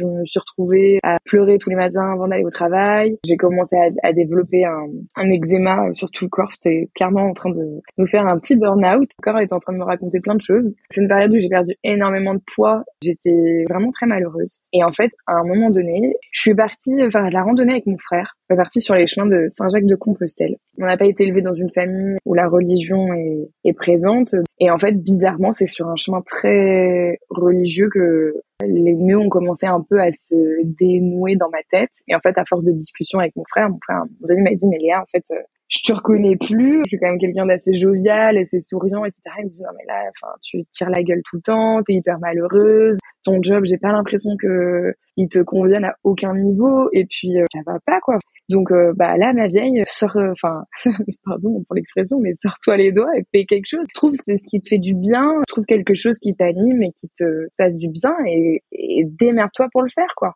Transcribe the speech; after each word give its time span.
Je 0.00 0.06
me 0.06 0.24
suis 0.24 0.40
retrouvée 0.40 0.98
à 1.02 1.18
pleurer 1.24 1.58
tous 1.58 1.68
les 1.68 1.76
matins 1.76 2.12
avant 2.12 2.26
d'aller 2.26 2.44
au 2.44 2.50
travail. 2.50 3.18
J'ai 3.26 3.36
commencé 3.36 3.76
à, 4.02 4.12
développer 4.12 4.64
un, 4.64 4.86
un, 5.16 5.30
eczéma 5.30 5.92
sur 5.94 6.10
tout 6.10 6.24
le 6.24 6.30
corps. 6.30 6.50
C'était 6.52 6.88
clairement 6.94 7.28
en 7.28 7.32
train 7.32 7.50
de 7.50 7.80
nous 7.98 8.06
faire 8.06 8.26
un 8.26 8.38
petit 8.38 8.56
burn-out. 8.56 9.08
Le 9.18 9.22
corps 9.22 9.40
était 9.40 9.52
en 9.52 9.60
train 9.60 9.74
de 9.74 9.78
me 9.78 9.84
raconter 9.84 10.20
plein 10.20 10.34
de 10.34 10.42
choses. 10.42 10.72
C'est 10.90 11.02
une 11.02 11.08
période 11.08 11.32
où 11.32 11.38
j'ai 11.38 11.48
perdu 11.48 11.74
énormément 11.84 12.34
de 12.34 12.42
poids. 12.54 12.82
J'étais 13.02 13.64
vraiment 13.68 13.90
très 13.90 14.06
malheureuse. 14.06 14.60
Et 14.72 14.82
en 14.82 14.92
fait, 14.92 15.10
à 15.26 15.34
un 15.34 15.44
moment 15.44 15.70
donné, 15.70 16.14
je 16.32 16.40
suis 16.40 16.54
partie 16.54 16.96
faire 17.10 17.26
de 17.26 17.32
la 17.32 17.42
randonnée 17.42 17.72
avec 17.72 17.86
mon 17.86 17.98
frère 17.98 18.36
partie 18.56 18.80
sur 18.80 18.94
les 18.94 19.06
chemins 19.06 19.26
de 19.26 19.46
Saint-Jacques-de-Compostelle. 19.48 20.56
On 20.78 20.86
n'a 20.86 20.96
pas 20.96 21.06
été 21.06 21.24
élevé 21.24 21.42
dans 21.42 21.54
une 21.54 21.70
famille 21.70 22.16
où 22.24 22.34
la 22.34 22.48
religion 22.48 23.12
est, 23.14 23.48
est 23.64 23.72
présente. 23.72 24.34
Et 24.58 24.70
en 24.70 24.78
fait, 24.78 24.92
bizarrement, 24.92 25.52
c'est 25.52 25.66
sur 25.66 25.88
un 25.88 25.96
chemin 25.96 26.22
très 26.22 27.18
religieux 27.28 27.88
que 27.92 28.34
les 28.66 28.94
nœuds 28.94 29.18
ont 29.18 29.28
commencé 29.28 29.66
un 29.66 29.84
peu 29.88 30.00
à 30.00 30.12
se 30.12 30.62
dénouer 30.64 31.36
dans 31.36 31.50
ma 31.50 31.62
tête. 31.70 31.90
Et 32.08 32.14
en 32.14 32.20
fait, 32.20 32.36
à 32.38 32.44
force 32.44 32.64
de 32.64 32.72
discussion 32.72 33.18
avec 33.18 33.34
mon 33.36 33.44
frère, 33.48 33.68
mon 33.70 33.78
frère 33.82 34.04
m'a 34.20 34.54
dit, 34.54 34.68
mais 34.68 34.78
Léa, 34.78 35.02
en 35.02 35.06
fait, 35.06 35.24
je 35.70 35.82
te 35.84 35.92
reconnais 35.92 36.36
plus. 36.36 36.82
Je 36.84 36.88
suis 36.88 36.98
quand 36.98 37.08
même 37.08 37.18
quelqu'un 37.18 37.46
d'assez 37.46 37.74
jovial, 37.76 38.36
assez 38.36 38.60
souriant, 38.60 39.04
etc. 39.04 39.22
Il 39.38 39.44
me 39.46 39.50
dit 39.50 39.62
non 39.62 39.70
mais 39.78 39.84
là, 39.86 40.10
enfin, 40.10 40.32
tu 40.42 40.64
tires 40.72 40.90
la 40.90 41.02
gueule 41.02 41.22
tout 41.24 41.36
le 41.36 41.42
temps, 41.42 41.82
t'es 41.84 41.94
hyper 41.94 42.18
malheureuse. 42.18 42.98
Ton 43.22 43.40
job, 43.42 43.64
j'ai 43.64 43.78
pas 43.78 43.92
l'impression 43.92 44.32
que 44.38 44.94
il 45.16 45.28
te 45.28 45.38
convienne 45.38 45.84
à 45.84 45.94
aucun 46.02 46.34
niveau. 46.34 46.88
Et 46.92 47.06
puis 47.06 47.38
euh, 47.38 47.44
ça 47.54 47.60
va 47.64 47.78
pas 47.86 48.00
quoi. 48.00 48.18
Donc 48.48 48.72
euh, 48.72 48.92
bah 48.96 49.16
là, 49.16 49.32
ma 49.32 49.46
vieille, 49.46 49.82
sors, 49.86 50.16
euh, 50.16 50.32
enfin, 50.32 50.64
pardon 51.24 51.62
pour 51.62 51.76
l'expression, 51.76 52.18
mais 52.20 52.32
sors-toi 52.34 52.76
les 52.76 52.90
doigts 52.90 53.16
et 53.16 53.22
fais 53.32 53.44
quelque 53.44 53.66
chose. 53.66 53.86
Trouve 53.94 54.14
ce 54.14 54.48
qui 54.48 54.60
te 54.60 54.68
fait 54.68 54.78
du 54.78 54.94
bien, 54.94 55.30
trouve 55.46 55.64
quelque 55.66 55.94
chose 55.94 56.18
qui 56.18 56.34
t'anime 56.34 56.82
et 56.82 56.90
qui 56.92 57.08
te 57.16 57.46
fasse 57.56 57.76
du 57.76 57.88
bien 57.88 58.14
et, 58.26 58.64
et 58.72 59.04
démerde-toi 59.04 59.68
pour 59.70 59.82
le 59.82 59.88
faire 59.94 60.12
quoi. 60.16 60.34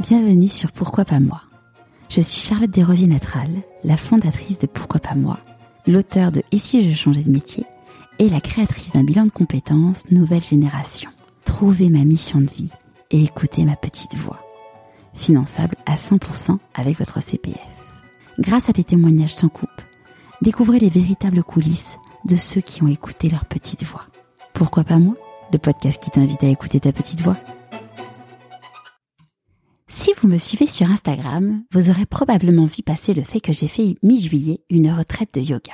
Bienvenue 0.00 0.48
sur 0.48 0.72
Pourquoi 0.72 1.04
pas 1.04 1.20
moi 1.20 1.42
je 2.08 2.20
suis 2.20 2.40
Charlotte 2.40 2.70
Desrosiers-Natral, 2.70 3.50
la 3.84 3.96
fondatrice 3.96 4.58
de 4.58 4.66
Pourquoi 4.66 5.00
pas 5.00 5.14
moi, 5.14 5.38
l'auteur 5.86 6.32
de 6.32 6.42
Et 6.52 6.58
si 6.58 6.88
je 6.88 6.96
changeais 6.96 7.22
de 7.22 7.30
métier 7.30 7.64
et 8.18 8.28
la 8.28 8.40
créatrice 8.40 8.92
d'un 8.92 9.04
bilan 9.04 9.26
de 9.26 9.30
compétences 9.30 10.04
Nouvelle 10.10 10.42
Génération. 10.42 11.10
Trouvez 11.44 11.88
ma 11.88 12.04
mission 12.04 12.40
de 12.40 12.46
vie 12.46 12.70
et 13.10 13.22
écoutez 13.22 13.64
ma 13.64 13.76
petite 13.76 14.14
voix. 14.14 14.40
Finançable 15.14 15.76
à 15.86 15.96
100% 15.96 16.58
avec 16.74 16.98
votre 16.98 17.22
CPF. 17.22 17.56
Grâce 18.38 18.68
à 18.68 18.72
des 18.72 18.84
témoignages 18.84 19.34
sans 19.34 19.48
coupe, 19.48 19.68
découvrez 20.42 20.78
les 20.78 20.90
véritables 20.90 21.42
coulisses 21.42 21.98
de 22.24 22.36
ceux 22.36 22.60
qui 22.60 22.82
ont 22.82 22.88
écouté 22.88 23.28
leur 23.28 23.44
petite 23.44 23.84
voix. 23.84 24.04
Pourquoi 24.54 24.84
pas 24.84 24.98
moi 24.98 25.14
Le 25.52 25.58
podcast 25.58 26.02
qui 26.02 26.10
t'invite 26.10 26.42
à 26.42 26.48
écouter 26.48 26.80
ta 26.80 26.92
petite 26.92 27.20
voix. 27.20 27.36
Si 29.90 30.12
vous 30.20 30.28
me 30.28 30.36
suivez 30.36 30.66
sur 30.66 30.90
Instagram, 30.90 31.64
vous 31.72 31.88
aurez 31.88 32.04
probablement 32.04 32.66
vu 32.66 32.82
passer 32.82 33.14
le 33.14 33.22
fait 33.22 33.40
que 33.40 33.54
j'ai 33.54 33.68
fait 33.68 33.96
mi-juillet 34.02 34.60
une 34.68 34.92
retraite 34.92 35.32
de 35.32 35.40
yoga. 35.40 35.72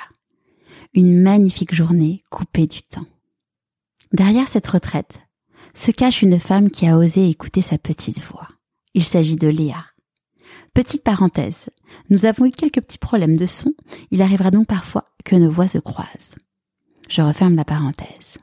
Une 0.94 1.20
magnifique 1.20 1.74
journée 1.74 2.22
coupée 2.30 2.68
du 2.68 2.80
temps. 2.82 3.06
Derrière 4.12 4.48
cette 4.48 4.68
retraite 4.68 5.18
se 5.74 5.90
cache 5.90 6.22
une 6.22 6.38
femme 6.38 6.70
qui 6.70 6.86
a 6.86 6.96
osé 6.96 7.28
écouter 7.28 7.60
sa 7.60 7.76
petite 7.76 8.20
voix. 8.20 8.46
Il 8.94 9.02
s'agit 9.04 9.34
de 9.34 9.48
Léa. 9.48 9.84
Petite 10.74 11.02
parenthèse, 11.02 11.70
nous 12.08 12.24
avons 12.24 12.46
eu 12.46 12.52
quelques 12.52 12.80
petits 12.80 12.98
problèmes 12.98 13.36
de 13.36 13.46
son, 13.46 13.74
il 14.12 14.22
arrivera 14.22 14.52
donc 14.52 14.68
parfois 14.68 15.06
que 15.24 15.34
nos 15.34 15.50
voix 15.50 15.66
se 15.66 15.78
croisent. 15.78 16.36
Je 17.08 17.22
referme 17.22 17.56
la 17.56 17.64
parenthèse. 17.64 18.38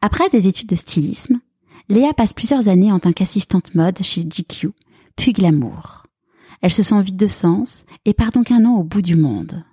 Après 0.00 0.30
des 0.30 0.48
études 0.48 0.70
de 0.70 0.76
stylisme, 0.76 1.40
Léa 1.88 2.14
passe 2.14 2.32
plusieurs 2.32 2.68
années 2.68 2.90
en 2.90 2.98
tant 2.98 3.12
qu'assistante 3.12 3.74
mode 3.74 4.02
chez 4.02 4.24
GQ, 4.24 4.70
puis 5.16 5.32
glamour. 5.32 6.04
Elle 6.62 6.72
se 6.72 6.82
sent 6.82 7.00
vide 7.00 7.16
de 7.16 7.26
sens 7.26 7.84
et 8.04 8.14
part 8.14 8.32
donc 8.32 8.50
un 8.50 8.64
an 8.64 8.76
au 8.76 8.84
bout 8.84 9.02
du 9.02 9.16
monde. 9.16 9.64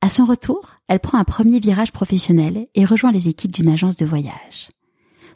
À 0.00 0.08
son 0.08 0.24
retour, 0.24 0.74
elle 0.86 1.00
prend 1.00 1.18
un 1.18 1.24
premier 1.24 1.58
virage 1.58 1.92
professionnel 1.92 2.68
et 2.74 2.84
rejoint 2.84 3.12
les 3.12 3.28
équipes 3.28 3.52
d'une 3.52 3.68
agence 3.68 3.96
de 3.96 4.06
voyage. 4.06 4.68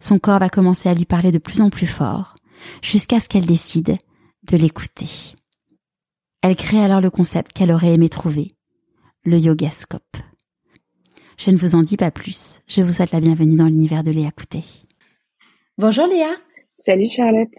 Son 0.01 0.19
corps 0.19 0.39
va 0.39 0.49
commencer 0.49 0.89
à 0.89 0.95
lui 0.95 1.05
parler 1.05 1.33
de 1.33 1.39
plus 1.39 1.61
en 1.61 1.71
plus 1.71 1.87
fort, 1.87 2.35
jusqu'à 2.81 3.21
ce 3.21 3.29
qu'elle 3.29 3.47
décide 3.47 3.97
de 4.45 4.57
l'écouter. 4.57 5.09
Elle 6.43 6.57
crée 6.57 6.83
alors 6.83 7.01
le 7.01 7.11
concept 7.11 7.53
qu'elle 7.53 7.73
aurait 7.73 7.95
aimé 7.95 8.09
trouver, 8.09 8.53
le 9.25 9.39
yogascope. 9.39 10.17
Je 11.39 11.51
ne 11.51 11.57
vous 11.57 11.75
en 11.75 11.83
dis 11.83 11.97
pas 11.97 12.11
plus, 12.11 12.63
je 12.67 12.83
vous 12.83 12.93
souhaite 12.93 13.13
la 13.13 13.21
bienvenue 13.21 13.57
dans 13.57 13.67
l'univers 13.67 14.03
de 14.03 14.11
Léa 14.11 14.31
Coutet. 14.31 14.65
Bonjour 15.79 16.07
Léa. 16.07 16.31
Salut 16.79 17.11
Charlotte. 17.11 17.55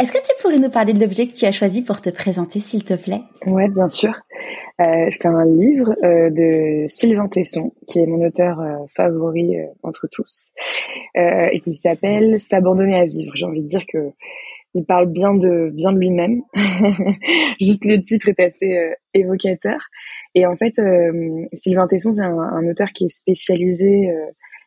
Est-ce 0.00 0.12
que 0.12 0.18
tu 0.18 0.32
pourrais 0.40 0.58
nous 0.58 0.70
parler 0.70 0.92
de 0.92 1.00
l'objet 1.00 1.26
que 1.26 1.34
tu 1.34 1.44
as 1.44 1.52
choisi 1.52 1.82
pour 1.82 2.00
te 2.00 2.10
présenter, 2.10 2.60
s'il 2.60 2.84
te 2.84 2.94
plaît? 2.94 3.22
Ouais, 3.46 3.68
bien 3.68 3.88
sûr. 3.88 4.12
Euh, 4.80 5.08
c'est 5.10 5.28
un 5.28 5.44
livre 5.44 5.94
euh, 6.02 6.30
de 6.30 6.84
Sylvain 6.86 7.28
Tesson, 7.28 7.72
qui 7.86 8.00
est 8.00 8.06
mon 8.06 8.24
auteur 8.24 8.60
euh, 8.60 8.76
favori 8.94 9.56
entre 9.82 10.08
tous, 10.10 10.50
et 11.14 11.58
qui 11.60 11.74
s'appelle 11.74 12.40
S'abandonner 12.40 12.98
à 12.98 13.06
vivre. 13.06 13.32
J'ai 13.34 13.44
envie 13.44 13.62
de 13.62 13.68
dire 13.68 13.84
que 13.86 14.10
il 14.74 14.86
parle 14.86 15.12
bien 15.12 15.34
de 15.34 15.70
bien 15.74 15.92
de 15.92 15.98
lui-même. 15.98 16.42
Juste 17.60 17.84
le 17.84 18.02
titre 18.02 18.28
est 18.28 18.40
assez 18.40 18.94
évocateur. 19.12 19.78
Et 20.34 20.46
en 20.46 20.56
fait, 20.56 20.80
Sylvain 21.52 21.86
Tesson, 21.86 22.10
c'est 22.10 22.22
un, 22.22 22.66
auteur 22.66 22.88
qui 22.94 23.04
est 23.04 23.14
spécialisé 23.14 24.10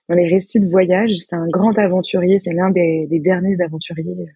dans 0.08 0.16
les 0.16 0.28
récits 0.28 0.60
de 0.60 0.70
voyage. 0.70 1.14
C'est 1.14 1.36
un 1.36 1.48
grand 1.48 1.80
aventurier. 1.80 2.38
C'est 2.38 2.54
l'un 2.54 2.70
des 2.70 3.08
derniers 3.20 3.60
aventuriers 3.64 4.28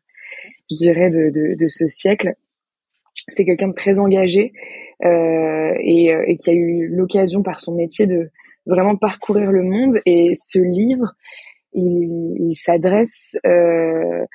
je 0.70 0.76
dirais, 0.76 1.10
de, 1.10 1.30
de, 1.30 1.56
de 1.56 1.68
ce 1.68 1.88
siècle. 1.88 2.34
C'est 3.14 3.46
quelqu'un 3.46 3.70
de 3.70 3.74
très 3.74 4.00
engagé 4.00 4.54
euh, 5.06 5.74
et, 5.80 6.14
euh, 6.14 6.24
et, 6.28 6.38
qui 6.38 6.50
a 6.50 6.54
eu 6.54 6.88
l'occasion 6.88 7.44
par 7.44 7.60
son 7.60 7.74
métier 7.76 8.08
de 8.08 8.32
vraiment 8.66 8.96
parcourir 8.96 9.52
le 9.52 9.64
monde. 9.64 10.00
Et 10.06 10.32
ce 10.36 10.60
livre, 10.60 11.14
il, 11.74 12.36
il 12.38 12.56
s'adresse 12.56 13.38
euh, 13.46 14.26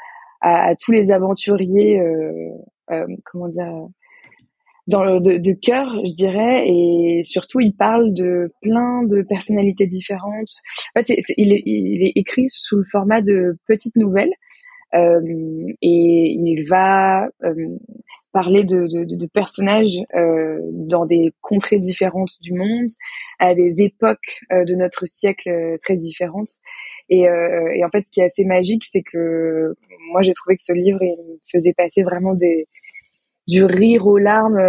à, 0.40 0.74
tous 0.76 0.92
les 0.92 1.10
aventuriers, 1.10 2.00
euh, 2.00 2.50
euh 2.90 3.06
comment 3.24 3.48
dire, 3.48 3.88
dans 4.86 5.02
le, 5.02 5.20
de, 5.20 5.38
de 5.38 5.52
cœur, 5.52 5.88
je 6.04 6.12
dirais, 6.12 6.68
et 6.68 7.22
surtout 7.24 7.60
il 7.60 7.74
parle 7.74 8.12
de 8.12 8.52
plein 8.60 9.02
de 9.04 9.22
personnalités 9.22 9.86
différentes. 9.86 10.50
En 10.94 11.00
fait, 11.00 11.14
il, 11.36 11.52
est, 11.52 11.62
il 11.64 12.06
est 12.06 12.12
écrit 12.16 12.48
sous 12.48 12.76
le 12.76 12.84
format 12.84 13.22
de 13.22 13.56
petites 13.66 13.96
nouvelles 13.96 14.34
et 14.94 15.78
il 15.82 16.64
va 16.68 17.28
euh, 17.42 17.54
parler 18.32 18.64
de, 18.64 19.26
personnages 19.26 19.98
euh, 20.14 20.58
dans 20.72 21.06
des 21.06 21.32
contrées 21.40 21.78
différentes 21.78 22.32
du 22.40 22.52
monde, 22.52 22.88
à 23.38 23.54
des 23.54 23.82
époques 23.82 24.40
de 24.50 24.74
notre 24.74 25.06
siècle 25.06 25.76
très 25.80 25.96
différentes. 25.96 26.50
Et, 27.10 27.28
en 27.28 27.90
fait, 27.92 28.00
ce 28.00 28.10
qui 28.10 28.20
est 28.20 28.24
assez 28.24 28.44
magique, 28.44 28.84
c'est 28.84 29.02
que 29.02 29.74
moi, 30.10 30.22
j'ai 30.22 30.32
trouvé 30.32 30.56
que 30.56 30.62
ce 30.62 30.72
livre 30.72 30.98
il 31.02 31.16
me 31.16 31.38
faisait 31.50 31.74
passer 31.74 32.02
vraiment 32.02 32.34
du 32.34 33.64
rire 33.64 34.06
aux 34.06 34.18
larmes 34.18 34.60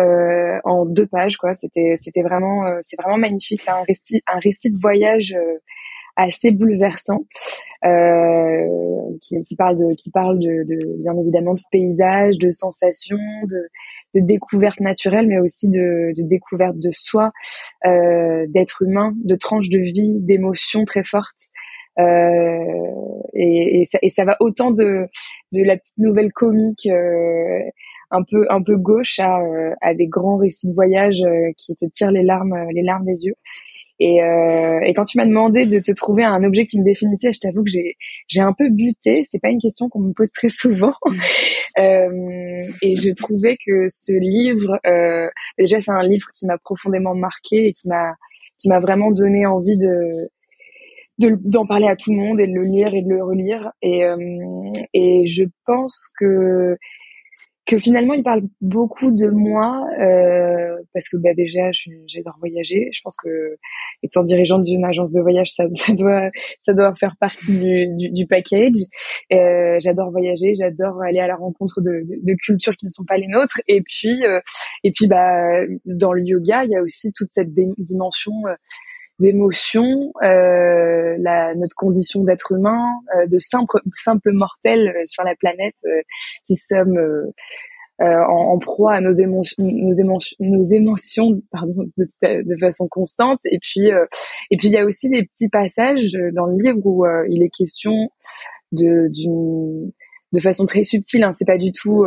en 0.64 0.85
deux 0.85 1.08
pages. 1.08 1.38
C'était, 1.53 2.22
vraiment, 2.22 2.66
c'est 2.81 3.02
vraiment 3.02 3.18
magnifique. 3.18 3.62
C'est 3.62 3.72
un 3.72 4.40
récit 4.40 4.72
de 4.72 4.80
voyage 4.80 5.35
assez 6.16 6.52
bouleversant 6.52 7.26
euh, 7.86 8.66
qui, 9.22 9.41
qui, 9.41 9.56
parle 9.56 9.78
de 9.78 9.94
qui 9.96 10.09
parle 10.12 10.40
de, 10.40 10.64
de, 10.64 11.02
bien 11.02 11.17
évidemment 11.20 11.53
de 11.53 11.62
paysages, 11.72 12.38
de 12.38 12.50
sensations, 12.50 13.17
de, 13.47 13.67
de 14.16 14.26
découvertes 14.26 14.79
naturelles, 14.79 15.28
mais 15.28 15.40
aussi 15.40 15.70
de, 15.70 16.14
de 16.16 16.28
découvertes 16.28 16.79
de 16.79 16.91
soi, 16.91 17.32
euh, 17.85 18.46
d'être 18.50 18.82
humain, 18.82 19.14
de 19.23 19.35
tranches 19.35 19.70
de 19.70 19.79
vie, 19.79 20.20
d'émotions 20.22 20.85
très 20.85 21.03
fortes. 21.03 21.50
Euh, 21.97 22.03
et, 23.34 23.82
et, 23.82 23.85
ça, 23.85 24.00
et, 24.02 24.09
ça, 24.09 24.26
va 24.26 24.35
autant 24.40 24.72
de, 24.72 25.08
de 25.53 25.64
la 25.64 25.78
petite 25.78 25.97
nouvelle 25.97 26.32
comique 26.34 26.88
euh, 26.88 27.61
un 28.11 28.23
peu 28.23 28.46
un 28.49 28.61
peu 28.61 28.78
gauche 28.78 29.19
à, 29.19 29.40
euh, 29.40 29.73
à 29.81 29.93
des 29.93 30.07
grands 30.07 30.37
récits 30.37 30.69
de 30.69 30.73
voyage 30.73 31.23
euh, 31.23 31.52
qui 31.57 31.75
te 31.75 31.85
tirent 31.85 32.11
les 32.11 32.23
larmes 32.23 32.55
les 32.73 32.84
larmes 32.84 33.05
des 33.05 33.25
yeux. 33.25 33.35
Et, 33.99 34.22
euh, 34.22 34.81
et 34.81 34.93
quand 34.93 35.05
tu 35.05 35.17
m'as 35.17 35.25
demandé 35.25 35.66
de 35.66 35.79
te 35.79 35.91
trouver 35.93 36.25
un 36.25 36.43
objet 36.43 36.66
qui 36.66 36.79
me 36.79 36.84
définissait, 36.84 37.31
je 37.31 37.40
t'avoue 37.40 37.63
que 37.63 37.69
j'ai 37.69 37.96
j'ai 38.28 38.41
un 38.41 38.53
peu 38.53 38.69
buté. 38.69 39.23
C'est 39.23 39.41
pas 39.41 39.49
une 39.49 39.59
question 39.59 39.87
qu'on 39.90 40.02
me 40.02 40.13
pose 40.13 40.31
très 40.31 40.49
souvent. 40.49 40.93
euh, 41.79 42.63
et 42.81 42.96
je 42.97 43.13
trouvais 43.13 43.55
que 43.66 43.87
ce 43.87 44.11
livre, 44.13 44.79
euh, 44.85 45.29
déjà 45.58 45.79
c'est 45.79 45.91
un 45.91 46.03
livre 46.03 46.28
qui 46.34 46.46
m'a 46.46 46.58
profondément 46.58 47.16
marqué 47.16 47.67
et 47.67 47.73
qui 47.73 47.87
m'a 47.87 48.16
qui 48.58 48.67
m'a 48.69 48.79
vraiment 48.79 49.11
donné 49.11 49.46
envie 49.46 49.78
de 49.78 50.29
d'en 51.17 51.66
parler 51.66 51.87
à 51.87 51.96
tout 51.96 52.11
le 52.11 52.17
monde 52.17 52.41
et 52.41 52.47
de 52.47 52.53
le 52.53 52.63
lire 52.63 52.93
et 52.93 53.01
de 53.01 53.08
le 53.08 53.23
relire 53.23 53.72
et 53.81 54.03
et 54.93 55.28
je 55.29 55.46
pense 55.66 56.11
que 56.19 56.75
que 57.66 57.78
finalement 57.78 58.14
il 58.14 58.23
parle 58.23 58.44
beaucoup 58.62 59.12
de 59.12 59.28
moi 59.29 59.88
euh, 60.00 60.76
parce 60.94 61.09
que 61.09 61.17
bah 61.17 61.34
déjà 61.34 61.72
j'adore 62.08 62.35
voyager. 62.40 62.90
Je 62.91 63.02
pense 63.03 63.17
que 63.17 63.58
étant 64.03 64.23
dirigeante 64.23 64.64
d'une 64.64 64.85
agence 64.85 65.12
de 65.12 65.20
voyage 65.20 65.52
ça, 65.52 65.66
ça, 65.73 65.94
doit 65.94 66.29
ça 66.62 66.73
doit 66.73 66.94
faire 66.96 67.16
partie 67.20 67.58
du, 67.58 67.88
du, 67.97 68.12
du 68.12 68.28
package. 68.28 68.78
Euh, 69.34 69.78
j'adore 69.79 70.12
voyager 70.12 70.53
j'adore 70.56 71.02
aller 71.02 71.20
à 71.20 71.28
la 71.28 71.35
rencontre 71.35 71.82
de, 71.82 72.03
de, 72.06 72.20
de, 72.22 72.35
cultures 72.44 72.76
qui 72.76 72.85
ne 72.85 72.91
sont 72.91 73.06
pas 73.06 73.17
les 73.17 73.28
nôtres. 73.28 73.59
Et 73.68 73.82
puis 73.82 74.23
euh, 74.26 74.40
et 74.84 74.91
puis 74.91 75.08
bah 75.08 75.44
dans 75.85 76.14
le 76.14 76.23
yoga 76.23 76.66
il 76.66 76.72
y 76.72 76.76
a 76.76 76.82
aussi 76.82 77.11
toute 77.14 77.29
cette 77.32 77.53
dimension 77.78 78.34
euh, 79.20 79.23
d'émotion, 79.23 80.12
euh, 80.23 81.17
notre 81.56 81.76
condition 81.76 82.23
d'être 82.23 82.52
humain, 82.52 82.94
euh, 83.16 83.28
de 83.28 83.40
simple, 83.40 83.79
simple 83.96 84.32
mortel 84.32 84.90
euh, 84.90 85.03
sur 85.06 85.23
la 85.23 85.35
planète 85.35 85.76
euh, 85.85 86.02
qui 86.46 86.56
sommes 86.56 86.97
euh, 86.97 87.32
en, 88.02 88.53
en, 88.53 88.59
proie 88.59 88.94
à 88.94 89.02
nos 89.02 89.14
émotions, 89.14 89.64
nos 90.40 90.64
émotions, 90.64 91.41
pardon, 91.52 91.85
de, 91.97 92.58
façon 92.59 92.88
constante. 92.90 93.40
Et 93.46 93.58
puis, 93.62 93.88
et 94.52 94.58
puis 94.58 94.67
il 94.67 94.73
y 94.73 94.78
a 94.78 94.84
aussi 94.84 95.09
des 95.09 95.26
petits 95.26 95.47
passages 95.47 96.11
dans 96.34 96.46
le 96.46 96.61
livre 96.61 96.79
où 96.84 97.06
il 97.29 97.41
est 97.41 97.50
question 97.50 98.09
de 98.73 99.09
de 100.34 100.40
façon 100.41 100.66
très 100.66 100.84
subtile. 100.84 101.23
Hein, 101.23 101.32
c'est 101.35 101.46
pas 101.46 101.58
du 101.58 101.72
tout 101.72 102.06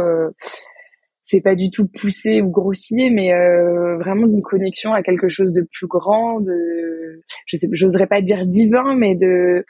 c'est 1.29 1.43
pas 1.43 1.55
du 1.55 1.71
tout 1.71 1.87
poussé 1.87 2.41
ou 2.41 2.51
grossier, 2.51 3.11
mais 3.11 3.35
euh, 3.35 3.99
vraiment 3.99 4.27
d'une 4.27 4.41
connexion 4.41 4.95
à 4.95 5.03
quelque 5.03 5.29
chose 5.29 5.53
de 5.53 5.61
plus 5.61 5.87
grand, 5.87 6.41
de, 6.41 7.23
je 7.45 7.59
sais, 7.59 7.69
j'oserais 7.73 8.07
pas 8.07 8.23
dire 8.23 8.47
divin, 8.47 8.97
mais 8.97 9.15
de 9.15 9.65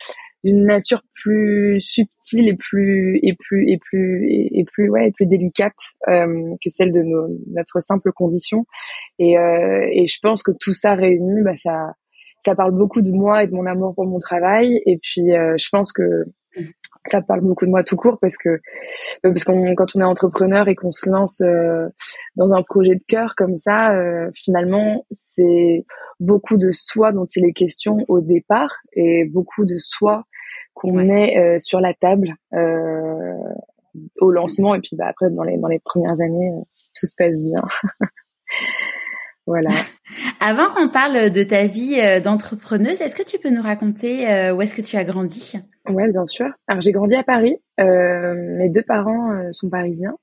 d'une 0.45 0.67
nature 0.67 1.03
plus 1.21 1.81
subtile 1.81 2.49
et 2.49 2.57
plus 2.57 3.19
et 3.25 3.35
plus 3.35 3.69
et 3.69 3.79
plus 3.79 4.25
et, 4.31 4.65
plus 4.73 4.89
ouais 4.89 5.09
et 5.09 5.11
plus 5.11 5.27
délicate 5.27 5.75
euh, 6.07 6.55
que 6.63 6.71
celle 6.71 6.93
de 6.93 7.03
nos, 7.03 7.27
notre 7.53 7.81
simple 7.81 8.13
condition. 8.13 8.65
Et, 9.19 9.37
euh, 9.37 9.89
et 9.91 10.07
je 10.07 10.19
pense 10.23 10.45
que 10.45 10.53
tout 10.61 10.75
ça 10.75 10.95
réuni, 10.95 11.43
bah 11.43 11.57
ça 11.57 11.95
ça 12.47 12.55
parle 12.55 12.71
beaucoup 12.71 13.03
de 13.03 13.11
moi 13.11 13.43
et 13.43 13.47
de 13.47 13.53
mon 13.53 13.67
amour 13.67 13.97
pour 13.97 14.07
mon 14.07 14.19
travail. 14.19 14.81
Et 14.87 15.01
puis 15.03 15.33
euh, 15.33 15.57
je 15.59 15.69
pense 15.73 15.93
que 15.93 16.05
ça 17.09 17.23
parle 17.23 17.41
beaucoup 17.41 17.65
de 17.65 17.71
moi 17.71 17.83
tout 17.83 17.97
court 17.97 18.19
parce 18.21 18.37
que 18.37 18.49
euh, 18.49 18.61
parce 19.23 19.45
qu'on 19.45 19.75
quand 19.75 19.97
on 19.97 20.01
est 20.01 20.05
entrepreneur 20.05 20.69
et 20.69 20.75
qu'on 20.75 20.93
se 20.93 21.09
lance 21.09 21.41
euh, 21.41 21.89
dans 22.37 22.53
un 22.53 22.63
projet 22.63 22.97
de 22.97 23.03
cœur 23.07 23.35
comme 23.37 23.57
ça, 23.57 23.93
euh, 23.93 24.31
finalement 24.35 25.07
c'est 25.11 25.85
beaucoup 26.21 26.57
de 26.57 26.71
soi 26.73 27.13
dont 27.13 27.27
il 27.35 27.45
est 27.47 27.53
question 27.53 27.99
au 28.09 28.21
départ 28.21 28.71
et 28.93 29.25
beaucoup 29.25 29.65
de 29.65 29.79
soi 29.79 30.25
qu'on 30.75 30.93
met 30.93 31.59
sur 31.59 31.81
la 31.81 31.93
table 31.93 32.35
au 34.21 34.31
lancement 34.31 34.75
et 34.77 34.81
puis 34.81 34.97
bah, 34.97 35.07
après 35.09 35.31
dans 35.31 35.43
les 35.43 35.57
dans 35.57 35.67
les 35.67 35.81
premières 35.81 36.21
années 36.21 36.53
si 36.71 36.93
tout 36.95 37.07
se 37.07 37.15
passe 37.17 37.43
bien. 37.43 37.63
voilà. 39.49 39.71
Avant 40.41 40.71
qu'on 40.71 40.89
parle 40.89 41.31
de 41.31 41.43
ta 41.43 41.67
vie 41.67 42.01
d'entrepreneuse, 42.23 43.01
est-ce 43.01 43.17
que 43.17 43.23
tu 43.23 43.39
peux 43.39 43.51
nous 43.51 43.63
raconter 43.63 44.53
où 44.53 44.63
est-ce 44.63 44.75
que 44.75 44.83
tu 44.83 44.97
as 44.97 45.05
grandi? 45.05 45.55
Ouais, 45.89 46.09
bien 46.09 46.27
sûr. 46.27 46.47
Alors 46.67 46.81
j'ai 46.81 46.93
grandi 46.93 47.15
à 47.15 47.23
Paris. 47.23 47.57
Euh, 47.81 48.35
mes 48.37 48.69
deux 48.69 48.83
parents 48.83 49.33
euh, 49.33 49.49
sont 49.53 49.69
parisiens. 49.69 50.17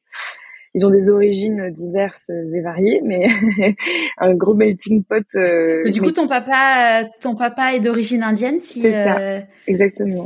Ils 0.74 0.86
ont 0.86 0.90
des 0.90 1.10
origines 1.10 1.70
diverses 1.70 2.30
et 2.30 2.62
variées, 2.62 3.02
mais 3.04 3.28
un 4.18 4.34
gros 4.36 4.54
melting 4.54 5.06
pot. 5.06 5.26
Euh, 5.36 5.90
du 5.90 6.02
coup, 6.02 6.12
ton 6.12 6.28
papa, 6.28 7.06
ton 7.22 7.34
papa 7.36 7.74
est 7.76 7.80
d'origine 7.80 8.24
indienne, 8.24 8.60
si. 8.60 8.82
C'est 8.82 8.92
ça, 8.92 9.46
exactement. 9.68 10.26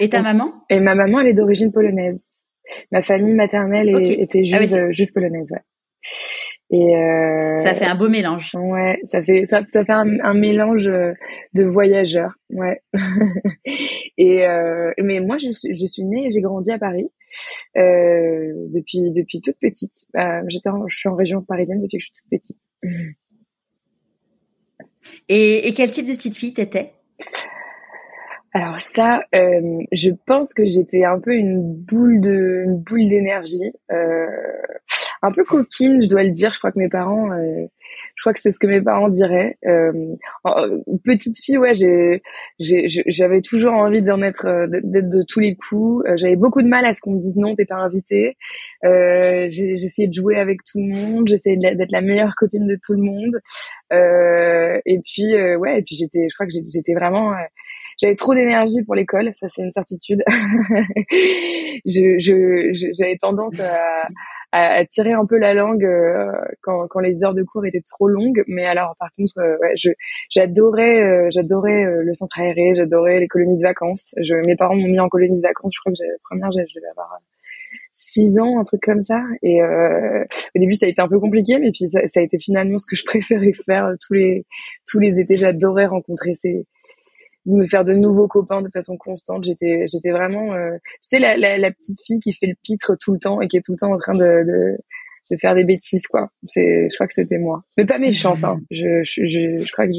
Et 0.00 0.08
ta 0.08 0.22
maman? 0.22 0.52
Et 0.70 0.80
ma 0.80 0.96
maman, 0.96 1.20
elle 1.20 1.28
est 1.28 1.34
d'origine 1.34 1.70
polonaise. 1.70 2.42
Ma 2.90 3.02
famille 3.02 3.34
maternelle 3.34 3.90
était 4.18 4.42
ah 4.52 4.58
juive, 4.58 4.90
juive 4.90 5.12
polonaise, 5.12 5.52
ouais. 5.52 5.62
Et 6.70 6.96
euh, 6.96 7.58
ça 7.58 7.74
fait 7.74 7.84
un 7.84 7.94
beau 7.94 8.08
mélange. 8.08 8.54
Ouais, 8.54 9.00
ça 9.06 9.22
fait 9.22 9.44
ça, 9.44 9.62
ça 9.66 9.84
fait 9.84 9.92
un, 9.92 10.18
un 10.20 10.34
mélange 10.34 10.86
de 10.86 11.64
voyageurs. 11.64 12.32
Ouais. 12.50 12.82
et 14.18 14.46
euh, 14.46 14.92
mais 15.02 15.20
moi 15.20 15.38
je 15.38 15.52
suis 15.52 15.74
je 15.74 15.86
suis 15.86 16.04
née, 16.04 16.30
j'ai 16.30 16.40
grandi 16.40 16.70
à 16.70 16.78
Paris 16.78 17.10
euh, 17.76 18.52
depuis 18.72 19.12
depuis 19.12 19.40
toute 19.40 19.58
petite. 19.60 20.06
Euh, 20.16 20.40
j'étais 20.48 20.70
je 20.88 20.96
suis 20.96 21.08
en 21.08 21.14
région 21.14 21.42
parisienne 21.42 21.80
depuis 21.82 21.98
que 21.98 22.02
je 22.02 22.06
suis 22.06 22.14
toute 22.14 22.30
petite. 22.30 22.58
Et, 25.28 25.68
et 25.68 25.74
quel 25.74 25.90
type 25.90 26.06
de 26.06 26.12
petite 26.12 26.34
fille 26.34 26.54
t'étais? 26.54 26.94
Alors 28.56 28.80
ça, 28.80 29.24
euh, 29.34 29.78
je 29.90 30.10
pense 30.26 30.54
que 30.54 30.64
j'étais 30.64 31.04
un 31.04 31.18
peu 31.18 31.34
une 31.34 31.74
boule 31.74 32.20
de, 32.20 32.62
une 32.64 32.76
boule 32.76 33.08
d'énergie. 33.08 33.72
Euh, 33.90 34.26
un 35.24 35.32
peu 35.32 35.44
coquine, 35.44 36.02
je 36.02 36.08
dois 36.08 36.22
le 36.22 36.30
dire. 36.30 36.52
Je 36.52 36.58
crois 36.58 36.70
que 36.70 36.78
mes 36.78 36.88
parents, 36.88 37.32
euh, 37.32 37.66
je 38.16 38.22
crois 38.22 38.34
que 38.34 38.40
c'est 38.40 38.52
ce 38.52 38.58
que 38.58 38.66
mes 38.66 38.82
parents 38.82 39.08
diraient. 39.08 39.56
Euh, 39.66 39.92
petite 41.04 41.36
fille, 41.42 41.58
ouais, 41.58 41.74
j'ai, 41.74 42.22
j'avais 42.58 43.40
toujours 43.40 43.72
envie 43.72 44.02
d'en 44.02 44.22
être, 44.22 44.46
euh, 44.46 44.66
d'être 44.68 45.08
de 45.08 45.24
tous 45.26 45.40
les 45.40 45.56
coups. 45.56 46.06
Euh, 46.06 46.16
j'avais 46.16 46.36
beaucoup 46.36 46.62
de 46.62 46.68
mal 46.68 46.84
à 46.84 46.92
ce 46.92 47.00
qu'on 47.00 47.12
me 47.12 47.20
dise 47.20 47.36
non, 47.36 47.54
t'es 47.56 47.64
pas 47.64 47.76
invitée. 47.76 48.36
Euh, 48.84 49.46
j'essayais 49.48 50.08
de 50.08 50.14
jouer 50.14 50.36
avec 50.36 50.58
tout 50.64 50.78
le 50.78 50.94
monde, 50.94 51.28
j'essayais 51.28 51.56
d'être 51.56 51.90
la 51.90 52.02
meilleure 52.02 52.34
copine 52.36 52.66
de 52.66 52.78
tout 52.84 52.92
le 52.92 53.02
monde. 53.02 53.40
et 54.86 55.00
puis, 55.04 55.34
ouais, 55.56 55.78
et 55.78 55.82
puis 55.82 55.96
j'étais, 55.96 56.28
je 56.28 56.34
crois 56.34 56.46
que 56.46 56.52
j'étais 56.52 56.94
vraiment 56.94 57.32
j'avais 58.00 58.16
trop 58.16 58.34
d'énergie 58.34 58.82
pour 58.84 58.94
l'école, 58.94 59.30
ça 59.34 59.48
c'est 59.48 59.62
une 59.62 59.72
certitude. 59.72 60.22
je, 61.86 62.18
je, 62.18 62.90
j'avais 62.98 63.16
tendance 63.16 63.60
à, 63.60 64.08
à, 64.54 64.84
tirer 64.86 65.12
un 65.12 65.26
peu 65.26 65.36
la 65.36 65.52
langue 65.52 65.84
euh, 65.84 66.30
quand, 66.62 66.86
quand 66.88 67.00
les 67.00 67.24
heures 67.24 67.34
de 67.34 67.42
cours 67.42 67.66
étaient 67.66 67.82
trop 67.82 68.06
longues. 68.06 68.44
Mais 68.46 68.64
alors, 68.64 68.94
par 68.98 69.08
contre, 69.16 69.38
euh, 69.38 69.56
ouais, 69.60 69.74
je 69.76 69.90
j'adorais 70.30 71.02
euh, 71.02 71.28
j'adorais 71.30 71.84
le 71.84 72.14
centre 72.14 72.38
aéré, 72.38 72.74
j'adorais 72.76 73.18
les 73.18 73.28
colonies 73.28 73.58
de 73.58 73.62
vacances. 73.62 74.14
Je, 74.22 74.34
mes 74.46 74.56
parents 74.56 74.76
m'ont 74.76 74.88
mis 74.88 75.00
en 75.00 75.08
colonie 75.08 75.36
de 75.36 75.42
vacances. 75.42 75.72
Je 75.74 75.80
crois 75.80 75.92
que 75.92 76.02
la 76.02 76.14
première, 76.22 76.52
je 76.52 76.74
devais 76.74 76.88
avoir 76.90 77.18
six 77.92 78.38
ans, 78.38 78.60
un 78.60 78.64
truc 78.64 78.82
comme 78.82 79.00
ça. 79.00 79.20
Et 79.42 79.62
euh, 79.62 80.24
au 80.54 80.58
début, 80.58 80.74
ça 80.74 80.86
a 80.86 80.88
été 80.88 81.02
un 81.02 81.08
peu 81.08 81.18
compliqué, 81.18 81.58
mais 81.58 81.70
puis 81.72 81.88
ça, 81.88 82.00
ça, 82.08 82.20
a 82.20 82.22
été 82.22 82.38
finalement 82.38 82.78
ce 82.78 82.86
que 82.86 82.96
je 82.96 83.04
préférais 83.06 83.52
faire 83.66 83.92
tous 84.06 84.14
les 84.14 84.46
tous 84.86 85.00
les 85.00 85.18
étés. 85.18 85.36
J'adorais 85.36 85.86
rencontrer 85.86 86.34
ces 86.34 86.66
me 87.46 87.66
faire 87.66 87.84
de 87.84 87.94
nouveaux 87.94 88.28
copains 88.28 88.62
de 88.62 88.70
façon 88.70 88.96
constante. 88.96 89.44
J'étais, 89.44 89.86
j'étais 89.90 90.10
vraiment, 90.10 90.54
euh, 90.54 90.76
tu 91.02 91.02
sais, 91.02 91.18
la, 91.18 91.36
la, 91.36 91.58
la, 91.58 91.70
petite 91.70 92.00
fille 92.04 92.18
qui 92.18 92.32
fait 92.32 92.46
le 92.46 92.54
pitre 92.62 92.96
tout 92.98 93.12
le 93.12 93.18
temps 93.18 93.40
et 93.40 93.48
qui 93.48 93.56
est 93.56 93.62
tout 93.62 93.72
le 93.72 93.78
temps 93.78 93.92
en 93.92 93.98
train 93.98 94.14
de, 94.14 94.44
de, 94.44 94.78
de 95.30 95.36
faire 95.36 95.54
des 95.54 95.64
bêtises, 95.64 96.06
quoi. 96.06 96.30
C'est, 96.46 96.88
je 96.88 96.94
crois 96.94 97.06
que 97.06 97.14
c'était 97.14 97.38
moi, 97.38 97.62
mais 97.76 97.84
pas 97.84 97.98
méchante. 97.98 98.44
Hein. 98.44 98.60
Je, 98.70 99.02
je, 99.04 99.26
je, 99.26 99.58
je 99.58 99.72
crois 99.72 99.86
que 99.86 99.92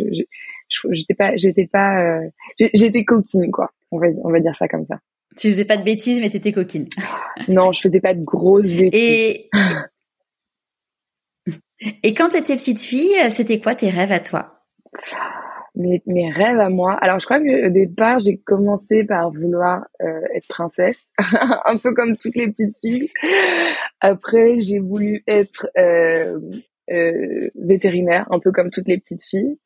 j'étais 0.91 1.13
pas, 1.13 1.35
j'étais 1.35 1.67
pas, 1.67 2.01
euh, 2.01 2.29
j'étais 2.73 3.05
coquine, 3.05 3.51
quoi. 3.51 3.71
On 3.91 3.99
va, 3.99 4.07
on 4.23 4.31
va 4.31 4.39
dire 4.39 4.55
ça 4.55 4.67
comme 4.67 4.85
ça. 4.85 4.99
Tu 5.37 5.49
faisais 5.49 5.65
pas 5.65 5.77
de 5.77 5.83
bêtises, 5.83 6.19
mais 6.19 6.29
t'étais 6.29 6.51
coquine. 6.51 6.87
non, 7.47 7.71
je 7.71 7.81
faisais 7.81 8.01
pas 8.01 8.13
de 8.13 8.23
grosses 8.23 8.71
bêtises. 8.71 8.89
Et 8.93 9.49
et 12.03 12.13
quand 12.13 12.29
t'étais 12.29 12.55
petite 12.55 12.81
fille, 12.81 13.15
c'était 13.29 13.59
quoi 13.59 13.75
tes 13.75 13.89
rêves 13.89 14.11
à 14.11 14.19
toi? 14.19 14.63
Mes, 15.75 16.01
mes 16.05 16.31
rêves 16.31 16.59
à 16.59 16.69
moi. 16.69 16.93
Alors, 17.01 17.19
je 17.19 17.25
crois 17.25 17.39
que 17.39 17.67
au 17.67 17.69
départ, 17.69 18.19
j'ai 18.19 18.37
commencé 18.37 19.03
par 19.03 19.31
vouloir 19.31 19.85
euh, 20.01 20.21
être 20.35 20.47
princesse, 20.47 21.05
un 21.65 21.77
peu 21.77 21.93
comme 21.93 22.17
toutes 22.17 22.35
les 22.35 22.47
petites 22.47 22.77
filles. 22.81 23.09
Après, 24.01 24.59
j'ai 24.61 24.79
voulu 24.79 25.23
être 25.27 25.67
euh, 25.77 26.39
euh, 26.91 27.49
vétérinaire, 27.55 28.27
un 28.29 28.39
peu 28.39 28.51
comme 28.51 28.69
toutes 28.69 28.87
les 28.87 28.99
petites 28.99 29.23
filles. 29.23 29.57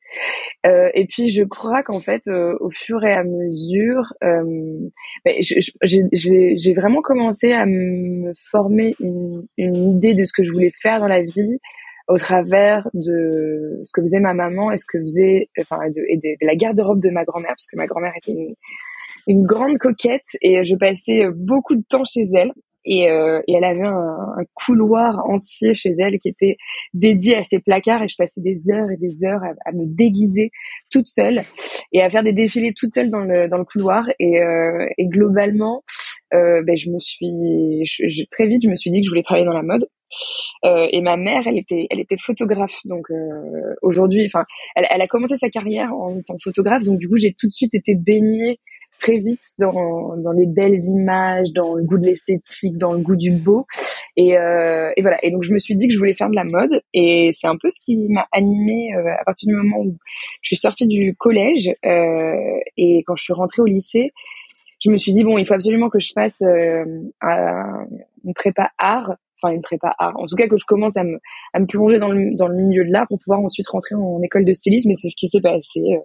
Euh, 0.65 0.89
et 0.93 1.05
puis, 1.05 1.29
je 1.29 1.43
crois 1.43 1.83
qu'en 1.83 1.99
fait, 1.99 2.27
euh, 2.27 2.57
au 2.59 2.69
fur 2.69 3.03
et 3.03 3.13
à 3.13 3.23
mesure, 3.23 4.13
euh, 4.23 4.77
ben, 5.25 5.35
j'ai 5.41 6.73
vraiment 6.73 7.01
commencé 7.01 7.51
à 7.51 7.65
me 7.65 8.33
former 8.49 8.95
une, 8.99 9.45
une 9.57 9.75
idée 9.97 10.13
de 10.13 10.25
ce 10.25 10.33
que 10.33 10.43
je 10.43 10.51
voulais 10.51 10.71
faire 10.81 10.99
dans 10.99 11.07
la 11.07 11.21
vie 11.21 11.59
au 12.09 12.17
travers 12.17 12.89
de 12.93 13.81
ce 13.83 13.91
que 13.93 14.01
faisait 14.01 14.19
ma 14.19 14.33
maman 14.33 14.71
et 14.71 14.77
ce 14.77 14.85
que 14.87 14.99
faisait, 14.99 15.49
enfin, 15.59 15.77
de, 15.89 16.01
et 16.09 16.17
de, 16.17 16.45
la 16.45 16.55
garde-robe 16.55 17.01
de 17.01 17.11
ma 17.11 17.23
grand-mère, 17.23 17.51
parce 17.51 17.67
que 17.67 17.77
ma 17.77 17.85
grand-mère 17.85 18.13
était 18.17 18.55
une, 19.27 19.45
grande 19.45 19.77
coquette 19.77 20.25
et 20.41 20.65
je 20.65 20.75
passais 20.75 21.27
beaucoup 21.33 21.75
de 21.75 21.83
temps 21.87 22.03
chez 22.03 22.27
elle. 22.33 22.51
Et, 22.83 23.11
euh, 23.11 23.41
elle 23.47 23.63
avait 23.63 23.85
un, 23.85 24.43
couloir 24.55 25.23
entier 25.29 25.75
chez 25.75 25.91
elle 25.99 26.17
qui 26.17 26.29
était 26.29 26.57
dédié 26.93 27.35
à 27.35 27.43
ses 27.43 27.59
placards 27.59 28.01
et 28.01 28.07
je 28.07 28.15
passais 28.17 28.41
des 28.41 28.59
heures 28.71 28.89
et 28.89 28.97
des 28.97 29.23
heures 29.23 29.41
à, 29.43 29.71
me 29.71 29.85
déguiser 29.85 30.49
toute 30.89 31.09
seule 31.09 31.43
et 31.91 32.01
à 32.01 32.09
faire 32.09 32.23
des 32.23 32.33
défilés 32.33 32.73
toute 32.75 32.91
seule 32.91 33.11
dans 33.11 33.19
le, 33.19 33.47
dans 33.47 33.57
le 33.59 33.65
couloir. 33.65 34.09
Et, 34.17 34.41
euh, 34.41 34.87
globalement, 34.99 35.83
euh, 36.33 36.63
ben, 36.63 36.75
je 36.75 36.89
me 36.89 36.99
suis 36.99 38.27
très 38.31 38.47
vite, 38.47 38.63
je 38.63 38.69
me 38.69 38.75
suis 38.75 38.89
dit 38.89 39.01
que 39.01 39.05
je 39.05 39.11
voulais 39.11 39.21
travailler 39.21 39.45
dans 39.45 39.53
la 39.53 39.61
mode. 39.61 39.85
Et 40.63 41.01
ma 41.01 41.17
mère, 41.17 41.47
elle 41.47 41.57
était, 41.57 41.87
elle 41.89 41.99
était 41.99 42.17
photographe. 42.17 42.79
Donc 42.85 43.07
aujourd'hui, 43.81 44.25
enfin, 44.25 44.45
elle, 44.75 45.01
a 45.01 45.07
commencé 45.07 45.37
sa 45.37 45.49
carrière 45.49 45.93
en 45.93 46.17
étant 46.17 46.37
photographe. 46.43 46.83
Donc 46.83 46.99
du 46.99 47.07
coup, 47.07 47.17
j'ai 47.17 47.33
tout 47.33 47.47
de 47.47 47.53
suite 47.53 47.75
été 47.75 47.95
baignée 47.95 48.59
très 48.99 49.17
vite 49.17 49.41
dans, 49.57 50.31
les 50.37 50.45
belles 50.45 50.77
images, 50.77 51.47
dans 51.53 51.75
le 51.75 51.83
goût 51.83 51.97
de 51.97 52.05
l'esthétique, 52.05 52.77
dans 52.77 52.93
le 52.93 52.99
goût 52.99 53.15
du 53.15 53.31
beau. 53.31 53.65
Et, 54.15 54.37
euh, 54.37 54.91
et, 54.95 55.01
voilà. 55.01 55.17
Et 55.23 55.31
donc 55.31 55.43
je 55.43 55.53
me 55.53 55.59
suis 55.59 55.75
dit 55.75 55.87
que 55.87 55.93
je 55.93 55.97
voulais 55.97 56.13
faire 56.13 56.29
de 56.29 56.35
la 56.35 56.43
mode. 56.43 56.81
Et 56.93 57.29
c'est 57.31 57.47
un 57.47 57.57
peu 57.57 57.69
ce 57.69 57.79
qui 57.81 58.07
m'a 58.09 58.27
animée 58.31 58.93
euh, 58.95 59.13
à 59.19 59.23
partir 59.23 59.47
du 59.47 59.55
moment 59.55 59.77
où 59.79 59.95
je 60.41 60.49
suis 60.49 60.57
sortie 60.57 60.87
du 60.87 61.15
collège 61.15 61.71
euh, 61.85 62.59
et 62.77 63.03
quand 63.07 63.15
je 63.15 63.23
suis 63.23 63.33
rentrée 63.33 63.61
au 63.61 63.65
lycée. 63.65 64.11
Je 64.83 64.91
me 64.91 64.97
suis 64.97 65.11
dit 65.11 65.25
bon, 65.25 65.37
il 65.37 65.45
faut 65.45 65.55
absolument 65.55 65.89
que 65.89 65.99
je 65.99 66.13
fasse 66.13 66.41
euh, 66.41 66.85
une 67.21 68.33
prépa 68.33 68.71
art 68.77 69.15
enfin 69.41 69.53
une 69.53 69.61
prépa 69.61 69.93
art. 69.97 70.17
En 70.19 70.25
tout 70.25 70.35
cas, 70.35 70.47
que 70.47 70.57
je 70.57 70.65
commence 70.65 70.97
à 70.97 71.03
me, 71.03 71.19
à 71.53 71.59
me 71.59 71.65
plonger 71.65 71.99
dans 71.99 72.09
le, 72.09 72.35
dans 72.35 72.47
le 72.47 72.55
milieu 72.55 72.85
de 72.85 72.91
l'art 72.91 73.07
pour 73.07 73.19
pouvoir 73.19 73.39
ensuite 73.41 73.67
rentrer 73.67 73.95
en 73.95 74.21
école 74.21 74.45
de 74.45 74.53
stylisme. 74.53 74.91
Et 74.91 74.95
c'est 74.95 75.09
ce 75.09 75.15
qui 75.17 75.27
s'est 75.27 75.41
passé. 75.41 75.79
Euh, 75.79 75.99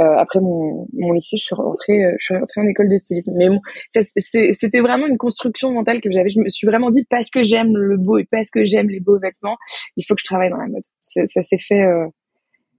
euh, 0.00 0.16
après 0.16 0.40
mon, 0.40 0.86
mon 0.94 1.12
lycée, 1.12 1.36
je 1.36 1.44
suis 1.44 1.54
rentrée, 1.54 2.04
euh, 2.04 2.14
je 2.18 2.24
suis 2.24 2.34
rentrée 2.34 2.62
en 2.62 2.66
école 2.66 2.88
de 2.88 2.96
stylisme. 2.96 3.32
Mais 3.36 3.48
bon, 3.48 3.60
c'était 3.90 4.80
vraiment 4.80 5.06
une 5.06 5.18
construction 5.18 5.72
mentale 5.72 6.00
que 6.00 6.10
j'avais. 6.10 6.30
Je 6.30 6.40
me 6.40 6.48
suis 6.48 6.66
vraiment 6.66 6.88
dit 6.90 7.04
parce 7.10 7.30
que 7.30 7.44
j'aime 7.44 7.76
le 7.76 7.98
beau 7.98 8.16
et 8.16 8.24
parce 8.30 8.50
que 8.50 8.64
j'aime 8.64 8.88
les 8.88 9.00
beaux 9.00 9.18
vêtements, 9.18 9.56
il 9.96 10.04
faut 10.06 10.14
que 10.14 10.20
je 10.20 10.24
travaille 10.24 10.48
dans 10.48 10.56
la 10.56 10.68
mode. 10.68 10.82
Ça, 11.02 11.42
s'est 11.42 11.58
fait 11.58 11.82
euh, 11.82 12.06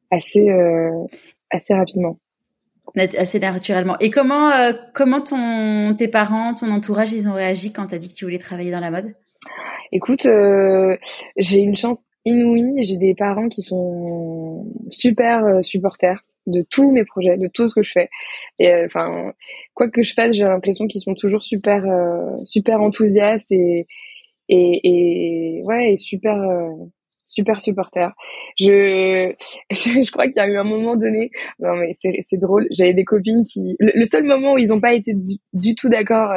assez 0.10 0.48
assez 1.52 1.74
rapidement 1.74 2.18
assez 2.96 3.40
naturellement. 3.40 3.98
Et 4.00 4.10
comment 4.10 4.52
comment 4.94 5.22
ton 5.22 5.96
tes 5.96 6.08
parents, 6.08 6.56
ton 6.56 6.72
entourage, 6.72 7.14
ils 7.14 7.28
ont 7.28 7.34
réagi 7.34 7.72
quand 7.72 7.88
t'as 7.88 8.00
dit 8.00 8.10
que 8.10 8.16
tu 8.16 8.26
voulais 8.26 8.40
travailler 8.40 8.72
dans 8.72 8.80
la 8.80 8.92
mode? 8.92 9.14
Écoute, 9.92 10.28
j'ai 11.38 11.60
une 11.60 11.76
chance 11.76 12.04
inouïe. 12.26 12.84
J'ai 12.84 12.98
des 12.98 13.16
parents 13.16 13.50
qui 13.50 13.62
sont 13.62 14.66
super 14.90 15.60
supporters 15.64 16.22
de 16.48 16.66
tous 16.70 16.92
mes 16.92 17.06
projets, 17.06 17.38
de 17.38 17.48
tout 17.48 17.70
ce 17.70 17.76
que 17.76 17.84
je 17.84 17.92
fais. 17.92 18.10
Et 18.60 18.70
euh, 18.70 18.86
enfin, 18.86 19.34
quoi 19.74 19.90
que 19.90 20.04
je 20.04 20.14
fasse, 20.14 20.36
j'ai 20.36 20.44
l'impression 20.44 20.88
qu'ils 20.88 21.02
sont 21.02 21.14
toujours 21.14 21.44
super, 21.44 21.86
euh, 21.86 22.38
super 22.46 22.82
enthousiastes 22.82 23.52
et 23.52 23.88
et, 24.50 24.82
et 24.84 25.64
ouais, 25.64 25.94
et 25.94 25.98
super, 25.98 26.42
euh, 26.42 26.72
super 27.26 27.62
supporters. 27.62 28.12
Je, 28.60 29.34
je, 29.72 30.12
crois 30.12 30.26
qu'il 30.26 30.38
y 30.38 30.40
a 30.40 30.48
eu 30.48 30.58
un 30.58 30.66
moment 30.66 30.98
donné, 30.98 31.32
non 31.60 31.76
mais 31.76 31.96
c'est 32.02 32.38
drôle. 32.38 32.68
J'avais 32.72 32.94
des 32.94 33.06
copines 33.06 33.44
qui, 33.44 33.78
le, 33.80 34.04
seul 34.04 34.26
moment 34.26 34.54
où 34.54 34.58
ils 34.58 34.70
n'ont 34.70 34.82
pas 34.82 34.94
été 34.94 35.14
du, 35.54 35.76
tout 35.76 35.88
d'accord 35.88 36.32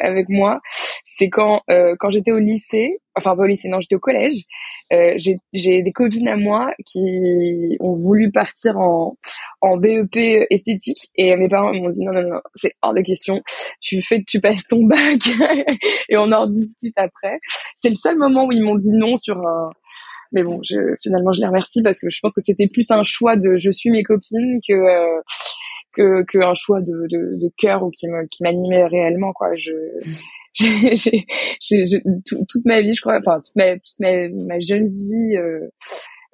avec 0.00 0.28
moi, 0.28 0.60
c'est 1.06 1.28
quand 1.28 1.62
euh, 1.70 1.94
quand 1.98 2.10
j'étais 2.10 2.32
au 2.32 2.38
lycée, 2.38 2.98
enfin 3.16 3.36
pas 3.36 3.42
au 3.42 3.46
lycée, 3.46 3.68
non, 3.68 3.80
j'étais 3.80 3.96
au 3.96 4.00
collège. 4.00 4.44
Euh, 4.92 5.14
j'ai 5.52 5.82
des 5.82 5.92
copines 5.92 6.28
à 6.28 6.36
moi 6.36 6.72
qui 6.86 7.76
ont 7.80 7.94
voulu 7.94 8.30
partir 8.32 8.78
en 8.78 9.16
en 9.60 9.76
BEP 9.76 10.46
esthétique 10.50 11.10
et 11.16 11.36
mes 11.36 11.48
parents 11.48 11.72
m'ont 11.72 11.90
dit 11.90 12.04
non 12.04 12.12
non 12.12 12.22
non, 12.22 12.40
c'est 12.54 12.72
hors 12.82 12.94
de 12.94 13.02
question. 13.02 13.42
Tu 13.80 14.00
fais 14.02 14.22
tu 14.26 14.40
passes 14.40 14.66
ton 14.66 14.84
bac 14.84 15.20
et 16.08 16.16
on 16.16 16.32
en 16.32 16.46
discute 16.46 16.94
après. 16.96 17.38
C'est 17.76 17.90
le 17.90 17.96
seul 17.96 18.16
moment 18.16 18.46
où 18.46 18.52
ils 18.52 18.62
m'ont 18.62 18.76
dit 18.76 18.92
non 18.92 19.16
sur 19.16 19.36
un 19.36 19.70
mais 20.32 20.42
bon, 20.44 20.60
je, 20.62 20.94
finalement, 21.02 21.32
je 21.32 21.40
les 21.40 21.46
remercie 21.46 21.82
parce 21.82 21.98
que 21.98 22.08
je 22.08 22.18
pense 22.22 22.34
que 22.34 22.40
c'était 22.40 22.68
plus 22.68 22.90
un 22.90 23.02
choix 23.02 23.36
de 23.36 23.56
je 23.56 23.70
suis 23.70 23.90
mes 23.90 24.02
copines 24.02 24.60
que 24.66 24.72
euh, 24.72 25.20
que, 25.92 26.24
que 26.24 26.38
un 26.38 26.54
choix 26.54 26.80
de, 26.80 27.06
de, 27.08 27.36
de 27.36 27.50
cœur 27.58 27.82
ou 27.82 27.90
qui 27.90 28.08
me 28.08 28.26
qui 28.26 28.42
m'animait 28.42 28.86
réellement 28.86 29.32
quoi. 29.32 29.52
Je 29.54 29.72
j'ai 30.54 32.02
toute 32.26 32.64
ma 32.64 32.80
vie, 32.80 32.94
je 32.94 33.00
crois, 33.00 33.18
enfin 33.18 33.40
toute 33.40 33.54
ma 33.56 33.74
toute 33.74 33.98
ma, 34.00 34.28
ma 34.28 34.58
jeune 34.58 34.88
vie 34.88 35.36
euh, 35.36 35.68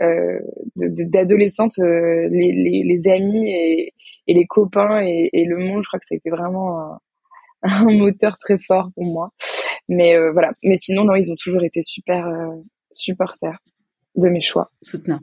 euh, 0.03 0.41
d'adolescente, 0.77 1.79
euh, 1.79 2.29
les, 2.31 2.53
les, 2.53 2.83
les, 2.85 3.11
amis 3.11 3.51
et, 3.51 3.95
et 4.27 4.35
les 4.35 4.47
copains 4.47 5.03
et, 5.03 5.31
et, 5.33 5.45
le 5.45 5.57
monde, 5.59 5.83
je 5.83 5.89
crois 5.89 5.99
que 5.99 6.07
ça 6.07 6.15
a 6.15 6.17
été 6.17 6.29
vraiment 6.31 6.79
un, 6.79 6.99
un 7.63 7.93
moteur 7.93 8.37
très 8.39 8.59
fort 8.59 8.91
pour 8.95 9.05
moi. 9.05 9.31
Mais 9.89 10.17
euh, 10.17 10.33
voilà. 10.33 10.53
Mais 10.63 10.77
sinon, 10.77 11.05
non, 11.05 11.15
ils 11.15 11.31
ont 11.33 11.37
toujours 11.37 11.65
été 11.65 11.83
super 11.83 12.27
euh, 12.27 12.57
supporters 12.93 13.59
de 14.17 14.29
mes 14.29 14.43
choix. 14.43 14.71
Soutenant. 14.83 15.21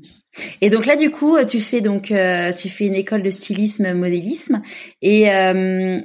Et 0.62 0.70
donc 0.70 0.86
là, 0.86 0.96
du 0.96 1.12
coup, 1.12 1.38
tu 1.46 1.60
fais 1.60 1.82
donc 1.82 2.12
euh, 2.12 2.52
tu 2.54 2.70
fais 2.70 2.86
une 2.86 2.96
école 2.96 3.24
de 3.24 3.30
stylisme, 3.30 3.94
modélisme, 3.94 4.62
et 5.02 5.32
euh, 5.32 6.00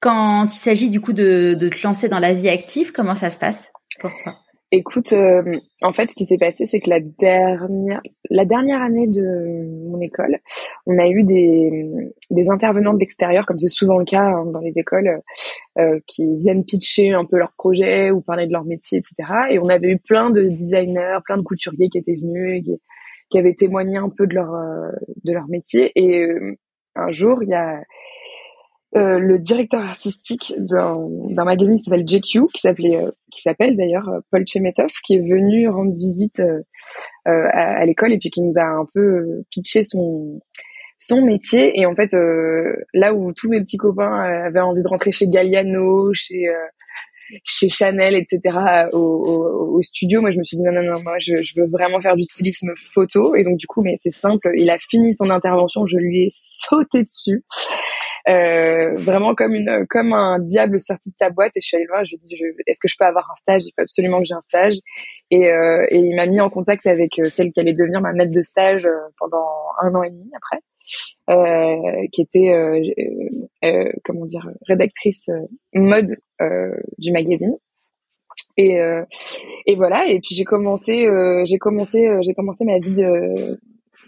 quand 0.00 0.46
il 0.54 0.58
s'agit 0.58 0.90
du 0.90 1.00
coup 1.00 1.12
de, 1.12 1.54
de 1.58 1.68
te 1.68 1.86
lancer 1.86 2.08
dans 2.08 2.18
la 2.18 2.34
vie 2.34 2.48
active, 2.48 2.92
comment 2.92 3.14
ça 3.14 3.30
se 3.30 3.38
passe 3.38 3.72
pour 4.00 4.10
toi? 4.22 4.36
Écoute, 4.76 5.14
euh, 5.14 5.42
en 5.80 5.94
fait, 5.94 6.10
ce 6.10 6.14
qui 6.14 6.26
s'est 6.26 6.36
passé, 6.36 6.66
c'est 6.66 6.80
que 6.80 6.90
la 6.90 7.00
dernière, 7.00 8.82
année 8.82 9.06
de 9.06 9.88
mon 9.90 9.98
école, 10.02 10.38
on 10.84 10.98
a 10.98 11.08
eu 11.08 11.22
des, 11.24 12.50
intervenants 12.50 12.92
de 12.92 12.98
l'extérieur, 12.98 13.46
comme 13.46 13.58
c'est 13.58 13.68
souvent 13.68 13.96
le 13.96 14.04
cas 14.04 14.20
hein, 14.20 14.44
dans 14.52 14.60
les 14.60 14.78
écoles, 14.78 15.22
euh, 15.78 15.98
qui 16.06 16.36
viennent 16.36 16.62
pitcher 16.62 17.12
un 17.12 17.24
peu 17.24 17.38
leur 17.38 17.54
projet 17.56 18.10
ou 18.10 18.20
parler 18.20 18.46
de 18.46 18.52
leur 18.52 18.66
métier, 18.66 18.98
etc. 18.98 19.46
Et 19.50 19.58
on 19.58 19.68
avait 19.70 19.92
eu 19.92 19.98
plein 19.98 20.28
de 20.28 20.42
designers, 20.42 21.20
plein 21.24 21.38
de 21.38 21.42
couturiers 21.42 21.88
qui 21.88 21.96
étaient 21.96 22.16
venus, 22.16 22.62
qui, 22.62 22.78
qui 23.30 23.38
avaient 23.38 23.54
témoigné 23.54 23.96
un 23.96 24.10
peu 24.14 24.26
de 24.26 24.34
leur 24.34 24.54
euh, 24.54 24.90
de 25.24 25.32
leur 25.32 25.48
métier. 25.48 25.90
Et 25.94 26.28
un 26.94 27.12
jour, 27.12 27.42
il 27.42 27.48
y 27.48 27.54
a 27.54 27.80
euh, 28.94 29.18
le 29.18 29.38
directeur 29.38 29.82
artistique 29.82 30.54
d'un 30.56 31.44
magazine 31.44 31.76
qui 31.76 31.82
s'appelle 31.82 32.06
JQ, 32.06 32.46
qui 32.52 32.60
s'appelait, 32.60 32.96
euh, 32.96 33.10
qui 33.32 33.42
s'appelle 33.42 33.76
d'ailleurs 33.76 34.08
euh, 34.08 34.20
Paul 34.30 34.44
Chemetov, 34.46 34.90
qui 35.04 35.16
est 35.16 35.20
venu 35.20 35.68
rendre 35.68 35.94
visite 35.96 36.40
à, 37.24 37.80
à 37.80 37.84
l'école 37.84 38.12
et 38.12 38.18
puis 38.18 38.30
qui 38.30 38.42
nous 38.42 38.54
a 38.56 38.64
un 38.64 38.86
peu 38.94 39.42
pitché 39.50 39.82
son 39.82 40.40
son 40.98 41.20
métier. 41.20 41.78
Et 41.78 41.84
en 41.84 41.94
fait, 41.94 42.16
là 42.94 43.12
où 43.12 43.32
tous 43.34 43.50
mes 43.50 43.60
petits 43.60 43.76
copains 43.76 44.18
avaient 44.46 44.60
envie 44.60 44.82
de 44.82 44.88
rentrer 44.88 45.12
chez 45.12 45.28
Galliano, 45.28 46.14
chez 46.14 46.46
chez 47.44 47.68
Chanel, 47.68 48.14
etc. 48.14 48.86
Au, 48.92 48.98
au, 48.98 49.76
au, 49.76 49.82
studio, 49.82 50.20
moi 50.20 50.30
je 50.30 50.38
me 50.38 50.44
suis 50.44 50.56
dit 50.56 50.62
non 50.62 50.72
non 50.72 50.84
non, 50.84 51.02
moi 51.02 51.16
je, 51.18 51.34
je 51.36 51.60
veux 51.60 51.66
vraiment 51.66 52.00
faire 52.00 52.14
du 52.14 52.22
stylisme 52.22 52.72
photo. 52.76 53.34
Et 53.34 53.44
donc 53.44 53.58
du 53.58 53.66
coup, 53.66 53.82
mais 53.82 53.96
c'est 54.00 54.12
simple, 54.12 54.48
il 54.54 54.70
a 54.70 54.78
fini 54.78 55.12
son 55.12 55.28
intervention, 55.28 55.84
je 55.84 55.98
lui 55.98 56.22
ai 56.22 56.28
sauté 56.30 57.02
dessus. 57.02 57.44
Euh, 58.28 58.94
vraiment 58.96 59.36
comme 59.36 59.54
une 59.54 59.86
comme 59.88 60.12
un 60.12 60.40
diable 60.40 60.80
sorti 60.80 61.10
de 61.10 61.14
sa 61.18 61.30
boîte. 61.30 61.56
Et 61.56 61.60
je 61.60 61.68
suis 61.68 61.76
allée 61.76 61.86
voir 61.86 62.04
je 62.04 62.16
lui 62.16 62.20
ai 62.24 62.26
dit 62.26 62.42
est-ce 62.66 62.78
que 62.82 62.88
je 62.88 62.96
peux 62.98 63.04
avoir 63.04 63.30
un 63.30 63.36
stage? 63.36 63.62
Il 63.66 63.72
faut 63.76 63.82
absolument 63.82 64.18
que 64.18 64.24
j'ai 64.26 64.34
un 64.34 64.40
stage. 64.40 64.74
Et, 65.30 65.48
euh, 65.52 65.86
et 65.90 65.98
il 65.98 66.16
m'a 66.16 66.26
mis 66.26 66.40
en 66.40 66.50
contact 66.50 66.86
avec 66.86 67.18
euh, 67.20 67.26
celle 67.26 67.52
qui 67.52 67.60
allait 67.60 67.72
devenir 67.72 68.00
ma 68.00 68.12
maître 68.12 68.32
de 68.32 68.40
stage 68.40 68.84
euh, 68.86 68.98
pendant 69.18 69.46
un 69.80 69.94
an 69.94 70.02
et 70.02 70.10
demi 70.10 70.30
après. 70.34 70.60
Euh, 71.28 72.06
qui 72.12 72.22
était 72.22 72.52
euh, 72.52 73.92
comment 74.04 74.24
dire 74.26 74.48
rédactrice 74.68 75.30
mode 75.74 76.16
du 76.98 77.12
magazine. 77.12 77.56
Et 78.56 78.78
et 79.66 79.76
voilà. 79.76 80.06
Et 80.08 80.20
puis 80.20 80.34
j'ai 80.34 80.44
commencé 80.44 81.08
j'ai 81.44 81.58
commencé 81.58 82.08
j'ai 82.22 82.34
commencé 82.34 82.64
ma 82.64 82.78
vie 82.78 83.04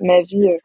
ma 0.01 0.23
vie 0.23 0.49
euh, 0.49 0.59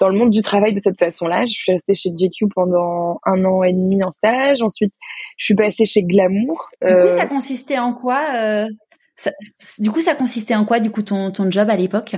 dans 0.00 0.08
le 0.08 0.18
monde 0.18 0.30
du 0.30 0.42
travail 0.42 0.74
de 0.74 0.80
cette 0.80 0.98
façon-là. 0.98 1.42
Je 1.46 1.52
suis 1.52 1.72
restée 1.72 1.94
chez 1.94 2.10
GQ 2.10 2.48
pendant 2.54 3.20
un 3.24 3.44
an 3.44 3.62
et 3.62 3.72
demi 3.72 4.02
en 4.02 4.10
stage. 4.10 4.62
Ensuite, 4.62 4.94
je 5.36 5.44
suis 5.44 5.54
passée 5.54 5.84
chez 5.84 6.02
Glamour. 6.02 6.70
Du 6.86 6.92
coup, 6.92 7.08
ça 7.10 7.24
euh, 7.24 7.26
consistait 7.26 7.78
en 7.78 7.92
quoi 7.92 8.20
euh, 8.34 8.66
Du 9.78 9.90
coup, 9.90 10.00
ça 10.00 10.14
consistait 10.14 10.54
en 10.54 10.64
quoi, 10.64 10.80
du 10.80 10.90
coup, 10.90 11.02
ton, 11.02 11.30
ton 11.30 11.50
job 11.50 11.68
à 11.68 11.76
l'époque? 11.76 12.16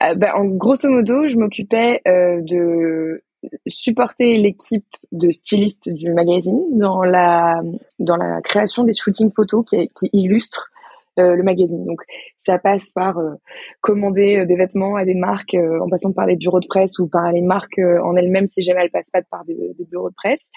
Bah, 0.00 0.34
En 0.36 0.46
grosso 0.46 0.88
modo, 0.88 1.28
je 1.28 1.36
m'occupais 1.36 2.02
de 2.04 3.22
supporter 3.66 4.38
l'équipe 4.38 4.86
de 5.10 5.30
stylistes 5.30 5.92
du 5.92 6.12
magazine 6.12 6.78
dans 6.78 7.02
la 7.02 7.60
dans 7.98 8.16
la 8.16 8.40
création 8.40 8.84
des 8.84 8.94
shootings 8.94 9.32
photos 9.34 9.64
qui, 9.68 9.88
qui 9.88 10.10
illustrent 10.12 10.71
euh, 11.18 11.34
le 11.36 11.42
magazine. 11.42 11.84
Donc 11.84 12.00
ça 12.38 12.58
passe 12.58 12.90
par 12.90 13.18
euh, 13.18 13.34
commander 13.82 14.38
euh, 14.38 14.46
des 14.46 14.56
vêtements 14.56 14.96
à 14.96 15.04
des 15.04 15.14
marques 15.14 15.54
en 15.54 15.88
passant 15.90 16.12
par 16.12 16.24
les 16.26 16.36
bureaux 16.36 16.60
de 16.60 16.66
presse 16.66 16.98
ou 16.98 17.08
par 17.08 17.30
les 17.32 17.42
marques 17.42 17.78
en 17.78 18.16
elles-mêmes 18.16 18.46
si 18.46 18.62
jamais 18.62 18.80
elles 18.82 18.90
passent 18.90 19.10
pas 19.12 19.20
par 19.30 19.44
des, 19.44 19.74
bureaux 19.90 20.08
de 20.08 20.14
presse. 20.14 20.50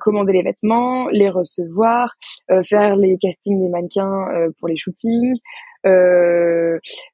commander 0.00 0.32
les 0.34 0.42
vêtements, 0.42 1.08
les 1.08 1.30
recevoir, 1.30 2.14
faire 2.62 2.96
les 2.96 3.16
castings 3.18 3.60
des 3.60 3.68
mannequins 3.68 4.50
pour 4.58 4.68
les 4.68 4.76
shootings, 4.76 5.34
euh, 5.34 5.38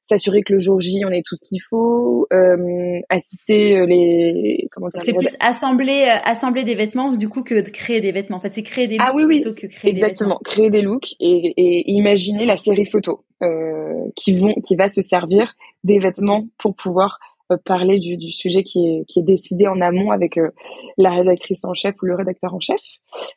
s'assurer 0.03 0.41
que 0.43 0.53
le 0.53 0.59
jour 0.59 0.79
J 0.81 1.03
on 1.05 1.11
ait 1.11 1.23
tout 1.25 1.35
ce 1.35 1.43
qu'il 1.43 1.61
faut, 1.61 2.27
euh, 2.31 2.99
assister 3.09 3.85
les 3.85 4.67
comment 4.71 4.87
dire. 4.87 5.01
C'est 5.03 5.13
plus 5.13 5.35
assembler 5.39 6.07
euh, 6.07 6.19
assembler 6.23 6.63
des 6.63 6.75
vêtements 6.75 7.13
du 7.13 7.29
coup 7.29 7.43
que 7.43 7.61
de 7.61 7.69
créer 7.69 8.01
des 8.01 8.11
vêtements. 8.11 8.37
En 8.37 8.39
fait, 8.39 8.51
c'est 8.51 8.63
créer 8.63 8.87
des 8.87 8.97
ah 8.99 9.07
looks 9.07 9.21
ah, 9.21 9.25
oui, 9.27 9.39
plutôt 9.41 9.53
que 9.53 9.67
créer 9.67 9.91
exactement 9.91 10.39
des 10.43 10.49
créer 10.49 10.69
des 10.69 10.81
looks 10.81 11.15
et, 11.19 11.53
et 11.57 11.91
imaginer 11.91 12.45
la 12.45 12.57
série 12.57 12.85
photo 12.85 13.23
euh, 13.43 14.05
qui 14.15 14.37
vont 14.37 14.53
qui 14.63 14.75
va 14.75 14.89
se 14.89 15.01
servir 15.01 15.55
des 15.83 15.99
vêtements 15.99 16.47
pour 16.57 16.75
pouvoir 16.75 17.19
euh, 17.19 17.36
parler 17.55 17.99
du, 17.99 18.17
du, 18.17 18.31
sujet 18.31 18.63
qui 18.63 18.79
est, 18.79 19.05
qui 19.07 19.19
est 19.19 19.23
décidé 19.23 19.67
en 19.67 19.79
amont 19.81 20.11
avec 20.11 20.37
euh, 20.37 20.49
la 20.97 21.11
rédactrice 21.11 21.63
en 21.65 21.73
chef 21.73 21.95
ou 22.01 22.05
le 22.05 22.15
rédacteur 22.15 22.53
en 22.53 22.59
chef 22.59 22.81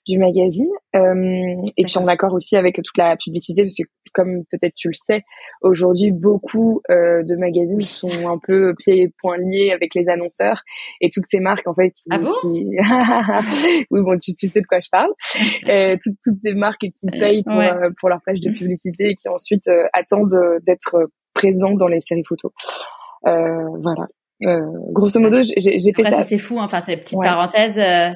du 0.09 0.19
magazine. 0.19 0.71
Euh, 0.97 1.63
et 1.77 1.85
puis 1.85 1.99
en 1.99 2.09
accord 2.09 2.33
aussi 2.33 2.57
avec 2.57 2.77
toute 2.77 2.99
la 2.99 3.17
publicité, 3.17 3.65
parce 3.65 3.77
que 3.77 3.85
comme 4.13 4.45
peut-être 4.51 4.75
tu 4.75 4.89
le 4.89 4.95
sais, 4.95 5.23
aujourd'hui 5.63 6.11
beaucoup 6.11 6.83
de 6.89 7.37
magazines 7.37 7.81
sont 7.81 8.29
un 8.29 8.39
peu 8.45 8.75
pieds 8.75 9.03
et 9.03 9.09
poings 9.21 9.39
liés 9.39 9.71
avec 9.71 9.95
les 9.95 10.09
annonceurs 10.09 10.63
et 11.01 11.11
toutes 11.11 11.27
ces 11.31 11.39
marques 11.39 11.69
en 11.69 11.75
fait 11.75 11.91
qui, 11.93 12.09
ah 12.11 12.19
bon? 12.19 12.33
oui 13.91 14.01
bon 14.03 14.19
tu, 14.19 14.35
tu, 14.35 14.49
sais 14.49 14.63
de 14.63 14.67
quoi 14.67 14.81
je 14.81 14.89
parle. 14.91 15.13
Toutes, 16.03 16.17
toutes 16.25 16.41
ces 16.43 16.55
marques 16.55 16.81
qui 16.81 17.07
payent 17.07 17.45
pour, 17.45 17.63
pour 18.01 18.09
leur 18.09 18.21
page 18.27 18.41
de 18.41 18.51
mmh. 18.51 18.55
publicité 18.55 19.11
et 19.11 19.15
qui 19.15 19.29
ensuite 19.29 19.71
attendent 19.93 20.59
d'être 20.67 21.09
présents 21.35 21.75
dans 21.75 21.89
les 21.89 22.01
séries 22.01 22.25
photos. 22.29 22.53
euh, 22.53 23.00
voilà. 23.23 24.07
Euh, 24.43 24.61
grosso 24.93 25.21
modo, 25.21 25.43
j'ai 25.43 25.93
fait 25.95 26.05
ça. 26.05 26.23
c'est 26.23 26.39
fou. 26.39 26.59
Hein. 26.61 26.65
Enfin, 26.65 26.81
c'est 26.81 26.97
petite 26.97 27.19
parenthèse. 27.23 27.79
Euh, 27.79 28.11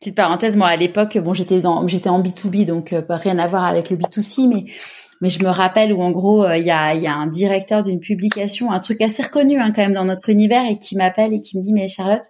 petite 0.00 0.14
parenthèse. 0.14 0.56
Moi, 0.56 0.68
à 0.68 0.76
l'époque, 0.76 1.18
bon, 1.18 1.34
j'étais 1.34 1.60
dans, 1.60 1.86
j'étais 1.88 2.08
en 2.08 2.22
B2B, 2.22 2.64
donc 2.64 2.94
rien 3.08 3.38
à 3.38 3.46
voir 3.46 3.64
avec 3.64 3.90
le 3.90 3.96
B2C, 3.96 4.48
mais 4.48 4.64
mais 5.22 5.30
je 5.30 5.42
me 5.42 5.48
rappelle 5.48 5.94
où 5.94 6.02
en 6.02 6.10
gros 6.10 6.46
il 6.50 6.62
y 6.62 6.70
a 6.70 6.94
il 6.94 7.00
y 7.00 7.06
a 7.06 7.14
un 7.14 7.26
directeur 7.26 7.82
d'une 7.82 8.00
publication, 8.00 8.70
un 8.70 8.80
truc 8.80 9.00
assez 9.00 9.22
reconnu 9.22 9.58
hein, 9.58 9.72
quand 9.74 9.80
même 9.80 9.94
dans 9.94 10.04
notre 10.04 10.28
univers, 10.28 10.70
et 10.70 10.78
qui 10.78 10.94
m'appelle 10.94 11.32
et 11.32 11.40
qui 11.40 11.56
me 11.56 11.62
dit 11.62 11.72
mais 11.72 11.88
Charlotte, 11.88 12.26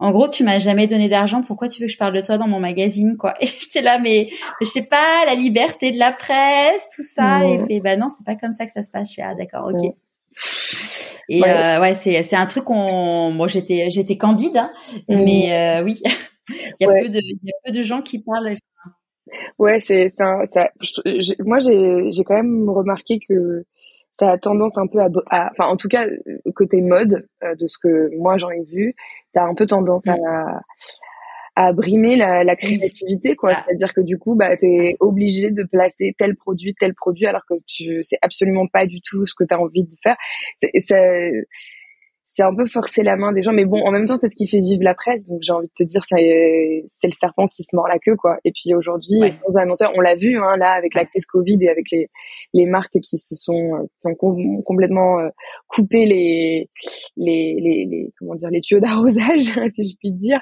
en 0.00 0.10
gros, 0.10 0.28
tu 0.28 0.42
m'as 0.42 0.58
jamais 0.58 0.86
donné 0.86 1.08
d'argent. 1.08 1.42
Pourquoi 1.42 1.68
tu 1.68 1.80
veux 1.80 1.86
que 1.86 1.92
je 1.92 1.98
parle 1.98 2.14
de 2.14 2.20
toi 2.20 2.36
dans 2.36 2.48
mon 2.48 2.60
magazine, 2.60 3.16
quoi? 3.16 3.34
Et 3.40 3.46
j'étais 3.46 3.80
là, 3.80 3.98
mais 3.98 4.28
je 4.60 4.66
sais 4.66 4.86
pas, 4.86 5.24
la 5.26 5.34
liberté 5.34 5.92
de 5.92 5.98
la 5.98 6.12
presse, 6.12 6.88
tout 6.94 7.04
ça. 7.04 7.46
Et 7.46 7.58
fait, 7.66 7.80
bah 7.80 7.96
non, 7.96 8.08
c'est 8.10 8.24
pas 8.24 8.34
comme 8.34 8.52
ça 8.52 8.66
que 8.66 8.72
ça 8.72 8.82
se 8.82 8.90
passe. 8.90 9.08
Je 9.08 9.12
suis 9.12 9.22
ah 9.22 9.34
d'accord, 9.34 9.70
ok. 9.72 9.94
Et 11.28 11.40
ouais, 11.40 11.48
euh, 11.48 11.80
ouais 11.80 11.94
c'est 11.94 12.22
c'est 12.22 12.36
un 12.36 12.46
truc 12.46 12.64
qu'on 12.64 13.30
moi 13.30 13.48
j'étais 13.48 13.90
j'étais 13.90 14.16
candide 14.16 14.56
hein, 14.56 14.72
mmh. 15.08 15.24
mais 15.24 15.52
euh, 15.52 15.84
oui. 15.84 16.02
Il 16.48 16.74
y 16.80 16.84
a 16.84 16.92
peu 16.92 17.08
de 17.08 17.20
il 17.20 17.38
y 17.42 17.50
a 17.50 17.56
peu 17.64 17.72
de 17.72 17.80
gens 17.80 18.02
qui 18.02 18.18
parlent 18.18 18.54
ouais 19.58 19.78
c'est 19.78 20.10
ça, 20.10 20.44
ça 20.44 20.70
moi 21.40 21.58
j'ai 21.58 22.12
j'ai 22.12 22.22
quand 22.22 22.34
même 22.34 22.68
remarqué 22.68 23.18
que 23.26 23.64
ça 24.12 24.32
a 24.32 24.38
tendance 24.38 24.76
un 24.76 24.86
peu 24.86 25.00
à, 25.00 25.08
enfin 25.50 25.70
en 25.70 25.78
tout 25.78 25.88
cas 25.88 26.06
côté 26.54 26.82
mode 26.82 27.26
euh, 27.42 27.54
de 27.54 27.66
ce 27.66 27.78
que 27.82 28.14
moi 28.18 28.36
j'en 28.36 28.50
ai 28.50 28.62
vu 28.62 28.94
ça 29.32 29.44
a 29.44 29.46
un 29.46 29.54
peu 29.54 29.64
tendance 29.64 30.04
mmh. 30.04 30.10
à 30.10 30.60
brimer 31.72 32.16
la, 32.16 32.44
la 32.44 32.56
créativité 32.56 33.36
quoi. 33.36 33.52
Ah. 33.54 33.56
c'est-à-dire 33.56 33.94
que 33.94 34.00
du 34.00 34.18
coup 34.18 34.34
bah 34.34 34.56
t'es 34.56 34.96
obligé 35.00 35.50
de 35.50 35.62
placer 35.62 36.14
tel 36.18 36.36
produit 36.36 36.74
tel 36.78 36.94
produit 36.94 37.26
alors 37.26 37.42
que 37.48 37.54
tu 37.66 38.02
c'est 38.02 38.18
absolument 38.22 38.66
pas 38.66 38.86
du 38.86 39.00
tout 39.00 39.26
ce 39.26 39.34
que 39.34 39.44
tu 39.44 39.54
as 39.54 39.60
envie 39.60 39.84
de 39.84 39.94
faire. 40.02 40.16
C'est 40.58 41.46
c'est 42.24 42.42
un 42.42 42.54
peu 42.54 42.66
forcer 42.66 43.02
la 43.02 43.16
main 43.16 43.32
des 43.32 43.42
gens, 43.42 43.52
mais 43.52 43.66
bon, 43.66 43.78
en 43.84 43.92
même 43.92 44.06
temps, 44.06 44.16
c'est 44.16 44.30
ce 44.30 44.34
qui 44.34 44.48
fait 44.48 44.60
vivre 44.60 44.82
la 44.82 44.94
presse. 44.94 45.28
Donc, 45.28 45.40
j'ai 45.42 45.52
envie 45.52 45.66
de 45.66 45.72
te 45.76 45.82
dire, 45.82 46.02
c'est, 46.04 46.82
c'est 46.88 47.06
le 47.06 47.12
serpent 47.12 47.46
qui 47.48 47.62
se 47.62 47.76
mord 47.76 47.86
la 47.86 47.98
queue, 47.98 48.16
quoi. 48.16 48.38
Et 48.44 48.50
puis 48.50 48.74
aujourd'hui, 48.74 49.20
sans 49.30 49.58
annonceurs, 49.58 49.92
on 49.94 50.00
l'a 50.00 50.16
vu, 50.16 50.38
hein, 50.38 50.56
là, 50.56 50.72
avec 50.72 50.94
la 50.94 51.04
crise 51.04 51.26
Covid 51.26 51.58
et 51.60 51.68
avec 51.68 51.90
les, 51.92 52.08
les 52.54 52.64
marques 52.64 52.98
qui 53.00 53.18
se 53.18 53.34
sont, 53.34 53.74
euh, 53.74 54.10
qui 54.10 54.24
ont 54.24 54.62
complètement 54.62 55.20
euh, 55.20 55.28
coupé 55.68 56.06
les, 56.06 56.70
les, 57.18 57.56
les, 57.60 57.86
les, 57.90 58.10
comment 58.18 58.34
dire, 58.36 58.48
les 58.50 58.62
tuyaux 58.62 58.80
d'arrosage, 58.80 59.42
si 59.74 59.86
je 59.86 59.96
puis 59.98 60.10
dire, 60.10 60.40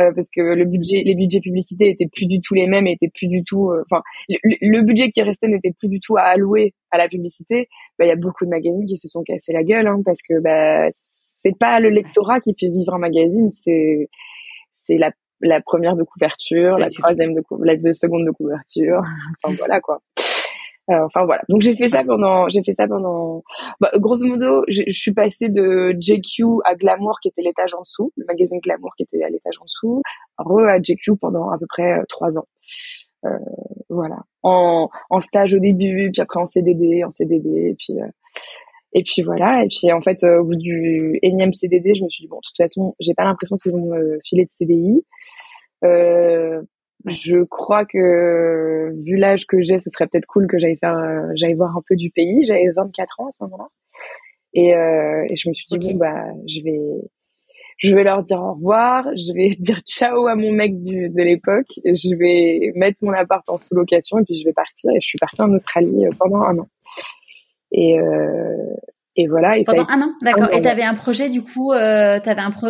euh, 0.00 0.12
parce 0.12 0.30
que 0.34 0.40
le 0.40 0.64
budget, 0.64 1.02
les 1.04 1.14
budgets 1.14 1.40
publicités 1.40 1.90
étaient 1.90 2.10
plus 2.12 2.26
du 2.26 2.40
tout 2.40 2.54
les 2.54 2.66
mêmes, 2.66 2.88
étaient 2.88 3.10
plus 3.14 3.28
du 3.28 3.44
tout, 3.44 3.72
enfin, 3.88 4.02
le, 4.28 4.82
budget 4.82 5.10
qui 5.10 5.22
restait 5.22 5.46
n'était 5.46 5.72
plus 5.78 5.88
du 5.88 6.00
tout 6.00 6.16
à 6.16 6.22
allouer 6.22 6.74
à 6.90 6.98
la 6.98 7.08
publicité. 7.08 7.68
Bah, 8.00 8.06
il 8.06 8.08
y 8.08 8.12
a 8.12 8.16
beaucoup 8.16 8.46
de 8.46 8.50
magazines 8.50 8.86
qui 8.86 8.96
se 8.96 9.08
sont 9.08 9.22
cassés 9.22 9.52
la 9.52 9.62
gueule, 9.62 9.86
hein, 9.86 10.00
parce 10.02 10.22
que 10.22 10.40
bah 10.40 10.88
c'est 10.94 11.54
pas 11.58 11.80
le 11.80 11.90
lectorat 11.90 12.40
qui 12.40 12.54
fait 12.58 12.70
vivre 12.70 12.94
un 12.94 12.98
magazine, 12.98 13.50
c'est 13.50 14.08
c'est 14.72 14.96
la 14.96 15.12
la 15.42 15.60
première 15.60 15.96
de 15.96 16.02
couverture, 16.02 16.78
la 16.78 16.88
troisième 16.88 17.34
de 17.34 17.42
la 17.62 17.76
deux 17.76 17.92
seconde 17.92 18.24
de 18.24 18.30
couverture. 18.30 19.02
Enfin 19.44 19.54
voilà 19.58 19.80
quoi. 19.82 20.00
Euh, 20.88 21.04
enfin 21.04 21.26
voilà. 21.26 21.42
Donc 21.50 21.60
j'ai 21.60 21.76
fait 21.76 21.88
ça 21.88 22.02
pendant, 22.04 22.48
j'ai 22.48 22.62
fait 22.62 22.72
ça 22.72 22.88
pendant. 22.88 23.42
Bah, 23.80 23.90
grosso 23.96 24.24
modo, 24.24 24.64
je 24.68 24.82
suis 24.88 25.12
passée 25.12 25.50
de 25.50 25.94
JQ 26.00 26.42
à 26.64 26.76
Glamour 26.76 27.18
qui 27.20 27.28
était 27.28 27.42
l'étage 27.42 27.74
en 27.74 27.82
dessous, 27.82 28.14
le 28.16 28.24
magazine 28.26 28.60
Glamour 28.60 28.92
qui 28.96 29.02
était 29.02 29.22
à 29.22 29.28
l'étage 29.28 29.58
en 29.60 29.64
dessous, 29.66 30.00
re 30.38 30.60
à 30.70 30.80
JQ 30.82 31.18
pendant 31.20 31.50
à 31.50 31.58
peu 31.58 31.66
près 31.68 31.98
euh, 31.98 32.04
trois 32.08 32.38
ans. 32.38 32.46
Euh, 33.26 33.38
voilà. 33.88 34.18
En, 34.42 34.88
en 35.10 35.20
stage 35.20 35.54
au 35.54 35.58
début, 35.58 36.10
puis 36.12 36.22
après 36.22 36.40
en 36.40 36.46
CDD, 36.46 37.04
en 37.04 37.10
CDD, 37.10 37.48
et 37.48 37.76
puis 37.78 38.00
euh, 38.00 38.06
et 38.92 39.02
puis 39.02 39.22
voilà. 39.22 39.64
Et 39.64 39.68
puis 39.68 39.92
en 39.92 40.00
fait, 40.00 40.22
au 40.24 40.44
bout 40.44 40.56
du 40.56 41.18
énième 41.22 41.54
CDD, 41.54 41.94
je 41.94 42.04
me 42.04 42.08
suis 42.08 42.24
dit 42.24 42.28
bon, 42.28 42.36
de 42.36 42.42
toute 42.46 42.56
façon, 42.56 42.94
j'ai 43.00 43.14
pas 43.14 43.24
l'impression 43.24 43.56
qu'ils 43.56 43.72
vont 43.72 43.86
me 43.86 44.18
filer 44.24 44.44
de 44.44 44.50
CDI. 44.50 45.04
Euh, 45.84 46.62
je 47.06 47.42
crois 47.44 47.86
que 47.86 48.92
vu 49.02 49.16
l'âge 49.16 49.46
que 49.46 49.62
j'ai, 49.62 49.78
ce 49.78 49.90
serait 49.90 50.06
peut-être 50.06 50.26
cool 50.26 50.46
que 50.46 50.58
j'aille 50.58 50.76
faire, 50.76 50.96
euh, 50.96 51.32
j'aille 51.34 51.54
voir 51.54 51.76
un 51.76 51.82
peu 51.88 51.96
du 51.96 52.10
pays. 52.10 52.44
J'avais 52.44 52.70
24 52.74 53.20
ans 53.20 53.28
à 53.28 53.32
ce 53.32 53.42
moment-là, 53.44 53.68
et, 54.54 54.74
euh, 54.74 55.24
et 55.30 55.36
je 55.36 55.48
me 55.48 55.54
suis 55.54 55.66
dit 55.70 55.92
bon 55.92 55.98
bah, 55.98 56.24
je 56.46 56.62
vais, 56.62 56.80
je 57.80 57.94
vais 57.94 58.04
leur 58.04 58.22
dire 58.22 58.40
au 58.40 58.54
revoir, 58.54 59.04
je 59.16 59.32
vais 59.32 59.56
dire 59.58 59.80
ciao 59.86 60.26
à 60.26 60.34
mon 60.34 60.52
mec 60.52 60.82
du, 60.82 61.08
de 61.08 61.22
l'époque, 61.22 61.70
je 61.84 62.14
vais 62.16 62.72
mettre 62.76 62.98
mon 63.02 63.12
appart 63.12 63.48
en 63.48 63.58
sous-location 63.58 64.18
et 64.18 64.24
puis 64.24 64.38
je 64.38 64.44
vais 64.44 64.52
partir. 64.52 64.90
Et 64.92 65.00
je 65.00 65.06
suis 65.06 65.18
partie 65.18 65.42
en 65.42 65.52
Australie 65.52 66.06
euh, 66.06 66.10
pendant 66.18 66.42
un 66.42 66.58
an. 66.58 66.68
Et, 67.72 67.98
euh, 67.98 68.56
et 69.20 69.26
voilà. 69.28 69.58
Et 69.58 69.62
Pendant 69.66 69.86
un 69.88 70.00
an, 70.00 70.12
d'accord. 70.22 70.48
Et 70.52 70.62
t'avais 70.62 70.82
un 70.82 70.94
projet 70.94 71.28
du 71.28 71.42
coup, 71.42 71.72
euh, 71.72 72.18
t'avais 72.20 72.40
un 72.40 72.50
pro, 72.50 72.68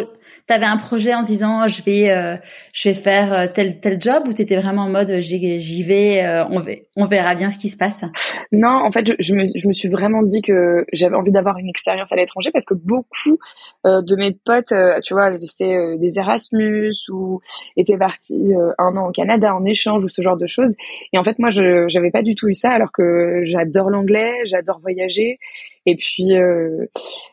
t'avais 0.48 0.66
un 0.66 0.78
projet 0.78 1.14
en 1.14 1.22
disant 1.22 1.68
je 1.68 1.82
vais, 1.82 2.10
euh, 2.10 2.36
je 2.72 2.88
vais 2.88 2.94
faire 2.94 3.32
euh, 3.32 3.46
tel 3.52 3.78
tel 3.80 4.02
job 4.02 4.24
ou 4.26 4.32
t'étais 4.32 4.56
vraiment 4.56 4.82
en 4.82 4.88
mode 4.88 5.20
j'y 5.20 5.82
vais, 5.84 6.24
euh, 6.24 6.44
on, 6.50 6.64
on 6.96 7.06
verra 7.06 7.36
bien 7.36 7.50
ce 7.50 7.58
qui 7.58 7.68
se 7.68 7.76
passe? 7.76 8.02
Non, 8.50 8.82
en 8.84 8.90
fait, 8.90 9.06
je, 9.06 9.12
je, 9.20 9.34
me, 9.34 9.46
je 9.54 9.68
me 9.68 9.72
suis 9.72 9.88
vraiment 9.88 10.22
dit 10.22 10.42
que 10.42 10.84
j'avais 10.92 11.14
envie 11.14 11.30
d'avoir 11.30 11.56
une 11.58 11.68
expérience 11.68 12.10
à 12.10 12.16
l'étranger 12.16 12.50
parce 12.52 12.66
que 12.66 12.74
beaucoup 12.74 13.38
de 13.84 14.16
mes 14.16 14.32
potes, 14.32 14.74
tu 15.04 15.14
vois, 15.14 15.26
avaient 15.26 15.38
fait 15.56 15.98
des 15.98 16.18
Erasmus 16.18 16.92
ou 17.10 17.40
étaient 17.76 17.96
partis 17.96 18.52
un 18.78 18.96
an 18.96 19.08
au 19.08 19.12
Canada 19.12 19.54
en 19.54 19.64
échange 19.64 20.04
ou 20.04 20.08
ce 20.08 20.20
genre 20.20 20.36
de 20.36 20.46
choses. 20.46 20.74
Et 21.12 21.18
en 21.18 21.24
fait, 21.24 21.38
moi, 21.38 21.50
je 21.50 21.86
j'avais 21.88 22.10
pas 22.10 22.22
du 22.22 22.34
tout 22.34 22.48
eu 22.48 22.54
ça 22.54 22.70
alors 22.70 22.90
que 22.92 23.42
j'adore 23.44 23.90
l'anglais, 23.90 24.32
j'adore 24.46 24.80
voyager 24.80 25.38
et 25.86 25.96
puis 25.96 26.34
euh, 26.40 26.86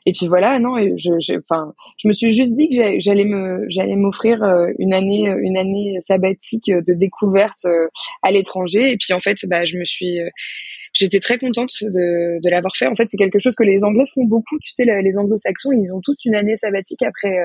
et 0.06 0.12
puis 0.12 0.28
voilà, 0.28 0.60
non, 0.60 0.78
je, 0.78 1.40
enfin, 1.40 1.74
je 1.98 2.08
me 2.08 2.14
suis 2.14 2.32
juste 2.32 2.54
dit 2.54 2.70
que 2.70 3.00
j'allais 3.00 3.26
me, 3.26 3.66
j'allais 3.70 3.96
m'offrir 3.96 4.44
euh, 4.44 4.68
une 4.80 4.94
année, 4.94 5.34
une 5.40 5.58
année 5.58 5.98
sabbatique 6.02 6.72
de 6.72 6.94
découverte 6.94 7.66
euh, 7.66 7.88
à 8.24 8.32
l'étranger. 8.32 8.92
Et 8.92 8.98
puis 8.98 9.14
en 9.14 9.20
fait, 9.20 9.38
bah, 9.48 9.66
je 9.66 9.78
me 9.78 9.86
suis 9.86 10.20
j'étais 10.94 11.20
très 11.20 11.38
contente 11.38 11.72
de, 11.82 12.42
de 12.42 12.50
l'avoir 12.50 12.76
fait. 12.76 12.88
En 12.88 12.96
fait, 12.96 13.08
c'est 13.10 13.18
quelque 13.18 13.40
chose 13.40 13.56
que 13.56 13.64
les 13.64 13.84
Anglais 13.84 14.06
font 14.14 14.26
beaucoup. 14.26 14.58
Tu 14.60 14.70
sais, 14.72 14.86
les 14.86 15.18
Anglo-Saxons, 15.18 15.72
ils 15.72 15.92
ont 15.94 16.02
tous 16.02 16.18
une 16.26 16.36
année 16.36 16.56
sabbatique 16.56 17.04
après 17.04 17.38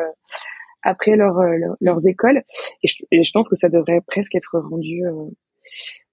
après 0.85 1.14
leur, 1.14 1.35
leurs 1.81 2.07
écoles. 2.09 2.42
Et 2.83 2.88
je, 2.88 2.94
et 3.12 3.22
je, 3.22 3.31
pense 3.33 3.48
que 3.48 3.55
ça 3.55 3.68
devrait 3.68 4.01
presque 4.07 4.35
être 4.35 4.59
rendu 4.59 5.03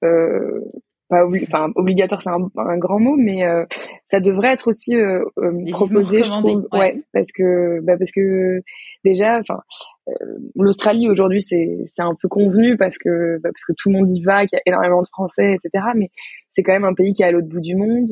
euh, 0.03 0.61
pas 1.09 1.25
enfin 1.25 1.71
obligatoire 1.75 2.21
c'est 2.21 2.29
un, 2.29 2.77
grand 2.77 2.99
mot 2.99 3.15
mais 3.17 3.43
euh, 3.43 3.65
ça 4.05 4.19
devrait 4.19 4.53
être 4.53 4.67
aussi 4.67 4.95
euh, 4.95 5.25
euh 5.39 5.51
proposé 5.71 6.23
je 6.23 6.29
trouve. 6.29 6.67
ouais. 6.71 7.01
parce 7.13 7.31
que 7.31 7.79
bah 7.81 7.97
parce 7.97 8.11
que 8.11 8.61
déjà 9.03 9.39
enfin 9.39 9.59
euh, 10.07 10.13
l'Australie 10.55 11.09
aujourd'hui 11.09 11.41
c'est 11.41 11.79
c'est 11.87 12.03
un 12.03 12.15
peu 12.21 12.27
convenu 12.27 12.77
parce 12.77 12.97
que 12.97 13.39
bah, 13.41 13.49
parce 13.51 13.65
que 13.65 13.73
tout 13.77 13.89
le 13.89 13.97
monde 13.97 14.11
y 14.11 14.21
va 14.21 14.45
qu'il 14.45 14.57
y 14.57 14.59
a 14.59 14.61
énormément 14.67 15.01
de 15.01 15.07
Français 15.07 15.55
etc 15.55 15.85
mais 15.95 16.09
c'est 16.51 16.63
quand 16.63 16.73
même 16.73 16.85
un 16.85 16.93
pays 16.93 17.13
qui 17.13 17.23
est 17.23 17.25
à 17.25 17.31
l'autre 17.31 17.47
bout 17.47 17.61
du 17.61 17.75
monde. 17.75 18.07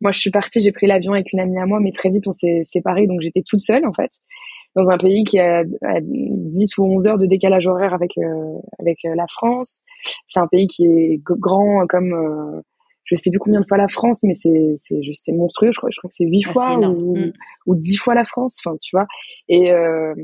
Moi 0.00 0.10
je 0.10 0.18
suis 0.18 0.30
partie 0.30 0.60
j'ai 0.60 0.72
pris 0.72 0.86
l'avion 0.86 1.12
avec 1.12 1.32
une 1.32 1.40
amie 1.40 1.58
à 1.58 1.66
moi 1.66 1.78
mais 1.80 1.92
très 1.92 2.10
vite 2.10 2.26
on 2.26 2.32
s'est 2.32 2.62
séparés 2.64 3.06
donc 3.06 3.20
j'étais 3.20 3.42
toute 3.46 3.62
seule 3.62 3.86
en 3.86 3.92
fait 3.92 4.10
dans 4.74 4.90
un 4.90 4.96
pays 4.96 5.24
qui 5.24 5.38
a, 5.38 5.64
10 6.00 6.78
ou 6.78 6.84
11 6.84 7.06
heures 7.06 7.18
de 7.18 7.26
décalage 7.26 7.66
horaire 7.66 7.94
avec 7.94 8.16
euh, 8.18 8.58
avec 8.78 8.98
euh, 9.04 9.14
la 9.14 9.26
France. 9.28 9.80
C'est 10.26 10.40
un 10.40 10.46
pays 10.46 10.66
qui 10.66 10.86
est 10.86 11.20
grand 11.22 11.86
comme 11.86 12.12
euh, 12.12 12.60
je 13.04 13.14
sais 13.16 13.30
plus 13.30 13.38
combien 13.38 13.60
de 13.60 13.66
fois 13.66 13.78
la 13.78 13.88
France, 13.88 14.22
mais 14.22 14.34
c'est 14.34 14.74
c'est 14.78 15.02
juste 15.02 15.28
monstrueux. 15.32 15.70
Je 15.72 15.78
crois, 15.78 15.90
je 15.90 15.98
crois 15.98 16.08
que 16.08 16.16
c'est 16.16 16.26
huit 16.26 16.44
ah, 16.48 16.52
fois 16.52 16.78
ou, 16.78 17.16
mm. 17.16 17.32
ou 17.66 17.74
dix 17.74 17.96
fois 17.96 18.14
la 18.14 18.24
France. 18.24 18.58
Enfin, 18.64 18.76
tu 18.80 18.96
vois. 18.96 19.06
Et 19.48 19.72
euh, 19.72 20.14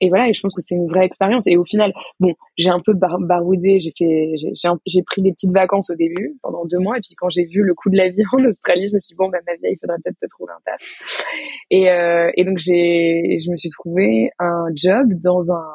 et 0.00 0.08
voilà. 0.08 0.28
Et 0.28 0.34
je 0.34 0.40
pense 0.40 0.54
que 0.54 0.62
c'est 0.62 0.74
une 0.74 0.88
vraie 0.88 1.04
expérience. 1.04 1.46
Et 1.46 1.56
au 1.56 1.64
final, 1.64 1.92
bon, 2.20 2.34
j'ai 2.56 2.70
un 2.70 2.80
peu 2.80 2.94
baroudé. 2.94 3.80
J'ai 3.80 3.92
fait, 3.96 4.32
j'ai 4.36 4.70
j'ai 4.86 5.02
pris 5.02 5.22
des 5.22 5.32
petites 5.32 5.52
vacances 5.52 5.90
au 5.90 5.94
début 5.94 6.36
pendant 6.42 6.64
deux 6.64 6.78
mois. 6.78 6.96
Et 6.96 7.00
puis 7.00 7.14
quand 7.16 7.28
j'ai 7.28 7.44
vu 7.44 7.62
le 7.62 7.74
coût 7.74 7.90
de 7.90 7.96
la 7.96 8.08
vie 8.08 8.22
en 8.32 8.44
Australie, 8.44 8.86
je 8.86 8.94
me 8.94 9.00
suis 9.00 9.12
dit 9.12 9.16
bon, 9.16 9.28
ben 9.28 9.40
ma 9.46 9.54
vie, 9.54 9.74
il 9.74 9.78
faudrait 9.80 9.98
peut-être 10.02 10.18
te 10.18 10.26
trouver 10.26 10.52
un 10.52 10.60
taf. 10.64 11.26
Et 11.70 11.90
euh, 11.90 12.30
et 12.36 12.44
donc 12.44 12.58
j'ai, 12.58 13.38
je 13.44 13.50
me 13.50 13.56
suis 13.56 13.70
trouvé 13.70 14.30
un 14.38 14.66
job 14.74 15.12
dans 15.22 15.52
un 15.52 15.66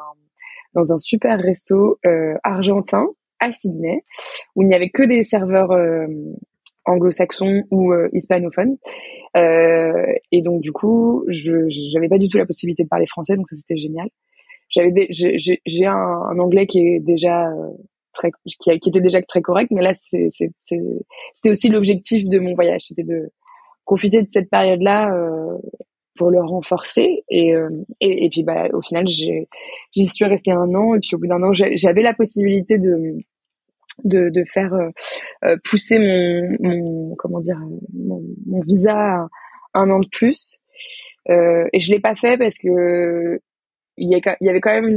dans 0.74 0.92
un 0.92 0.98
super 0.98 1.38
resto 1.38 1.98
euh, 2.06 2.34
argentin 2.44 3.06
à 3.40 3.50
Sydney, 3.50 4.02
où 4.54 4.62
il 4.62 4.68
n'y 4.68 4.74
avait 4.74 4.90
que 4.90 5.02
des 5.02 5.22
serveurs 5.22 5.72
euh, 5.72 6.06
anglo-saxon 6.84 7.64
ou 7.70 7.92
hispanophone. 8.12 8.76
et 9.34 10.42
donc 10.42 10.60
du 10.62 10.72
coup, 10.72 11.24
je 11.28 11.68
j'avais 11.68 12.08
pas 12.08 12.18
du 12.18 12.28
tout 12.28 12.38
la 12.38 12.46
possibilité 12.46 12.84
de 12.84 12.88
parler 12.88 13.06
français, 13.06 13.36
donc 13.36 13.48
ça 13.48 13.56
c'était 13.56 13.76
génial. 13.76 14.08
J'avais 14.70 15.08
j'ai 15.10 15.86
un, 15.86 15.92
un, 15.92 16.38
anglais 16.38 16.66
qui 16.66 16.78
est 16.80 17.00
déjà 17.00 17.50
très 18.12 18.30
qui, 18.44 18.70
était 18.70 19.00
déjà 19.00 19.20
très 19.22 19.42
correct, 19.42 19.70
mais 19.70 19.82
là 19.82 19.92
c'est 19.94 20.28
c'était 20.30 21.50
aussi 21.50 21.68
l'objectif 21.68 22.28
de 22.28 22.38
mon 22.38 22.54
voyage, 22.54 22.82
c'était 22.84 23.04
de 23.04 23.30
profiter 23.90 24.22
de 24.22 24.28
cette 24.30 24.50
période-là 24.50 25.12
euh, 25.14 25.58
pour 26.20 26.30
le 26.30 26.42
renforcer. 26.42 27.24
Et, 27.30 27.54
euh, 27.54 27.70
et, 28.02 28.26
et 28.26 28.28
puis 28.28 28.42
bah 28.42 28.66
au 28.74 28.82
final 28.82 29.08
j'y 29.08 30.06
suis 30.06 30.26
restée 30.26 30.52
un 30.52 30.74
an. 30.74 30.94
Et 30.94 31.00
puis 31.00 31.14
au 31.14 31.18
bout 31.18 31.28
d'un 31.28 31.42
an 31.42 31.54
j'avais 31.54 32.02
la 32.02 32.12
possibilité 32.12 32.78
de 32.78 33.16
de, 34.04 34.28
de 34.28 34.44
faire 34.44 34.74
euh, 34.74 34.90
euh, 35.44 35.56
pousser 35.64 35.98
mon, 36.60 37.14
comment 37.16 37.40
dire 37.40 37.58
mon, 37.94 38.22
visa 38.66 39.28
un 39.72 39.90
an 39.90 39.98
de 39.98 40.08
plus. 40.12 40.60
Et 41.26 41.80
je 41.80 41.90
l'ai 41.90 42.00
pas 42.00 42.14
fait 42.14 42.36
parce 42.36 42.58
que 42.58 43.40
il 43.96 44.08
y, 44.10 44.48
avait 44.48 44.60
quand 44.60 44.72
même 44.72 44.96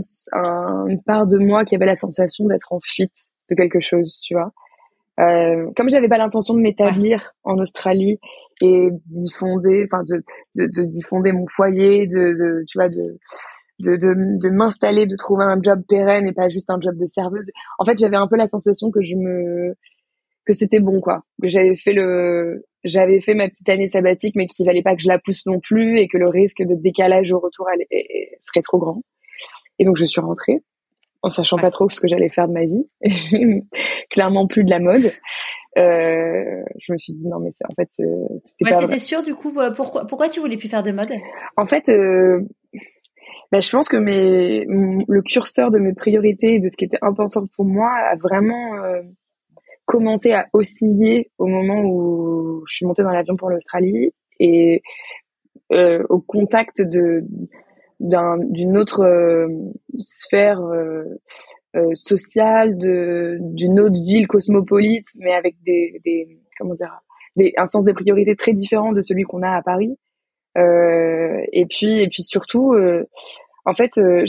une, 0.87 1.01
part 1.03 1.27
de 1.27 1.37
moi 1.37 1.63
qui 1.63 1.75
avait 1.75 1.85
la 1.85 1.95
sensation 1.95 2.47
d'être 2.47 2.73
en 2.73 2.79
fuite 2.81 3.15
de 3.49 3.55
quelque 3.55 3.79
chose 3.79 4.19
tu 4.21 4.33
vois 4.33 4.51
euh, 5.19 5.69
comme 5.75 5.89
j'avais 5.89 6.07
pas 6.07 6.17
l'intention 6.17 6.55
de 6.55 6.59
m'établir 6.59 7.33
en 7.43 7.57
Australie 7.59 8.19
et 8.61 8.89
d'y 9.05 9.31
fonder 9.31 9.85
enfin 9.91 10.03
de 10.03 10.23
de 10.55 10.85
d'y 10.85 11.01
fonder 11.03 11.31
mon 11.31 11.45
foyer 11.47 12.07
de, 12.07 12.33
de 12.33 12.63
tu 12.67 12.77
vois 12.77 12.89
de 12.89 13.19
de, 13.79 13.95
de, 13.95 14.13
de 14.39 14.49
m'installer, 14.49 15.05
de 15.07 15.15
trouver 15.15 15.45
un 15.45 15.59
job 15.61 15.81
pérenne 15.87 16.27
et 16.27 16.33
pas 16.33 16.47
juste 16.49 16.69
un 16.69 16.79
job 16.79 16.95
de 16.97 17.07
serveuse. 17.07 17.49
En 17.79 17.85
fait, 17.85 17.97
j'avais 17.97 18.15
un 18.15 18.27
peu 18.27 18.37
la 18.37 18.47
sensation 18.47 18.91
que 18.91 19.01
je 19.01 19.15
me 19.15 19.75
que 20.45 20.53
c'était 20.53 20.79
bon 20.79 20.99
quoi, 20.99 21.23
que 21.41 21.47
j'avais 21.47 21.75
fait 21.75 21.93
le 21.93 22.65
j'avais 22.83 23.21
fait 23.21 23.33
ma 23.33 23.47
petite 23.47 23.69
année 23.69 23.87
sabbatique 23.87 24.35
mais 24.35 24.47
qu'il 24.47 24.65
fallait 24.65 24.83
pas 24.83 24.95
que 24.95 25.01
je 25.01 25.07
la 25.07 25.19
pousse 25.19 25.45
non 25.45 25.59
plus 25.59 25.99
et 25.99 26.07
que 26.07 26.17
le 26.17 26.27
risque 26.27 26.61
de 26.63 26.75
décalage 26.75 27.31
au 27.31 27.39
retour 27.39 27.67
serait 28.39 28.61
trop 28.61 28.77
grand. 28.79 29.01
Et 29.79 29.85
donc 29.85 29.97
je 29.97 30.05
suis 30.05 30.21
rentrée 30.21 30.63
en 31.23 31.29
sachant 31.29 31.57
pas 31.57 31.71
trop 31.71 31.89
ce 31.89 31.99
que 31.99 32.07
j'allais 32.07 32.29
faire 32.29 32.47
de 32.47 32.53
ma 32.53 32.65
vie, 32.65 32.85
clairement 34.11 34.45
plus 34.45 34.63
de 34.63 34.69
la 34.69 34.79
mode. 34.79 35.11
Euh, 35.77 36.63
je 36.79 36.93
me 36.93 36.97
suis 36.99 37.13
dit 37.13 37.27
non 37.27 37.39
mais 37.39 37.49
c'est 37.51 37.65
en 37.65 37.73
fait 37.73 37.89
c'était 37.97 38.65
ouais, 38.65 38.79
c'était 38.79 38.99
sûr 38.99 39.23
du 39.23 39.33
coup 39.33 39.51
pourquoi 39.75 40.05
pourquoi 40.05 40.29
tu 40.29 40.39
voulais 40.39 40.57
plus 40.57 40.69
faire 40.69 40.83
de 40.83 40.91
mode? 40.91 41.11
En 41.57 41.65
fait 41.65 41.89
euh, 41.89 42.41
bah, 43.51 43.59
je 43.59 43.71
pense 43.71 43.87
que 43.87 43.97
mes, 43.97 44.65
le 44.65 45.21
curseur 45.21 45.71
de 45.71 45.79
mes 45.79 45.93
priorités 45.93 46.55
et 46.55 46.59
de 46.59 46.69
ce 46.69 46.75
qui 46.75 46.85
était 46.85 46.97
important 47.01 47.45
pour 47.55 47.65
moi 47.65 47.89
a 47.89 48.15
vraiment 48.15 48.75
euh, 48.83 49.01
commencé 49.85 50.31
à 50.31 50.47
osciller 50.53 51.31
au 51.37 51.47
moment 51.47 51.81
où 51.83 52.63
je 52.67 52.75
suis 52.75 52.85
montée 52.85 53.03
dans 53.03 53.11
l'avion 53.11 53.35
pour 53.35 53.49
l'Australie 53.49 54.11
et 54.39 54.81
euh, 55.71 56.03
au 56.09 56.19
contact 56.19 56.81
de 56.81 57.25
d'une 58.03 58.77
autre 58.77 59.03
euh, 59.03 59.47
sphère 59.99 60.61
euh, 60.61 61.03
euh, 61.75 61.89
sociale, 61.95 62.77
d'une 62.77 63.79
autre 63.79 63.95
ville 63.95 64.27
cosmopolite, 64.27 65.07
mais 65.15 65.33
avec 65.33 65.55
des, 65.65 66.01
des 66.05 66.39
comment 66.57 66.75
dire, 66.75 66.99
des, 67.35 67.53
un 67.57 67.65
sens 67.65 67.83
des 67.83 67.93
priorités 67.93 68.35
très 68.35 68.53
différent 68.53 68.91
de 68.91 69.01
celui 69.01 69.23
qu'on 69.23 69.41
a 69.41 69.51
à 69.51 69.61
Paris. 69.61 69.97
et 70.55 71.65
puis 71.69 72.01
et 72.01 72.07
puis 72.09 72.23
surtout 72.23 72.75
en 73.65 73.73
fait, 73.73 73.97
euh, 73.97 74.25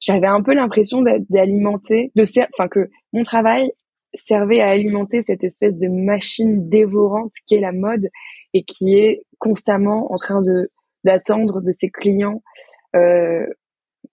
j'avais 0.00 0.26
un 0.26 0.42
peu 0.42 0.54
l'impression 0.54 1.02
d'alimenter, 1.02 2.12
de 2.14 2.22
enfin 2.54 2.68
que 2.68 2.90
mon 3.12 3.22
travail 3.22 3.70
servait 4.14 4.60
à 4.60 4.70
alimenter 4.70 5.22
cette 5.22 5.44
espèce 5.44 5.76
de 5.76 5.88
machine 5.88 6.68
dévorante 6.68 7.32
qui 7.46 7.56
est 7.56 7.60
la 7.60 7.72
mode 7.72 8.08
et 8.54 8.62
qui 8.62 8.98
est 8.98 9.22
constamment 9.38 10.10
en 10.12 10.16
train 10.16 10.40
de 10.40 10.70
d'attendre 11.06 11.62
de 11.62 11.72
ses 11.72 11.90
clients 11.90 12.42
euh, 12.94 13.46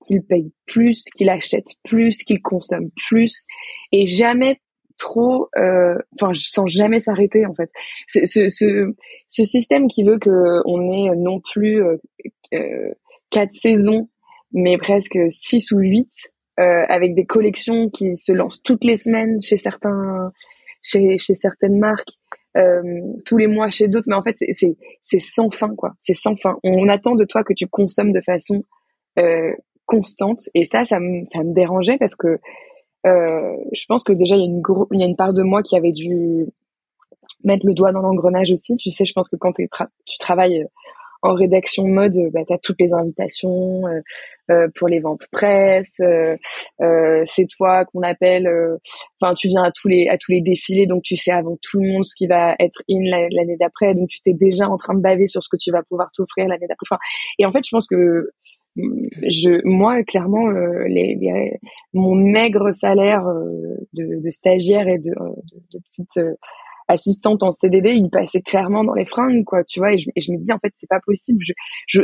qu'ils 0.02 0.24
payent 0.24 0.54
plus, 0.66 1.04
qu'ils 1.16 1.30
achètent 1.30 1.76
plus, 1.84 2.24
qu'ils 2.24 2.42
consomment 2.42 2.92
plus 3.08 3.46
et 3.92 4.08
jamais 4.08 4.60
trop 4.98 5.50
euh, 5.58 5.98
enfin 6.16 6.32
sans 6.36 6.68
jamais 6.68 7.00
s'arrêter 7.00 7.46
en 7.46 7.54
fait. 7.54 7.70
Ce, 8.08 8.26
ce, 8.26 8.50
ce, 8.50 8.94
ce, 9.28 9.44
système 9.44 9.88
qui 9.88 10.04
veut 10.04 10.20
que 10.20 10.62
on 10.66 10.92
ait 10.92 11.16
non 11.16 11.42
plus 11.42 11.84
euh, 11.84 11.98
euh 12.54 12.90
quatre 13.30 13.54
saisons, 13.54 14.10
mais 14.52 14.78
presque 14.78 15.18
six 15.30 15.72
ou 15.72 15.80
huit, 15.80 16.14
euh, 16.60 16.86
avec 16.88 17.16
des 17.16 17.26
collections 17.26 17.90
qui 17.90 18.16
se 18.16 18.32
lancent 18.32 18.62
toutes 18.62 18.84
les 18.84 18.96
semaines 18.96 19.42
chez 19.42 19.58
certains, 19.58 20.32
chez, 20.84 21.18
chez 21.18 21.34
certaines 21.34 21.80
marques, 21.80 22.14
tous 23.26 23.38
les 23.38 23.48
mois 23.48 23.70
chez 23.70 23.88
d'autres. 23.88 24.08
Mais 24.08 24.16
en 24.16 24.24
fait, 24.24 24.38
c'est 24.52 24.78
c'est 25.02 25.20
sans 25.20 25.50
fin, 25.50 25.76
quoi. 25.76 25.94
C'est 26.00 26.14
sans 26.14 26.36
fin. 26.36 26.58
On 26.64 26.88
attend 26.90 27.16
de 27.16 27.26
toi 27.26 27.44
que 27.44 27.54
tu 27.54 27.68
consommes 27.68 28.12
de 28.12 28.22
façon 28.22 28.64
euh, 29.20 29.54
constante, 29.86 30.42
et 30.54 30.66
ça, 30.66 30.86
ça 30.86 31.00
me 31.00 31.26
ça 31.26 31.44
me 31.44 31.54
dérangeait 31.54 31.98
parce 31.98 32.16
que 32.16 32.40
euh, 33.06 33.58
je 33.74 33.86
pense 33.88 34.04
que 34.04 34.14
déjà 34.14 34.36
il 34.36 34.40
y 34.40 34.44
a 34.44 34.46
une 34.46 34.62
il 34.92 35.00
y 35.00 35.04
a 35.04 35.08
une 35.08 35.16
part 35.16 35.34
de 35.34 35.44
moi 35.44 35.62
qui 35.62 35.76
avait 35.76 35.92
dû 35.92 36.48
mettre 37.44 37.66
le 37.66 37.74
doigt 37.74 37.92
dans 37.92 38.02
l'engrenage 38.02 38.52
aussi. 38.52 38.78
Tu 38.78 38.90
sais, 38.90 39.06
je 39.06 39.14
pense 39.14 39.30
que 39.30 39.36
quand 39.36 39.54
tu 39.54 40.18
travailles 40.20 40.66
en 41.24 41.34
rédaction 41.34 41.88
mode, 41.88 42.18
bah, 42.34 42.42
tu 42.46 42.54
as 42.54 42.58
toutes 42.58 42.80
les 42.80 42.94
invitations 42.94 43.88
euh, 43.88 44.02
euh, 44.52 44.68
pour 44.76 44.90
les 44.90 45.00
ventes 45.00 45.26
presse. 45.32 46.00
Euh, 46.02 46.36
euh 46.82 47.24
c'est 47.26 47.48
toi 47.48 47.86
qu'on 47.86 48.02
appelle. 48.02 48.46
Euh, 48.46 48.78
enfin, 49.22 49.34
tu 49.34 49.48
viens 49.48 49.64
à 49.64 49.72
tous 49.72 49.88
les 49.88 50.10
à 50.10 50.18
tous 50.18 50.32
les 50.32 50.42
défilés, 50.42 50.86
donc 50.86 51.04
tu 51.04 51.16
sais 51.16 51.32
avant 51.32 51.58
tout 51.62 51.80
le 51.80 51.90
monde 51.90 52.04
ce 52.04 52.14
qui 52.16 52.28
va 52.28 52.56
être 52.60 52.84
in 52.90 53.04
l'année 53.32 53.56
d'après. 53.58 53.94
Donc 53.96 54.10
tu 54.10 54.22
t'es 54.22 54.34
déjà 54.34 54.68
en 54.68 54.78
train 54.78 54.94
de 54.96 55.02
baver 55.02 55.28
sur 55.28 55.42
ce 55.42 55.50
que 55.50 55.58
tu 55.58 55.72
vas 55.72 55.82
pouvoir 55.84 56.10
t'offrir 56.14 56.48
l'année 56.48 56.68
d'après. 56.68 56.86
Enfin, 56.92 57.00
et 57.40 57.46
en 57.46 57.54
fait, 57.54 57.64
je 57.66 57.70
pense 57.72 57.88
que 57.88 58.32
je, 58.76 59.66
moi, 59.66 60.04
clairement, 60.04 60.50
les, 60.88 61.16
les, 61.16 61.60
mon 61.94 62.16
maigre 62.16 62.74
salaire 62.74 63.24
de, 63.94 64.20
de, 64.22 64.30
stagiaire 64.30 64.88
et 64.88 64.98
de, 64.98 65.12
de, 65.12 65.62
de 65.74 65.80
petite 65.80 66.20
assistante 66.94 67.44
en 67.44 67.52
CDD, 67.52 67.92
il 67.92 68.10
passait 68.10 68.42
clairement 68.42 68.84
dans 68.84 68.94
les 68.94 69.06
fringues, 69.06 69.44
quoi, 69.44 69.64
tu 69.64 69.80
vois. 69.80 69.94
Et 69.94 69.98
je, 69.98 70.32
me 70.32 70.38
disais, 70.38 70.54
en 70.54 70.60
fait, 70.60 70.74
c'est 70.78 70.90
pas 70.90 71.02
possible. 71.06 71.44
Je, 71.44 71.54
je 71.88 72.02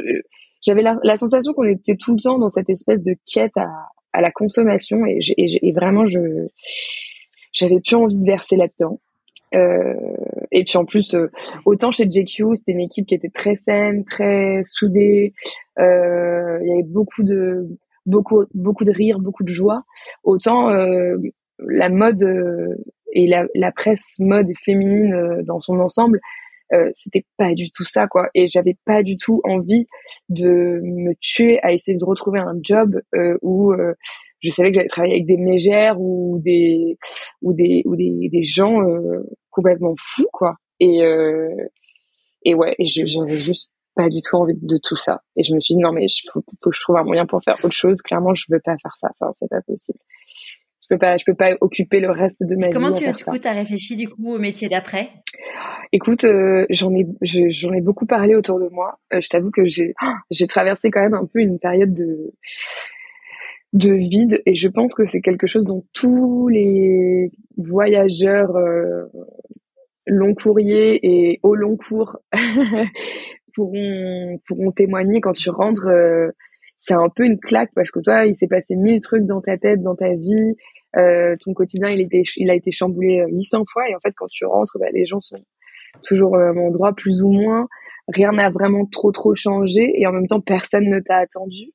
j'avais 0.61 0.81
la, 0.81 0.97
la, 1.03 1.15
sensation 1.15 1.53
qu'on 1.53 1.63
était 1.63 1.95
tout 1.95 2.13
le 2.13 2.21
temps 2.21 2.37
dans 2.37 2.49
cette 2.49 2.69
espèce 2.69 3.01
de 3.01 3.15
quête 3.25 3.55
à, 3.55 3.69
à 4.11 4.21
la 4.21 4.31
consommation, 4.31 5.05
et, 5.05 5.19
et, 5.37 5.69
et 5.69 5.71
vraiment, 5.71 6.05
je, 6.05 6.19
j'avais 7.53 7.79
plus 7.79 7.95
envie 7.95 8.19
de 8.19 8.25
verser 8.25 8.57
là-dedans. 8.57 8.99
Euh, 9.55 9.93
et 10.51 10.63
puis 10.63 10.77
en 10.77 10.85
plus, 10.85 11.13
euh, 11.13 11.31
autant 11.65 11.91
chez 11.91 12.09
JQ, 12.09 12.55
c'était 12.55 12.71
une 12.71 12.81
équipe 12.81 13.07
qui 13.07 13.15
était 13.15 13.29
très 13.29 13.55
saine, 13.55 14.05
très 14.05 14.61
soudée. 14.63 15.33
Euh, 15.79 16.59
il 16.61 16.67
y 16.67 16.73
avait 16.73 16.83
beaucoup 16.83 17.23
de 17.23 17.67
beaucoup 18.05 18.43
beaucoup 18.53 18.85
de 18.85 18.91
rire, 18.91 19.19
beaucoup 19.19 19.43
de 19.43 19.49
joie. 19.49 19.83
Autant 20.23 20.69
euh, 20.69 21.17
la 21.59 21.89
mode 21.89 22.23
euh, 22.23 22.75
et 23.13 23.27
la, 23.27 23.71
presse 23.71 24.15
mode 24.19 24.47
féminine 24.63 25.13
euh, 25.13 25.43
dans 25.43 25.59
son 25.59 25.79
ensemble, 25.79 26.19
euh, 26.73 26.91
c'était 26.93 27.25
pas 27.37 27.53
du 27.53 27.71
tout 27.71 27.83
ça 27.83 28.07
quoi. 28.07 28.29
Et 28.35 28.47
j'avais 28.47 28.77
pas 28.85 29.01
du 29.01 29.17
tout 29.17 29.41
envie 29.43 29.87
de 30.29 30.79
me 30.83 31.13
tuer 31.19 31.59
à 31.63 31.73
essayer 31.73 31.97
de 31.97 32.05
retrouver 32.05 32.39
un 32.39 32.53
job 32.61 32.99
euh, 33.15 33.37
où 33.41 33.73
je 34.41 34.49
savais 34.51 34.69
que 34.69 34.75
j'allais 34.75 34.87
travailler 34.87 35.15
avec 35.15 35.25
des 35.25 35.37
mégères 35.37 35.99
ou 35.99 36.39
des 36.43 36.97
ou 37.41 37.53
des 37.53 37.81
ou 37.85 37.95
des, 37.95 38.29
des 38.31 38.43
gens 38.43 38.77
complètement 39.49 39.95
fous 39.97 40.29
quoi. 40.31 40.55
Et 40.79 41.01
et 42.45 42.53
ouais, 42.53 42.75
et 42.77 42.85
j'avais 42.85 43.35
juste 43.35 43.71
pas 43.95 44.07
du 44.07 44.21
tout 44.21 44.37
envie 44.37 44.53
de 44.55 44.79
tout 44.81 44.95
ça. 44.95 45.21
Et 45.35 45.43
je 45.43 45.55
me 45.55 45.59
suis 45.59 45.73
dit 45.73 45.81
non 45.81 45.91
mais 45.91 46.05
il 46.05 46.29
faut, 46.31 46.43
faut, 46.61 46.69
que 46.69 46.75
je 46.75 46.81
trouve 46.81 46.97
un 46.97 47.03
moyen 47.03 47.25
pour 47.25 47.43
faire 47.43 47.57
autre 47.63 47.75
chose. 47.75 48.01
Clairement, 48.03 48.35
je 48.35 48.45
veux 48.49 48.61
pas 48.63 48.77
faire 48.77 48.95
ça. 48.97 49.09
Enfin, 49.19 49.31
c'est 49.39 49.49
pas 49.49 49.61
possible 49.61 49.99
peux 50.89 50.97
pas, 50.97 51.17
je 51.17 51.23
peux 51.25 51.35
pas 51.35 51.55
occuper 51.61 51.99
le 51.99 52.11
reste 52.11 52.41
de 52.41 52.55
ma 52.55 52.69
Comment 52.69 52.91
vie. 52.91 52.99
Comment 52.99 53.13
tu, 53.13 53.23
du 53.23 53.23
coup, 53.23 53.47
as 53.47 53.53
réfléchi 53.53 53.95
du 53.95 54.09
coup 54.09 54.33
au 54.33 54.39
métier 54.39 54.67
d'après? 54.67 55.09
Écoute, 55.91 56.23
euh, 56.23 56.65
j'en 56.69 56.93
ai, 56.93 57.07
j'en 57.21 57.73
ai 57.73 57.81
beaucoup 57.81 58.05
parlé 58.05 58.35
autour 58.35 58.59
de 58.59 58.67
moi. 58.69 58.99
Euh, 59.13 59.21
je 59.21 59.29
t'avoue 59.29 59.51
que 59.51 59.65
j'ai, 59.65 59.93
j'ai 60.29 60.47
traversé 60.47 60.91
quand 60.91 61.01
même 61.01 61.13
un 61.13 61.25
peu 61.25 61.39
une 61.39 61.59
période 61.59 61.93
de 61.93 62.33
de 63.71 63.93
vide 63.93 64.41
et 64.47 64.55
je 64.55 64.67
pense 64.67 64.95
que 64.95 65.05
c'est 65.05 65.21
quelque 65.21 65.45
chose 65.45 65.63
dont 65.63 65.85
tous 65.93 66.47
les 66.47 67.31
voyageurs 67.55 68.55
euh, 68.55 69.05
long 70.07 70.33
courrier 70.33 70.99
et 71.03 71.39
au 71.43 71.53
long 71.53 71.77
cours 71.77 72.17
pourront 73.53 74.39
pourront 74.47 74.71
témoigner 74.71 75.21
quand 75.21 75.33
tu 75.33 75.51
rentres 75.51 75.87
c'est 76.79 76.95
un 76.95 77.09
peu 77.15 77.25
une 77.25 77.39
claque 77.39 77.69
parce 77.75 77.91
que 77.91 77.99
toi 77.99 78.25
il 78.25 78.33
s'est 78.33 78.47
passé 78.47 78.75
mille 78.75 79.01
trucs 79.01 79.27
dans 79.27 79.39
ta 79.39 79.55
tête 79.59 79.83
dans 79.83 79.95
ta 79.95 80.15
vie 80.15 80.55
euh, 80.97 81.35
ton 81.39 81.53
quotidien 81.53 81.89
il 81.89 82.01
était 82.01 82.23
il 82.37 82.49
a 82.49 82.55
été 82.55 82.71
chamboulé 82.71 83.25
800 83.29 83.61
euh, 83.61 83.63
fois. 83.71 83.89
Et 83.89 83.95
en 83.95 83.99
fait 83.99 84.13
quand 84.15 84.27
tu 84.31 84.45
rentres 84.45 84.77
bah, 84.79 84.87
les 84.91 85.05
gens 85.05 85.21
sont 85.21 85.43
toujours 86.03 86.33
au 86.33 86.37
même 86.37 86.57
endroit 86.57 86.93
plus 86.93 87.21
ou 87.21 87.31
moins. 87.31 87.67
Rien 88.07 88.31
n'a 88.31 88.49
vraiment 88.49 88.85
trop 88.85 89.11
trop 89.11 89.35
changé. 89.35 89.93
Et 89.99 90.07
en 90.07 90.11
même 90.11 90.27
temps 90.27 90.41
personne 90.41 90.89
ne 90.89 90.99
t'a 90.99 91.17
attendu. 91.17 91.73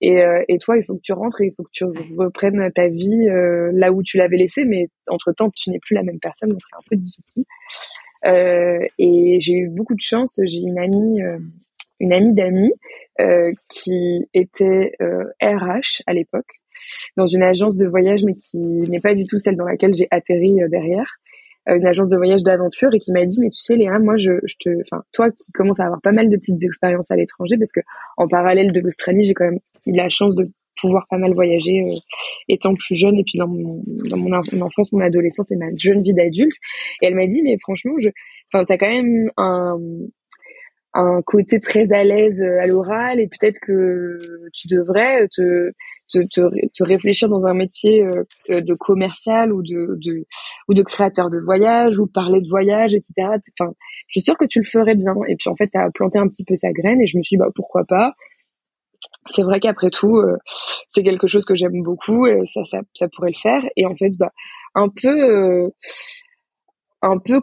Et, 0.00 0.20
euh, 0.22 0.44
et 0.48 0.58
toi, 0.58 0.76
il 0.76 0.84
faut 0.84 0.94
que 0.94 1.02
tu 1.02 1.12
rentres 1.12 1.40
et 1.40 1.46
il 1.46 1.54
faut 1.54 1.62
que 1.62 1.70
tu 1.72 1.84
reprennes 2.18 2.70
ta 2.74 2.88
vie 2.88 3.28
euh, 3.28 3.70
là 3.72 3.92
où 3.92 4.02
tu 4.02 4.18
l'avais 4.18 4.36
laissée, 4.36 4.64
mais 4.64 4.88
entre-temps, 5.08 5.50
tu 5.50 5.70
n'es 5.70 5.78
plus 5.78 5.94
la 5.94 6.02
même 6.02 6.18
personne, 6.20 6.50
donc 6.50 6.60
c'est 6.60 6.76
un 6.76 6.84
peu 6.88 6.96
difficile. 6.96 7.44
Euh, 8.26 8.78
et 8.98 9.38
j'ai 9.40 9.54
eu 9.54 9.68
beaucoup 9.68 9.94
de 9.94 10.00
chance. 10.00 10.40
J'ai 10.44 10.58
une 10.58 10.78
amie, 10.78 11.20
une 12.00 12.12
amie 12.12 12.34
d'amis 12.34 12.72
qui 13.68 14.28
était 14.34 14.92
RH 15.40 16.02
à 16.06 16.12
l'époque 16.12 16.60
dans 17.16 17.26
une 17.26 17.42
agence 17.42 17.76
de 17.76 17.86
voyage, 17.86 18.24
mais 18.24 18.34
qui 18.34 18.58
n'est 18.58 19.00
pas 19.00 19.14
du 19.14 19.24
tout 19.24 19.38
celle 19.38 19.56
dans 19.56 19.64
laquelle 19.64 19.94
j'ai 19.94 20.08
atterri 20.10 20.56
derrière. 20.70 21.06
Une 21.68 21.86
agence 21.86 22.08
de 22.08 22.16
voyage 22.16 22.44
d'aventure 22.44 22.94
et 22.94 23.00
qui 23.00 23.10
m'a 23.10 23.26
dit 23.26 23.40
mais 23.40 23.48
tu 23.48 23.58
sais 23.58 23.74
Léa 23.74 23.98
moi 23.98 24.16
je, 24.16 24.30
je 24.44 24.54
te 24.60 24.70
enfin 24.82 25.02
toi 25.12 25.32
qui 25.32 25.50
commences 25.50 25.80
à 25.80 25.86
avoir 25.86 26.00
pas 26.00 26.12
mal 26.12 26.30
de 26.30 26.36
petites 26.36 26.62
expériences 26.62 27.10
à 27.10 27.16
l'étranger 27.16 27.56
parce 27.58 27.72
que 27.72 27.80
en 28.16 28.28
parallèle 28.28 28.70
de 28.70 28.78
l'Australie 28.78 29.24
j'ai 29.24 29.34
quand 29.34 29.46
même 29.46 29.58
eu 29.84 29.96
la 29.96 30.08
chance 30.08 30.36
de 30.36 30.46
pouvoir 30.80 31.06
pas 31.08 31.18
mal 31.18 31.34
voyager 31.34 31.80
euh, 31.80 31.98
étant 32.48 32.74
plus 32.74 32.94
jeune. 32.94 33.16
Et 33.16 33.24
puis 33.24 33.38
dans 33.38 33.48
mon 33.48 33.82
dans 33.86 34.16
mon, 34.16 34.32
enfance 34.32 34.92
mon 34.92 35.00
adolescence 35.00 35.50
et 35.52 35.56
ma 35.56 35.74
jeune 35.76 36.02
vie 36.02 36.14
d'adulte. 36.14 36.56
Et 37.02 37.06
elle 37.06 37.14
m'a 37.14 37.26
dit 37.26 37.42
mais 37.42 37.56
franchement 37.60 37.94
je 37.98 38.10
enfin 38.52 38.64
t'as 38.64 38.78
quand 38.78 38.88
même 38.88 39.30
un 39.36 39.78
un 40.98 41.22
côté 41.22 41.60
très 41.60 41.92
à 41.92 42.04
l'aise 42.04 42.42
euh, 42.42 42.60
à 42.60 42.66
l'oral 42.66 43.20
et 43.20 43.28
peut-être 43.28 43.58
que 43.60 44.18
tu 44.52 44.68
devrais 44.68 45.28
te 45.28 45.72
te, 46.08 46.18
te, 46.28 46.84
réfléchir 46.84 47.28
dans 47.28 47.46
un 47.46 47.54
métier 47.54 48.06
euh, 48.06 48.60
de 48.60 48.74
commercial 48.74 49.52
ou 49.52 49.62
de, 49.62 49.98
de 50.00 50.24
ou 50.68 50.74
de 50.74 50.82
créateur 50.82 51.30
de 51.30 51.40
voyage 51.40 51.98
ou 51.98 52.06
parler 52.06 52.40
de 52.40 52.48
voyage 52.48 52.94
etc 52.94 53.28
enfin 53.58 53.72
je 54.08 54.20
suis 54.20 54.22
sûre 54.22 54.38
que 54.38 54.44
tu 54.44 54.60
le 54.60 54.64
ferais 54.64 54.94
bien. 54.94 55.14
Et 55.28 55.36
puis 55.36 55.50
en 55.50 55.56
fait 55.56 55.70
ça 55.72 55.82
a 55.82 55.90
planté 55.90 56.18
un 56.18 56.28
petit 56.28 56.44
peu 56.44 56.54
sa 56.54 56.72
graine 56.72 57.00
et 57.00 57.06
je 57.06 57.16
me 57.16 57.22
suis 57.22 57.36
dit 57.36 57.38
bah 57.38 57.50
pourquoi 57.54 57.84
pas. 57.84 58.14
C'est 59.26 59.42
vrai 59.42 59.60
qu'après 59.60 59.90
tout 59.90 60.16
euh, 60.16 60.36
c'est 60.88 61.02
quelque 61.02 61.26
chose 61.26 61.44
que 61.44 61.54
j'aime 61.54 61.82
beaucoup 61.82 62.26
et 62.26 62.46
ça, 62.46 62.64
ça 62.64 62.80
ça 62.94 63.08
pourrait 63.08 63.32
le 63.34 63.40
faire. 63.40 63.62
Et 63.76 63.86
en 63.86 63.96
fait 63.96 64.10
bah 64.18 64.32
un 64.74 64.88
peu 64.88 65.08
euh, 65.08 65.68
un 67.06 67.18
peu 67.18 67.40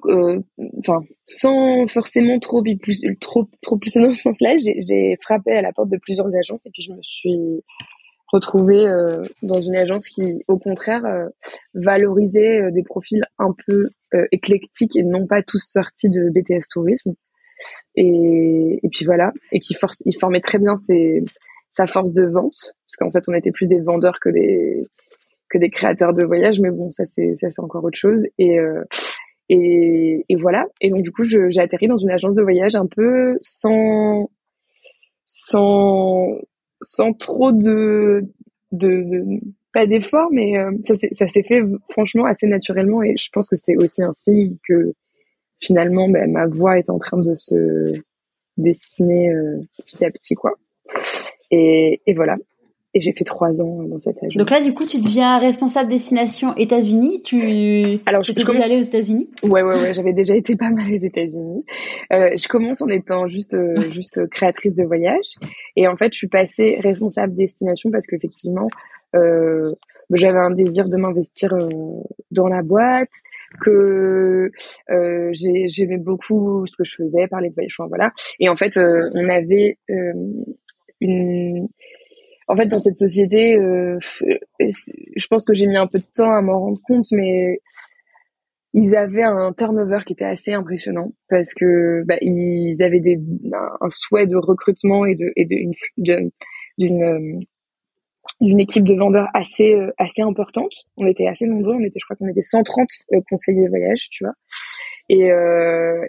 enfin 0.80 1.02
sans 1.26 1.88
forcément 1.88 2.40
trop 2.40 2.64
trop 3.20 3.48
trop 3.62 3.78
pousser 3.78 4.00
dans 4.00 4.14
ce 4.14 4.22
sens-là 4.22 4.56
j'ai 4.58 5.18
frappé 5.22 5.52
à 5.52 5.62
la 5.62 5.72
porte 5.74 5.90
de 5.90 5.98
plusieurs 5.98 6.34
agences 6.36 6.66
et 6.66 6.70
puis 6.72 6.84
je 6.84 6.92
me 6.92 7.02
suis 7.02 7.64
retrouver 8.34 8.88
euh, 8.88 9.22
dans 9.44 9.62
une 9.62 9.76
agence 9.76 10.10
qui, 10.10 10.44
au 10.48 10.58
contraire, 10.58 11.06
euh, 11.06 11.30
valorisait 11.76 12.62
euh, 12.62 12.72
des 12.72 12.84
profils 12.84 13.24
un 13.38 13.54
peu 13.66 13.86
éclectiques 14.32 14.96
et 14.96 15.02
non 15.02 15.26
pas 15.26 15.42
tous 15.42 15.64
sortis 15.72 16.10
de 16.10 16.30
BTS 16.30 16.68
Tourisme. 16.72 17.14
Et, 17.96 18.80
et 18.84 18.90
puis 18.92 19.06
voilà, 19.06 19.32
et 19.52 19.60
qui 19.60 19.74
force, 19.74 19.98
il 20.06 20.16
formait 20.20 20.42
très 20.42 20.60
bien 20.60 20.76
sa 21.72 21.88
force 21.88 22.14
de 22.14 22.26
vente, 22.26 22.76
parce 22.86 22.96
qu'en 23.00 23.12
fait, 23.12 23.24
on 23.28 23.34
était 23.34 23.52
plus 23.52 23.68
des 23.68 23.80
vendeurs 23.80 24.20
que 24.20 24.30
des 24.30 24.86
que 25.50 25.58
des 25.58 25.70
créateurs 25.70 26.14
de 26.14 26.24
voyages, 26.24 26.60
mais 26.60 26.70
bon, 26.72 26.92
ça 26.92 27.06
c'est 27.08 27.36
c'est 27.38 27.60
encore 27.60 27.84
autre 27.84 27.98
chose. 27.98 28.28
Et 28.38 28.58
et, 29.56 30.36
voilà. 30.40 30.66
Et 30.82 30.90
donc 30.90 31.02
du 31.02 31.12
coup, 31.12 31.24
j'ai 31.24 31.60
atterri 31.60 31.88
dans 31.88 31.98
une 31.98 32.12
agence 32.12 32.36
de 32.36 32.42
voyage 32.42 32.76
un 32.76 32.88
peu 32.88 33.38
sans 33.42 34.30
sans 35.26 36.38
sans 36.82 37.14
trop 37.14 37.52
de, 37.52 38.24
de, 38.72 39.40
pas 39.72 39.86
d'effort, 39.88 40.30
mais 40.32 40.58
euh, 40.58 40.72
ça 40.86 41.28
s'est 41.28 41.44
fait 41.44 41.62
franchement 41.90 42.26
assez 42.26 42.48
naturellement 42.48 43.02
et 43.04 43.16
je 43.18 43.30
pense 43.32 43.48
que 43.48 43.56
c'est 43.56 43.78
aussi 43.78 44.04
un 44.04 44.14
signe 44.14 44.58
que 44.68 44.94
finalement 45.60 46.10
ben, 46.10 46.30
ma 46.32 46.46
voix 46.46 46.78
est 46.78 46.90
en 46.90 47.00
train 47.00 47.18
de 47.18 47.36
se 47.36 47.94
dessiner 48.58 49.32
euh, 49.32 49.62
petit 49.78 50.04
à 50.04 50.12
petit 50.12 50.36
quoi. 50.36 50.54
Et 51.52 52.02
voilà 52.16 52.38
et 52.94 53.02
j'ai 53.02 53.14
fait 53.14 53.24
trois 53.24 53.62
ans 53.62 53.84
dans 53.84 54.00
cette 54.00 54.18
agence. 54.18 54.36
Donc 54.36 54.50
là, 54.50 54.62
du 54.62 54.74
coup, 54.74 54.86
tu 54.86 55.00
deviens 55.02 55.38
responsable 55.38 55.90
destination 55.90 56.56
États-Unis. 56.56 57.22
Tu 57.24 58.00
alors 58.06 58.24
je 58.24 58.34
suis 58.34 58.44
déjà 58.44 58.64
allée 58.64 58.78
aux 58.78 58.84
États-Unis? 58.84 59.30
Ouais, 59.44 59.64
ouais, 59.64 59.80
ouais. 59.80 59.94
J'avais 59.94 60.14
déjà 60.14 60.36
été 60.36 60.56
pas 60.56 60.70
mal 60.70 60.92
aux 60.92 60.96
États-Unis. 60.96 61.66
Euh, 62.12 62.30
je 62.36 62.48
commence 62.48 62.82
en 62.82 62.88
étant 62.88 63.28
juste 63.28 63.56
euh, 63.56 63.80
juste 63.92 64.28
créatrice 64.30 64.76
de 64.76 64.84
voyage 64.84 65.36
et 65.76 65.88
en 65.88 65.98
fait, 65.98 66.14
je 66.14 66.18
suis 66.18 66.28
passée 66.28 66.80
responsable 66.82 67.36
destination 67.36 67.90
parce 67.92 68.06
qu'effectivement, 68.06 68.68
euh, 69.16 69.74
j'avais 70.12 70.38
un 70.38 70.52
désir 70.52 70.90
de 70.90 70.98
m'investir 70.98 71.54
euh, 71.54 71.70
dans 72.32 72.48
la 72.48 72.62
boîte, 72.62 73.12
que 73.62 74.52
euh, 74.90 75.30
j'aimais 75.34 75.98
beaucoup 75.98 76.66
ce 76.68 76.76
que 76.76 76.84
je 76.84 76.96
faisais, 76.96 77.28
parler 77.28 77.50
de 77.50 77.54
voyage, 77.54 77.76
enfin, 77.78 77.88
voilà. 77.88 78.12
Et 78.40 78.50
en 78.50 78.56
fait, 78.56 78.78
euh, 78.78 79.10
on 79.14 79.30
avait 79.30 79.78
une 81.00 81.68
en 82.48 82.56
fait, 82.56 82.68
dans 82.68 82.80
cette 82.80 82.98
société, 82.98 83.58
euh, 83.58 83.98
je 84.60 85.28
pense 85.28 85.46
que 85.46 85.54
j'ai 85.54 85.68
mis 85.68 85.78
un 85.78 85.88
peu 85.88 86.00
de 86.00 86.06
temps 86.14 86.32
à 86.32 86.42
m'en 86.42 86.60
rendre 86.60 86.82
compte, 86.84 87.08
mais 87.12 87.62
ils 88.74 88.96
avaient 88.96 89.24
un 89.24 89.54
turnover 89.54 90.00
qui 90.06 90.14
était 90.14 90.26
assez 90.26 90.54
impressionnant 90.54 91.14
parce 91.30 91.54
que 91.54 92.04
bah, 92.06 92.18
ils 92.22 92.82
avaient 92.82 93.00
des, 93.00 93.20
un, 93.54 93.90
souhait 93.90 94.28
de 94.28 94.36
recrutement 94.36 95.06
et 95.06 95.14
de 95.16 95.32
d'une 95.98 96.32
d'une 96.78 97.46
d'une 98.42 98.60
équipe 98.60 98.84
de 98.84 98.96
vendeurs 98.96 99.28
assez 99.34 99.76
euh, 99.76 99.92
assez 99.98 100.24
importante. 100.24 100.74
On 100.98 101.06
était 101.06 101.28
assez 101.28 101.46
nombreux, 101.46 101.76
on 101.76 101.84
était 101.84 102.00
je 102.00 102.06
crois 102.06 102.16
qu'on 102.16 102.28
était 102.28 102.42
130 102.42 102.88
euh, 103.14 103.22
conseillers 103.30 103.68
voyage, 103.68 104.10
tu 104.10 104.24
vois. 104.24 104.34
Et 105.10 105.30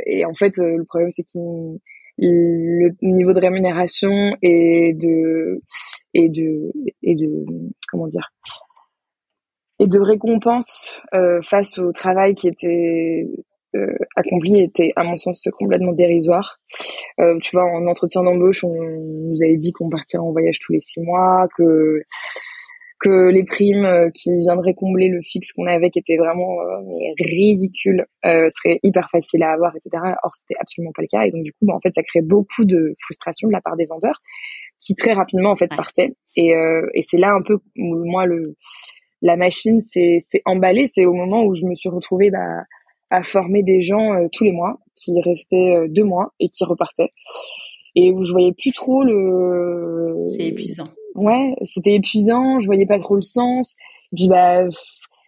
et 0.06 0.24
en 0.24 0.34
fait 0.34 0.56
le 0.56 0.84
problème 0.84 1.10
c'est 1.10 1.24
qu'ils 1.24 1.78
le 2.18 2.94
niveau 3.02 3.32
de 3.32 3.40
rémunération 3.40 4.36
et 4.42 4.94
de 4.94 5.60
et 6.14 6.28
de 6.28 6.72
et 7.02 7.14
de 7.14 7.44
comment 7.90 8.06
dire 8.06 8.30
et 9.80 9.86
de 9.86 9.98
récompense 9.98 10.94
euh, 11.14 11.40
face 11.42 11.78
au 11.78 11.92
travail 11.92 12.34
qui 12.34 12.48
était 12.48 13.26
euh, 13.74 13.92
accompli 14.16 14.60
était 14.60 14.92
à 14.94 15.02
mon 15.02 15.16
sens 15.16 15.48
complètement 15.58 15.92
dérisoire. 15.92 16.58
Euh, 17.20 17.38
tu 17.42 17.56
vois, 17.56 17.64
en 17.64 17.86
entretien 17.86 18.22
d'embauche, 18.22 18.62
on 18.62 18.72
nous 18.72 19.42
avait 19.44 19.56
dit 19.56 19.72
qu'on 19.72 19.90
partirait 19.90 20.22
en 20.22 20.30
voyage 20.30 20.58
tous 20.60 20.72
les 20.72 20.80
six 20.80 21.00
mois, 21.00 21.48
que 21.56 22.02
que 23.00 23.28
les 23.28 23.44
primes 23.44 24.10
qui 24.14 24.30
viendraient 24.40 24.72
combler 24.72 25.08
le 25.08 25.20
fixe 25.20 25.52
qu'on 25.52 25.66
avait, 25.66 25.90
qui 25.90 25.98
était 25.98 26.16
vraiment 26.16 26.56
ridicule, 27.18 28.06
seraient 28.22 28.78
hyper 28.82 29.10
faciles 29.10 29.42
à 29.42 29.52
avoir, 29.52 29.74
etc. 29.76 30.14
Or, 30.22 30.30
c'était 30.34 30.54
absolument 30.58 30.92
pas 30.94 31.02
le 31.02 31.08
cas. 31.08 31.26
Et 31.26 31.30
donc, 31.30 31.42
du 31.42 31.52
coup, 31.52 31.66
bah, 31.66 31.74
en 31.74 31.80
fait, 31.80 31.94
ça 31.94 32.02
crée 32.02 32.22
beaucoup 32.22 32.64
de 32.64 32.94
frustration 33.00 33.48
de 33.48 33.52
la 33.52 33.60
part 33.60 33.76
des 33.76 33.84
vendeurs 33.84 34.22
qui 34.80 34.94
très 34.94 35.12
rapidement, 35.12 35.50
en 35.50 35.56
fait, 35.56 35.68
partaient. 35.68 36.14
Et, 36.36 36.54
euh, 36.54 36.86
et 36.94 37.02
c'est 37.02 37.18
là 37.18 37.32
un 37.32 37.42
peu 37.42 37.58
où, 37.76 38.04
moi, 38.04 38.26
le, 38.26 38.56
la 39.22 39.36
machine 39.36 39.82
s'est 39.82 40.18
emballée. 40.44 40.86
C'est 40.86 41.06
au 41.06 41.14
moment 41.14 41.44
où 41.44 41.54
je 41.54 41.66
me 41.66 41.74
suis 41.74 41.88
retrouvée 41.88 42.30
bah, 42.30 42.64
à 43.10 43.22
former 43.22 43.62
des 43.62 43.80
gens 43.80 44.28
tous 44.32 44.44
les 44.44 44.52
mois 44.52 44.78
qui 44.96 45.20
restaient 45.22 45.88
deux 45.88 46.04
mois 46.04 46.32
et 46.40 46.48
qui 46.48 46.64
repartaient. 46.64 47.12
Et 47.96 48.10
où 48.10 48.24
je 48.24 48.32
voyais 48.32 48.52
plus 48.52 48.72
trop 48.72 49.04
le... 49.04 50.26
C'est 50.36 50.48
épuisant 50.48 50.84
ouais, 51.14 51.54
c'était 51.62 51.94
épuisant, 51.94 52.60
je 52.60 52.66
voyais 52.66 52.86
pas 52.86 52.98
trop 52.98 53.16
le 53.16 53.22
sens. 53.22 53.74
Et 54.12 54.16
puis 54.16 54.28
bah 54.28 54.64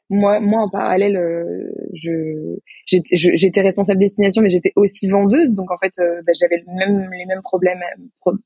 moi 0.09 0.40
moi 0.40 0.62
en 0.62 0.69
parallèle 0.69 1.16
euh, 1.16 1.73
je 1.95 2.57
j'étais 2.87 3.61
responsable 3.61 3.99
destination 3.99 4.42
mais 4.42 4.51
j'étais 4.51 4.73
aussi 4.77 5.09
vendeuse 5.09 5.55
donc 5.55 5.71
en 5.71 5.77
fait 5.77 5.92
euh, 5.99 6.23
bah, 6.27 6.33
j'avais 6.38 6.62
même 6.66 7.11
les 7.11 7.27
mêmes 7.27 7.42
problèmes 7.42 7.81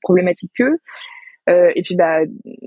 problématiques 0.02 0.52
qu'eux. 0.56 0.78
Euh, 1.48 1.72
et 1.74 1.82
puis 1.82 1.96
bah 1.96 2.20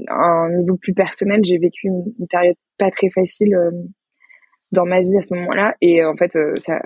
à 0.08 0.16
un 0.16 0.50
niveau 0.58 0.76
plus 0.78 0.94
personnel, 0.94 1.42
j'ai 1.44 1.58
vécu 1.58 1.88
une, 1.88 2.04
une, 2.20 2.28
période 2.28 2.56
pas 2.78 2.90
très 2.90 3.10
facile 3.12 3.56
euh, 3.56 3.72
dans 4.72 4.86
ma 4.86 5.02
vie 5.02 5.18
à 5.18 5.22
ce 5.22 5.34
moment-là 5.36 5.76
et 5.82 6.04
en 6.04 6.16
fait 6.16 6.38
ça 6.60 6.82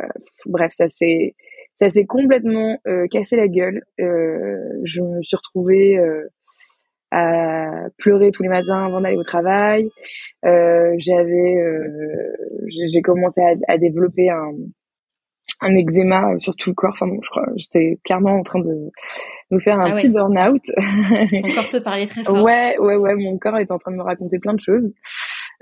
bref, 0.45 0.71
ça 0.71 0.89
s'est 0.89 1.33
ça 1.79 1.89
s'est 1.89 2.05
complètement 2.05 2.77
cassé 3.11 3.35
la 3.35 3.47
gueule. 3.47 3.83
je 3.99 5.01
me 5.01 5.21
suis 5.21 5.37
retrouvée 5.37 5.97
à 7.11 7.87
pleurer 7.97 8.31
tous 8.31 8.43
les 8.43 8.49
matins 8.49 8.85
avant 8.85 9.01
d'aller 9.01 9.17
au 9.17 9.23
travail. 9.23 9.89
Euh, 10.45 10.93
j'avais, 10.97 11.55
euh, 11.57 12.33
j'ai 12.67 13.01
commencé 13.01 13.41
à, 13.41 13.53
à, 13.73 13.77
développer 13.77 14.29
un, 14.29 14.51
un 15.61 15.75
eczéma 15.75 16.33
sur 16.39 16.55
tout 16.55 16.71
le 16.71 16.75
corps. 16.75 16.91
Enfin 16.93 17.07
bon, 17.07 17.19
je 17.23 17.29
crois, 17.29 17.47
j'étais 17.55 17.97
clairement 18.03 18.37
en 18.37 18.43
train 18.43 18.59
de 18.59 18.91
nous 19.51 19.59
faire 19.59 19.79
un 19.79 19.91
ah 19.91 19.95
petit 19.95 20.09
burn-out. 20.09 20.61
Ton 21.41 21.53
corps 21.53 21.69
te 21.69 21.77
parlait 21.77 22.07
très 22.07 22.23
fort. 22.23 22.43
Ouais, 22.43 22.77
ouais, 22.79 22.95
ouais. 22.95 23.15
Mon 23.15 23.37
corps 23.37 23.57
est 23.57 23.71
en 23.71 23.77
train 23.77 23.91
de 23.91 23.97
me 23.97 24.03
raconter 24.03 24.39
plein 24.39 24.53
de 24.53 24.61
choses. 24.61 24.91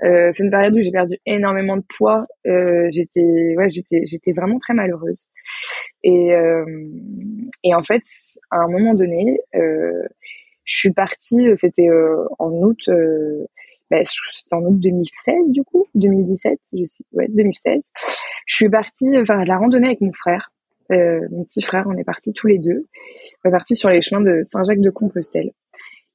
Euh, 0.02 0.30
c'est 0.32 0.44
une 0.44 0.50
période 0.50 0.74
où 0.74 0.82
j'ai 0.82 0.90
perdu 0.90 1.16
énormément 1.24 1.76
de 1.76 1.84
poids. 1.96 2.26
Euh, 2.46 2.88
j'étais, 2.90 3.54
ouais, 3.56 3.70
j'étais, 3.70 4.02
j'étais 4.04 4.32
vraiment 4.32 4.58
très 4.58 4.74
malheureuse. 4.74 5.26
Et 6.02 6.34
euh, 6.34 6.64
et 7.62 7.74
en 7.74 7.82
fait, 7.82 8.02
à 8.50 8.58
un 8.58 8.68
moment 8.68 8.94
donné, 8.94 9.38
euh, 9.54 10.02
je 10.66 10.76
suis 10.76 10.92
partie, 10.92 11.48
euh, 11.48 11.54
c'était 11.56 11.88
euh, 11.88 12.26
en 12.38 12.50
août, 12.50 12.80
euh, 12.88 13.46
bah, 13.90 14.02
c'était 14.04 14.54
en 14.54 14.62
août 14.64 14.78
2016 14.78 15.52
du 15.52 15.64
coup, 15.64 15.86
2017, 15.94 16.58
je 16.74 16.84
sais, 16.84 17.04
ouais, 17.12 17.26
2016. 17.28 17.82
Je 18.46 18.54
suis 18.54 18.68
partie 18.68 19.10
faire 19.24 19.44
la 19.44 19.56
randonnée 19.56 19.86
avec 19.86 20.00
mon 20.02 20.12
frère, 20.12 20.50
euh, 20.92 21.20
mon 21.30 21.44
petit 21.44 21.62
frère, 21.62 21.86
on 21.86 21.96
est 21.96 22.04
partis 22.04 22.32
tous 22.32 22.46
les 22.46 22.58
deux. 22.58 22.86
On 23.44 23.48
est 23.48 23.52
partis 23.52 23.76
sur 23.76 23.90
les 23.90 24.02
chemins 24.02 24.20
de 24.20 24.42
Saint-Jacques 24.42 24.80
de 24.80 24.90
Compostelle. 24.90 25.50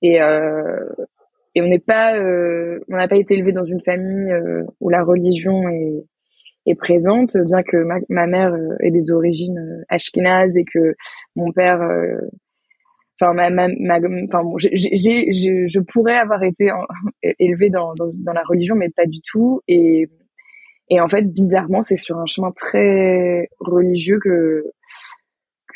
Et, 0.01 0.21
euh, 0.21 0.89
et 1.55 1.61
on 1.61 1.67
n'est 1.67 1.79
pas, 1.79 2.15
euh, 2.15 2.79
on 2.89 2.95
n'a 2.95 3.07
pas 3.07 3.17
été 3.17 3.35
élevé 3.35 3.51
dans 3.51 3.65
une 3.65 3.81
famille 3.81 4.31
euh, 4.31 4.63
où 4.79 4.89
la 4.89 5.03
religion 5.03 5.67
est, 5.69 6.05
est 6.65 6.75
présente, 6.75 7.35
bien 7.45 7.63
que 7.63 7.77
ma, 7.77 7.95
ma 8.09 8.27
mère 8.27 8.53
euh, 8.53 8.75
ait 8.79 8.91
des 8.91 9.11
origines 9.11 9.59
euh, 9.59 9.83
ashkénazes 9.89 10.55
et 10.55 10.63
que 10.63 10.95
mon 11.35 11.51
père, 11.51 11.81
enfin 13.21 13.33
ma, 13.33 13.49
ma, 13.49 13.67
enfin 14.25 14.43
bon, 14.43 14.57
j'ai, 14.57 14.71
je 14.73 15.79
pourrais 15.79 16.17
avoir 16.17 16.43
été 16.43 16.71
élevé 17.39 17.69
dans, 17.69 17.93
dans, 17.95 18.07
dans 18.25 18.33
la 18.33 18.43
religion, 18.43 18.75
mais 18.75 18.89
pas 18.89 19.05
du 19.05 19.19
tout. 19.25 19.61
Et 19.67 20.09
et 20.91 20.99
en 20.99 21.07
fait, 21.07 21.23
bizarrement, 21.23 21.81
c'est 21.83 21.95
sur 21.95 22.17
un 22.17 22.25
chemin 22.25 22.51
très 22.51 23.47
religieux 23.59 24.19
que 24.21 24.65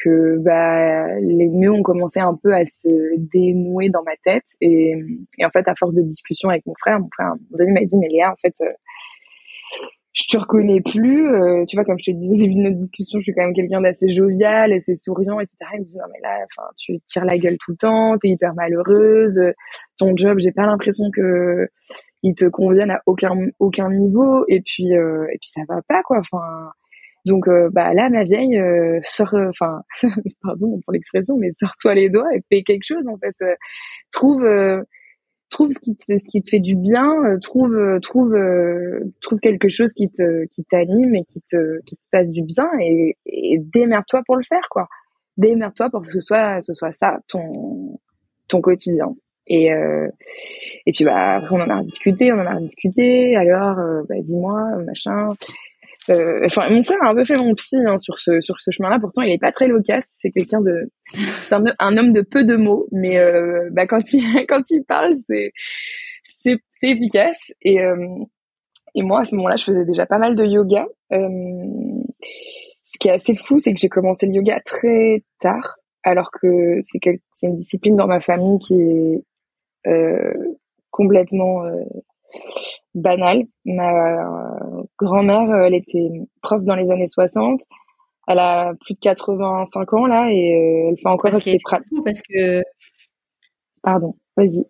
que 0.04 0.38
bah, 0.40 1.08
les 1.22 1.48
nœuds 1.48 1.72
ont 1.72 1.82
commencé 1.82 2.20
un 2.20 2.36
peu 2.36 2.54
à 2.54 2.66
se 2.66 3.18
dénouer 3.18 3.88
dans 3.90 4.04
ma 4.04 4.16
tête. 4.26 4.44
Et, 4.60 4.94
et 5.38 5.46
en 5.46 5.50
fait, 5.52 5.66
à 5.70 5.74
force 5.76 5.96
de 5.96 6.02
discussion 6.02 6.50
avec 6.50 6.66
mon 6.66 6.74
frère, 6.78 7.00
mon 7.00 7.08
frère 7.14 7.28
à 7.28 7.32
un 7.32 7.72
m'a 7.72 7.86
dit, 7.86 7.98
mais 7.98 8.10
Léa, 8.10 8.32
en 8.32 8.36
fait, 8.36 8.54
euh, 8.62 8.74
je 10.16 10.24
te 10.28 10.38
reconnais 10.38 10.82
plus. 10.82 11.28
Euh, 11.28 11.66
tu 11.66 11.76
vois, 11.76 11.86
comme 11.86 11.98
je 12.00 12.12
te 12.12 12.16
disais 12.16 12.34
au 12.34 12.48
début 12.48 12.56
de 12.56 12.62
notre 12.62 12.78
discussion, 12.78 13.20
je 13.20 13.24
suis 13.24 13.34
quand 13.34 13.44
même 13.44 13.54
quelqu'un 13.54 13.82
d'assez 13.82 14.12
jovial, 14.12 14.74
assez 14.74 14.96
souriant, 14.96 15.40
etc. 15.40 15.58
Il 15.76 15.82
me 15.82 15.86
dit, 15.86 15.98
non 15.98 16.06
mais 16.12 16.20
là, 16.22 16.46
enfin, 16.58 16.68
tu 16.78 17.00
tires 17.08 17.26
la 17.26 17.38
gueule 17.38 17.58
tout 17.60 17.72
le 17.72 17.78
temps, 17.78 18.18
t'es 18.18 18.30
hyper 18.30 18.56
malheureuse. 18.56 19.40
Ton 19.98 20.16
job, 20.18 20.40
j'ai 20.40 20.52
pas 20.52 20.66
l'impression 20.66 21.06
que 21.14 21.68
il 22.24 22.34
te 22.34 22.46
convienne 22.46 22.92
à 22.92 23.02
aucun 23.06 23.36
aucun 23.60 23.92
niveau. 23.92 24.46
Et 24.48 24.62
puis 24.62 24.96
euh, 24.96 25.26
et 25.26 25.38
puis 25.38 25.50
ça 25.50 25.62
va 25.68 25.82
pas 25.88 26.02
quoi. 26.04 26.20
Enfin 26.20 26.72
donc 27.26 27.48
euh, 27.48 27.70
bah 27.72 27.94
là 27.94 28.10
ma 28.10 28.24
vieille 28.24 28.58
euh, 28.58 29.00
euh, 29.34 29.50
enfin 29.50 29.82
pardon 30.44 30.80
pour 30.86 30.94
l'expression 30.94 31.38
mais 31.38 31.50
sors-toi 31.52 31.96
les 31.96 32.10
doigts 32.10 32.30
et 32.34 32.42
fais 32.50 32.62
quelque 32.62 32.86
chose 32.86 33.08
en 33.08 33.18
fait 33.18 33.36
trouve 34.12 34.46
trouve 35.50 35.72
ce 35.72 35.80
qui 35.80 35.96
te 35.96 36.18
ce 36.18 36.28
qui 36.30 36.42
te 36.42 36.50
fait 36.50 36.60
du 36.60 36.76
bien 36.76 37.14
trouve 37.42 38.00
trouve 38.02 38.36
trouve 39.22 39.40
quelque 39.40 39.70
chose 39.70 39.94
qui 39.94 40.10
te 40.10 40.46
qui 40.48 40.64
t'anime 40.66 41.16
et 41.16 41.24
qui 41.26 41.42
te 41.42 41.82
qui 41.86 41.96
te 41.96 42.02
fasse 42.12 42.32
du 42.32 42.42
bien 42.44 42.68
et, 42.82 43.18
et 43.26 43.60
démerde-toi 43.60 44.24
pour 44.26 44.36
le 44.36 44.44
faire 44.44 44.68
quoi. 44.70 44.88
Démerde-toi 45.38 45.90
pour 45.90 46.02
que 46.02 46.12
ce 46.12 46.22
soit 46.22 46.62
ce 46.62 46.74
soit 46.74 46.92
ça 46.92 47.20
ton 47.28 48.00
ton 48.48 48.62
quotidien. 48.62 49.16
Et 49.48 49.70
et 50.86 50.92
puis 50.94 51.06
bah 51.06 51.42
on 51.52 51.62
en 51.62 51.70
a 51.70 51.84
discuté 51.84 52.32
on 52.34 52.40
en 52.40 52.46
a 52.46 52.60
discuté 52.60 53.36
alors 53.36 53.78
bah 54.10 54.16
dis-moi 54.22 54.78
machin. 54.86 55.30
euh, 55.32 55.36
enfin, 56.10 56.70
mon 56.70 56.84
frère 56.84 56.98
a 57.04 57.10
un 57.10 57.16
peu 57.16 57.24
fait 57.24 57.36
mon 57.36 57.54
psy 57.56 57.78
hein, 57.86 57.98
sur 57.98 58.20
ce 58.20 58.42
sur 58.42 58.56
ce 58.60 58.72
chemin-là. 58.72 59.00
Pourtant, 59.00 59.22
il 59.22 59.32
est 59.32 59.40
pas 59.40 59.52
très 59.52 59.68
loquace. 59.68 60.08
C'est 60.12 60.32
quelqu'un 60.32 60.62
de, 60.62 60.92
c'est 61.14 61.54
un, 61.54 61.98
homme 61.98 62.12
de 62.12 62.22
peu 62.22 62.44
de 62.44 62.56
mots, 62.56 62.88
mais 62.92 63.18
euh, 63.20 63.70
bah, 63.72 63.88
quand 63.88 64.14
il 64.14 64.24
quand 64.48 64.70
il 64.70 64.84
parle, 64.84 65.14
c'est 65.16 65.52
c'est 66.24 66.60
efficace. 66.84 67.54
Et 67.62 67.82
euh, 67.82 68.08
et 68.94 69.04
moi, 69.04 69.22
à 69.22 69.26
ce 69.26 69.36
moment-là, 69.36 69.58
je 69.58 69.66
faisais 69.66 69.86
déjà 69.86 70.06
pas 70.06 70.18
mal 70.18 70.36
de 70.36 70.46
yoga. 70.46 70.88
Euh, 71.12 71.20
ce 72.84 72.98
qui 73.00 73.10
est 73.10 73.12
assez 73.12 73.36
fou, 73.36 73.60
c'est 73.60 73.74
que 73.74 73.80
j'ai 73.80 73.90
commencé 73.90 74.26
le 74.26 74.34
yoga 74.34 74.60
très 74.66 75.24
tard, 75.40 75.78
alors 76.04 76.30
que 76.32 76.80
c'est 76.82 77.00
une 77.44 77.56
discipline 77.56 77.96
dans 77.96 78.08
ma 78.08 78.22
famille 78.22 78.58
qui 78.60 78.76
est 78.76 79.24
euh, 79.88 80.34
complètement 80.92 81.64
banal. 82.96 83.44
Ma 83.66 84.26
grand-mère, 84.98 85.50
euh, 85.52 85.66
elle 85.66 85.76
était 85.76 86.10
prof 86.42 86.64
dans 86.64 86.76
les 86.76 86.90
années 86.90 87.08
60. 87.08 87.62
Elle 88.28 88.40
a 88.40 88.74
plus 88.82 88.96
de 88.96 89.00
85 89.00 89.94
ans 89.94 90.06
là 90.08 90.30
et 90.32 90.56
euh, 90.56 90.90
elle 90.90 90.98
fait 90.98 91.08
encore 91.08 91.32
parce 91.32 91.44
ses 91.44 91.58
pratiques. 91.64 92.04
Parce 92.04 92.22
que 92.22 92.64
pardon, 93.84 94.16
vas-y. 94.36 94.66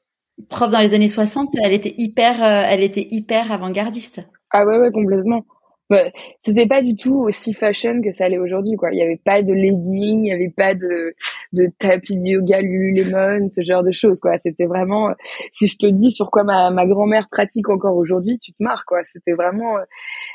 Prof 0.49 0.69
dans 0.69 0.79
les 0.79 0.93
années 0.93 1.07
60, 1.07 1.51
elle 1.63 1.71
était 1.71 1.95
hyper, 1.97 2.43
euh, 2.43 2.67
elle 2.69 2.83
était 2.83 3.07
hyper 3.09 3.51
avant-gardiste. 3.51 4.27
Ah 4.51 4.65
ouais 4.65 4.77
ouais 4.77 4.91
complètement. 4.91 5.45
Ouais, 5.91 6.11
c'était 6.39 6.65
pas 6.67 6.81
du 6.81 6.95
tout 6.95 7.15
aussi 7.15 7.53
fashion 7.53 8.01
que 8.01 8.11
ça 8.11 8.25
allait 8.25 8.39
aujourd'hui 8.39 8.75
quoi. 8.75 8.89
Il 8.91 8.97
y 8.97 9.03
avait 9.03 9.21
pas 9.23 9.43
de 9.43 9.53
leggings, 9.53 10.25
il 10.25 10.29
y 10.29 10.31
avait 10.31 10.49
pas 10.49 10.73
de 10.73 11.13
de 11.53 11.67
tapis 11.77 12.15
de 12.17 12.27
yoga 12.27 12.59
Lululemon, 12.59 13.49
ce 13.49 13.61
genre 13.61 13.83
de 13.83 13.91
choses 13.91 14.19
quoi. 14.19 14.35
C'était 14.39 14.65
vraiment 14.65 15.11
si 15.51 15.67
je 15.67 15.77
te 15.77 15.85
dis 15.85 16.09
sur 16.09 16.31
quoi 16.31 16.43
ma 16.43 16.71
ma 16.71 16.87
grand-mère 16.87 17.27
pratique 17.29 17.69
encore 17.69 17.97
aujourd'hui, 17.97 18.39
tu 18.39 18.51
te 18.51 18.63
marres 18.63 18.85
quoi. 18.87 19.03
C'était 19.03 19.33
vraiment 19.33 19.75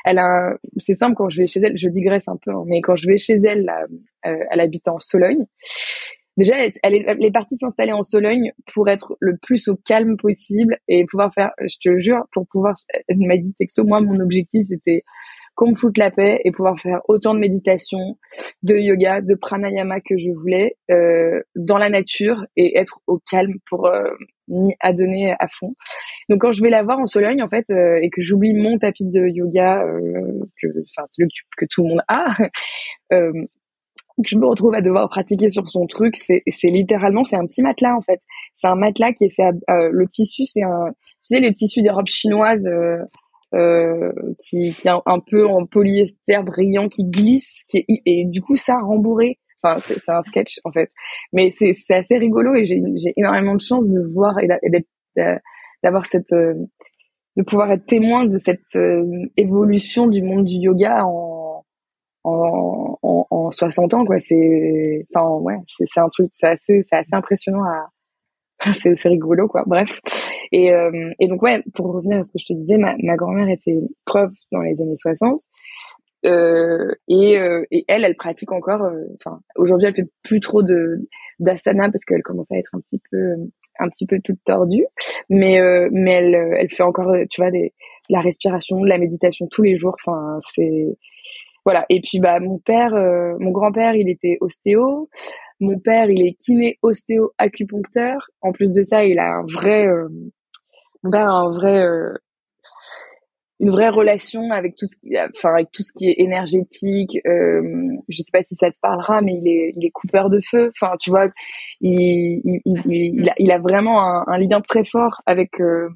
elle 0.05 0.19
a 0.19 0.55
c'est 0.77 0.95
simple 0.95 1.15
quand 1.15 1.29
je 1.29 1.41
vais 1.41 1.47
chez 1.47 1.59
elle, 1.59 1.77
je 1.77 1.89
digresse 1.89 2.29
un 2.29 2.37
peu 2.37 2.51
hein, 2.51 2.63
mais 2.67 2.79
quand 2.79 2.95
je 2.95 3.07
vais 3.07 3.17
chez 3.17 3.33
elle 3.43 3.65
là, 3.65 3.85
euh, 4.27 4.37
elle 4.51 4.59
habite 4.61 4.87
en 4.87 5.01
Sologne. 5.01 5.45
Déjà, 6.37 6.57
elle, 6.63 6.71
elle, 6.81 6.95
est, 6.95 7.03
elle 7.07 7.25
est 7.25 7.31
partie 7.31 7.57
s'installer 7.57 7.91
en 7.91 8.03
Sologne 8.03 8.53
pour 8.73 8.87
être 8.89 9.17
le 9.19 9.35
plus 9.37 9.67
au 9.67 9.75
calme 9.75 10.15
possible 10.17 10.77
et 10.87 11.05
pouvoir 11.05 11.31
faire, 11.33 11.51
je 11.59 11.75
te 11.77 11.99
jure, 11.99 12.25
pour 12.31 12.47
pouvoir, 12.47 12.75
elle 13.09 13.17
m'a 13.17 13.35
dit 13.37 13.53
texto, 13.59 13.83
moi, 13.83 13.99
mon 13.99 14.17
objectif, 14.21 14.65
c'était 14.65 15.03
qu'on 15.55 15.71
me 15.71 15.75
foute 15.75 15.97
la 15.97 16.11
paix 16.11 16.39
et 16.43 16.51
pouvoir 16.51 16.79
faire 16.79 17.01
autant 17.07 17.33
de 17.33 17.39
méditation, 17.39 18.17
de 18.63 18.75
yoga, 18.75 19.21
de 19.21 19.35
pranayama 19.35 19.99
que 19.99 20.17
je 20.17 20.31
voulais 20.31 20.77
euh, 20.89 21.41
dans 21.55 21.77
la 21.77 21.89
nature 21.89 22.45
et 22.55 22.77
être 22.77 22.99
au 23.07 23.19
calme 23.29 23.55
pour 23.69 23.87
euh, 23.87 24.09
m'y 24.51 24.75
adonner 24.79 25.33
à 25.39 25.47
fond. 25.47 25.75
Donc 26.29 26.41
quand 26.41 26.51
je 26.51 26.61
vais 26.61 26.69
la 26.69 26.83
voir 26.83 26.99
en 26.99 27.07
Sologne 27.07 27.41
en 27.41 27.49
fait 27.49 27.65
euh, 27.71 27.99
et 28.01 28.09
que 28.09 28.21
j'oublie 28.21 28.53
mon 28.53 28.77
tapis 28.77 29.05
de 29.05 29.27
yoga 29.27 29.83
euh, 29.83 30.45
que 30.61 30.67
enfin 30.67 31.05
celui 31.11 31.29
que, 31.57 31.65
tout 31.69 31.83
le 31.83 31.89
monde 31.89 32.01
a 32.07 32.35
euh, 33.13 33.31
que 34.17 34.27
je 34.27 34.37
me 34.37 34.45
retrouve 34.45 34.75
à 34.75 34.81
devoir 34.81 35.09
pratiquer 35.09 35.49
sur 35.49 35.67
son 35.67 35.87
truc, 35.87 36.15
c'est 36.17 36.43
littéralement 36.65 37.23
c'est 37.23 37.37
un 37.37 37.45
petit 37.47 37.63
matelas 37.63 37.95
en 37.95 38.01
fait. 38.01 38.21
C'est 38.57 38.67
un 38.67 38.75
matelas 38.75 39.13
qui 39.13 39.25
est 39.25 39.35
fait 39.35 39.49
à, 39.67 39.87
le 39.89 40.07
tissu 40.07 40.43
c'est 40.43 40.63
un 40.63 40.91
tu 41.23 41.35
sais 41.35 41.39
le 41.39 41.53
tissu 41.53 41.81
des 41.81 41.89
robes 41.89 42.07
chinoises 42.07 42.67
euh, 42.67 42.97
qui, 43.51 44.73
qui 44.73 44.87
est 44.87 44.91
un, 44.91 45.19
peu 45.19 45.45
en 45.45 45.65
polyester 45.65 46.41
brillant, 46.43 46.87
qui 46.87 47.03
glisse, 47.03 47.63
qui 47.67 47.79
est, 47.79 47.85
et 48.05 48.25
du 48.25 48.41
coup 48.41 48.55
ça 48.55 48.77
rembourré. 48.79 49.37
Enfin, 49.63 49.79
c'est 49.79 50.09
un 50.09 50.21
sketch 50.23 50.59
en 50.63 50.71
fait, 50.71 50.89
mais 51.33 51.51
c'est 51.51 51.73
assez 51.93 52.17
rigolo 52.17 52.55
et 52.55 52.65
j'ai 52.65 52.81
énormément 53.15 53.53
de 53.53 53.61
chance 53.61 53.87
de 53.87 54.01
voir 54.11 54.35
et 54.39 54.47
d'avoir 55.83 56.05
cette 56.05 56.33
euh, 56.33 56.55
de 57.37 57.43
pouvoir 57.43 57.71
être 57.71 57.85
témoin 57.85 58.25
de 58.25 58.37
cette 58.37 58.75
euh, 58.75 59.05
évolution 59.37 60.07
du 60.07 60.21
monde 60.21 60.45
du 60.45 60.55
yoga 60.55 61.05
en 61.05 61.63
en, 62.23 62.97
en, 63.01 63.27
en 63.29 63.51
60 63.51 63.93
ans 63.93 64.05
quoi. 64.05 64.19
C'est 64.19 65.05
enfin 65.13 65.29
ouais 65.41 65.57
c'est 65.67 65.85
un 65.97 66.09
truc 66.09 66.29
c'est 66.33 66.47
assez 66.47 66.81
c'est 66.83 66.97
assez 66.97 67.13
impressionnant 67.13 67.63
à 67.63 68.73
c'est 68.73 69.09
rigolo 69.09 69.47
quoi. 69.47 69.63
Bref 69.67 69.99
et, 70.51 70.71
euh, 70.71 71.11
et 71.19 71.27
donc 71.27 71.41
ouais 71.41 71.63
pour 71.75 71.93
revenir 71.93 72.19
à 72.19 72.23
ce 72.23 72.31
que 72.31 72.39
je 72.39 72.53
te 72.53 72.53
disais 72.53 72.77
ma, 72.77 72.95
ma 73.03 73.15
grand-mère 73.15 73.49
était 73.49 73.79
prof 74.05 74.31
dans 74.51 74.61
les 74.61 74.81
années 74.81 74.95
60 74.95 75.41
euh, 76.25 76.91
et, 77.07 77.39
euh, 77.39 77.63
et 77.71 77.83
elle 77.87 78.03
elle 78.03 78.15
pratique 78.15 78.51
encore 78.51 78.83
euh, 78.83 79.05
enfin 79.19 79.39
aujourd'hui 79.55 79.87
elle 79.87 79.95
fait 79.95 80.09
plus 80.23 80.39
trop 80.39 80.61
de 80.61 81.07
d'asana 81.39 81.89
parce 81.89 82.05
qu'elle 82.05 82.21
commence 82.21 82.51
à 82.51 82.57
être 82.57 82.69
un 82.73 82.79
petit 82.79 83.01
peu 83.09 83.35
un 83.79 83.89
petit 83.89 84.05
peu 84.05 84.19
toute 84.23 84.37
tordue. 84.45 84.85
Mais 85.29 85.59
euh, 85.59 85.89
mais 85.91 86.13
elle 86.13 86.35
elle 86.59 86.69
fait 86.69 86.83
encore 86.83 87.11
tu 87.31 87.41
vois 87.41 87.49
des 87.49 87.73
la 88.09 88.21
respiration 88.21 88.83
la 88.83 88.99
méditation 88.99 89.47
tous 89.49 89.63
les 89.63 89.75
jours. 89.75 89.95
Enfin 90.05 90.37
c'est 90.53 90.95
voilà. 91.65 91.85
Et 91.89 92.01
puis 92.01 92.19
bah 92.19 92.39
mon 92.39 92.59
père 92.59 92.91
mon 93.39 93.49
grand-père 93.51 93.95
il 93.95 94.07
était 94.07 94.37
ostéo. 94.41 95.09
Mon 95.61 95.77
père, 95.77 96.09
il 96.09 96.25
est 96.25 96.33
kiné, 96.33 96.79
ostéo, 96.81 97.33
acupuncteur. 97.37 98.31
En 98.41 98.51
plus 98.51 98.71
de 98.71 98.81
ça, 98.81 99.05
il 99.05 99.19
a 99.19 99.35
un 99.35 99.45
vrai, 99.45 99.85
euh, 99.85 100.09
a 101.11 101.23
un 101.23 101.51
vrai, 101.51 101.83
euh, 101.83 102.13
une 103.59 103.69
vraie 103.69 103.89
relation 103.89 104.51
avec 104.51 104.75
tout 104.75 104.87
ce 104.87 104.95
qui, 104.99 105.15
enfin 105.17 105.53
avec 105.53 105.71
tout 105.71 105.83
ce 105.83 105.93
qui 105.95 106.09
est 106.09 106.15
énergétique. 106.17 107.19
Euh, 107.27 107.61
je 108.09 108.17
sais 108.17 108.31
pas 108.33 108.43
si 108.43 108.55
ça 108.55 108.71
te 108.71 108.79
parlera, 108.81 109.21
mais 109.21 109.33
il 109.35 109.47
est, 109.47 109.73
il 109.77 109.85
est 109.85 109.91
coupeur 109.91 110.29
de 110.29 110.41
feu. 110.43 110.71
Enfin, 110.81 110.95
tu 110.99 111.11
vois, 111.11 111.27
il, 111.79 112.41
il, 112.43 112.61
il, 112.65 113.19
il 113.19 113.29
a, 113.29 113.33
il 113.37 113.51
a, 113.51 113.59
vraiment 113.59 114.01
un, 114.01 114.25
un, 114.27 114.37
lien 114.39 114.61
très 114.61 114.83
fort 114.83 115.21
avec. 115.25 115.61
Euh, 115.61 115.89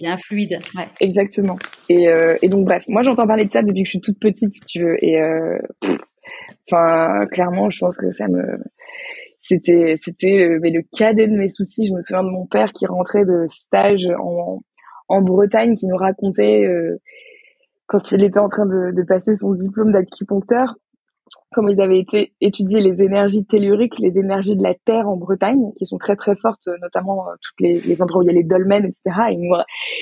il 0.00 0.06
a 0.06 0.12
un 0.12 0.16
fluide. 0.16 0.58
Ouais. 0.74 0.88
Exactement. 1.00 1.58
Et, 1.88 2.08
euh, 2.08 2.36
et 2.42 2.48
donc 2.48 2.64
bref, 2.64 2.84
moi 2.88 3.02
j'entends 3.02 3.26
parler 3.26 3.46
de 3.46 3.50
ça 3.50 3.62
depuis 3.62 3.82
que 3.82 3.86
je 3.86 3.92
suis 3.92 4.00
toute 4.00 4.18
petite, 4.18 4.54
si 4.54 4.60
tu 4.66 4.82
veux. 4.82 4.96
Et 5.02 5.18
enfin, 6.70 7.26
clairement, 7.30 7.70
je 7.70 7.78
pense 7.78 7.96
que 7.96 8.10
ça 8.10 8.26
me 8.28 8.58
c'était 9.48 9.96
c'était 10.00 10.48
euh, 10.48 10.58
mais 10.62 10.70
le 10.70 10.82
cadet 10.96 11.28
de 11.28 11.36
mes 11.36 11.48
soucis. 11.48 11.86
Je 11.86 11.94
me 11.94 12.02
souviens 12.02 12.24
de 12.24 12.30
mon 12.30 12.46
père 12.46 12.72
qui 12.72 12.86
rentrait 12.86 13.24
de 13.24 13.46
stage 13.48 14.08
en 14.20 14.60
en 15.08 15.22
Bretagne, 15.22 15.76
qui 15.76 15.86
nous 15.86 15.96
racontait 15.96 16.66
euh, 16.66 17.00
quand 17.86 18.10
il 18.12 18.24
était 18.24 18.40
en 18.40 18.48
train 18.48 18.66
de, 18.66 18.92
de 18.92 19.02
passer 19.04 19.36
son 19.36 19.54
diplôme 19.54 19.92
d'acupuncteur 19.92 20.74
comme 21.52 21.68
ils 21.68 21.80
avaient 21.80 21.98
été 21.98 22.34
étudier 22.40 22.80
les 22.80 23.02
énergies 23.02 23.44
telluriques, 23.44 23.98
les 23.98 24.18
énergies 24.18 24.56
de 24.56 24.62
la 24.62 24.74
Terre 24.74 25.08
en 25.08 25.16
Bretagne, 25.16 25.72
qui 25.76 25.86
sont 25.86 25.98
très 25.98 26.14
très 26.16 26.36
fortes, 26.36 26.68
notamment 26.80 27.28
euh, 27.28 27.32
toutes 27.42 27.60
les, 27.60 27.80
les 27.80 28.00
endroits 28.02 28.20
où 28.20 28.22
il 28.22 28.26
y 28.26 28.30
a 28.30 28.34
les 28.34 28.44
dolmens, 28.44 28.84
etc. 28.84 29.00
Et 29.30 29.32
il 29.32 29.40
nous, 29.40 29.56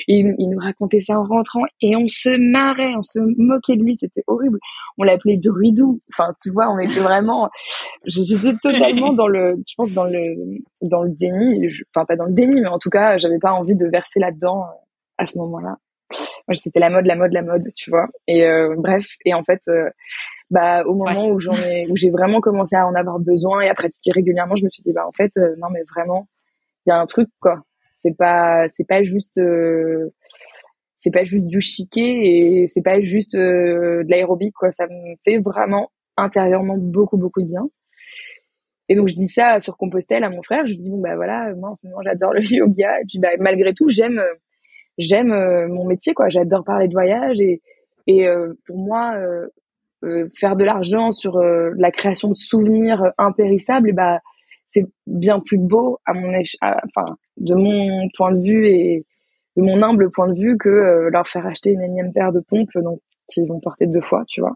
il, 0.07 0.35
il 0.37 0.49
nous 0.49 0.59
racontait 0.59 0.99
ça 0.99 1.19
en 1.19 1.23
rentrant 1.23 1.63
et 1.81 1.95
on 1.95 2.07
se 2.07 2.29
marrait, 2.51 2.95
on 2.95 3.03
se 3.03 3.19
moquait 3.37 3.77
de 3.77 3.83
lui, 3.83 3.95
c'était 3.95 4.23
horrible. 4.27 4.59
On 4.97 5.03
l'appelait 5.03 5.37
druidou. 5.37 6.01
Enfin, 6.13 6.33
tu 6.41 6.51
vois, 6.51 6.69
on 6.69 6.79
était 6.79 6.99
vraiment, 6.99 7.49
j'étais 8.05 8.53
totalement 8.61 9.13
dans 9.13 9.27
le, 9.27 9.55
je 9.67 9.73
pense 9.75 9.91
dans 9.91 10.05
le, 10.05 10.35
dans 10.81 11.03
le 11.03 11.11
déni. 11.11 11.67
enfin, 11.93 12.05
pas 12.05 12.15
dans 12.15 12.25
le 12.25 12.33
déni, 12.33 12.61
mais 12.61 12.69
en 12.69 12.79
tout 12.79 12.89
cas, 12.89 13.17
j'avais 13.17 13.39
pas 13.39 13.51
envie 13.51 13.75
de 13.75 13.87
verser 13.87 14.19
là-dedans 14.19 14.63
euh, 14.63 14.75
à 15.17 15.27
ce 15.27 15.37
moment-là 15.39 15.77
moi 16.47 16.53
c'était 16.53 16.79
la 16.79 16.89
mode 16.89 17.05
la 17.05 17.15
mode 17.15 17.33
la 17.33 17.41
mode 17.41 17.63
tu 17.75 17.89
vois 17.89 18.07
et 18.27 18.45
euh, 18.45 18.75
bref 18.77 19.05
et 19.25 19.33
en 19.33 19.43
fait 19.43 19.61
euh, 19.67 19.89
bah 20.49 20.83
au 20.85 20.93
moment 20.93 21.27
où 21.27 21.39
j'en 21.39 21.53
ai 21.53 21.87
où 21.89 21.97
j'ai 21.97 22.11
vraiment 22.11 22.41
commencé 22.41 22.75
à 22.75 22.85
en 22.85 22.93
avoir 22.93 23.19
besoin 23.19 23.61
et 23.61 23.69
à 23.69 23.73
pratiquer 23.73 24.11
régulièrement 24.11 24.55
je 24.55 24.65
me 24.65 24.69
suis 24.69 24.83
dit 24.83 24.93
bah 24.93 25.07
en 25.07 25.11
fait 25.11 25.31
euh, 25.37 25.55
non 25.57 25.69
mais 25.71 25.83
vraiment 25.83 26.27
il 26.85 26.91
y 26.91 26.93
a 26.93 26.99
un 26.99 27.05
truc 27.07 27.29
quoi 27.39 27.63
c'est 27.91 28.15
pas 28.15 28.67
c'est 28.69 28.87
pas 28.87 29.03
juste 29.03 29.41
c'est 31.05 31.11
pas 31.11 31.23
juste 31.23 31.45
du 31.45 31.61
chiquet 31.61 32.01
et 32.01 32.67
c'est 32.67 32.81
pas 32.81 32.99
juste 32.99 33.35
de 33.35 34.03
l'aérobic 34.09 34.55
quoi. 34.55 34.71
Ça 34.71 34.87
me 34.87 35.15
fait 35.23 35.37
vraiment 35.37 35.91
intérieurement 36.17 36.77
beaucoup 36.79 37.17
beaucoup 37.17 37.43
de 37.43 37.47
bien. 37.47 37.69
Et 38.89 38.95
donc 38.95 39.07
je 39.07 39.13
dis 39.13 39.27
ça 39.27 39.59
sur 39.59 39.77
Compostelle 39.77 40.23
à 40.23 40.31
mon 40.31 40.41
frère. 40.41 40.65
Je 40.65 40.73
dis 40.73 40.89
bon 40.89 40.97
bah 40.97 41.15
voilà 41.15 41.53
moi 41.53 41.69
en 41.69 41.75
ce 41.75 41.85
moment 41.85 42.01
j'adore 42.03 42.33
le 42.33 42.41
yoga. 42.51 42.99
Et 43.01 43.03
puis 43.07 43.19
bah 43.19 43.29
malgré 43.39 43.75
tout 43.75 43.87
j'aime 43.87 44.19
j'aime 44.97 45.31
euh, 45.31 45.67
mon 45.67 45.85
métier 45.85 46.15
quoi. 46.15 46.29
J'adore 46.29 46.63
parler 46.63 46.87
de 46.87 46.93
voyage 46.93 47.39
et 47.39 47.61
et 48.07 48.27
euh, 48.27 48.55
pour 48.65 48.79
moi 48.79 49.15
euh, 49.15 50.27
faire 50.35 50.55
de 50.55 50.63
l'argent 50.63 51.11
sur 51.11 51.37
la 51.39 51.91
création 51.91 52.29
de 52.29 52.35
souvenirs 52.35 53.13
impérissables 53.19 53.93
bah 53.93 54.21
c'est 54.65 54.87
bien 55.05 55.39
plus 55.39 55.59
beau 55.59 55.99
à 56.03 56.13
mon 56.13 56.33
enfin 56.33 57.15
de 57.37 57.53
mon 57.53 58.09
point 58.15 58.31
de 58.31 58.41
vue 58.41 58.67
et 58.69 59.05
de 59.55 59.61
mon 59.61 59.81
humble 59.81 60.11
point 60.11 60.27
de 60.27 60.39
vue 60.39 60.57
que 60.57 61.09
leur 61.09 61.27
faire 61.27 61.45
acheter 61.45 61.71
une 61.71 61.81
énième 61.81 62.13
paire 62.13 62.31
de 62.31 62.39
pompes 62.39 62.77
donc 62.77 62.99
qui 63.27 63.45
vont 63.45 63.59
porter 63.59 63.87
deux 63.87 64.01
fois 64.01 64.23
tu 64.27 64.41
vois 64.41 64.55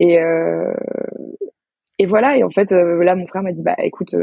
et 0.00 0.18
et 1.98 2.06
voilà 2.06 2.36
et 2.36 2.44
en 2.44 2.50
fait 2.50 2.70
là 2.70 3.14
mon 3.14 3.26
frère 3.26 3.42
m'a 3.42 3.52
dit 3.52 3.62
bah 3.62 3.76
écoute 3.78 4.14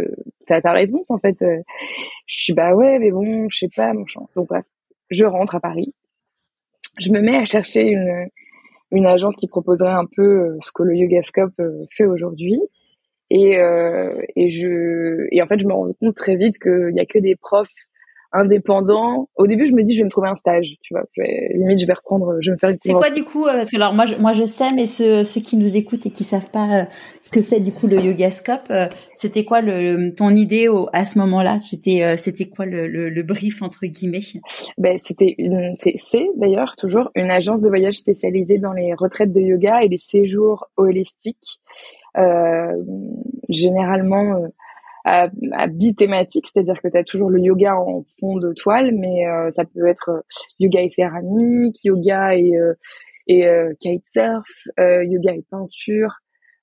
t'as 0.48 0.62
ta 0.62 0.72
réponse 0.72 1.12
en 1.12 1.20
fait 1.20 1.38
je 1.42 2.36
suis 2.36 2.54
bah 2.54 2.74
ouais 2.74 2.98
mais 3.00 3.12
bon 3.12 3.48
je 3.50 3.58
sais 3.58 3.70
pas 3.76 3.94
machin 3.94 4.22
donc 4.36 4.48
bref 4.48 4.66
je 5.10 5.26
rentre 5.26 5.56
à 5.56 5.60
Paris. 5.60 5.94
Je 7.00 7.12
me 7.12 7.22
mets 7.22 7.38
à 7.38 7.46
chercher 7.46 7.88
une, 7.88 8.28
une 8.92 9.06
agence 9.06 9.36
qui 9.36 9.48
proposerait 9.48 9.92
un 9.92 10.06
peu 10.06 10.24
euh, 10.24 10.58
ce 10.62 10.72
que 10.72 10.84
le 10.84 10.96
Yogascope 10.96 11.54
euh, 11.60 11.86
fait 11.92 12.06
aujourd'hui. 12.06 12.60
Et, 13.30 13.60
euh, 13.60 14.22
et, 14.36 14.50
je, 14.50 15.28
et 15.32 15.42
en 15.42 15.48
fait, 15.48 15.60
je 15.60 15.68
me 15.68 15.74
rends 15.74 15.94
compte 16.00 16.16
très 16.16 16.36
vite 16.36 16.58
qu'il 16.58 16.94
y 16.96 17.00
a 17.00 17.06
que 17.06 17.20
des 17.20 17.36
profs 17.36 17.74
indépendant. 18.32 19.28
Au 19.36 19.48
début, 19.48 19.66
je 19.66 19.74
me 19.74 19.84
dis, 19.84 19.94
je 19.94 20.00
vais 20.00 20.06
me 20.06 20.10
trouver 20.10 20.30
un 20.30 20.36
stage, 20.36 20.76
tu 20.82 20.94
vois. 20.94 21.04
Je 21.14 21.22
vais, 21.22 21.52
limite, 21.56 21.80
je 21.80 21.88
vais 21.88 21.94
reprendre, 21.94 22.36
je 22.42 22.52
vais 22.52 22.54
me 22.54 22.60
faire 22.60 22.70
une. 22.70 22.78
C'est 22.82 22.94
quoi 22.94 23.10
du 23.10 23.24
coup 23.24 23.48
euh, 23.48 23.58
Parce 23.58 23.72
que 23.72 23.76
alors 23.76 23.94
moi, 23.94 24.06
je, 24.06 24.16
moi, 24.16 24.34
je 24.34 24.44
sais, 24.44 24.72
mais 24.74 24.86
ceux, 24.86 25.24
ceux 25.24 25.42
qui 25.42 25.58
nous 25.58 25.76
écoutent 25.76 26.06
et 26.06 26.12
qui 26.12 26.24
savent 26.24 26.50
pas 26.52 26.82
euh, 26.82 26.86
ce 27.22 27.32
que 27.32 27.42
c'est 27.42 27.60
du 27.60 27.72
coup 27.72 27.88
le 27.88 28.00
yogascope, 28.00 28.68
euh, 28.70 28.88
c'était 29.16 29.46
quoi 29.46 29.62
le 29.62 30.14
ton 30.14 30.30
idée 30.30 30.68
au, 30.68 30.90
à 30.94 31.06
ce 31.06 31.18
moment-là? 31.20 31.60
C'était 31.60 32.18
c'était 32.18 32.46
quoi 32.46 32.66
le, 32.66 32.88
le, 32.88 33.10
le, 33.10 33.24
brief 33.24 33.62
entre 33.62 33.86
guillemets? 33.86 34.20
Ben 34.78 34.98
c'était 35.04 35.36
une, 35.38 35.74
c'est 35.76 36.30
d'ailleurs 36.38 36.76
toujours 36.78 37.10
une 37.16 37.32
agence 37.32 37.64
de 37.64 37.70
voyage 37.70 37.96
spécialisée 37.96 38.60
dans 38.60 38.74
les 38.74 38.94
retraites 38.94 39.32
de 39.32 39.42
yoga 39.42 39.82
et 39.82 39.88
les 39.88 39.98
séjours 39.98 40.70
holistiques. 40.78 41.60
généralement 43.50 44.50
à, 45.06 45.28
à 45.54 45.68
bi-thématique, 45.68 46.48
c'est-à-dire 46.48 46.80
que 46.82 46.88
tu 46.88 46.98
as 46.98 47.04
toujours 47.04 47.30
le 47.30 47.40
yoga 47.40 47.76
en 47.76 48.06
fond 48.20 48.38
de 48.38 48.54
toile, 48.54 48.92
mais 48.94 49.28
euh, 49.28 49.50
ça 49.52 49.64
peut 49.66 49.88
être 49.88 50.10
euh, 50.10 50.22
yoga 50.60 50.82
et 50.82 50.90
céramique, 50.90 51.78
yoga 51.84 52.36
et, 52.36 52.56
euh, 52.58 52.74
et 53.28 53.46
kitesurf, 53.80 54.48
yoga 54.78 55.34
et 55.34 55.46
peinture. 55.52 56.16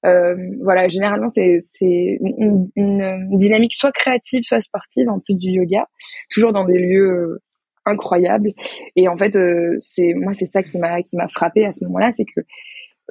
voilà, 0.02 0.88
généralement 0.88 1.28
c'est 1.28 1.60
c'est 1.74 2.18
une, 2.20 2.68
une, 2.74 3.36
dynamique 3.36 3.74
soit 3.74 3.92
créative, 3.92 4.42
soit 4.42 4.60
sportive 4.60 5.08
en 5.08 5.20
plus 5.20 5.38
du 5.38 5.50
yoga, 5.50 5.86
toujours 6.28 6.52
dans 6.52 6.64
des 6.64 6.78
lieux 6.78 7.38
incroyables. 7.84 8.50
Et 8.96 9.06
en 9.08 9.16
fait, 9.16 9.38
c'est 9.78 10.12
moi 10.14 10.34
c'est 10.34 10.46
ça 10.46 10.64
qui 10.64 10.78
m'a 10.78 11.02
qui 11.02 11.16
m'a 11.16 11.28
frappé 11.28 11.64
à 11.64 11.72
ce 11.72 11.84
moment-là, 11.84 12.10
c'est 12.16 12.24
que 12.24 12.40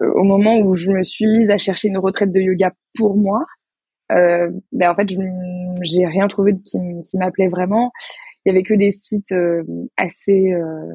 au 0.02 0.24
moment 0.24 0.60
où 0.60 0.76
je 0.76 0.92
me 0.92 1.04
suis 1.04 1.26
mise 1.26 1.50
à 1.50 1.58
chercher 1.58 1.88
une 1.88 1.98
retraite 1.98 2.34
de 2.34 2.42
yoga 2.42 2.74
pour 2.94 3.16
moi, 3.16 3.46
euh, 4.12 4.50
ben 4.72 4.92
en 4.92 4.96
fait, 4.96 5.10
j'ai 5.82 6.06
rien 6.06 6.28
trouvé 6.28 6.54
qui, 6.54 6.78
qui 7.06 7.18
m'appelait 7.18 7.50
vraiment. 7.50 7.92
Il 8.46 8.50
y 8.50 8.52
avait 8.52 8.64
que 8.64 8.76
des 8.76 8.92
sites 8.92 9.32
euh, 9.32 9.64
assez 9.98 10.54
euh, 10.54 10.94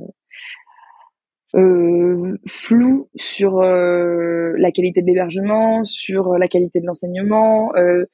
euh, 1.57 2.39
flous 2.47 3.09
sur 3.17 3.61
euh, 3.61 4.53
la 4.57 4.71
qualité 4.71 5.03
de 5.03 5.07
l'hébergement, 5.07 5.83
sur 5.83 6.39
la 6.39 6.47
qualité 6.47 6.81
de 6.81 6.87
l'enseignement, 6.87 7.75
euh, 7.75 8.05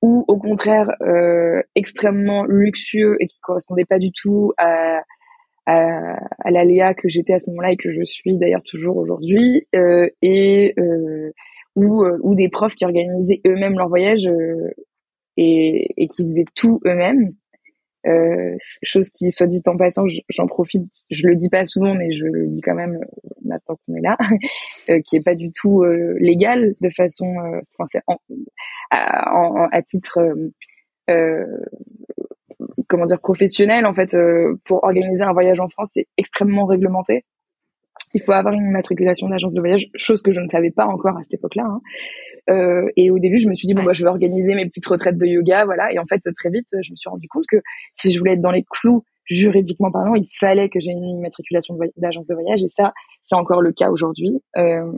ou 0.00 0.24
au 0.26 0.38
contraire 0.38 0.90
extrêmement 1.74 2.44
luxueux 2.44 3.16
et 3.20 3.26
qui 3.26 3.38
correspondait 3.40 3.84
pas 3.84 3.98
du 3.98 4.10
tout 4.12 4.52
à 4.56 5.02
à, 5.70 6.16
à 6.44 6.50
l'aléa 6.50 6.94
que 6.94 7.10
j'étais 7.10 7.34
à 7.34 7.38
ce 7.38 7.50
moment-là 7.50 7.72
et 7.72 7.76
que 7.76 7.90
je 7.90 8.02
suis 8.02 8.38
d'ailleurs 8.38 8.62
toujours 8.64 8.96
aujourd'hui 8.96 9.66
et 9.74 10.74
ou, 11.78 12.04
euh, 12.04 12.18
ou 12.22 12.34
des 12.34 12.48
profs 12.48 12.74
qui 12.74 12.84
organisaient 12.84 13.40
eux-mêmes 13.46 13.78
leur 13.78 13.88
voyage 13.88 14.26
euh, 14.26 14.70
et, 15.36 16.08
qui 16.08 16.24
faisaient 16.24 16.44
tout 16.54 16.80
eux-mêmes. 16.84 17.32
Euh, 18.06 18.56
chose 18.82 19.10
qui, 19.10 19.30
soit 19.30 19.46
dit 19.46 19.60
en 19.66 19.76
passant, 19.76 20.04
j'en 20.28 20.46
profite, 20.46 20.86
je 21.10 21.26
le 21.26 21.36
dis 21.36 21.48
pas 21.48 21.66
souvent, 21.66 21.94
mais 21.94 22.12
je 22.12 22.24
le 22.24 22.46
dis 22.46 22.60
quand 22.60 22.74
même 22.74 22.98
maintenant 23.44 23.76
qu'on 23.86 23.94
est 23.96 24.00
là, 24.00 24.16
qui 25.04 25.16
est 25.16 25.20
pas 25.20 25.34
du 25.34 25.52
tout 25.52 25.82
euh, 25.82 26.16
légal 26.18 26.74
de 26.80 26.90
façon, 26.90 27.34
à, 28.90 29.68
à, 29.70 29.82
titre, 29.82 30.18
comment 32.88 33.04
dire, 33.04 33.20
professionnel 33.20 33.84
en 33.84 33.94
fait, 33.94 34.16
pour 34.64 34.82
organiser 34.84 35.24
un 35.24 35.32
voyage 35.32 35.60
en 35.60 35.68
France, 35.68 35.90
c'est 35.94 36.06
extrêmement 36.16 36.66
réglementé 36.66 37.24
il 38.14 38.22
faut 38.22 38.32
avoir 38.32 38.54
une 38.54 38.70
matriculation 38.70 39.28
d'agence 39.28 39.52
de 39.52 39.60
voyage, 39.60 39.88
chose 39.94 40.22
que 40.22 40.30
je 40.30 40.40
ne 40.40 40.48
savais 40.48 40.70
pas 40.70 40.86
encore 40.86 41.16
à 41.16 41.22
cette 41.22 41.34
époque-là. 41.34 41.64
Hein. 41.64 41.80
Euh, 42.50 42.88
et 42.96 43.10
au 43.10 43.18
début, 43.18 43.38
je 43.38 43.48
me 43.48 43.54
suis 43.54 43.66
dit 43.66 43.74
bon 43.74 43.82
bah 43.82 43.92
je 43.92 44.02
vais 44.02 44.08
organiser 44.08 44.54
mes 44.54 44.64
petites 44.64 44.86
retraites 44.86 45.18
de 45.18 45.26
yoga, 45.26 45.64
voilà. 45.64 45.92
Et 45.92 45.98
en 45.98 46.06
fait, 46.06 46.20
très 46.34 46.50
vite, 46.50 46.68
je 46.80 46.90
me 46.92 46.96
suis 46.96 47.10
rendu 47.10 47.28
compte 47.28 47.44
que 47.46 47.58
si 47.92 48.10
je 48.10 48.18
voulais 48.18 48.32
être 48.32 48.40
dans 48.40 48.50
les 48.50 48.64
clous 48.68 49.04
juridiquement 49.28 49.90
parlant, 49.90 50.14
il 50.14 50.28
fallait 50.38 50.68
que 50.68 50.80
j'ai 50.80 50.92
une 50.92 51.20
matriculation 51.20 51.78
d'agence 51.96 52.26
de 52.26 52.34
voyage. 52.34 52.62
Et 52.62 52.68
ça, 52.68 52.92
c'est 53.22 53.34
encore 53.34 53.60
le 53.60 53.72
cas 53.72 53.90
aujourd'hui. 53.90 54.40
Euh, 54.56 54.90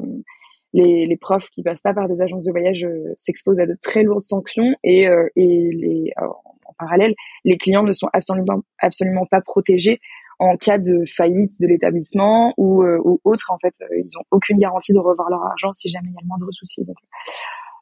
les, 0.73 1.07
les, 1.07 1.17
profs 1.17 1.51
qui 1.51 1.65
passent 1.65 1.83
pas 1.83 1.95
par 1.95 2.09
des 2.09 2.23
agences 2.23 2.45
de 2.45 2.53
voyage 2.53 2.85
euh, 2.85 3.13
s'exposent 3.17 3.59
à 3.59 3.67
de 3.67 3.77
très 3.83 4.05
lourdes 4.05 4.23
sanctions 4.23 4.73
et, 4.85 5.09
euh, 5.09 5.29
et 5.35 5.71
les, 5.73 6.13
en 6.17 6.73
parallèle, 6.79 7.15
les 7.45 7.59
clients 7.59 7.83
ne 7.83 7.93
sont 7.93 8.09
absolument, 8.13 8.63
absolument 8.79 9.27
pas 9.27 9.41
protégés 9.41 10.01
en 10.41 10.57
cas 10.57 10.79
de 10.79 11.05
faillite 11.07 11.61
de 11.61 11.67
l'établissement 11.67 12.55
ou, 12.57 12.83
euh, 12.83 12.99
ou 13.05 13.21
autre. 13.25 13.53
En 13.53 13.59
fait, 13.59 13.75
euh, 13.83 13.87
ils 13.93 14.17
ont 14.19 14.25
aucune 14.31 14.59
garantie 14.59 14.93
de 14.93 14.99
revoir 14.99 15.29
leur 15.29 15.45
argent 15.45 15.71
si 15.71 15.89
jamais 15.89 16.09
il 16.09 16.15
y 16.15 16.17
a 16.17 16.21
le 16.23 16.27
moindre 16.27 16.51
souci. 16.51 16.83
Donc, 16.85 16.97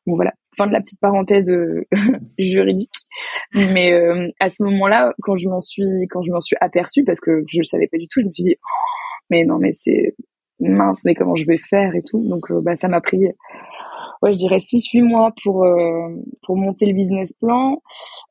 bon 0.07 0.17
voilà, 0.17 0.33
fin 0.57 0.67
de 0.67 0.73
la 0.73 0.81
petite 0.81 1.01
parenthèse 1.01 1.49
euh, 1.51 1.87
juridique. 2.39 2.93
Mais 3.55 3.93
à 4.41 4.51
ce 4.51 4.63
moment-là, 4.65 5.15
quand 5.23 5.37
je 5.37 5.49
m'en 5.49 5.61
suis, 5.61 6.09
quand 6.11 6.23
je 6.23 6.33
m'en 6.33 6.41
suis 6.41 6.57
aperçue, 6.61 7.05
parce 7.05 7.21
que 7.21 7.43
je 7.47 7.59
le 7.61 7.65
savais 7.65 7.87
pas 7.87 7.97
du 7.97 8.09
tout, 8.09 8.21
je 8.21 8.27
me 8.27 8.33
suis 8.33 8.45
dit, 8.45 8.57
oh, 8.59 9.21
mais 9.31 9.45
non, 9.45 9.59
mais 9.59 9.73
c'est 9.73 10.17
mince, 10.59 11.01
mais 11.05 11.15
comment 11.15 11.37
je 11.37 11.47
vais 11.47 11.59
faire 11.59 11.95
et 11.95 12.03
tout. 12.03 12.29
Donc, 12.29 12.53
bah, 12.63 12.77
ça 12.77 12.89
m'a 12.89 13.01
pris 13.01 13.29
ouais, 14.23 14.33
je 14.33 14.39
dirais 14.39 14.59
6-8 14.59 15.03
mois 15.03 15.33
pour 15.45 15.65
pour 16.43 16.57
monter 16.57 16.87
le 16.87 16.93
business 16.93 17.33
plan, 17.35 17.81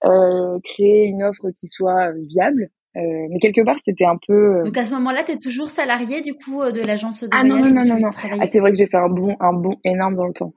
euh, 0.03 0.59
créer 0.63 1.05
une 1.05 1.23
offre 1.23 1.49
qui 1.51 1.67
soit 1.67 2.11
viable, 2.11 2.69
euh, 2.98 3.28
mais 3.30 3.39
quelque 3.39 3.62
part, 3.62 3.76
c'était 3.84 4.06
un 4.06 4.18
peu. 4.28 4.58
Euh, 4.58 4.64
Donc 4.64 4.78
à 4.78 4.84
ce 4.84 4.93
moment-là, 4.95 5.24
tu 5.24 5.34
es 5.34 5.38
toujours 5.38 5.70
salarié 5.70 6.22
du 6.22 6.34
coup 6.34 6.62
euh, 6.62 6.72
de 6.72 6.82
l'agence 6.82 7.24
de 7.24 7.30
ah, 7.32 7.43
voyage 7.43 7.72
non 7.72 7.84
non 7.84 7.93
non 7.93 8.00
non. 8.00 8.10
Ah, 8.39 8.48
c'est 8.48 8.60
vrai 8.60 8.72
que 8.72 8.78
j'ai 8.78 8.88
fait 8.88 8.98
un 8.98 9.10
bond 9.10 9.36
un 9.39 9.54
bon 9.54 9.76
énorme 9.84 10.16
dans 10.16 10.26
le 10.26 10.34
temps. 10.34 10.54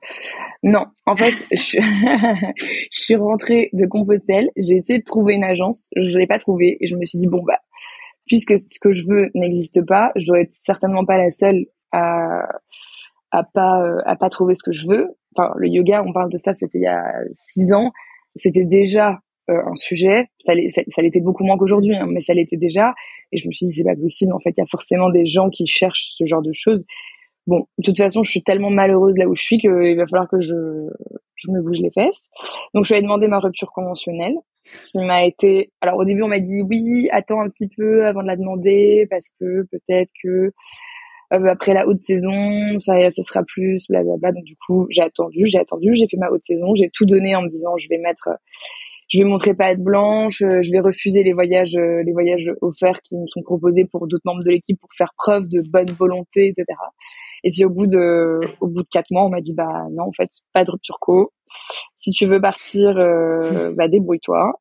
Non, 0.63 0.85
en 1.05 1.15
fait, 1.15 1.35
je, 1.51 1.77
je 2.91 2.99
suis 2.99 3.15
rentrée 3.15 3.69
de 3.73 3.85
Compostelle. 3.85 4.49
J'ai 4.57 4.77
essayé 4.77 4.99
de 4.99 5.03
trouver 5.03 5.35
une 5.35 5.43
agence, 5.43 5.89
je 5.95 6.17
l'ai 6.17 6.25
pas 6.25 6.39
trouvée 6.39 6.77
et 6.79 6.87
je 6.87 6.95
me 6.95 7.05
suis 7.05 7.19
dit 7.19 7.27
bon 7.27 7.43
bah 7.43 7.59
puisque 8.25 8.57
ce 8.57 8.79
que 8.79 8.91
je 8.91 9.03
veux 9.07 9.29
n'existe 9.35 9.85
pas, 9.85 10.11
je 10.15 10.27
dois 10.27 10.41
être 10.41 10.53
certainement 10.53 11.05
pas 11.05 11.17
la 11.17 11.29
seule 11.29 11.65
à 11.91 12.47
à 13.31 13.43
pas 13.43 13.83
à 14.05 14.15
pas 14.15 14.29
trouver 14.29 14.55
ce 14.55 14.63
que 14.63 14.71
je 14.71 14.87
veux. 14.87 15.09
Enfin, 15.35 15.53
le 15.57 15.67
yoga, 15.67 16.03
on 16.05 16.11
parle 16.11 16.31
de 16.31 16.37
ça, 16.37 16.53
c'était 16.55 16.79
il 16.79 16.83
y 16.83 16.87
a 16.87 17.03
six 17.45 17.71
ans. 17.71 17.91
C'était 18.35 18.65
déjà 18.65 19.09
euh, 19.11 19.15
un 19.47 19.75
sujet. 19.75 20.27
Ça, 20.39 20.53
l'était 20.53 21.19
beaucoup 21.19 21.43
moins 21.43 21.57
qu'aujourd'hui, 21.57 21.95
hein, 21.95 22.07
mais 22.09 22.21
ça 22.21 22.33
l'était 22.33 22.57
déjà. 22.57 22.93
Et 23.31 23.37
je 23.37 23.47
me 23.47 23.53
suis 23.53 23.67
dit, 23.67 23.73
c'est 23.73 23.83
pas 23.83 23.95
possible. 23.95 24.33
En 24.33 24.39
fait, 24.39 24.51
il 24.51 24.59
y 24.59 24.63
a 24.63 24.67
forcément 24.67 25.09
des 25.09 25.25
gens 25.25 25.49
qui 25.49 25.65
cherchent 25.67 26.13
ce 26.17 26.25
genre 26.25 26.41
de 26.41 26.53
choses. 26.53 26.83
bon, 27.47 27.65
de 27.77 27.83
toute 27.83 27.97
façon, 27.97 28.23
je 28.23 28.31
suis 28.31 28.43
tellement 28.43 28.69
malheureuse 28.69 29.17
là 29.17 29.27
où 29.27 29.35
je 29.35 29.43
suis 29.43 29.57
qu'il 29.57 29.97
va 29.97 30.05
falloir 30.07 30.29
que 30.29 30.41
je, 30.41 30.55
je 31.35 31.51
me 31.51 31.61
bouge 31.61 31.79
les 31.79 31.91
fesses. 31.91 32.29
Donc, 32.73 32.85
je 32.85 32.93
lui 32.93 32.99
ai 32.99 33.01
demandé 33.01 33.27
ma 33.27 33.39
rupture 33.39 33.71
conventionnelle, 33.71 34.35
qui 34.85 34.99
m'a 34.99 35.25
été. 35.25 35.71
Alors, 35.81 35.97
au 35.97 36.05
début, 36.05 36.23
on 36.23 36.27
m'a 36.27 36.39
dit 36.39 36.61
oui, 36.61 37.09
attends 37.11 37.41
un 37.41 37.49
petit 37.49 37.67
peu 37.67 38.05
avant 38.05 38.21
de 38.21 38.27
la 38.27 38.35
demander 38.35 39.07
parce 39.09 39.29
que 39.39 39.65
peut-être 39.71 40.11
que 40.23 40.51
euh, 41.33 41.45
après 41.47 41.73
la 41.73 41.87
haute 41.87 42.01
saison, 42.01 42.79
ça, 42.79 43.09
ça 43.09 43.23
sera 43.23 43.43
plus, 43.43 43.85
blablabla. 43.89 44.33
Donc, 44.33 44.43
du 44.43 44.55
coup, 44.55 44.87
j'ai 44.89 45.01
attendu, 45.01 45.45
j'ai 45.45 45.59
attendu, 45.59 45.95
j'ai 45.95 46.07
fait 46.07 46.17
ma 46.17 46.29
haute 46.29 46.43
saison, 46.43 46.75
j'ai 46.75 46.89
tout 46.89 47.05
donné 47.05 47.35
en 47.35 47.41
me 47.41 47.49
disant 47.49 47.77
je 47.77 47.87
vais 47.89 47.97
mettre 47.97 48.29
je 49.11 49.19
vais 49.19 49.25
montrer 49.25 49.53
pas 49.53 49.71
être 49.71 49.83
blanche, 49.83 50.41
euh, 50.41 50.61
je 50.61 50.71
vais 50.71 50.79
refuser 50.79 51.23
les 51.23 51.33
voyages, 51.33 51.75
euh, 51.75 52.01
les 52.03 52.13
voyages 52.13 52.49
offerts 52.61 53.01
qui 53.01 53.17
me 53.17 53.27
sont 53.27 53.41
proposés 53.41 53.85
pour 53.85 54.07
d'autres 54.07 54.23
membres 54.25 54.43
de 54.43 54.49
l'équipe 54.49 54.79
pour 54.79 54.89
faire 54.97 55.11
preuve 55.17 55.49
de 55.49 55.61
bonne 55.61 55.91
volonté, 55.97 56.47
etc. 56.47 56.65
Et 57.43 57.51
puis 57.51 57.65
au 57.65 57.69
bout 57.69 57.87
de, 57.87 58.39
au 58.61 58.67
bout 58.67 58.83
de 58.83 58.87
quatre 58.89 59.11
mois, 59.11 59.25
on 59.25 59.29
m'a 59.29 59.41
dit 59.41 59.53
bah 59.53 59.87
non, 59.91 60.05
en 60.05 60.13
fait, 60.13 60.29
pas 60.53 60.63
de 60.63 60.71
rupture 60.71 60.97
co. 61.01 61.33
Si 61.97 62.11
tu 62.11 62.25
veux 62.25 62.39
partir, 62.39 62.97
euh, 62.97 63.73
bah 63.75 63.89
débrouille-toi. 63.89 64.53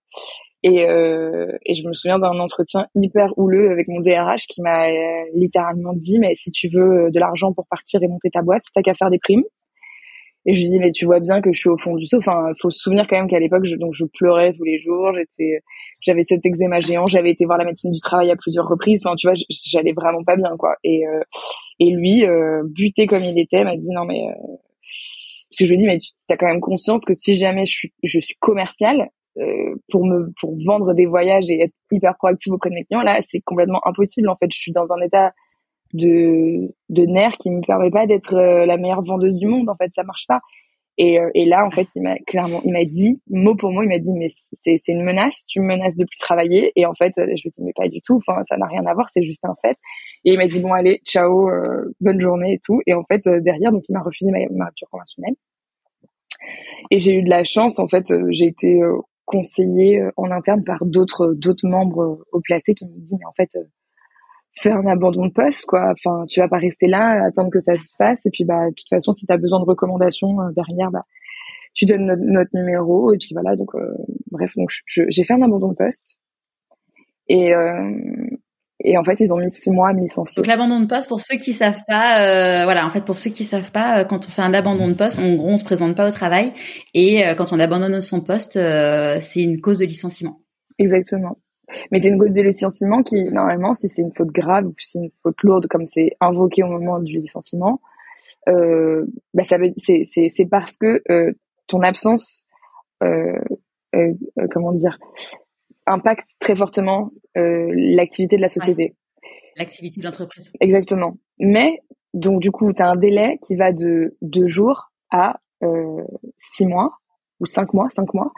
Et, 0.63 0.85
euh, 0.85 1.57
et 1.65 1.75
je 1.75 1.87
me 1.87 1.95
souviens 1.95 2.19
d'un 2.19 2.39
entretien 2.39 2.87
hyper 2.95 3.33
houleux 3.39 3.71
avec 3.71 3.89
mon 3.89 4.01
DRH 4.01 4.47
qui 4.47 4.61
m'a 4.61 4.89
littéralement 5.33 5.95
dit 5.95 6.19
mais 6.19 6.35
si 6.35 6.51
tu 6.51 6.69
veux 6.69 7.11
de 7.11 7.19
l'argent 7.19 7.55
pour 7.55 7.67
partir 7.71 8.03
et 8.03 8.09
monter 8.09 8.31
ta 8.31 8.43
boîte, 8.43 8.65
t'as 8.75 8.83
qu'à 8.83 8.95
faire 8.95 9.11
des 9.11 9.19
primes. 9.19 9.45
Et 10.47 10.55
je 10.55 10.61
lui 10.63 10.71
dis 10.71 10.79
mais 10.79 10.91
tu 10.91 11.05
vois 11.05 11.21
bien 11.21 11.43
que 11.43 11.53
je 11.53 11.59
suis 11.61 11.69
au 11.69 11.77
fond 11.77 11.97
du 11.97 12.07
seau. 12.07 12.19
Enfin, 12.19 12.53
faut 12.61 12.71
se 12.71 12.81
souvenir 12.81 13.07
quand 13.09 13.17
même 13.17 13.29
qu'à 13.29 13.39
l'époque, 13.39 13.65
je, 13.65 13.77
donc 13.77 13.93
je 13.95 14.05
pleurais 14.07 14.53
tous 14.53 14.65
les 14.65 14.79
jours. 14.79 15.13
J'étais, 15.15 15.61
j'avais 16.01 16.25
cet 16.25 16.45
eczéma 16.47 16.81
géant. 16.81 17.07
J'avais 17.07 17.31
été 17.31 17.45
voir 17.45 17.59
la 17.59 17.65
médecine 17.65 17.93
du 17.93 18.01
travail 18.01 18.31
à 18.31 18.37
plusieurs 18.37 18.67
reprises. 18.67 19.07
Enfin, 19.07 19.17
tu 19.17 19.27
vois, 19.27 19.35
j'allais 19.51 19.93
vraiment 19.93 20.25
pas 20.25 20.37
bien, 20.37 20.57
quoi. 20.59 20.77
Et 20.83 21.07
euh, 21.07 21.21
et 21.79 21.91
lui, 21.91 22.25
euh, 22.27 22.63
buté 22.65 23.07
comme 23.07 23.23
il 23.23 23.39
était, 23.39 23.65
m'a 23.65 23.77
dit 23.77 23.91
non 23.93 24.05
mais 24.05 24.21
euh... 24.29 24.57
parce 25.51 25.59
que 25.59 25.67
je 25.67 25.71
lui 25.71 25.79
dis 25.79 25.87
mais 25.87 25.99
tu 25.99 26.13
as 26.31 26.37
quand 26.37 26.49
même 26.49 26.61
conscience 26.61 27.05
que 27.05 27.15
si 27.15 27.37
jamais 27.37 27.67
je 27.67 27.73
suis 27.73 27.93
je 28.03 28.21
suis 28.21 28.37
commercial 28.41 29.09
euh, 29.39 29.75
pour 29.91 30.07
me 30.07 30.33
pour 30.41 30.57
vendre 30.67 30.95
des 30.95 31.07
voyages 31.07 31.51
et 31.51 31.63
être 31.63 31.75
hyper 31.91 32.17
proactif 32.17 32.53
auprès 32.53 32.71
de 32.71 32.75
mes 32.75 32.85
clients, 32.85 33.03
là 33.03 33.19
c'est 33.23 33.41
complètement 33.41 33.81
impossible. 33.87 34.29
En 34.29 34.37
fait, 34.37 34.49
je 34.53 34.59
suis 34.59 34.73
dans 34.73 34.87
un 34.91 35.01
état 35.05 35.33
de, 35.93 36.73
de 36.89 37.07
nerfs 37.07 37.37
qui 37.39 37.51
me 37.51 37.61
permet 37.61 37.91
pas 37.91 38.07
d'être 38.07 38.35
euh, 38.35 38.67
la 38.67 38.77
meilleure 38.77 39.03
vendeuse 39.03 39.37
du 39.37 39.47
monde. 39.47 39.69
En 39.69 39.77
fait, 39.77 39.91
ça 39.95 40.03
marche 40.05 40.27
pas. 40.27 40.41
Et, 40.99 41.19
euh, 41.19 41.31
et 41.35 41.47
là, 41.47 41.65
en 41.65 41.71
fait, 41.71 41.89
il 41.95 42.03
m'a 42.03 42.19
clairement, 42.19 42.61
il 42.65 42.73
m'a 42.73 42.85
dit 42.85 43.21
mot 43.31 43.55
pour 43.55 43.73
mot, 43.73 43.83
il 43.83 43.89
m'a 43.89 43.99
dit 43.99 44.13
mais 44.13 44.27
c'est 44.29 44.77
une 44.89 45.03
menace, 45.03 45.47
tu 45.49 45.61
me 45.61 45.67
menaces 45.67 45.97
de 45.97 46.05
plus 46.05 46.19
travailler. 46.19 46.73
Et 46.77 46.85
en 46.85 46.95
fait, 46.95 47.13
je 47.17 47.23
lui 47.23 47.43
ai 47.47 47.51
dit 47.51 47.63
mais 47.63 47.73
pas 47.75 47.89
du 47.89 48.03
tout. 48.03 48.17
Enfin, 48.17 48.43
ça 48.49 48.57
n'a 48.57 48.67
rien 48.67 48.85
à 48.87 48.95
voir, 48.95 49.09
c'est 49.11 49.23
juste 49.23 49.45
un 49.45 49.55
fait. 49.63 49.79
Et 50.25 50.33
il 50.33 50.37
m'a 50.37 50.47
dit 50.47 50.61
bon 50.61 50.73
allez, 50.73 51.01
ciao, 51.07 51.49
euh, 51.49 51.95
bonne 52.01 52.21
journée 52.21 52.55
et 52.55 52.61
tout. 52.63 52.81
Et 52.87 52.95
en 52.95 53.05
fait, 53.05 53.27
derrière, 53.27 53.73
donc 53.73 53.85
il 53.89 53.93
m'a 53.93 54.03
refusé 54.03 54.31
ma, 54.31 54.39
ma 54.51 54.67
rupture 54.67 54.89
conventionnelle. 54.91 55.35
Et 56.91 56.99
j'ai 56.99 57.15
eu 57.15 57.23
de 57.23 57.31
la 57.31 57.45
chance. 57.45 57.79
En 57.79 57.89
fait, 57.89 58.13
j'ai 58.31 58.47
été 58.47 58.81
conseillée 59.25 60.03
en 60.17 60.31
interne 60.31 60.65
par 60.65 60.85
d'autres 60.85 61.35
d'autres 61.35 61.67
membres 61.67 62.25
au 62.33 62.41
placé 62.41 62.75
qui 62.75 62.87
me 62.87 62.99
dit 62.99 63.15
mais 63.19 63.27
en 63.27 63.33
fait 63.33 63.57
faire 64.55 64.77
un 64.77 64.87
abandon 64.87 65.27
de 65.27 65.33
poste 65.33 65.67
quoi. 65.67 65.93
Enfin 65.93 66.25
tu 66.29 66.41
vas 66.41 66.49
pas 66.49 66.59
rester 66.59 66.87
là 66.87 67.25
attendre 67.25 67.51
que 67.51 67.61
ça 67.61 67.77
se 67.77 67.95
passe. 67.99 68.27
Et 68.27 68.31
puis 68.31 68.45
bah 68.45 68.69
de 68.69 68.75
toute 68.75 68.89
façon 68.89 69.13
si 69.13 69.27
tu 69.27 69.33
as 69.33 69.37
besoin 69.37 69.61
de 69.61 69.65
recommandations 69.65 70.41
euh, 70.41 70.51
derrière 70.55 70.91
bah 70.91 71.05
tu 71.75 71.87
donnes 71.87 72.07
notre, 72.07 72.51
numéro. 72.55 73.13
Et 73.13 73.19
puis 73.19 73.31
voilà. 73.33 73.57
Donc 73.57 73.75
euh, 73.75 73.95
bref. 74.31 74.53
Donc 74.57 74.71
j'ai 74.87 75.25
fait 75.25 75.35
un 75.35 75.43
abandon 75.43 75.69
de 75.69 75.77
poste. 75.77 76.17
Et 77.29 77.55
euh, 77.55 77.93
et 78.83 78.97
en 78.97 79.05
fait 79.05 79.21
ils 79.21 79.33
ont 79.33 79.37
mis 79.37 79.51
six 79.51 79.71
mois 79.71 79.91
à 79.91 79.93
me 79.93 80.01
licencier. 80.01 80.41
Donc 80.41 80.49
l'abandon 80.49 80.81
de 80.81 80.87
poste 80.87 81.09
pour 81.09 81.21
ceux 81.21 81.37
qui 81.37 81.53
savent 81.53 81.83
pas 81.87 82.65
voilà. 82.65 82.85
En 82.87 82.91
fait 82.91 83.05
pour 83.05 83.19
ceux 83.19 83.31
qui 83.31 83.45
savent 83.45 83.71
pas 83.71 84.05
quand 84.05 84.27
on 84.27 84.31
fait 84.31 84.43
un 84.43 84.55
abandon 84.55 84.89
de 84.89 84.95
poste 84.95 85.21
en 85.21 85.35
gros 85.35 85.51
on 85.51 85.57
se 85.57 85.65
présente 85.65 85.97
pas 85.97 86.09
au 86.09 86.13
travail. 86.13 86.53
Et 86.95 87.23
quand 87.37 87.53
on 87.53 87.61
abandonne 87.61 88.01
son 88.01 88.21
poste 88.21 88.55
c'est 88.55 89.43
une 89.43 89.61
cause 89.61 89.79
de 89.79 89.85
licenciement. 89.85 90.41
Exactement 90.79 91.37
mais 91.91 91.99
c'est 91.99 92.09
une 92.09 92.19
cause 92.19 92.33
de 92.33 92.43
licenciement 92.43 93.03
qui, 93.03 93.25
normalement, 93.25 93.75
si 93.75 93.89
c'est 93.89 94.03
une 94.03 94.13
faute 94.15 94.31
grave 94.31 94.67
ou 94.67 94.75
si 94.79 94.91
c'est 94.91 94.99
une 94.99 95.11
faute 95.23 95.43
lourde, 95.43 95.67
comme 95.69 95.87
c'est 95.87 96.17
invoqué 96.21 96.63
au 96.63 96.69
moment 96.69 96.99
du 96.99 97.21
licenciement, 97.21 97.81
euh, 98.49 99.05
bah 99.35 99.45
ça 99.45 99.57
c'est, 99.77 100.05
c'est, 100.07 100.29
c'est 100.29 100.47
parce 100.47 100.77
que 100.77 101.03
euh, 101.11 101.33
ton 101.67 101.81
absence, 101.83 102.47
euh, 103.03 103.39
euh, 103.95 104.13
euh 104.39 104.47
comment 104.51 104.73
dire, 104.73 104.99
impacte 105.87 106.27
très 106.39 106.57
fortement 106.57 107.11
euh, 107.37 107.71
l'activité 107.75 108.37
de 108.37 108.43
la 108.43 108.49
société. 108.49 108.95
L'activité 109.57 110.01
de 110.01 110.07
l'entreprise. 110.07 110.53
Exactement. 110.61 111.19
Mais 111.39 111.81
donc 112.15 112.41
du 112.41 112.51
coup, 112.51 112.73
tu 112.73 112.83
as 112.83 112.89
un 112.89 112.97
délai 112.97 113.39
qui 113.43 113.57
va 113.57 113.73
de 113.73 114.17
deux 114.23 114.47
jours 114.47 114.91
à 115.11 115.41
six 116.39 116.65
mois 116.65 117.00
ou 117.41 117.47
cinq 117.47 117.73
mois, 117.75 117.89
cinq 117.91 118.13
mois. 118.15 118.31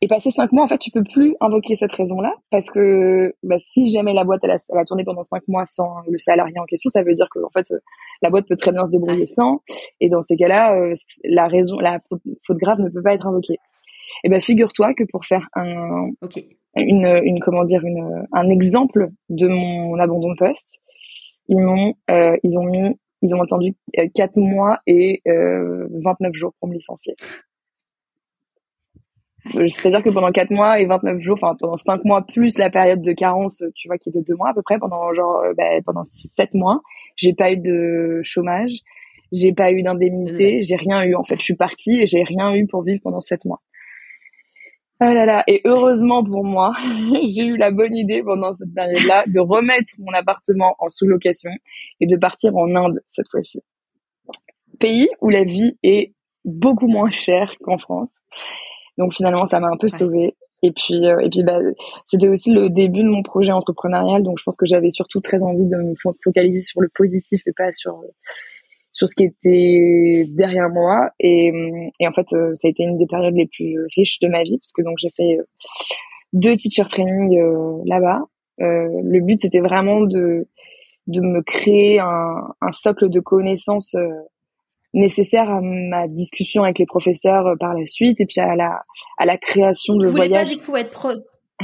Et 0.00 0.08
passé 0.08 0.30
cinq 0.30 0.52
mois, 0.52 0.64
en 0.64 0.68
fait, 0.68 0.78
tu 0.78 0.90
peux 0.90 1.04
plus 1.04 1.34
invoquer 1.40 1.76
cette 1.76 1.92
raison-là 1.92 2.34
parce 2.50 2.70
que 2.70 3.34
bah, 3.42 3.56
si 3.58 3.90
jamais 3.90 4.12
la 4.12 4.24
boîte 4.24 4.40
elle 4.42 4.50
a, 4.50 4.84
tourné 4.84 5.04
pendant 5.04 5.22
cinq 5.22 5.42
mois 5.48 5.64
sans 5.66 6.02
le 6.08 6.18
salarié 6.18 6.58
en 6.58 6.64
question, 6.64 6.88
ça 6.88 7.02
veut 7.02 7.14
dire 7.14 7.28
que 7.30 7.40
en 7.40 7.50
fait 7.50 7.72
la 8.22 8.30
boîte 8.30 8.46
peut 8.48 8.56
très 8.56 8.72
bien 8.72 8.86
se 8.86 8.90
débrouiller 8.90 9.26
sans. 9.26 9.60
Et 10.00 10.08
dans 10.08 10.22
ces 10.22 10.36
cas-là, 10.36 10.74
euh, 10.74 10.94
la 11.24 11.46
raison, 11.46 11.76
la 11.78 12.00
faute, 12.08 12.58
grave 12.58 12.80
ne 12.80 12.88
peut 12.88 13.02
pas 13.02 13.14
être 13.14 13.26
invoquée. 13.26 13.56
Et 14.24 14.28
ben 14.28 14.40
figure-toi 14.40 14.94
que 14.94 15.04
pour 15.04 15.24
faire 15.24 15.48
un, 15.54 16.08
une, 16.76 17.20
une 17.24 17.40
comment 17.40 17.64
dire, 17.64 17.84
une, 17.84 18.26
un 18.32 18.50
exemple 18.50 19.10
de 19.28 19.48
mon 19.48 19.98
abandon 19.98 20.32
de 20.32 20.36
poste, 20.36 20.80
ils 21.48 21.58
m'ont, 21.58 21.94
euh, 22.10 22.36
ils 22.42 22.58
ont 22.58 22.64
mis, 22.64 22.94
ils 23.22 23.34
ont 23.34 23.40
entendu 23.40 23.74
euh, 23.98 24.06
quatre 24.14 24.36
mois 24.36 24.78
et 24.86 25.22
euh, 25.26 25.88
29 25.90 26.32
jours 26.34 26.54
pour 26.60 26.68
me 26.68 26.74
licencier. 26.74 27.14
C'est-à-dire 29.46 30.02
que 30.02 30.10
pendant 30.10 30.30
4 30.30 30.50
mois 30.50 30.80
et 30.80 30.86
29 30.86 31.20
jours, 31.20 31.38
enfin 31.40 31.54
pendant 31.58 31.76
5 31.76 32.04
mois 32.04 32.22
plus 32.26 32.58
la 32.58 32.70
période 32.70 33.00
de 33.00 33.12
carence, 33.12 33.62
tu 33.74 33.88
vois, 33.88 33.96
qui 33.98 34.10
est 34.10 34.12
de 34.12 34.20
2 34.20 34.34
mois 34.34 34.50
à 34.50 34.54
peu 34.54 34.62
près, 34.62 34.78
pendant 34.78 35.12
genre 35.14 35.40
euh, 35.40 35.54
bah, 35.56 35.64
pendant 35.84 36.04
7 36.04 36.54
mois, 36.54 36.80
j'ai 37.16 37.32
pas 37.34 37.52
eu 37.52 37.56
de 37.56 38.20
chômage, 38.22 38.72
j'ai 39.32 39.52
pas 39.52 39.72
eu 39.72 39.82
d'indemnité, 39.82 40.62
j'ai 40.64 40.76
rien 40.76 41.02
eu 41.04 41.14
en 41.14 41.24
fait. 41.24 41.36
Je 41.36 41.44
suis 41.44 41.56
partie 41.56 42.00
et 42.00 42.06
j'ai 42.06 42.24
rien 42.24 42.54
eu 42.54 42.66
pour 42.66 42.82
vivre 42.82 43.00
pendant 43.02 43.20
7 43.20 43.44
mois. 43.44 43.62
Oh 45.00 45.04
là 45.04 45.24
là, 45.24 45.44
et 45.46 45.60
heureusement 45.64 46.24
pour 46.24 46.44
moi, 46.44 46.72
j'ai 47.24 47.44
eu 47.44 47.56
la 47.56 47.70
bonne 47.70 47.94
idée 47.94 48.22
pendant 48.22 48.54
cette 48.56 48.74
période-là 48.74 49.24
de 49.28 49.38
remettre 49.38 49.92
mon 49.98 50.12
appartement 50.12 50.74
en 50.80 50.88
sous-location 50.88 51.52
et 52.00 52.06
de 52.08 52.16
partir 52.16 52.56
en 52.56 52.74
Inde 52.74 53.00
cette 53.06 53.28
fois-ci. 53.30 53.60
Pays 54.80 55.08
où 55.20 55.28
la 55.30 55.44
vie 55.44 55.78
est 55.84 56.14
beaucoup 56.44 56.88
moins 56.88 57.10
chère 57.10 57.52
qu'en 57.60 57.78
France 57.78 58.16
donc 58.98 59.14
finalement, 59.14 59.46
ça 59.46 59.60
m'a 59.60 59.68
un 59.68 59.76
peu 59.76 59.88
sauvée. 59.88 60.34
Et 60.62 60.72
puis, 60.72 61.06
euh, 61.06 61.20
et 61.20 61.30
puis, 61.30 61.44
bah, 61.44 61.58
c'était 62.08 62.28
aussi 62.28 62.50
le 62.50 62.68
début 62.68 63.04
de 63.04 63.08
mon 63.08 63.22
projet 63.22 63.52
entrepreneurial. 63.52 64.24
Donc, 64.24 64.38
je 64.38 64.42
pense 64.42 64.56
que 64.56 64.66
j'avais 64.66 64.90
surtout 64.90 65.20
très 65.20 65.40
envie 65.42 65.66
de 65.66 65.76
me 65.76 65.94
focaliser 66.22 66.62
sur 66.62 66.80
le 66.80 66.88
positif 66.94 67.40
et 67.46 67.52
pas 67.56 67.70
sur 67.72 68.02
sur 68.90 69.06
ce 69.06 69.14
qui 69.14 69.24
était 69.24 70.24
derrière 70.30 70.68
moi. 70.70 71.10
Et, 71.20 71.52
et 72.00 72.08
en 72.08 72.12
fait, 72.12 72.32
euh, 72.32 72.54
ça 72.56 72.66
a 72.66 72.70
été 72.70 72.82
une 72.82 72.98
des 72.98 73.06
périodes 73.06 73.36
les 73.36 73.46
plus 73.46 73.78
riches 73.94 74.18
de 74.18 74.26
ma 74.26 74.42
vie 74.42 74.58
parce 74.58 74.72
que 74.72 74.82
donc 74.82 74.96
j'ai 74.98 75.10
fait 75.16 75.38
euh, 75.38 75.44
deux 76.32 76.56
teacher 76.56 76.84
training 76.90 77.38
là-bas. 77.86 78.22
le 78.58 79.20
but, 79.20 79.40
c'était 79.40 79.60
vraiment 79.60 80.00
de 80.00 80.48
de 81.06 81.20
me 81.22 81.42
créer 81.42 82.00
un, 82.00 82.54
un 82.60 82.72
socle 82.72 83.08
de 83.08 83.20
connaissances 83.20 83.94
nécessaire 84.94 85.50
à 85.50 85.60
ma 85.60 86.08
discussion 86.08 86.64
avec 86.64 86.78
les 86.78 86.86
professeurs 86.86 87.46
euh, 87.46 87.56
par 87.56 87.74
la 87.74 87.86
suite 87.86 88.20
et 88.20 88.26
puis 88.26 88.40
à 88.40 88.56
la 88.56 88.82
à 89.18 89.26
la 89.26 89.36
création 89.36 89.96
de 89.96 90.06
Vous 90.06 90.16
voyages. 90.16 90.48
pas 90.48 90.54
du 90.54 90.58
coup 90.58 90.76
être 90.76 90.90
pro... 90.90 91.10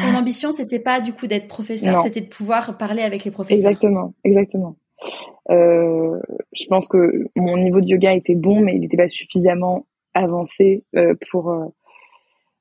ton 0.01 0.15
ambition 0.15 0.53
c'était 0.53 0.81
pas 0.81 1.01
du 1.01 1.13
coup 1.13 1.27
d'être 1.27 1.49
professeur, 1.49 2.01
c'était 2.01 2.21
de 2.21 2.29
pouvoir 2.29 2.77
parler 2.77 3.03
avec 3.03 3.25
les 3.25 3.31
professeurs. 3.31 3.71
Exactement, 3.71 4.15
exactement. 4.25 4.77
Euh, 5.51 6.19
je 6.53 6.67
pense 6.67 6.89
que 6.89 7.27
mon 7.37 7.57
niveau 7.59 7.81
de 7.81 7.87
yoga 7.87 8.15
était 8.15 8.35
bon, 8.35 8.61
mais 8.61 8.75
il 8.75 8.81
n'était 8.81 8.97
pas 8.97 9.09
suffisamment 9.09 9.87
avancé 10.15 10.85
euh, 10.97 11.15
pour 11.31 11.51
euh, 11.51 11.67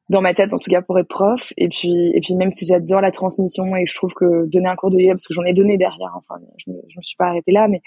dans 0.09 0.21
ma 0.21 0.33
tête 0.33 0.53
en 0.53 0.57
tout 0.57 0.69
cas 0.69 0.81
pour 0.81 0.99
être 0.99 1.07
prof. 1.07 1.53
Et 1.57 1.69
puis 1.69 2.11
et 2.13 2.19
puis 2.21 2.35
même 2.35 2.51
si 2.51 2.65
j'adore 2.65 3.01
la 3.01 3.11
transmission 3.11 3.75
et 3.75 3.85
je 3.85 3.95
trouve 3.95 4.13
que 4.13 4.45
donner 4.47 4.67
un 4.67 4.75
cours 4.75 4.91
de 4.91 4.99
yoga 4.99 5.13
parce 5.13 5.27
que 5.27 5.33
j'en 5.33 5.43
ai 5.43 5.53
donné 5.53 5.77
derrière, 5.77 6.13
enfin 6.15 6.35
je 6.57 6.71
me, 6.71 6.77
je 6.89 6.97
me 6.97 7.01
suis 7.01 7.15
pas 7.17 7.27
arrêtée 7.27 7.51
là, 7.51 7.67
mais 7.67 7.81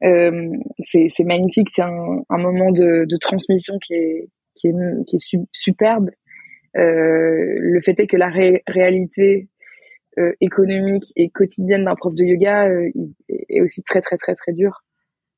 c'est 0.00 1.24
magnifique, 1.24 1.68
c'est 1.70 1.82
un, 1.82 2.22
un, 2.28 2.38
moment 2.38 2.72
de, 2.72 3.04
de, 3.06 3.16
transmission 3.18 3.78
qui 3.78 3.94
est, 3.94 4.28
qui 4.54 4.68
est, 4.68 4.72
qui 5.06 5.16
est 5.16 5.38
superbe. 5.52 6.10
Euh, 6.76 7.56
le 7.58 7.80
fait 7.82 7.98
est 7.98 8.06
que 8.06 8.16
la 8.16 8.30
réalité 8.66 9.48
euh, 10.18 10.32
économique 10.40 11.12
et 11.14 11.30
quotidienne 11.30 11.84
d'un 11.84 11.94
prof 11.94 12.14
de 12.14 12.24
yoga 12.24 12.68
euh, 12.68 12.90
est 13.28 13.60
aussi 13.60 13.82
très 13.84 14.00
très 14.00 14.16
très 14.16 14.34
très 14.34 14.52
dure. 14.52 14.82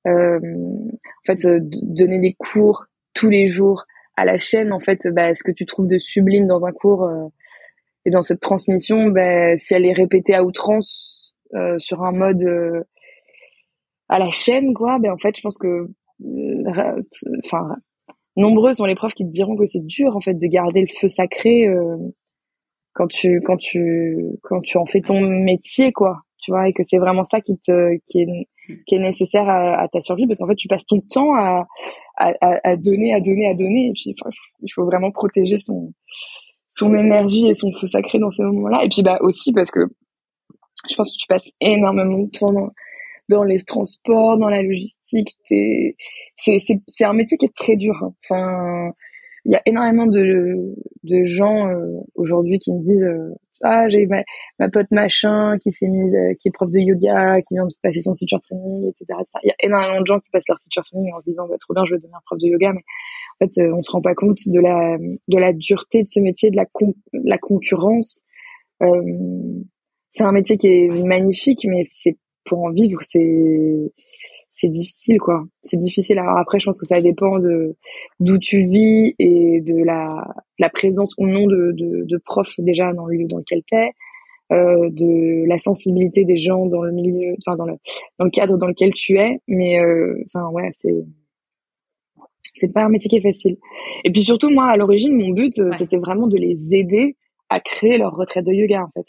Euh, 0.07 0.39
en 0.39 1.27
fait, 1.27 1.47
donner 1.47 2.21
des 2.21 2.35
cours 2.35 2.87
tous 3.13 3.29
les 3.29 3.49
jours 3.49 3.85
à 4.17 4.25
la 4.25 4.39
chaîne, 4.39 4.73
en 4.73 4.81
fait, 4.81 5.07
bah, 5.13 5.35
ce 5.35 5.43
que 5.43 5.53
tu 5.53 5.67
trouves 5.67 5.89
de 5.89 5.99
sublime 5.99 6.47
dans 6.47 6.65
un 6.65 6.73
cours 6.73 7.11
et 8.05 8.11
dans 8.11 8.23
cette 8.23 8.41
transmission, 8.41 9.09
bah, 9.09 9.57
si 9.59 9.75
elle 9.75 9.85
est 9.85 9.93
répétée 9.93 10.35
à 10.35 10.43
outrance 10.43 11.35
sur 11.79 12.03
un 12.03 12.13
mode 12.13 12.85
à 14.13 14.19
la 14.19 14.31
chaîne, 14.31 14.75
quoi, 14.75 14.99
ben 14.99 15.13
en 15.13 15.19
fait, 15.19 15.37
je 15.37 15.43
pense 15.43 15.59
que, 15.59 15.89
enfin, 17.45 17.77
nombreux 18.37 18.75
sont 18.75 18.85
les 18.85 18.95
profs 18.95 19.15
qui 19.15 19.25
te 19.25 19.31
diront 19.31 19.57
que 19.57 19.67
c'est 19.67 19.85
dur 19.85 20.17
en 20.17 20.21
fait 20.21 20.35
de 20.35 20.47
garder 20.47 20.83
le 20.83 20.87
feu 21.01 21.09
sacré 21.09 21.69
quand 22.95 23.09
tu 23.09 23.41
quand 23.41 23.57
tu 23.57 24.21
quand 24.43 24.61
tu 24.61 24.79
en 24.79 24.87
fais 24.87 25.01
ton 25.01 25.21
métier, 25.21 25.93
quoi. 25.93 26.19
Tu 26.43 26.51
vois, 26.51 26.69
et 26.69 26.73
que 26.73 26.83
c'est 26.83 26.99
vraiment 26.99 27.25
ça 27.25 27.41
qui 27.41 27.57
te 27.59 27.97
qui 28.07 28.23
est 28.23 28.49
qui 28.87 28.95
est 28.95 28.99
nécessaire 28.99 29.49
à, 29.49 29.89
ta 29.89 30.01
survie 30.01 30.27
parce 30.27 30.39
qu'en 30.39 30.47
fait 30.47 30.57
tu 30.57 30.69
passes 30.69 30.87
ton 30.87 31.01
temps 31.01 31.35
à, 31.35 31.67
à, 32.17 32.33
à, 32.41 32.77
donner 32.77 33.13
à 33.15 33.21
donner 33.21 33.49
à 33.49 33.55
donner 33.55 33.89
et 33.89 33.93
puis 33.93 34.15
il 34.63 34.73
faut 34.73 34.85
vraiment 34.85 35.11
protéger 35.11 35.59
son 35.59 35.93
son 36.69 36.95
énergie 36.95 37.49
et 37.49 37.55
son 37.55 37.73
feu 37.73 37.87
sacré 37.87 38.19
dans 38.19 38.31
ces 38.31 38.45
moments-là 38.45 38.85
et 38.85 38.89
puis 38.89 39.03
bah 39.03 39.19
aussi 39.21 39.53
parce 39.53 39.71
que 39.71 39.81
je 40.89 40.95
pense 40.95 41.13
que 41.13 41.19
tu 41.19 41.27
passes 41.27 41.49
énormément 41.61 42.21
de 42.21 42.31
temps 42.31 42.53
dans, 42.53 42.71
dans 43.29 43.45
les 43.45 43.59
transports 43.59 44.39
dans 44.39 44.49
la 44.49 44.63
logistique 44.63 45.37
c'est 45.45 45.97
c'est 46.37 46.59
c'est 46.87 47.05
un 47.05 47.13
métier 47.13 47.39
qui 47.39 47.47
est 47.47 47.55
très 47.55 47.77
dur. 47.77 48.13
Enfin 48.25 48.93
il 49.45 49.53
y 49.53 49.57
a 49.57 49.63
énormément 49.67 50.07
de 50.07 50.75
de 51.05 51.25
gens 51.25 51.69
euh, 51.69 52.01
aujourd'hui 52.15 52.59
qui 52.59 52.73
me 52.73 52.81
disent 52.81 53.03
euh, 53.03 53.35
ah 53.63 53.89
j'ai 53.89 54.07
ma, 54.07 54.23
ma, 54.59 54.69
pote 54.69 54.91
machin 54.91 55.57
qui 55.59 55.73
s'est 55.73 55.89
mise 55.89 56.15
euh, 56.15 56.35
qui 56.41 56.49
est 56.49 56.51
prof 56.51 56.71
de 56.71 56.79
yoga 56.79 57.41
qui 57.43 57.55
vient 57.55 57.67
de 57.67 57.73
passer 57.83 58.01
son 58.01 58.15
teacher 58.15 58.39
training 58.41 58.89
etc 58.89 59.21
il 59.43 59.49
y 59.49 59.51
a 59.51 59.55
énormément 59.61 60.01
de 60.01 60.07
gens 60.07 60.19
qui 60.19 60.29
passent 60.31 60.49
leur 60.49 60.59
teacher 60.59 60.83
training 60.83 61.13
en 61.15 61.21
se 61.21 61.27
disant 61.27 61.47
bah, 61.49 61.57
trop 61.59 61.75
bien 61.75 61.85
je 61.85 61.95
vais 61.95 61.99
devenir 61.99 62.21
prof 62.27 62.39
de 62.39 62.47
yoga 62.47 62.73
mais 62.73 62.83
en 63.41 63.47
fait 63.47 63.63
euh, 63.63 63.75
on 63.75 63.83
se 63.83 63.91
rend 63.91 64.03
pas 64.03 64.15
compte 64.15 64.39
de 64.47 64.61
la 64.61 64.99
de 64.99 65.39
la 65.39 65.53
dureté 65.53 66.03
de 66.03 66.09
ce 66.09 66.21
métier 66.21 66.51
de 66.51 66.57
la 66.57 66.67
la 67.13 67.39
concurrence. 67.39 68.23
Euh, 68.83 69.63
c'est 70.11 70.25
un 70.25 70.33
métier 70.33 70.59
qui 70.59 70.67
est 70.69 70.89
magnifique 70.89 71.65
mais 71.69 71.83
c'est 71.85 72.19
pour 72.45 72.65
en 72.65 72.71
vivre 72.71 72.99
c'est 73.03 73.93
c'est 74.53 74.69
difficile 74.69 75.19
quoi. 75.19 75.45
C'est 75.63 75.79
difficile. 75.79 76.19
Alors 76.19 76.37
après 76.37 76.61
je 76.61 76.67
pense 76.67 76.79
que 76.79 76.87
ça 76.87 77.01
dépend 77.01 77.39
de 77.39 77.75
d'où 78.21 78.39
tu 78.39 78.67
vis 78.67 79.15
et 79.19 79.63
de 79.63 79.83
la 79.83 80.27
la 80.59 80.69
présence 80.69 81.15
ou 81.19 81.27
non 81.27 81.47
de 81.47 81.73
de, 81.73 82.05
de 82.05 82.19
profs 82.25 82.61
déjà 82.61 82.93
dans 82.93 83.07
le 83.07 83.17
lieu 83.17 83.27
dans 83.27 83.39
lequel 83.39 83.63
t'es 83.67 83.93
euh, 84.53 84.91
de 84.91 85.49
la 85.49 85.57
sensibilité 85.57 86.25
des 86.25 86.37
gens 86.37 86.67
dans 86.67 86.83
le 86.83 86.93
milieu 86.93 87.35
enfin 87.39 87.57
dans 87.57 87.65
le 87.65 87.77
dans 88.19 88.27
le 88.27 88.31
cadre 88.31 88.59
dans 88.59 88.67
lequel 88.67 88.93
tu 88.93 89.19
es. 89.19 89.41
Mais 89.49 89.81
euh, 89.81 90.23
enfin 90.27 90.49
ouais 90.51 90.69
c'est 90.71 91.03
c'est 92.55 92.73
pas 92.75 92.83
un 92.85 92.91
métier 92.91 93.09
qui 93.09 93.17
est 93.17 93.23
facile. 93.23 93.57
Et 94.05 94.13
puis 94.13 94.23
surtout 94.23 94.51
moi 94.51 94.67
à 94.67 94.77
l'origine 94.77 95.17
mon 95.17 95.31
but 95.31 95.59
euh, 95.61 95.71
c'était 95.79 95.97
vraiment 95.97 96.27
de 96.27 96.37
les 96.37 96.75
aider 96.75 97.17
à 97.49 97.59
créer 97.61 97.97
leur 97.97 98.15
retraite 98.15 98.45
de 98.47 98.53
yoga 98.53 98.83
en 98.85 98.91
fait 98.91 99.07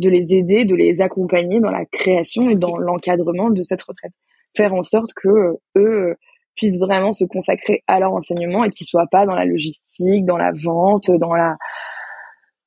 de 0.00 0.08
les 0.10 0.34
aider 0.34 0.64
de 0.64 0.74
les 0.74 1.00
accompagner 1.00 1.60
dans 1.60 1.70
la 1.70 1.84
création 1.84 2.50
et 2.50 2.56
dans 2.56 2.76
l'encadrement 2.76 3.50
de 3.50 3.62
cette 3.62 3.82
retraite 3.82 4.12
faire 4.56 4.74
en 4.74 4.82
sorte 4.82 5.12
que 5.14 5.28
euh, 5.28 5.54
eux 5.76 6.08
euh, 6.10 6.14
puissent 6.56 6.78
vraiment 6.78 7.12
se 7.12 7.24
consacrer 7.24 7.82
à 7.86 8.00
leur 8.00 8.12
enseignement 8.12 8.64
et 8.64 8.70
qu'ils 8.70 8.86
soient 8.86 9.06
pas 9.10 9.24
dans 9.24 9.34
la 9.34 9.44
logistique, 9.44 10.24
dans 10.24 10.36
la 10.36 10.52
vente, 10.52 11.10
dans 11.10 11.34
la 11.34 11.56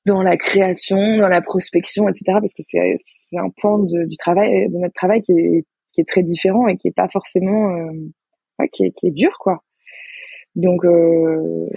dans 0.06 0.22
la 0.22 0.36
création, 0.36 1.18
dans 1.18 1.30
la 1.30 1.42
prospection, 1.42 2.10
etc. 2.10 2.38
Parce 2.40 2.54
que 2.54 2.64
c'est 2.64 2.96
c'est 2.98 3.38
un 3.38 3.50
point 3.50 3.80
de, 3.80 4.06
du 4.06 4.18
travail 4.18 4.70
de 4.70 4.78
notre 4.78 4.94
travail 4.94 5.22
qui 5.22 5.34
est 5.34 5.66
qui 5.94 6.02
est 6.02 6.08
très 6.08 6.24
différent 6.24 6.68
et 6.68 6.78
qui 6.78 6.88
est 6.88 6.96
pas 6.96 7.08
forcément 7.10 7.70
euh, 7.70 7.92
ouais, 8.60 8.70
qui 8.70 8.86
est 8.86 8.92
qui 8.92 9.08
est 9.08 9.12
dur 9.12 9.38
quoi. 9.40 9.64
Donc 10.56 10.86
euh, 10.86 11.68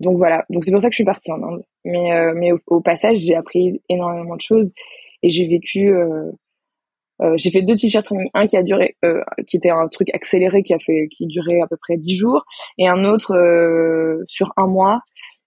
donc 0.00 0.16
voilà. 0.18 0.44
Donc 0.50 0.64
c'est 0.64 0.72
pour 0.72 0.82
ça 0.82 0.88
que 0.88 0.94
je 0.94 0.98
suis 0.98 1.04
partie 1.04 1.32
en 1.32 1.42
Inde. 1.42 1.62
Mais 1.84 2.12
euh, 2.12 2.32
mais 2.36 2.52
au, 2.52 2.58
au 2.68 2.80
passage 2.80 3.18
j'ai 3.18 3.34
appris 3.34 3.82
énormément 3.88 4.36
de 4.36 4.40
choses 4.40 4.72
et 5.22 5.30
j'ai 5.30 5.46
vécu 5.46 5.92
euh, 7.22 7.34
j'ai 7.36 7.50
fait 7.50 7.62
deux 7.62 7.76
t-shirts 7.76 8.04
training, 8.04 8.28
un 8.34 8.46
qui 8.46 8.56
a 8.56 8.62
duré, 8.62 8.96
euh, 9.04 9.22
qui 9.46 9.56
était 9.56 9.70
un 9.70 9.86
truc 9.88 10.12
accéléré 10.14 10.62
qui 10.62 10.74
a 10.74 10.78
fait, 10.78 11.08
qui 11.16 11.26
durait 11.26 11.60
à 11.60 11.66
peu 11.68 11.76
près 11.76 11.96
dix 11.96 12.16
jours, 12.16 12.44
et 12.78 12.88
un 12.88 13.04
autre 13.04 13.34
euh, 13.34 14.24
sur 14.28 14.52
un 14.56 14.66
mois. 14.66 15.00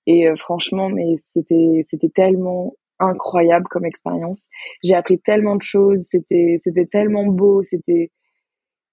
Et 0.07 0.27
franchement, 0.37 0.89
mais 0.89 1.15
c'était, 1.17 1.79
c'était 1.81 2.09
tellement 2.09 2.73
incroyable 2.99 3.65
comme 3.69 3.85
expérience. 3.85 4.47
J'ai 4.83 4.93
appris 4.95 5.19
tellement 5.19 5.55
de 5.55 5.63
choses. 5.63 6.07
C'était, 6.11 6.57
c'était 6.59 6.85
tellement 6.85 7.25
beau. 7.25 7.63
C'était, 7.63 8.11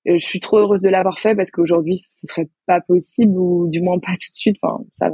je 0.06 0.16
suis 0.18 0.40
trop 0.40 0.58
heureuse 0.58 0.80
de 0.80 0.88
l'avoir 0.88 1.18
fait 1.20 1.34
parce 1.36 1.50
qu'aujourd'hui 1.50 1.98
ce 1.98 2.26
serait 2.26 2.48
pas 2.66 2.80
possible 2.80 3.38
ou 3.38 3.68
du 3.68 3.82
moins 3.82 3.98
pas 3.98 4.12
tout 4.12 4.30
de 4.30 4.36
suite. 4.36 4.56
Enfin, 4.62 4.84
ça. 4.98 5.10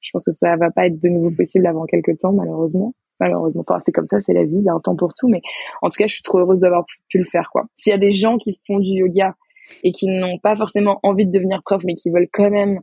Je 0.00 0.10
pense 0.12 0.24
que 0.24 0.32
ça 0.32 0.56
va 0.56 0.70
pas 0.70 0.86
être 0.86 1.00
de 1.02 1.08
nouveau 1.08 1.30
possible 1.30 1.66
avant 1.66 1.84
quelques 1.86 2.18
temps, 2.18 2.32
malheureusement 2.32 2.94
malheureusement. 3.20 3.64
Enfin, 3.66 3.80
c'est 3.84 3.92
comme 3.92 4.06
ça, 4.06 4.20
c'est 4.20 4.32
la 4.32 4.44
vie, 4.44 4.56
il 4.56 4.64
y 4.64 4.68
a 4.68 4.72
un 4.72 4.80
temps 4.80 4.96
pour 4.96 5.14
tout. 5.14 5.28
Mais 5.28 5.40
en 5.82 5.88
tout 5.88 5.96
cas, 5.96 6.06
je 6.06 6.14
suis 6.14 6.22
trop 6.22 6.38
heureuse 6.38 6.60
d'avoir 6.60 6.84
pu 7.08 7.18
le 7.18 7.24
faire, 7.24 7.50
quoi. 7.50 7.66
S'il 7.74 7.90
y 7.90 7.94
a 7.94 7.98
des 7.98 8.12
gens 8.12 8.38
qui 8.38 8.60
font 8.66 8.78
du 8.78 8.90
yoga 8.90 9.34
et 9.82 9.92
qui 9.92 10.06
n'ont 10.06 10.38
pas 10.38 10.56
forcément 10.56 10.98
envie 11.02 11.26
de 11.26 11.30
devenir 11.30 11.62
prof, 11.62 11.82
mais 11.84 11.94
qui 11.94 12.10
veulent 12.10 12.28
quand 12.32 12.50
même 12.50 12.80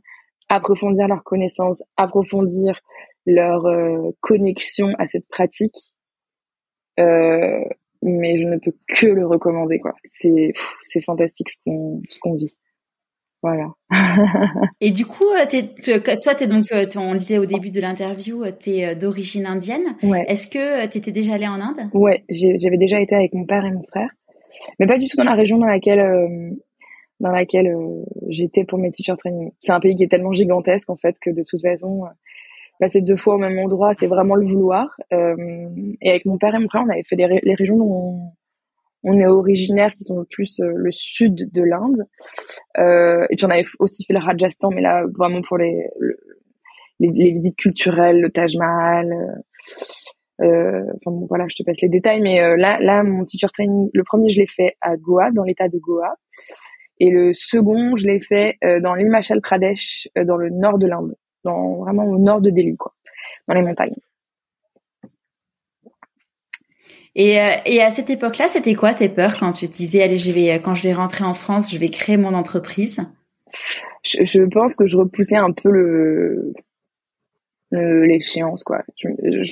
approfondir 0.48 1.08
leurs 1.08 1.24
connaissances, 1.24 1.82
approfondir 1.96 2.80
leur 3.26 3.66
euh, 3.66 4.10
connexion 4.20 4.94
à 4.98 5.06
cette 5.06 5.26
pratique, 5.28 5.76
euh, 7.00 7.64
mais 8.02 8.38
je 8.38 8.44
ne 8.44 8.56
peux 8.58 8.72
que 8.86 9.06
le 9.06 9.26
recommander, 9.26 9.80
quoi. 9.80 9.94
C'est 10.04 10.52
fantastique 11.04 11.50
ce 11.50 11.56
qu'on 11.64 12.02
ce 12.08 12.18
qu'on 12.20 12.34
vit. 12.34 12.56
Voilà. 13.46 13.68
et 14.80 14.90
du 14.90 15.06
coup, 15.06 15.28
euh, 15.28 15.46
toi, 16.20 16.34
t'es 16.34 16.48
donc, 16.48 16.64
euh, 16.72 16.84
on 16.96 17.12
le 17.12 17.20
disait 17.20 17.38
au 17.38 17.46
début 17.46 17.70
de 17.70 17.80
l'interview, 17.80 18.42
euh, 18.42 18.50
tu 18.58 18.70
es 18.70 18.96
d'origine 18.96 19.46
indienne. 19.46 19.94
Ouais. 20.02 20.24
Est-ce 20.26 20.48
que 20.48 20.84
tu 20.88 20.98
étais 20.98 21.12
déjà 21.12 21.34
allée 21.34 21.46
en 21.46 21.60
Inde? 21.60 21.88
Ouais, 21.94 22.24
j'avais 22.28 22.76
déjà 22.76 23.00
été 23.00 23.14
avec 23.14 23.34
mon 23.34 23.46
père 23.46 23.64
et 23.64 23.70
mon 23.70 23.84
frère, 23.84 24.10
mais 24.80 24.86
pas 24.88 24.98
du 24.98 25.06
tout 25.06 25.16
dans 25.16 25.22
la 25.22 25.34
région 25.34 25.58
dans 25.58 25.66
laquelle 25.66 26.56
dans 27.20 27.30
laquelle 27.30 27.72
j'étais 28.30 28.64
pour 28.64 28.80
mes 28.80 28.90
teacher 28.90 29.14
training. 29.16 29.52
C'est 29.60 29.72
un 29.72 29.78
pays 29.78 29.94
qui 29.94 30.02
est 30.02 30.08
tellement 30.08 30.32
gigantesque 30.32 30.90
en 30.90 30.96
fait 30.96 31.14
que 31.22 31.30
de 31.30 31.44
toute 31.48 31.62
façon, 31.62 32.02
passer 32.80 33.00
deux 33.00 33.16
fois 33.16 33.36
au 33.36 33.38
même 33.38 33.60
endroit, 33.60 33.94
c'est 33.94 34.08
vraiment 34.08 34.34
le 34.34 34.44
vouloir. 34.46 34.88
et 35.12 36.10
avec 36.10 36.26
mon 36.26 36.36
père 36.36 36.52
et 36.52 36.58
mon 36.58 36.68
frère, 36.68 36.82
on 36.84 36.90
avait 36.90 37.04
fait 37.04 37.14
les, 37.14 37.54
régions 37.54 37.76
dont 37.76 37.92
on 37.92 38.32
est 39.14 39.26
originaire 39.26 39.92
qui 39.92 40.04
sont 40.04 40.24
plus 40.30 40.60
euh, 40.60 40.72
le 40.74 40.90
sud 40.92 41.50
de 41.52 41.62
l'Inde. 41.62 42.02
Euh, 42.78 43.26
et 43.30 43.36
puis 43.36 43.46
on 43.46 43.50
avait 43.50 43.64
aussi 43.78 44.04
fait 44.04 44.12
le 44.12 44.20
Rajasthan, 44.20 44.70
mais 44.70 44.82
là 44.82 45.04
vraiment 45.16 45.40
pour 45.42 45.58
les, 45.58 45.86
les, 47.00 47.30
visites 47.30 47.56
culturelles, 47.56 48.20
le 48.20 48.30
Taj 48.30 48.56
Mahal. 48.56 49.12
Euh, 49.12 50.42
euh, 50.42 50.82
enfin 50.96 51.16
bon, 51.16 51.26
voilà, 51.28 51.46
je 51.48 51.56
te 51.56 51.62
passe 51.62 51.80
les 51.80 51.88
détails, 51.88 52.20
mais 52.20 52.42
euh, 52.42 52.56
là, 52.56 52.78
là, 52.80 53.02
mon 53.02 53.24
teacher 53.24 53.48
training, 53.52 53.88
le 53.92 54.04
premier, 54.04 54.28
je 54.28 54.38
l'ai 54.38 54.46
fait 54.46 54.76
à 54.82 54.96
Goa, 54.96 55.30
dans 55.30 55.44
l'état 55.44 55.68
de 55.68 55.78
Goa, 55.78 56.14
et 57.00 57.10
le 57.10 57.32
second, 57.32 57.96
je 57.96 58.06
l'ai 58.06 58.20
fait 58.20 58.58
dans 58.82 58.94
l'Himachal 58.94 59.40
Pradesh, 59.40 60.08
dans 60.16 60.36
le 60.36 60.50
nord 60.50 60.78
de 60.78 60.86
l'Inde, 60.86 61.14
dans 61.44 61.76
vraiment 61.78 62.04
au 62.04 62.18
nord 62.18 62.40
de 62.40 62.50
Delhi, 62.50 62.76
quoi, 62.76 62.94
dans 63.48 63.54
les 63.54 63.62
montagnes. 63.62 63.96
Et, 67.18 67.40
euh, 67.40 67.50
et 67.64 67.82
à 67.82 67.90
cette 67.90 68.10
époque-là, 68.10 68.46
c'était 68.48 68.74
quoi 68.74 68.92
tes 68.92 69.08
peurs 69.08 69.38
quand 69.38 69.54
tu 69.54 69.66
te 69.68 69.72
disais, 69.74 70.02
allez, 70.02 70.18
je 70.18 70.30
vais, 70.30 70.60
quand 70.60 70.74
je 70.74 70.82
vais 70.82 70.92
rentrer 70.92 71.24
en 71.24 71.32
France, 71.32 71.72
je 71.72 71.78
vais 71.78 71.88
créer 71.88 72.18
mon 72.18 72.34
entreprise? 72.34 73.00
Je, 74.04 74.22
je 74.22 74.42
pense 74.42 74.76
que 74.76 74.86
je 74.86 74.98
repoussais 74.98 75.36
un 75.36 75.50
peu 75.50 75.70
le 75.70 76.52
l'échéance 77.72 78.62
quoi. 78.64 78.82
Je, 78.96 79.08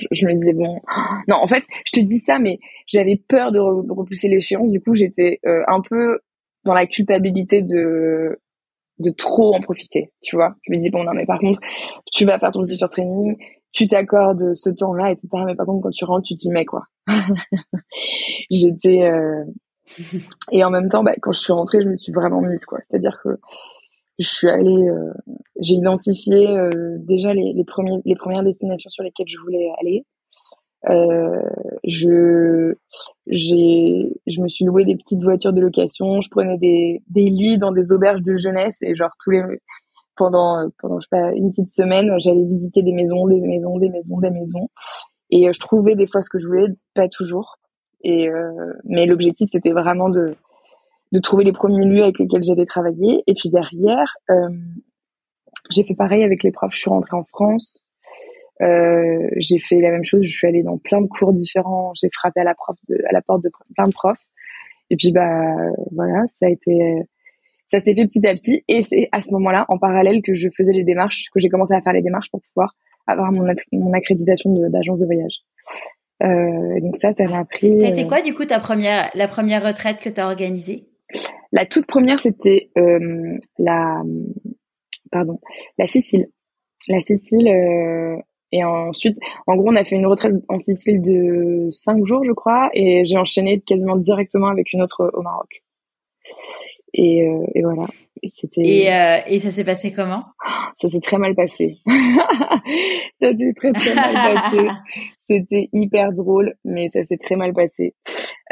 je, 0.09 0.25
me 0.25 0.33
disais 0.33 0.53
bon 0.53 0.81
non 1.27 1.35
en 1.35 1.47
fait 1.47 1.63
je 1.85 1.99
te 1.99 2.05
dis 2.05 2.19
ça 2.19 2.39
mais 2.39 2.59
j'avais 2.87 3.17
peur 3.17 3.51
de 3.51 3.59
repousser 3.59 4.29
l'échéance. 4.29 4.71
Du 4.71 4.81
coup 4.81 4.95
j'étais 4.95 5.39
euh, 5.45 5.63
un 5.67 5.81
peu 5.81 6.19
dans 6.63 6.73
la 6.73 6.87
culpabilité 6.87 7.61
de 7.61 8.39
de 8.99 9.09
trop 9.09 9.53
en 9.53 9.59
profiter 9.59 10.11
tu 10.21 10.37
vois. 10.37 10.55
Je 10.63 10.71
me 10.71 10.77
disais 10.77 10.89
bon 10.89 11.03
non 11.03 11.13
mais 11.13 11.25
par 11.25 11.39
contre 11.39 11.59
tu 12.11 12.25
vas 12.25 12.39
faire 12.39 12.51
ton 12.51 12.63
teacher 12.63 12.87
training 12.89 13.35
tu 13.75 13.87
t'accordes 13.87 14.55
ce 14.55 14.69
temps-là, 14.69 15.11
etc. 15.11 15.27
Mais 15.45 15.53
par 15.53 15.65
contre, 15.65 15.83
quand 15.83 15.91
tu 15.91 16.05
rentres, 16.05 16.25
tu 16.25 16.35
t'y 16.35 16.49
mets, 16.49 16.65
quoi. 16.65 16.85
J'étais... 18.49 19.03
Euh... 19.03 19.43
Et 20.51 20.63
en 20.63 20.71
même 20.71 20.87
temps, 20.87 21.03
bah, 21.03 21.13
quand 21.21 21.33
je 21.33 21.41
suis 21.41 21.53
rentrée, 21.53 21.81
je 21.81 21.89
me 21.89 21.95
suis 21.95 22.13
vraiment 22.13 22.41
mise, 22.41 22.65
quoi. 22.65 22.79
C'est-à-dire 22.81 23.19
que 23.21 23.37
je 24.17 24.27
suis 24.27 24.47
allée... 24.47 24.87
Euh... 24.87 25.11
J'ai 25.59 25.75
identifié 25.75 26.57
euh, 26.57 26.69
déjà 26.99 27.33
les, 27.33 27.63
premiers, 27.67 28.01
les 28.05 28.15
premières 28.15 28.43
destinations 28.43 28.89
sur 28.89 29.03
lesquelles 29.03 29.27
je 29.29 29.39
voulais 29.39 29.69
aller. 29.79 30.05
Je 31.83 32.75
je 33.27 34.41
me 34.41 34.47
suis 34.47 34.65
loué 34.65 34.85
des 34.85 34.95
petites 34.95 35.23
voitures 35.23 35.51
de 35.51 35.59
location 35.59 36.21
je 36.21 36.29
prenais 36.29 36.59
des 36.59 37.01
des 37.07 37.31
lits 37.31 37.57
dans 37.57 37.71
des 37.71 37.91
auberges 37.91 38.21
de 38.21 38.37
jeunesse 38.37 38.77
et 38.83 38.93
genre 38.95 39.09
tous 39.23 39.31
les 39.31 39.41
pendant 40.15 40.59
euh, 40.59 40.67
pendant 40.79 40.99
je 40.99 41.05
sais 41.05 41.09
pas 41.09 41.31
une 41.33 41.51
petite 41.51 41.73
semaine, 41.73 42.13
j'allais 42.19 42.45
visiter 42.45 42.81
des 42.81 42.93
maisons, 42.93 43.27
des 43.27 43.41
maisons, 43.41 43.77
des 43.77 43.89
maisons, 43.89 44.19
des 44.19 44.29
maisons, 44.29 44.69
et 45.29 45.49
euh, 45.49 45.53
je 45.53 45.59
trouvais 45.59 45.95
des 45.95 46.07
fois 46.07 46.21
ce 46.21 46.29
que 46.29 46.39
je 46.39 46.47
voulais, 46.47 46.67
pas 46.93 47.07
toujours. 47.07 47.57
Et 48.03 48.29
euh, 48.29 48.73
mais 48.85 49.05
l'objectif 49.05 49.49
c'était 49.51 49.71
vraiment 49.71 50.09
de 50.09 50.35
de 51.11 51.19
trouver 51.19 51.43
les 51.43 51.53
premiers 51.53 51.85
lieux 51.85 52.03
avec 52.03 52.19
lesquels 52.19 52.43
j'allais 52.43 52.65
travailler. 52.65 53.23
Et 53.27 53.33
puis 53.33 53.49
derrière, 53.49 54.15
euh, 54.29 54.49
j'ai 55.71 55.83
fait 55.83 55.95
pareil 55.95 56.23
avec 56.23 56.43
les 56.43 56.51
profs. 56.51 56.73
Je 56.73 56.79
suis 56.79 56.89
rentrée 56.89 57.15
en 57.15 57.23
France. 57.23 57.83
Euh, 58.61 59.27
j'ai 59.37 59.59
fait 59.59 59.79
la 59.81 59.91
même 59.91 60.03
chose. 60.03 60.23
Je 60.23 60.35
suis 60.35 60.47
allée 60.47 60.63
dans 60.63 60.77
plein 60.77 61.01
de 61.01 61.07
cours 61.07 61.33
différents. 61.33 61.93
J'ai 61.95 62.09
frappé 62.13 62.41
à 62.41 62.43
la 62.43 62.55
prof 62.55 62.77
de, 62.89 62.97
à 63.07 63.11
la 63.11 63.21
porte 63.21 63.43
de 63.43 63.51
plein 63.75 63.85
de 63.85 63.91
profs. 63.91 64.25
Et 64.89 64.97
puis 64.97 65.11
bah 65.11 65.55
voilà, 65.91 66.27
ça 66.27 66.45
a 66.45 66.49
été 66.49 67.05
ça 67.67 67.79
s'est 67.79 67.95
fait 67.95 68.05
petit 68.05 68.25
à 68.27 68.33
petit 68.33 68.63
et 68.67 68.83
c'est 68.83 69.09
à 69.11 69.21
ce 69.21 69.31
moment-là 69.33 69.65
en 69.69 69.77
parallèle 69.77 70.21
que 70.21 70.33
je 70.33 70.49
faisais 70.55 70.71
les 70.71 70.83
démarches, 70.83 71.25
que 71.33 71.39
j'ai 71.39 71.49
commencé 71.49 71.73
à 71.73 71.81
faire 71.81 71.93
les 71.93 72.01
démarches 72.01 72.29
pour 72.29 72.41
pouvoir 72.41 72.75
avoir 73.07 73.31
mon, 73.31 73.45
mon 73.71 73.93
accréditation 73.93 74.51
d'agence 74.69 74.99
de, 74.99 75.05
voyage. 75.05 75.41
Euh, 76.23 76.79
donc 76.81 76.95
ça, 76.95 77.11
ça 77.13 77.25
m'a 77.25 77.45
pris. 77.45 77.79
Ça 77.79 77.87
a 77.87 77.89
été 77.89 78.07
quoi 78.07 78.21
du 78.21 78.33
coup 78.33 78.45
ta 78.45 78.59
première 78.59 79.11
la 79.15 79.27
première 79.27 79.63
retraite 79.63 79.99
que 79.99 80.09
tu 80.09 80.19
as 80.19 80.27
organisée? 80.27 80.87
La 81.51 81.65
toute 81.65 81.85
première, 81.85 82.19
c'était 82.19 82.69
euh, 82.77 83.37
la 83.57 84.01
pardon 85.11 85.39
la 85.77 85.85
Sicile. 85.85 86.27
La 86.87 86.99
Sicile 86.99 87.47
euh, 87.47 88.17
et 88.51 88.63
ensuite, 88.63 89.17
en 89.47 89.55
gros, 89.57 89.69
on 89.69 89.75
a 89.75 89.83
fait 89.83 89.95
une 89.95 90.05
retraite 90.05 90.33
en 90.47 90.59
Sicile 90.59 91.01
de 91.01 91.67
cinq 91.71 92.05
jours, 92.05 92.23
je 92.23 92.31
crois, 92.31 92.69
et 92.73 93.03
j'ai 93.03 93.17
enchaîné 93.17 93.59
quasiment 93.59 93.97
directement 93.97 94.47
avec 94.47 94.71
une 94.71 94.81
autre 94.81 95.11
au 95.13 95.21
Maroc. 95.21 95.61
Et, 96.97 97.27
euh, 97.27 97.45
et 97.53 97.61
voilà. 97.61 97.87
C'était. 98.23 98.61
Et, 98.61 98.93
euh, 98.93 99.17
et 99.27 99.39
ça 99.39 99.51
s'est 99.51 99.65
passé 99.65 99.91
comment? 99.91 100.23
Ça 100.77 100.87
s'est 100.87 101.01
très 101.01 101.17
mal 101.17 101.35
passé. 101.35 101.77
ça 101.85 103.29
s'est 103.29 103.53
très 103.55 103.73
très 103.73 103.95
mal 103.95 104.13
passé. 104.13 104.67
C'était 105.27 105.69
hyper 105.73 106.11
drôle, 106.13 106.55
mais 106.63 106.87
ça 106.87 107.03
s'est 107.03 107.17
très 107.17 107.35
mal 107.35 107.53
passé. 107.53 107.93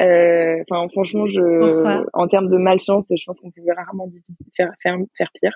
Euh, 0.01 0.61
enfin, 0.69 0.87
franchement, 0.91 1.25
je, 1.25 2.03
en 2.13 2.27
termes 2.27 2.49
de 2.49 2.57
malchance, 2.57 3.11
je 3.15 3.23
pense 3.25 3.39
qu'on 3.39 3.51
pouvait 3.51 3.73
rarement 3.73 4.09
faire, 4.57 4.71
faire, 4.81 4.97
faire 5.17 5.29
pire. 5.39 5.53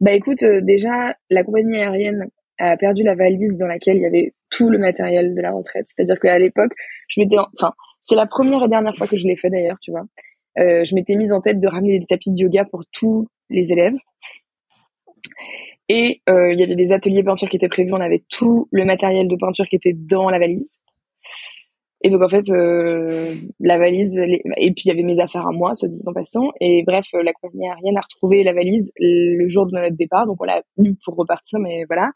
Bah, 0.00 0.12
écoute, 0.12 0.42
euh, 0.42 0.60
déjà, 0.62 1.16
la 1.30 1.42
compagnie 1.42 1.76
aérienne 1.76 2.28
a 2.58 2.76
perdu 2.76 3.02
la 3.02 3.14
valise 3.14 3.56
dans 3.56 3.66
laquelle 3.66 3.96
il 3.96 4.02
y 4.02 4.06
avait 4.06 4.34
tout 4.50 4.68
le 4.68 4.78
matériel 4.78 5.34
de 5.34 5.40
la 5.40 5.50
retraite. 5.50 5.86
C'est-à-dire 5.86 6.20
qu'à 6.20 6.38
l'époque, 6.38 6.72
je 7.08 7.20
m'étais, 7.20 7.36
enfin, 7.38 7.72
c'est 8.02 8.16
la 8.16 8.26
première 8.26 8.62
et 8.64 8.68
dernière 8.68 8.94
fois 8.96 9.06
que 9.06 9.16
je 9.16 9.26
l'ai 9.26 9.36
fait 9.36 9.48
d'ailleurs, 9.48 9.78
tu 9.80 9.90
vois. 9.90 10.04
Euh, 10.58 10.84
je 10.84 10.94
m'étais 10.94 11.16
mise 11.16 11.32
en 11.32 11.40
tête 11.40 11.60
de 11.60 11.68
ramener 11.68 11.98
des 11.98 12.06
tapis 12.06 12.30
de 12.30 12.38
yoga 12.38 12.64
pour 12.64 12.82
tous 12.92 13.26
les 13.48 13.72
élèves. 13.72 13.96
Et 15.88 16.22
euh, 16.28 16.52
il 16.52 16.58
y 16.58 16.62
avait 16.62 16.76
des 16.76 16.92
ateliers 16.92 17.22
peinture 17.22 17.48
qui 17.48 17.56
étaient 17.56 17.68
prévus. 17.68 17.92
On 17.92 18.00
avait 18.00 18.22
tout 18.28 18.68
le 18.70 18.84
matériel 18.84 19.28
de 19.28 19.36
peinture 19.36 19.66
qui 19.66 19.76
était 19.76 19.94
dans 19.94 20.30
la 20.30 20.38
valise. 20.38 20.76
Et 22.02 22.08
donc 22.08 22.22
en 22.22 22.28
fait, 22.28 22.48
euh, 22.50 23.34
la 23.58 23.76
valise, 23.76 24.16
et 24.16 24.72
puis 24.72 24.84
il 24.84 24.88
y 24.88 24.90
avait 24.90 25.02
mes 25.02 25.20
affaires 25.20 25.46
à 25.46 25.52
moi, 25.52 25.74
soit 25.74 25.88
dit 25.88 26.00
en 26.06 26.14
passant. 26.14 26.50
Et 26.58 26.82
bref, 26.86 27.04
la 27.12 27.32
compagnie 27.34 27.68
aérienne 27.68 27.98
a 27.98 28.00
retrouvé 28.00 28.42
la 28.42 28.54
valise 28.54 28.90
le 28.98 29.48
jour 29.48 29.66
de 29.66 29.72
notre 29.72 29.96
départ, 29.96 30.26
donc 30.26 30.40
on 30.40 30.44
l'a 30.44 30.62
eu 30.78 30.94
pour 31.04 31.16
repartir, 31.16 31.58
mais 31.58 31.84
voilà. 31.84 32.10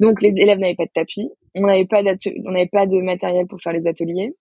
Donc 0.00 0.20
les 0.20 0.32
élèves 0.36 0.58
n'avaient 0.58 0.74
pas 0.74 0.86
de 0.86 0.90
tapis, 0.92 1.30
on 1.54 1.66
n'avait 1.66 1.86
pas 1.86 2.02
on 2.02 2.50
n'avait 2.50 2.70
pas 2.72 2.86
de 2.86 3.00
matériel 3.00 3.46
pour 3.46 3.60
faire 3.60 3.72
les 3.72 3.86
ateliers. 3.86 4.34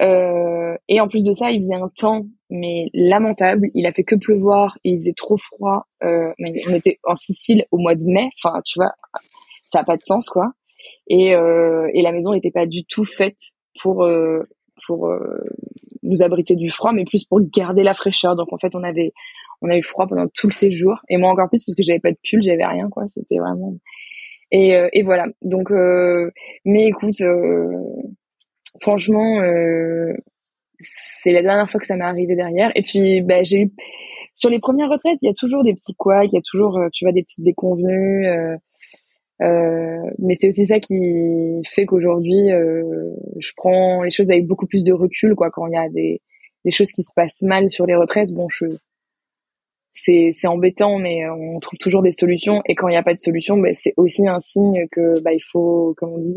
Euh, 0.00 0.76
et 0.88 1.00
en 1.00 1.08
plus 1.08 1.22
de 1.22 1.32
ça, 1.32 1.50
il 1.50 1.58
faisait 1.58 1.74
un 1.74 1.88
temps 1.88 2.26
mais 2.50 2.84
lamentable. 2.94 3.68
Il 3.74 3.86
a 3.86 3.92
fait 3.92 4.04
que 4.04 4.14
pleuvoir 4.14 4.78
il 4.84 4.96
faisait 4.96 5.14
trop 5.14 5.36
froid. 5.36 5.86
Euh, 6.02 6.32
mais 6.38 6.52
on 6.68 6.74
était 6.74 6.98
en 7.04 7.16
Sicile 7.16 7.64
au 7.70 7.78
mois 7.78 7.94
de 7.94 8.04
mai. 8.04 8.30
Enfin, 8.42 8.60
tu 8.64 8.78
vois, 8.78 8.92
ça 9.68 9.80
a 9.80 9.84
pas 9.84 9.96
de 9.96 10.02
sens 10.02 10.28
quoi. 10.28 10.52
Et, 11.08 11.34
euh, 11.34 11.88
et 11.94 12.02
la 12.02 12.12
maison 12.12 12.32
n'était 12.32 12.50
pas 12.50 12.66
du 12.66 12.84
tout 12.84 13.04
faite 13.04 13.38
pour 13.80 14.04
euh, 14.04 14.42
pour 14.86 15.08
euh, 15.08 15.40
nous 16.02 16.22
abriter 16.22 16.54
du 16.54 16.70
froid, 16.70 16.92
mais 16.92 17.04
plus 17.04 17.24
pour 17.24 17.40
garder 17.40 17.82
la 17.82 17.94
fraîcheur. 17.94 18.36
Donc 18.36 18.52
en 18.52 18.58
fait, 18.58 18.74
on 18.74 18.82
avait 18.82 19.12
on 19.62 19.70
a 19.70 19.76
eu 19.76 19.82
froid 19.82 20.06
pendant 20.06 20.28
tout 20.28 20.48
le 20.48 20.52
séjour 20.52 21.00
et 21.08 21.16
moi 21.16 21.30
encore 21.30 21.48
plus 21.48 21.64
parce 21.64 21.74
que 21.74 21.82
j'avais 21.82 22.00
pas 22.00 22.12
de 22.12 22.18
pull, 22.22 22.42
j'avais 22.42 22.66
rien 22.66 22.88
quoi. 22.90 23.04
C'était 23.08 23.38
vraiment 23.38 23.74
et, 24.52 24.78
et 24.92 25.02
voilà. 25.02 25.26
Donc 25.42 25.70
mais 26.64 26.86
écoute 26.86 27.20
franchement, 28.80 29.40
euh, 29.40 30.12
c'est 30.80 31.32
la 31.32 31.42
dernière 31.42 31.70
fois 31.70 31.80
que 31.80 31.86
ça 31.86 31.96
m'est 31.96 32.04
arrivé 32.04 32.36
derrière. 32.36 32.70
Et 32.74 32.82
puis, 32.82 33.22
bah, 33.22 33.42
j'ai 33.42 33.70
sur 34.34 34.50
les 34.50 34.58
premières 34.58 34.90
retraites, 34.90 35.18
il 35.22 35.26
y 35.26 35.30
a 35.30 35.34
toujours 35.34 35.64
des 35.64 35.72
petits 35.74 35.94
couacs, 35.94 36.30
il 36.32 36.36
y 36.36 36.38
a 36.38 36.42
toujours, 36.42 36.78
euh, 36.78 36.88
tu 36.92 37.04
vois, 37.04 37.12
des 37.12 37.22
petites 37.22 37.44
déconvenues. 37.44 38.26
Euh, 39.42 40.10
mais 40.18 40.34
c'est 40.34 40.48
aussi 40.48 40.66
ça 40.66 40.80
qui 40.80 41.62
fait 41.70 41.86
qu'aujourd'hui, 41.86 42.48
je 43.38 43.52
prends 43.56 44.02
les 44.02 44.10
choses 44.10 44.30
avec 44.30 44.46
beaucoup 44.46 44.66
plus 44.66 44.84
de 44.84 44.92
recul, 44.92 45.34
quoi. 45.34 45.50
Quand 45.50 45.66
il 45.66 45.74
y 45.74 45.76
a 45.76 45.88
des, 45.88 46.20
choses 46.70 46.90
qui 46.92 47.02
se 47.02 47.12
passent 47.14 47.42
mal 47.42 47.70
sur 47.70 47.86
les 47.86 47.94
retraites, 47.94 48.32
bon, 48.32 48.48
je 48.48 48.66
c'est 49.92 50.30
c'est 50.32 50.46
embêtant, 50.46 50.98
mais 50.98 51.28
on 51.30 51.58
trouve 51.60 51.78
toujours 51.78 52.02
des 52.02 52.12
solutions. 52.12 52.62
Et 52.66 52.74
quand 52.74 52.88
il 52.88 52.92
n'y 52.92 52.98
a 52.98 53.02
pas 53.02 53.14
de 53.14 53.18
solution, 53.18 53.56
bah, 53.58 53.72
c'est 53.72 53.94
aussi 53.96 54.26
un 54.28 54.40
signe 54.40 54.86
que 54.90 55.20
bah 55.22 55.32
il 55.32 55.40
faut, 55.40 55.94
comme 55.96 56.12
on 56.12 56.18
dit, 56.18 56.34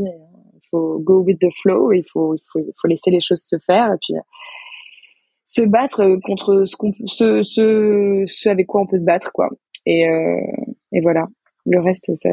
faut 0.71 0.99
go 0.99 1.21
with 1.21 1.39
the 1.39 1.51
flow, 1.61 1.91
il 1.91 2.03
faut, 2.11 2.33
il 2.35 2.41
faut, 2.51 2.59
il 2.59 2.73
faut 2.79 2.87
laisser 2.87 3.11
les 3.11 3.21
choses 3.21 3.41
se 3.41 3.57
faire 3.65 3.93
et 3.93 3.97
puis 4.01 4.17
euh, 4.17 4.21
se 5.45 5.61
battre 5.63 6.17
contre 6.23 6.65
ce 6.65 6.75
qu'on 6.75 6.93
ce, 7.07 7.43
ce, 7.43 8.25
ce 8.27 8.49
avec 8.49 8.67
quoi 8.67 8.81
on 8.81 8.87
peut 8.87 8.97
se 8.97 9.05
battre 9.05 9.31
quoi. 9.33 9.49
Et, 9.85 10.07
euh, 10.07 10.39
et 10.91 11.01
voilà. 11.01 11.27
Le 11.65 11.79
reste, 11.79 12.13
ça. 12.15 12.29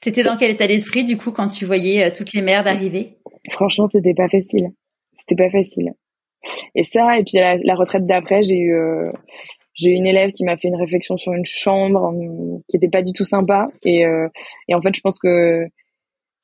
T'étais 0.00 0.22
dans 0.22 0.36
quel 0.36 0.50
état 0.50 0.66
d'esprit 0.66 1.04
du 1.04 1.16
coup 1.16 1.32
quand 1.32 1.46
tu 1.46 1.64
voyais 1.64 2.04
euh, 2.04 2.10
toutes 2.14 2.32
les 2.32 2.42
merdes 2.42 2.66
arriver? 2.66 3.18
Franchement, 3.50 3.86
c'était 3.90 4.14
pas 4.14 4.28
facile. 4.28 4.68
C'était 5.16 5.36
pas 5.36 5.50
facile. 5.50 5.94
Et 6.74 6.84
ça, 6.84 7.18
et 7.18 7.24
puis 7.24 7.38
la, 7.38 7.56
la 7.56 7.74
retraite 7.74 8.06
d'après, 8.06 8.42
j'ai 8.42 8.58
eu 8.58 8.74
euh, 8.74 9.10
j'ai 9.74 9.90
une 9.90 10.06
élève 10.06 10.32
qui 10.32 10.44
m'a 10.44 10.56
fait 10.56 10.68
une 10.68 10.76
réflexion 10.76 11.16
sur 11.16 11.32
une 11.32 11.46
chambre 11.46 12.12
qui 12.68 12.76
était 12.76 12.90
pas 12.90 13.02
du 13.02 13.12
tout 13.12 13.24
sympa. 13.24 13.68
Et, 13.84 14.04
euh, 14.04 14.28
et 14.68 14.74
en 14.74 14.82
fait, 14.82 14.94
je 14.94 15.00
pense 15.00 15.18
que 15.18 15.66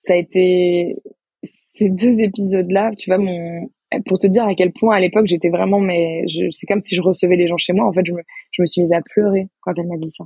ça 0.01 0.14
a 0.14 0.16
été 0.16 0.96
ces 1.42 1.88
deux 1.88 2.20
épisodes-là, 2.20 2.90
tu 2.98 3.11
vois, 3.11 3.18
mon 3.18 3.70
pour 4.07 4.18
te 4.18 4.26
dire 4.26 4.44
à 4.44 4.55
quel 4.55 4.72
point 4.72 4.96
à 4.96 5.01
l'époque 5.01 5.26
j'étais 5.26 5.48
vraiment 5.48 5.80
mais 5.80 6.24
c'est 6.53 6.66
comme 6.66 6.80
si 6.80 6.94
je 6.94 7.03
recevais 7.03 7.36
les 7.36 7.48
gens 7.48 7.57
chez 7.57 7.72
moi. 7.72 7.86
En 7.86 7.92
fait 7.92 8.05
je 8.05 8.12
me 8.12 8.22
je 8.53 8.62
me 8.62 8.66
suis 8.66 8.82
mise 8.82 8.92
à 8.92 9.01
pleurer 9.03 9.48
quand 9.62 9.72
elle 9.78 9.88
m'a 9.88 9.96
dit 9.96 10.11
ça. 10.11 10.24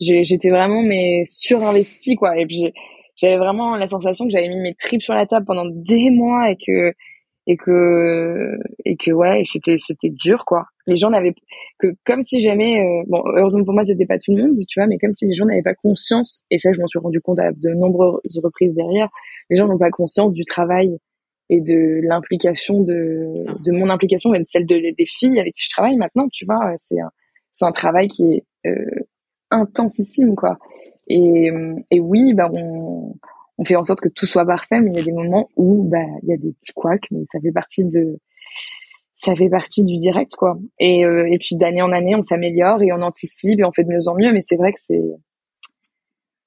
J'étais 0.00 0.50
vraiment 0.50 0.82
mais 0.82 1.22
surinvestie 1.26 2.16
quoi. 2.16 2.36
Et 2.36 2.44
puis 2.46 2.72
j'avais 3.16 3.36
vraiment 3.36 3.76
la 3.76 3.86
sensation 3.86 4.24
que 4.26 4.32
j'avais 4.32 4.48
mis 4.48 4.60
mes 4.60 4.74
tripes 4.74 5.02
sur 5.02 5.14
la 5.14 5.26
table 5.26 5.46
pendant 5.46 5.66
des 5.66 6.10
mois 6.10 6.50
et 6.50 6.56
que 6.56 6.92
et 7.46 7.56
que 7.56 8.58
et 8.84 8.96
que 8.96 9.12
ouais 9.12 9.42
c'était 9.46 9.76
c'était 9.78 10.10
dur 10.10 10.44
quoi 10.44 10.66
les 10.86 10.96
gens 10.96 11.10
n'avaient 11.10 11.34
que 11.78 11.88
comme 12.04 12.22
si 12.22 12.40
jamais 12.40 12.80
euh, 12.80 13.04
bon 13.08 13.22
heureusement 13.36 13.64
pour 13.64 13.74
moi 13.74 13.84
c'était 13.84 14.06
pas 14.06 14.18
tout 14.18 14.34
le 14.34 14.44
monde 14.44 14.54
tu 14.68 14.80
vois 14.80 14.86
mais 14.86 14.98
comme 14.98 15.14
si 15.14 15.26
les 15.26 15.34
gens 15.34 15.44
n'avaient 15.46 15.62
pas 15.62 15.74
conscience 15.74 16.42
et 16.50 16.58
ça 16.58 16.72
je 16.72 16.80
m'en 16.80 16.86
suis 16.86 16.98
rendu 16.98 17.20
compte 17.20 17.40
à 17.40 17.52
de 17.52 17.70
nombreuses 17.70 18.40
reprises 18.42 18.74
derrière 18.74 19.08
les 19.50 19.56
gens 19.56 19.66
n'ont 19.66 19.78
pas 19.78 19.90
conscience 19.90 20.32
du 20.32 20.44
travail 20.44 20.98
et 21.48 21.60
de 21.60 22.00
l'implication 22.02 22.82
de 22.82 23.44
de 23.64 23.72
mon 23.72 23.90
implication 23.90 24.30
de 24.30 24.40
celle 24.42 24.66
de, 24.66 24.76
des 24.76 25.06
filles 25.06 25.40
avec 25.40 25.54
qui 25.54 25.64
je 25.64 25.70
travaille 25.70 25.96
maintenant 25.96 26.28
tu 26.32 26.44
vois 26.44 26.72
c'est 26.76 27.00
un 27.00 27.10
c'est 27.52 27.64
un 27.64 27.72
travail 27.72 28.08
qui 28.08 28.24
est 28.24 28.44
euh, 28.66 29.06
intensissime 29.50 30.34
quoi. 30.34 30.58
Et 31.08 31.50
et 31.90 32.00
oui 32.00 32.34
bah 32.34 32.50
on 32.54 33.14
on 33.58 33.64
fait 33.64 33.76
en 33.76 33.82
sorte 33.82 34.00
que 34.00 34.10
tout 34.10 34.26
soit 34.26 34.44
parfait, 34.44 34.80
mais 34.80 34.90
il 34.90 34.98
y 34.98 35.00
a 35.00 35.04
des 35.04 35.12
moments 35.12 35.48
où 35.56 35.84
bah 35.84 36.04
il 36.22 36.28
y 36.28 36.32
a 36.32 36.36
des 36.36 36.52
petits 36.52 36.72
couacs, 36.74 37.06
mais 37.10 37.20
ça 37.32 37.40
fait 37.40 37.52
partie 37.52 37.84
de 37.84 38.18
ça 39.16 39.34
fait 39.34 39.48
partie 39.48 39.82
du 39.82 39.96
direct 39.96 40.36
quoi. 40.36 40.56
Et 40.78 41.04
euh, 41.04 41.26
et 41.28 41.38
puis 41.38 41.56
d'année 41.56 41.82
en 41.82 41.90
année, 41.90 42.14
on 42.14 42.22
s'améliore 42.22 42.82
et 42.82 42.92
on 42.92 43.02
anticipe 43.02 43.58
et 43.58 43.64
on 43.64 43.72
fait 43.72 43.82
de 43.82 43.88
mieux 43.88 44.06
en 44.06 44.14
mieux, 44.14 44.32
mais 44.32 44.42
c'est 44.42 44.56
vrai 44.56 44.72
que 44.72 44.80
c'est 44.80 45.02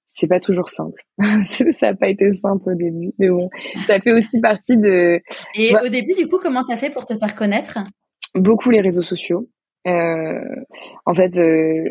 c'est 0.06 0.28
pas 0.28 0.40
toujours 0.40 0.70
simple. 0.70 1.04
ça 1.44 1.66
n'a 1.82 1.94
pas 1.96 2.10
été 2.10 2.32
simple 2.32 2.72
au 2.72 2.76
début, 2.76 3.12
mais 3.20 3.30
bon, 3.30 3.50
ça 3.86 4.00
fait 4.00 4.12
aussi 4.12 4.40
partie 4.40 4.78
de. 4.78 5.20
Et 5.56 5.76
au 5.84 5.90
début, 5.90 6.14
du 6.14 6.28
coup, 6.28 6.38
comment 6.42 6.64
t'as 6.64 6.78
fait 6.78 6.90
pour 6.90 7.06
te 7.06 7.16
faire 7.18 7.36
connaître? 7.36 7.80
Beaucoup 8.36 8.70
les 8.70 8.82
réseaux 8.82 9.04
sociaux. 9.04 9.50
Euh, 9.88 10.40
en 11.06 11.14
fait, 11.14 11.38
euh, 11.38 11.90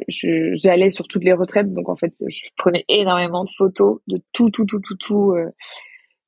j'allais 0.52 0.90
sur 0.90 1.08
toutes 1.08 1.24
les 1.24 1.32
retraites, 1.32 1.72
donc 1.72 1.88
en 1.88 1.96
fait, 1.96 2.12
je 2.28 2.42
prenais 2.56 2.84
énormément 2.88 3.44
de 3.44 3.50
photos 3.56 4.00
de 4.06 4.20
tout, 4.32 4.50
tout, 4.50 4.66
tout, 4.66 4.80
tout, 4.80 4.96
tout, 4.96 5.32
euh, 5.32 5.50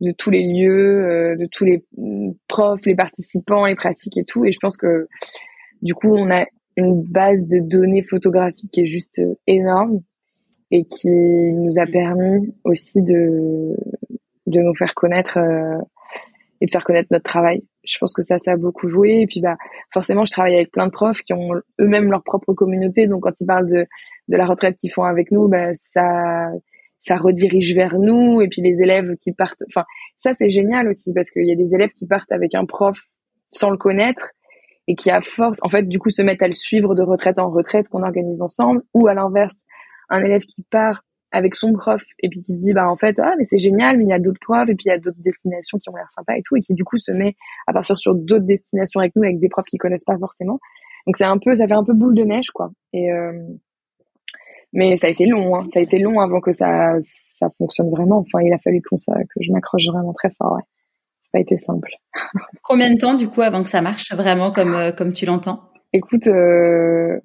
de 0.00 0.12
tous 0.12 0.30
les 0.30 0.42
lieux, 0.42 1.04
euh, 1.04 1.36
de 1.36 1.46
tous 1.46 1.64
les 1.64 1.84
mm, 1.96 2.32
profs, 2.48 2.84
les 2.86 2.94
participants, 2.94 3.66
les 3.66 3.74
pratiques 3.74 4.16
et 4.16 4.24
tout. 4.24 4.44
Et 4.44 4.52
je 4.52 4.58
pense 4.60 4.76
que 4.76 5.08
du 5.82 5.94
coup, 5.94 6.14
on 6.14 6.30
a 6.30 6.46
une 6.76 7.02
base 7.02 7.48
de 7.48 7.58
données 7.58 8.02
photographiques 8.02 8.70
qui 8.70 8.82
est 8.82 8.86
juste 8.86 9.20
énorme 9.46 10.00
et 10.70 10.84
qui 10.84 11.10
nous 11.10 11.78
a 11.78 11.86
permis 11.86 12.54
aussi 12.64 13.02
de 13.02 13.74
de 14.46 14.60
nous 14.60 14.74
faire 14.74 14.94
connaître 14.94 15.38
et 16.60 16.66
de 16.66 16.70
faire 16.70 16.84
connaître 16.84 17.08
notre 17.10 17.24
travail 17.24 17.62
je 17.84 17.98
pense 17.98 18.12
que 18.12 18.22
ça, 18.22 18.38
ça 18.38 18.52
a 18.52 18.56
beaucoup 18.56 18.88
joué. 18.88 19.20
Et 19.20 19.26
puis, 19.26 19.40
bah, 19.40 19.56
forcément, 19.92 20.24
je 20.24 20.32
travaille 20.32 20.54
avec 20.54 20.70
plein 20.70 20.86
de 20.86 20.92
profs 20.92 21.22
qui 21.22 21.32
ont 21.32 21.52
eux-mêmes 21.80 22.10
leur 22.10 22.22
propre 22.22 22.52
communauté. 22.52 23.06
Donc, 23.06 23.22
quand 23.22 23.40
ils 23.40 23.46
parlent 23.46 23.68
de, 23.68 23.86
de 24.28 24.36
la 24.36 24.46
retraite 24.46 24.76
qu'ils 24.76 24.92
font 24.92 25.04
avec 25.04 25.30
nous, 25.30 25.48
bah, 25.48 25.72
ça, 25.74 26.48
ça 27.00 27.16
redirige 27.16 27.74
vers 27.74 27.98
nous. 27.98 28.40
Et 28.40 28.48
puis, 28.48 28.62
les 28.62 28.80
élèves 28.82 29.16
qui 29.16 29.32
partent, 29.32 29.62
enfin, 29.68 29.84
ça, 30.16 30.34
c'est 30.34 30.50
génial 30.50 30.88
aussi 30.88 31.12
parce 31.12 31.30
qu'il 31.30 31.46
y 31.46 31.52
a 31.52 31.56
des 31.56 31.74
élèves 31.74 31.90
qui 31.90 32.06
partent 32.06 32.32
avec 32.32 32.54
un 32.54 32.66
prof 32.66 33.06
sans 33.50 33.70
le 33.70 33.76
connaître 33.76 34.30
et 34.86 34.94
qui, 34.94 35.10
à 35.10 35.20
force, 35.20 35.58
en 35.62 35.68
fait, 35.68 35.84
du 35.84 35.98
coup, 35.98 36.10
se 36.10 36.22
mettent 36.22 36.42
à 36.42 36.48
le 36.48 36.54
suivre 36.54 36.94
de 36.94 37.02
retraite 37.02 37.38
en 37.38 37.50
retraite 37.50 37.88
qu'on 37.88 38.02
organise 38.02 38.42
ensemble. 38.42 38.82
Ou 38.94 39.08
à 39.08 39.14
l'inverse, 39.14 39.64
un 40.10 40.22
élève 40.22 40.42
qui 40.42 40.62
part 40.70 41.04
avec 41.32 41.54
son 41.54 41.72
prof 41.72 42.02
et 42.20 42.28
puis 42.28 42.42
qui 42.42 42.56
se 42.56 42.60
dit 42.60 42.72
bah 42.72 42.88
en 42.88 42.96
fait 42.96 43.18
ah 43.20 43.34
mais 43.38 43.44
c'est 43.44 43.58
génial 43.58 43.96
mais 43.96 44.04
il 44.04 44.10
y 44.10 44.12
a 44.12 44.18
d'autres 44.18 44.40
profs 44.40 44.68
et 44.68 44.74
puis 44.74 44.86
il 44.86 44.88
y 44.88 44.92
a 44.92 44.98
d'autres 44.98 45.20
destinations 45.20 45.78
qui 45.78 45.88
ont 45.88 45.94
l'air 45.94 46.10
sympas 46.10 46.34
et 46.34 46.42
tout 46.44 46.56
et 46.56 46.60
qui 46.60 46.74
du 46.74 46.82
coup 46.82 46.98
se 46.98 47.12
met 47.12 47.36
à 47.68 47.72
partir 47.72 47.96
sur 47.96 48.16
d'autres 48.16 48.46
destinations 48.46 48.98
avec 48.98 49.14
nous 49.14 49.22
avec 49.22 49.38
des 49.38 49.48
profs 49.48 49.66
qui 49.66 49.78
connaissent 49.78 50.04
pas 50.04 50.18
forcément 50.18 50.58
donc 51.06 51.16
c'est 51.16 51.24
un 51.24 51.38
peu 51.38 51.54
ça 51.54 51.68
fait 51.68 51.74
un 51.74 51.84
peu 51.84 51.94
boule 51.94 52.14
de 52.14 52.24
neige 52.24 52.50
quoi 52.50 52.72
et 52.92 53.12
euh, 53.12 53.32
mais 54.72 54.96
ça 54.96 55.08
a 55.08 55.10
été 55.10 55.26
long 55.26 55.56
hein. 55.56 55.66
ça 55.68 55.80
a 55.80 55.82
été 55.82 55.98
long 55.98 56.20
avant 56.20 56.40
que 56.40 56.52
ça 56.52 56.94
ça 57.02 57.48
fonctionne 57.58 57.90
vraiment. 57.90 58.18
Enfin 58.18 58.40
il 58.42 58.52
a 58.52 58.58
fallu 58.58 58.80
qu'on 58.82 58.98
ça 58.98 59.14
que 59.14 59.42
je 59.42 59.52
m'accroche 59.52 59.86
vraiment 59.86 60.12
très 60.12 60.30
fort 60.30 60.54
ouais. 60.54 60.62
Ça 61.32 61.38
a 61.38 61.40
été 61.40 61.58
simple. 61.58 61.90
Combien 62.62 62.92
de 62.92 62.98
temps 62.98 63.14
du 63.14 63.28
coup 63.28 63.42
avant 63.42 63.62
que 63.62 63.68
ça 63.68 63.82
marche 63.82 64.12
vraiment 64.12 64.50
comme 64.50 64.74
euh, 64.74 64.92
comme 64.92 65.12
tu 65.12 65.26
l'entends? 65.26 65.60
Écoute 65.92 66.26
euh, 66.26 67.20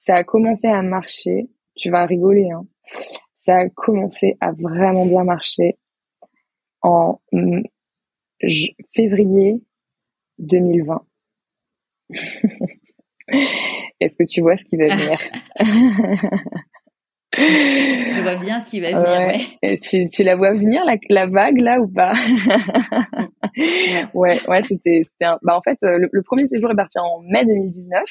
ça 0.00 0.16
a 0.16 0.24
commencé 0.24 0.66
à 0.66 0.82
marcher. 0.82 1.48
Tu 1.76 1.90
vas 1.90 2.06
rigoler 2.06 2.50
hein. 2.50 2.66
Ça 3.34 3.56
a 3.58 3.68
commencé 3.68 4.36
à 4.40 4.52
vraiment 4.52 5.06
bien 5.06 5.24
marcher 5.24 5.76
en 6.82 7.18
février 8.94 9.60
2020. 10.38 11.02
Est-ce 14.00 14.16
que 14.16 14.24
tu 14.24 14.40
vois 14.42 14.56
ce 14.56 14.64
qui 14.64 14.76
va 14.76 14.88
venir? 14.88 15.18
Je 17.36 18.22
vois 18.22 18.36
bien 18.36 18.60
ce 18.60 18.70
qui 18.70 18.80
va 18.80 18.90
venir. 18.90 19.38
Ouais. 19.62 19.78
Tu, 19.78 20.22
la 20.22 20.36
vois 20.36 20.52
venir 20.52 20.82
la, 21.08 21.26
vague 21.26 21.58
là 21.58 21.80
ou 21.80 21.88
pas? 21.88 22.12
Ouais, 24.14 24.40
ouais, 24.48 24.62
c'était, 24.64 25.02
bah 25.20 25.56
en 25.56 25.62
fait 25.62 25.78
le, 25.82 26.08
le, 26.10 26.22
premier 26.22 26.48
séjour 26.48 26.72
est 26.72 26.74
parti 26.74 26.98
en 26.98 27.20
mai 27.20 27.46
2019 27.46 28.02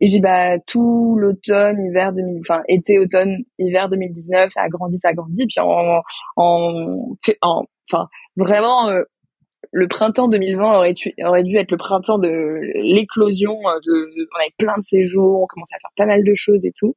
et 0.00 0.10
j'ai 0.10 0.20
bah 0.20 0.58
tout 0.58 1.16
l'automne, 1.18 1.80
hiver 1.80 2.12
2000, 2.12 2.40
enfin 2.46 2.62
été, 2.68 2.98
automne, 2.98 3.44
hiver 3.58 3.88
2019, 3.88 4.50
ça 4.50 4.62
a 4.62 4.68
grandi, 4.68 4.98
ça 4.98 5.08
a 5.08 5.14
grandi. 5.14 5.46
Puis 5.46 5.60
en, 5.60 6.02
en, 6.36 7.16
en 7.40 7.64
enfin 7.90 8.08
vraiment, 8.36 8.90
euh, 8.90 9.02
le 9.74 9.88
printemps 9.88 10.28
2020 10.28 10.76
aurait, 10.76 10.94
dû 11.42 11.56
être 11.56 11.72
le 11.72 11.76
printemps 11.76 12.18
de 12.18 12.60
l'éclosion. 12.74 13.58
Euh, 13.66 13.80
de, 13.84 14.28
on 14.32 14.40
avait 14.40 14.54
plein 14.56 14.78
de 14.78 14.84
séjours, 14.84 15.42
on 15.42 15.46
commençait 15.46 15.74
à 15.74 15.80
faire 15.80 15.90
pas 15.96 16.06
mal 16.06 16.22
de 16.22 16.34
choses 16.34 16.64
et 16.64 16.72
tout. 16.76 16.94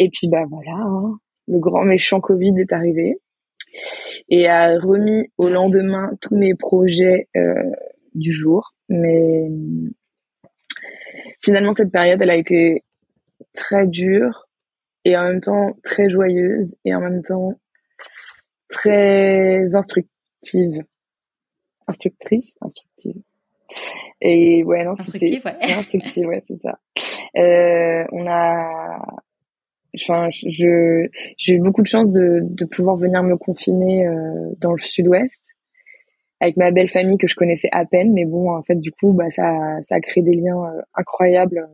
Et 0.00 0.10
puis 0.10 0.28
bah 0.28 0.42
voilà, 0.50 0.72
hein, 0.72 1.18
le 1.46 1.58
grand 1.60 1.84
méchant 1.84 2.20
Covid 2.20 2.52
est 2.58 2.72
arrivé 2.72 3.20
et 4.28 4.48
a 4.48 4.76
remis 4.76 5.30
au 5.38 5.48
lendemain 5.48 6.10
tous 6.20 6.36
mes 6.36 6.56
projets 6.56 7.28
euh, 7.36 7.70
du 8.14 8.32
jour. 8.32 8.74
Mais 8.88 9.46
finalement, 11.44 11.72
cette 11.72 11.92
période, 11.92 12.20
elle 12.20 12.30
a 12.30 12.36
été 12.36 12.82
très 13.52 13.86
dure 13.86 14.48
et 15.04 15.16
en 15.16 15.22
même 15.28 15.40
temps 15.40 15.76
très 15.84 16.10
joyeuse 16.10 16.74
et 16.84 16.92
en 16.92 17.00
même 17.00 17.22
temps 17.22 17.52
très 18.68 19.76
instructive. 19.76 20.82
Instructrice, 21.86 22.56
instructive. 22.60 23.22
Et 24.20 24.64
ouais, 24.64 24.84
non, 24.84 24.92
instructive, 24.98 25.42
ouais. 25.44 25.56
instructive, 25.72 26.26
ouais, 26.26 26.42
c'est 26.46 26.60
ça. 26.60 26.78
Euh, 27.36 28.04
on 28.12 28.26
a, 28.26 29.00
enfin, 30.00 30.28
je, 30.30 31.08
j'ai 31.36 31.54
eu 31.54 31.60
beaucoup 31.60 31.82
de 31.82 31.86
chance 31.86 32.10
de, 32.12 32.40
de 32.42 32.64
pouvoir 32.64 32.96
venir 32.96 33.22
me 33.22 33.36
confiner 33.36 34.06
euh, 34.06 34.50
dans 34.60 34.72
le 34.72 34.78
sud-ouest 34.78 35.53
avec 36.44 36.56
ma 36.56 36.70
belle 36.70 36.88
famille 36.88 37.16
que 37.16 37.26
je 37.26 37.34
connaissais 37.34 37.68
à 37.72 37.84
peine 37.84 38.12
mais 38.12 38.24
bon 38.24 38.50
en 38.50 38.62
fait 38.62 38.76
du 38.76 38.92
coup 38.92 39.12
bah 39.12 39.30
ça 39.34 39.78
ça 39.88 39.96
a 39.96 40.00
créé 40.00 40.22
des 40.22 40.34
liens 40.34 40.62
euh, 40.62 40.82
incroyables. 40.94 41.68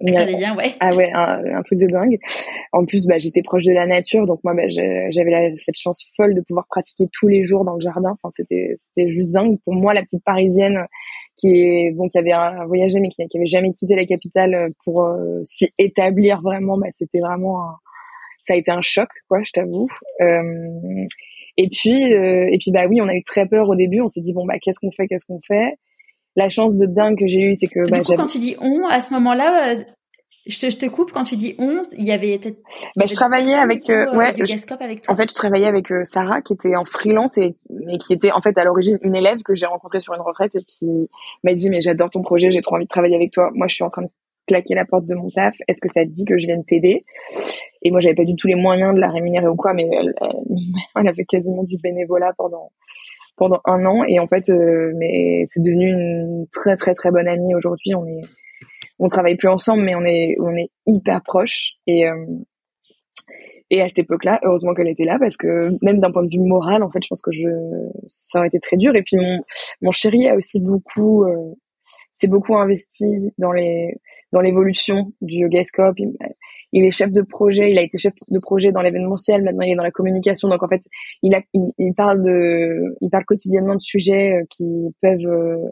Des 0.00 0.12
liens 0.12 0.56
ouais. 0.56 0.72
ah 0.80 0.94
ouais 0.94 1.10
un, 1.12 1.62
truc 1.62 1.78
de 1.78 1.86
dingue. 1.86 2.18
En 2.72 2.84
plus 2.84 3.06
bah 3.06 3.18
j'étais 3.18 3.42
proche 3.42 3.64
de 3.64 3.72
la 3.72 3.86
nature 3.86 4.26
donc 4.26 4.40
moi 4.44 4.54
bah, 4.54 4.68
j'avais 4.68 5.54
cette 5.58 5.78
chance 5.78 6.06
folle 6.16 6.34
de 6.34 6.40
pouvoir 6.40 6.66
pratiquer 6.68 7.08
tous 7.12 7.28
les 7.28 7.44
jours 7.44 7.64
dans 7.64 7.74
le 7.74 7.80
jardin. 7.80 8.10
Enfin 8.12 8.30
c'était 8.32 8.76
c'était 8.78 9.08
juste 9.10 9.30
dingue. 9.30 9.58
Pour 9.64 9.74
moi 9.74 9.94
la 9.94 10.02
petite 10.02 10.24
parisienne 10.24 10.86
qui 11.36 11.48
est 11.48 11.92
bon 11.92 12.08
qui 12.08 12.18
avait 12.18 12.32
voyagé 12.66 12.98
mais 12.98 13.08
qui 13.08 13.22
n'avait 13.22 13.46
jamais 13.46 13.72
quitté 13.72 13.94
la 13.94 14.06
capitale 14.06 14.72
pour 14.84 15.02
euh, 15.02 15.40
s'y 15.44 15.72
établir 15.78 16.40
vraiment 16.42 16.78
bah 16.78 16.88
c'était 16.90 17.20
vraiment 17.20 17.62
un, 17.62 17.76
ça 18.46 18.54
a 18.54 18.56
été 18.56 18.70
un 18.70 18.82
choc 18.82 19.08
quoi 19.28 19.40
je 19.44 19.52
t'avoue. 19.52 19.88
Euh, 20.20 21.06
et 21.56 21.68
puis, 21.70 22.12
euh, 22.12 22.48
et 22.50 22.58
puis 22.58 22.70
bah 22.70 22.86
oui, 22.88 23.00
on 23.00 23.08
a 23.08 23.14
eu 23.14 23.22
très 23.22 23.46
peur 23.46 23.68
au 23.68 23.74
début. 23.74 24.00
On 24.00 24.08
s'est 24.08 24.20
dit 24.20 24.32
bon 24.32 24.44
bah 24.44 24.54
qu'est-ce 24.60 24.80
qu'on 24.80 24.90
fait, 24.90 25.06
qu'est-ce 25.06 25.26
qu'on 25.26 25.40
fait? 25.46 25.78
La 26.36 26.50
chance 26.50 26.76
de 26.76 26.86
dingue 26.86 27.18
que 27.18 27.26
j'ai 27.26 27.40
eue, 27.40 27.54
c'est 27.54 27.66
que 27.66 27.84
du 27.84 27.90
bah, 27.90 28.00
coup, 28.00 28.14
quand 28.14 28.26
tu 28.26 28.38
dis 28.38 28.56
on, 28.60 28.86
à 28.86 29.00
ce 29.00 29.12
moment-là, 29.14 29.72
euh, 29.72 29.82
je 30.46 30.60
te, 30.60 30.70
je 30.70 30.76
te 30.76 30.86
coupe 30.86 31.12
quand 31.12 31.24
tu 31.24 31.36
dis 31.36 31.54
on, 31.58 31.82
il 31.96 32.04
y 32.04 32.12
avait 32.12 32.38
peut-être. 32.38 32.58
Bah, 32.96 33.06
je 33.08 33.14
travaillais 33.14 33.54
avec, 33.54 33.88
euh, 33.88 34.14
ouais, 34.16 34.26
avec 34.26 35.02
toi. 35.02 35.14
En 35.14 35.16
fait, 35.16 35.30
je 35.30 35.34
travaillais 35.34 35.66
avec 35.66 35.86
Sarah 36.04 36.42
qui 36.42 36.52
était 36.52 36.76
en 36.76 36.84
freelance 36.84 37.38
et 37.38 37.56
mais 37.70 37.96
qui 37.96 38.12
était 38.12 38.32
en 38.32 38.42
fait 38.42 38.56
à 38.58 38.64
l'origine 38.64 38.98
une 39.00 39.16
élève 39.16 39.42
que 39.42 39.54
j'ai 39.54 39.66
rencontrée 39.66 40.00
sur 40.00 40.12
une 40.12 40.20
retraite 40.20 40.54
et 40.56 40.62
qui 40.62 41.08
m'a 41.42 41.54
dit 41.54 41.70
mais 41.70 41.80
j'adore 41.80 42.10
ton 42.10 42.22
projet, 42.22 42.50
j'ai 42.50 42.60
trop 42.60 42.76
envie 42.76 42.84
de 42.84 42.90
travailler 42.90 43.16
avec 43.16 43.32
toi. 43.32 43.50
Moi, 43.54 43.66
je 43.68 43.74
suis 43.74 43.84
en 43.84 43.88
train 43.88 44.02
de 44.02 44.08
claquer 44.46 44.74
la 44.74 44.84
porte 44.84 45.06
de 45.06 45.14
mon 45.14 45.30
taf. 45.30 45.54
Est-ce 45.68 45.80
que 45.80 45.88
ça 45.88 46.04
te 46.04 46.10
dit 46.10 46.24
que 46.24 46.38
je 46.38 46.46
vienne 46.46 46.64
t'aider? 46.64 47.04
Et 47.82 47.90
moi, 47.90 48.00
j'avais 48.00 48.14
pas 48.14 48.24
du 48.24 48.36
tout 48.36 48.48
les 48.48 48.54
moyens 48.54 48.94
de 48.94 49.00
la 49.00 49.10
rémunérer 49.10 49.48
ou 49.48 49.56
quoi, 49.56 49.74
mais 49.74 49.88
elle, 49.92 50.14
elle, 50.96 51.08
a 51.08 51.14
fait 51.14 51.24
quasiment 51.24 51.64
du 51.64 51.76
bénévolat 51.78 52.32
pendant 52.36 52.72
pendant 53.36 53.60
un 53.64 53.84
an. 53.84 54.02
Et 54.08 54.18
en 54.18 54.26
fait, 54.26 54.48
euh, 54.48 54.92
mais 54.96 55.44
c'est 55.46 55.62
devenu 55.62 55.90
une 55.90 56.46
très 56.52 56.76
très 56.76 56.94
très 56.94 57.10
bonne 57.10 57.28
amie 57.28 57.54
aujourd'hui. 57.54 57.94
On 57.94 58.06
est 58.06 58.22
on 58.98 59.08
travaille 59.08 59.36
plus 59.36 59.48
ensemble, 59.48 59.82
mais 59.82 59.94
on 59.94 60.04
est 60.04 60.36
on 60.40 60.56
est 60.56 60.70
hyper 60.86 61.22
proches. 61.22 61.72
Et 61.86 62.08
euh, 62.08 62.24
et 63.70 63.82
à 63.82 63.88
cette 63.88 63.98
époque-là, 63.98 64.40
heureusement 64.44 64.74
qu'elle 64.74 64.88
était 64.88 65.04
là 65.04 65.18
parce 65.18 65.36
que 65.36 65.76
même 65.82 65.98
d'un 65.98 66.12
point 66.12 66.22
de 66.22 66.30
vue 66.30 66.40
moral, 66.40 66.84
en 66.84 66.90
fait, 66.90 67.02
je 67.02 67.08
pense 67.08 67.20
que 67.20 67.32
je 67.32 67.48
ça 68.08 68.38
aurait 68.38 68.48
été 68.48 68.60
très 68.60 68.76
dur. 68.76 68.94
Et 68.94 69.02
puis 69.02 69.16
mon 69.16 69.42
mon 69.82 69.90
chéri 69.90 70.28
a 70.28 70.36
aussi 70.36 70.60
beaucoup 70.60 71.24
euh, 71.24 71.54
s'est 72.14 72.28
beaucoup 72.28 72.56
investi 72.56 73.32
dans 73.38 73.52
les 73.52 73.94
dans 74.36 74.42
l'évolution 74.42 75.12
du 75.22 75.36
yoga 75.36 75.64
scope. 75.64 75.96
Il, 76.72 76.84
est 76.84 76.90
chef 76.90 77.10
de 77.10 77.22
projet, 77.22 77.70
il 77.70 77.78
a 77.78 77.82
été 77.82 77.96
chef 77.96 78.12
de 78.28 78.38
projet 78.38 78.70
dans 78.70 78.82
l'événementiel, 78.82 79.42
maintenant 79.42 79.62
il 79.62 79.72
est 79.72 79.76
dans 79.76 79.82
la 79.82 79.90
communication. 79.90 80.48
Donc 80.48 80.62
en 80.62 80.68
fait, 80.68 80.82
il, 81.22 81.34
parle 81.96 82.22
de, 82.22 82.94
il 83.00 83.08
parle 83.08 83.24
quotidiennement 83.24 83.76
de 83.76 83.80
sujets 83.80 84.34
euh, 84.34 84.44
qui 84.50 84.94
peuvent 85.00 85.26
euh, 85.26 85.70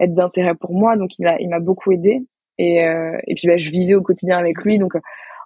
être 0.00 0.14
d'intérêt 0.14 0.54
pour 0.54 0.72
moi. 0.72 0.96
Donc 0.96 1.10
il 1.18 1.48
m'a 1.50 1.60
beaucoup 1.60 1.92
aidé. 1.92 2.22
Et, 2.56 2.82
euh, 2.86 3.18
puis 3.36 3.48
bah, 3.48 3.58
je 3.58 3.68
vivais 3.68 3.94
au 3.94 4.02
quotidien 4.02 4.38
avec 4.38 4.56
lui. 4.64 4.78
Donc 4.78 4.94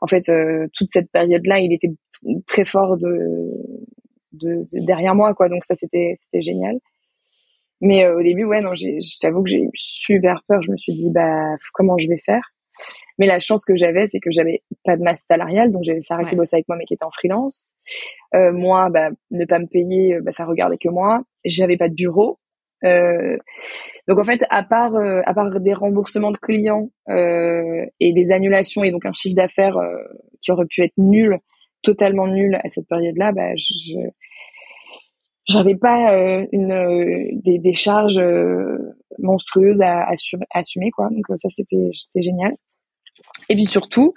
en 0.01 0.07
fait, 0.07 0.31
toute 0.75 0.93
cette 0.93 1.11
période-là, 1.11 1.59
il 1.59 1.73
était 1.73 1.91
très 2.47 2.65
fort 2.65 2.97
de, 2.99 3.51
de, 4.35 4.69
de, 4.71 4.87
derrière 4.87 5.17
moi. 5.17 5.35
Donc 5.51 5.65
ça, 5.65 5.75
c'était 5.75 6.21
génial. 6.35 6.79
Mais 7.81 8.05
euh, 8.05 8.19
au 8.19 8.23
début, 8.23 8.45
ouais, 8.45 8.61
non, 8.61 8.75
je 8.75 9.21
t'avoue 9.21 9.43
que 9.43 9.51
j'ai 9.51 9.63
eu 9.63 9.71
super 9.75 10.43
peur. 10.49 10.63
Je 10.63 10.71
me 10.71 10.77
suis 10.77 10.95
dit, 10.95 11.11
bah, 11.11 11.57
comment 11.73 11.97
je 11.99 12.09
vais 12.09 12.19
faire? 12.19 12.43
Mais 13.19 13.27
la 13.27 13.39
chance 13.39 13.65
que 13.65 13.77
j'avais, 13.77 14.07
c'est 14.07 14.21
que 14.21 14.31
j'avais 14.31 14.63
pas 14.85 14.97
de 14.97 15.03
masse 15.03 15.23
salariale, 15.29 15.73
donc 15.73 15.83
j'avais 15.85 16.03
Sarah 16.03 16.25
qui 16.25 16.37
bossait 16.37 16.57
avec 16.57 16.69
moi, 16.69 16.77
mais 16.77 16.85
qui 16.85 16.95
était 16.95 17.05
en 17.05 17.11
freelance. 17.11 17.75
Euh, 18.35 18.53
moi, 18.53 18.89
bah, 18.91 19.11
ne 19.31 19.45
pas 19.45 19.59
me 19.59 19.67
payer, 19.67 20.15
euh, 20.15 20.21
bah, 20.23 20.33
ça 20.33 20.45
regardait 20.45 20.79
que 20.79 20.89
moi. 20.89 21.23
J'avais 21.45 21.77
pas 21.77 21.89
de 21.89 21.95
bureau. 21.95 22.39
Euh, 22.85 23.37
donc 24.07 24.19
en 24.21 24.25
fait, 24.25 24.43
à 24.51 24.63
part 24.63 24.95
euh, 24.95 25.21
à 25.27 25.35
part 25.35 25.59
des 25.59 25.75
remboursements 25.75 26.31
de 26.31 26.39
clients 26.39 26.91
et 27.09 28.13
des 28.13 28.31
annulations 28.31 28.85
et 28.85 28.93
donc 28.93 29.05
un 29.05 29.13
chiffre 29.13 29.35
d'affaires 29.35 29.77
qui 30.41 30.53
aurait 30.53 30.67
pu 30.67 30.85
être 30.85 30.97
nul, 30.97 31.39
totalement 31.83 32.29
nul 32.29 32.55
à 32.63 32.69
cette 32.69 32.87
période-là, 32.87 33.33
bah, 33.33 33.57
je, 33.57 33.95
j'avais 35.49 35.77
pas 35.77 36.13
euh, 36.15 36.47
une 36.53 36.73
euh, 36.73 37.29
des, 37.33 37.59
des, 37.59 37.75
charges 37.75 38.19
euh, 38.19 38.77
monstrueuses 39.19 39.81
à, 39.81 40.01
à, 40.01 40.15
assumer 40.55 40.91
quoi. 40.91 41.09
Donc 41.11 41.25
ça 41.37 41.49
c'était 41.49 41.91
c'était 41.95 42.23
génial. 42.23 42.53
Et 43.49 43.55
puis 43.55 43.65
surtout 43.65 44.15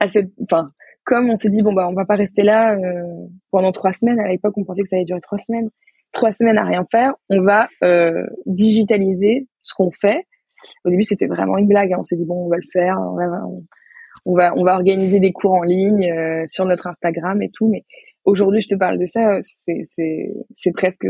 à 0.00 0.08
cette 0.08 0.30
enfin 0.42 0.70
comme 1.04 1.30
on 1.30 1.36
s'est 1.36 1.50
dit 1.50 1.62
bon 1.62 1.72
bah 1.72 1.88
on 1.88 1.94
va 1.94 2.04
pas 2.04 2.16
rester 2.16 2.42
là 2.42 2.76
pendant 3.50 3.72
trois 3.72 3.92
semaines. 3.92 4.18
À 4.20 4.28
l'époque 4.28 4.54
on 4.56 4.64
pensait 4.64 4.82
que 4.82 4.88
ça 4.88 4.96
allait 4.96 5.04
durer 5.04 5.20
trois 5.20 5.38
semaines. 5.38 5.70
Trois 6.12 6.32
semaines 6.32 6.58
à 6.58 6.64
rien 6.64 6.86
faire 6.90 7.14
on 7.30 7.42
va 7.42 7.68
digitaliser 8.46 9.46
ce 9.62 9.74
qu'on 9.74 9.90
fait. 9.90 10.26
Au 10.84 10.90
début 10.90 11.02
c'était 11.02 11.26
vraiment 11.26 11.58
une 11.58 11.68
blague 11.68 11.92
hein. 11.92 11.98
on 12.00 12.04
s'est 12.04 12.16
dit 12.16 12.24
bon 12.24 12.46
on 12.46 12.48
va 12.48 12.56
le 12.56 12.68
faire 12.72 12.96
on 12.98 13.16
va 13.16 13.26
on 14.24 14.34
va 14.34 14.54
on 14.56 14.64
va 14.64 14.74
organiser 14.74 15.20
des 15.20 15.32
cours 15.32 15.52
en 15.52 15.62
ligne 15.62 16.10
sur 16.46 16.64
notre 16.64 16.86
Instagram 16.86 17.42
et 17.42 17.50
tout 17.50 17.68
mais 17.68 17.84
aujourd'hui 18.24 18.60
je 18.60 18.68
te 18.68 18.74
parle 18.74 18.98
de 18.98 19.06
ça, 19.06 19.38
c'est 19.42 19.82
c'est 19.84 20.32
c'est 20.54 20.72
presque 20.72 21.06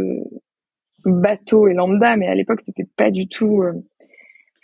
bateau 1.05 1.69
et 1.69 1.75
lambda, 1.75 2.17
mais 2.17 2.29
à 2.29 2.35
l'époque 2.35 2.61
c'était 2.63 2.87
pas 2.97 3.11
du 3.11 3.29
tout. 3.29 3.63
Euh, 3.63 3.73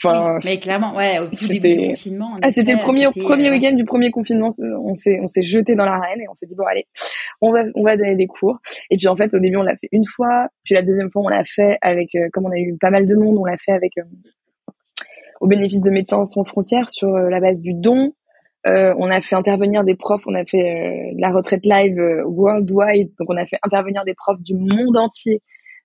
enfin, 0.02 0.38
mais 0.44 0.58
clairement, 0.58 0.94
ouais, 0.96 1.18
au 1.18 1.28
tout 1.28 1.46
début 1.46 1.76
du 1.76 1.88
confinement. 1.88 2.38
Ah, 2.42 2.50
c'était 2.50 2.74
le 2.74 2.80
premier 2.80 3.08
premier 3.10 3.48
euh, 3.48 3.52
week-end 3.52 3.74
du 3.74 3.84
premier 3.84 4.10
confinement. 4.10 4.48
On 4.82 4.96
s'est 4.96 5.20
on 5.20 5.28
s'est 5.28 5.42
jeté 5.42 5.74
dans 5.74 5.84
l'arène 5.84 6.20
et 6.20 6.28
on 6.28 6.34
s'est 6.34 6.46
dit 6.46 6.56
bon 6.56 6.64
allez, 6.64 6.86
on 7.40 7.52
va 7.52 7.64
on 7.74 7.84
va 7.84 7.96
donner 7.96 8.16
des 8.16 8.26
cours. 8.26 8.58
Et 8.90 8.96
puis 8.96 9.08
en 9.08 9.16
fait 9.16 9.34
au 9.34 9.38
début 9.38 9.56
on 9.56 9.62
l'a 9.62 9.76
fait 9.76 9.88
une 9.92 10.06
fois, 10.06 10.48
puis 10.64 10.74
la 10.74 10.82
deuxième 10.82 11.10
fois 11.10 11.22
on 11.22 11.28
l'a 11.28 11.44
fait 11.44 11.78
avec 11.82 12.14
euh, 12.14 12.28
comme 12.32 12.46
on 12.46 12.52
a 12.52 12.58
eu 12.58 12.76
pas 12.78 12.90
mal 12.90 13.06
de 13.06 13.14
monde, 13.14 13.36
on 13.38 13.44
l'a 13.44 13.58
fait 13.58 13.72
avec 13.72 13.92
au 15.40 15.46
bénéfice 15.46 15.80
de 15.80 15.90
Médecins 15.90 16.24
sans 16.26 16.44
frontières 16.44 16.90
sur 16.90 17.10
la 17.10 17.40
base 17.40 17.60
du 17.60 17.72
don 17.72 18.12
on 18.64 19.10
a 19.10 19.20
fait 19.20 19.36
intervenir 19.36 19.84
des 19.84 19.94
profs, 19.94 20.26
on 20.26 20.34
a 20.34 20.44
fait 20.44 21.12
la 21.18 21.30
retraite 21.30 21.64
live 21.64 21.98
worldwide, 22.26 23.10
donc 23.18 23.30
on 23.30 23.36
a 23.36 23.46
fait 23.46 23.58
intervenir 23.62 24.04
des 24.04 24.14
profs 24.14 24.42
du 24.42 24.54
monde 24.54 24.96
entier, 24.96 25.42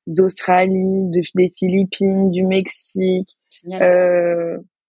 d'Australie, 0.07 1.09
des 1.09 1.23
Philippines, 1.57 2.31
du 2.31 2.43
Mexique. 2.45 3.29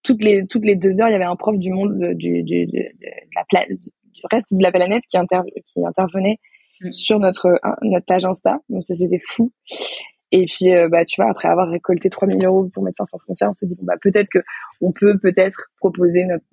toutes 0.02 0.22
les 0.22 0.46
toutes 0.46 0.64
les 0.64 0.76
deux 0.76 1.00
heures, 1.00 1.08
il 1.08 1.12
y 1.12 1.16
avait 1.16 1.24
un 1.24 1.36
prof 1.36 1.58
du 1.58 1.70
monde 1.70 2.14
du, 2.14 2.42
du, 2.42 2.66
de, 2.66 2.78
la 3.34 3.44
planète, 3.48 3.80
du 3.80 4.22
reste 4.30 4.54
de 4.54 4.62
la 4.62 4.70
planète 4.70 5.02
qui, 5.08 5.18
qui 5.66 5.84
intervenait 5.84 6.38
mm. 6.80 6.92
sur 6.92 7.18
notre 7.18 7.58
notre 7.82 8.06
page 8.06 8.24
Insta. 8.24 8.58
Donc 8.68 8.84
ça 8.84 8.94
c'était 8.96 9.20
fou. 9.26 9.52
Et 10.32 10.44
puis, 10.46 10.74
euh, 10.74 10.88
bah, 10.88 11.04
tu 11.04 11.20
vois, 11.20 11.30
après 11.30 11.48
avoir 11.48 11.68
récolté 11.68 12.10
3000 12.10 12.44
euros 12.44 12.68
pour 12.74 12.82
Médecins 12.82 13.06
sans 13.06 13.18
frontières, 13.18 13.50
on 13.50 13.54
s'est 13.54 13.66
dit, 13.66 13.76
bon, 13.76 13.84
bah, 13.84 13.94
peut-être 14.00 14.28
que 14.28 14.40
on 14.80 14.92
peut 14.92 15.18
peut-être 15.18 15.70
proposer 15.78 16.24
notre, 16.24 16.44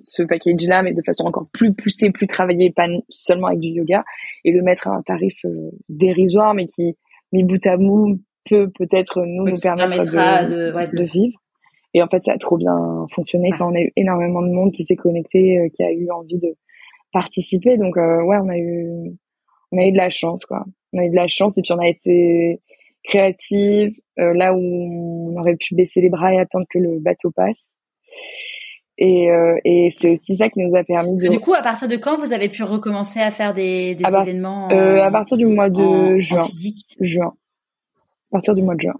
ce 0.00 0.22
package-là, 0.22 0.82
mais 0.82 0.92
de 0.92 1.02
façon 1.04 1.24
encore 1.24 1.46
plus 1.52 1.74
poussée, 1.74 2.10
plus 2.10 2.26
travaillée, 2.26 2.72
pas 2.72 2.86
seulement 3.10 3.48
avec 3.48 3.60
du 3.60 3.68
yoga, 3.68 4.04
et 4.44 4.52
le 4.52 4.62
mettre 4.62 4.88
à 4.88 4.92
un 4.92 5.02
tarif 5.02 5.44
euh, 5.44 5.70
dérisoire, 5.88 6.54
mais 6.54 6.66
qui, 6.66 6.96
mis 7.32 7.44
bout 7.44 7.64
à 7.66 7.76
bout, 7.76 8.18
peut 8.48 8.70
peut-être 8.70 9.22
nous, 9.26 9.44
nous 9.44 9.60
permettre 9.60 9.98
de, 9.98 10.96
de, 10.96 11.02
vivre. 11.02 11.38
Et 11.92 12.02
en 12.02 12.08
fait, 12.08 12.22
ça 12.22 12.32
a 12.32 12.38
trop 12.38 12.56
bien 12.56 13.06
fonctionné. 13.14 13.50
quand 13.56 13.70
on 13.70 13.74
a 13.74 13.80
eu 13.80 13.92
énormément 13.96 14.42
de 14.42 14.50
monde 14.50 14.72
qui 14.72 14.82
s'est 14.82 14.96
connecté, 14.96 15.58
euh, 15.58 15.68
qui 15.74 15.82
a 15.82 15.92
eu 15.92 16.10
envie 16.10 16.38
de 16.38 16.56
participer. 17.12 17.76
Donc, 17.76 17.96
ouais, 17.96 18.38
on 18.42 18.48
a 18.48 18.56
eu, 18.56 19.12
on 19.72 19.78
a 19.78 19.84
eu 19.84 19.92
de 19.92 19.96
la 19.98 20.08
chance, 20.08 20.46
quoi. 20.46 20.64
On 20.92 21.00
a 21.00 21.04
eu 21.04 21.10
de 21.10 21.16
la 21.16 21.28
chance, 21.28 21.58
et 21.58 21.62
puis 21.62 21.72
on 21.72 21.78
a 21.78 21.88
été, 21.88 22.60
créative, 23.02 23.92
euh, 24.18 24.34
là 24.34 24.54
où 24.54 25.32
on 25.32 25.40
aurait 25.40 25.56
pu 25.56 25.74
baisser 25.74 26.00
les 26.00 26.10
bras 26.10 26.32
et 26.34 26.38
attendre 26.38 26.66
que 26.70 26.78
le 26.78 26.98
bateau 27.00 27.30
passe. 27.30 27.74
Et, 28.98 29.30
euh, 29.30 29.56
et 29.64 29.88
c'est 29.90 30.10
aussi 30.10 30.36
ça 30.36 30.50
qui 30.50 30.60
nous 30.60 30.76
a 30.76 30.84
permis 30.84 31.16
de. 31.16 31.28
du 31.28 31.40
coup, 31.40 31.54
à 31.54 31.62
partir 31.62 31.88
de 31.88 31.96
quand 31.96 32.18
vous 32.18 32.34
avez 32.34 32.50
pu 32.50 32.62
recommencer 32.62 33.18
à 33.18 33.30
faire 33.30 33.54
des, 33.54 33.94
des 33.94 34.04
événements 34.04 34.70
euh, 34.72 35.02
À 35.02 35.10
partir 35.10 35.38
du 35.38 35.46
mois 35.46 35.70
de 35.70 36.18
juin. 36.18 36.44
physique? 36.44 36.96
Juin. 37.00 37.32
À 38.30 38.32
partir 38.32 38.54
du 38.54 38.62
mois 38.62 38.74
de 38.74 38.80
juin. 38.80 38.94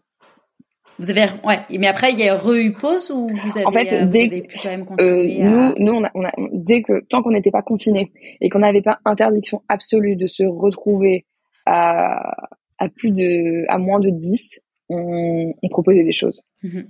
Vous 0.98 1.10
avez 1.10 1.26
ouais, 1.44 1.60
mais 1.70 1.86
après 1.86 2.12
il 2.12 2.18
y 2.18 2.28
a 2.28 2.36
re 2.36 2.78
pause 2.78 3.10
ou 3.10 3.28
vous 3.28 3.56
avez, 3.56 3.66
en 3.66 3.72
fait, 3.72 3.92
euh, 3.92 4.06
dès, 4.06 4.26
avez 4.26 4.42
pu 4.42 4.58
quand 4.62 4.68
même 4.68 4.84
continuer 4.84 5.42
nous, 5.44 5.72
nous 5.78 5.92
on 5.92 6.04
a, 6.04 6.10
on 6.14 6.24
a, 6.24 6.32
dès 6.52 6.82
que 6.82 7.00
tant 7.08 7.22
qu'on 7.22 7.30
n'était 7.30 7.50
pas 7.50 7.62
confiné 7.62 8.12
et 8.42 8.50
qu'on 8.50 8.58
n'avait 8.58 8.82
pas 8.82 8.98
interdiction 9.06 9.62
absolue 9.70 10.16
de 10.16 10.26
se 10.26 10.42
retrouver 10.42 11.24
à, 11.64 12.34
à 12.80 12.88
plus 12.88 13.12
de, 13.12 13.64
à 13.68 13.78
moins 13.78 14.00
de 14.00 14.10
10, 14.10 14.60
on, 14.88 15.52
on 15.62 15.68
proposait 15.68 16.02
des 16.02 16.12
choses. 16.12 16.42
Mhm. 16.62 16.88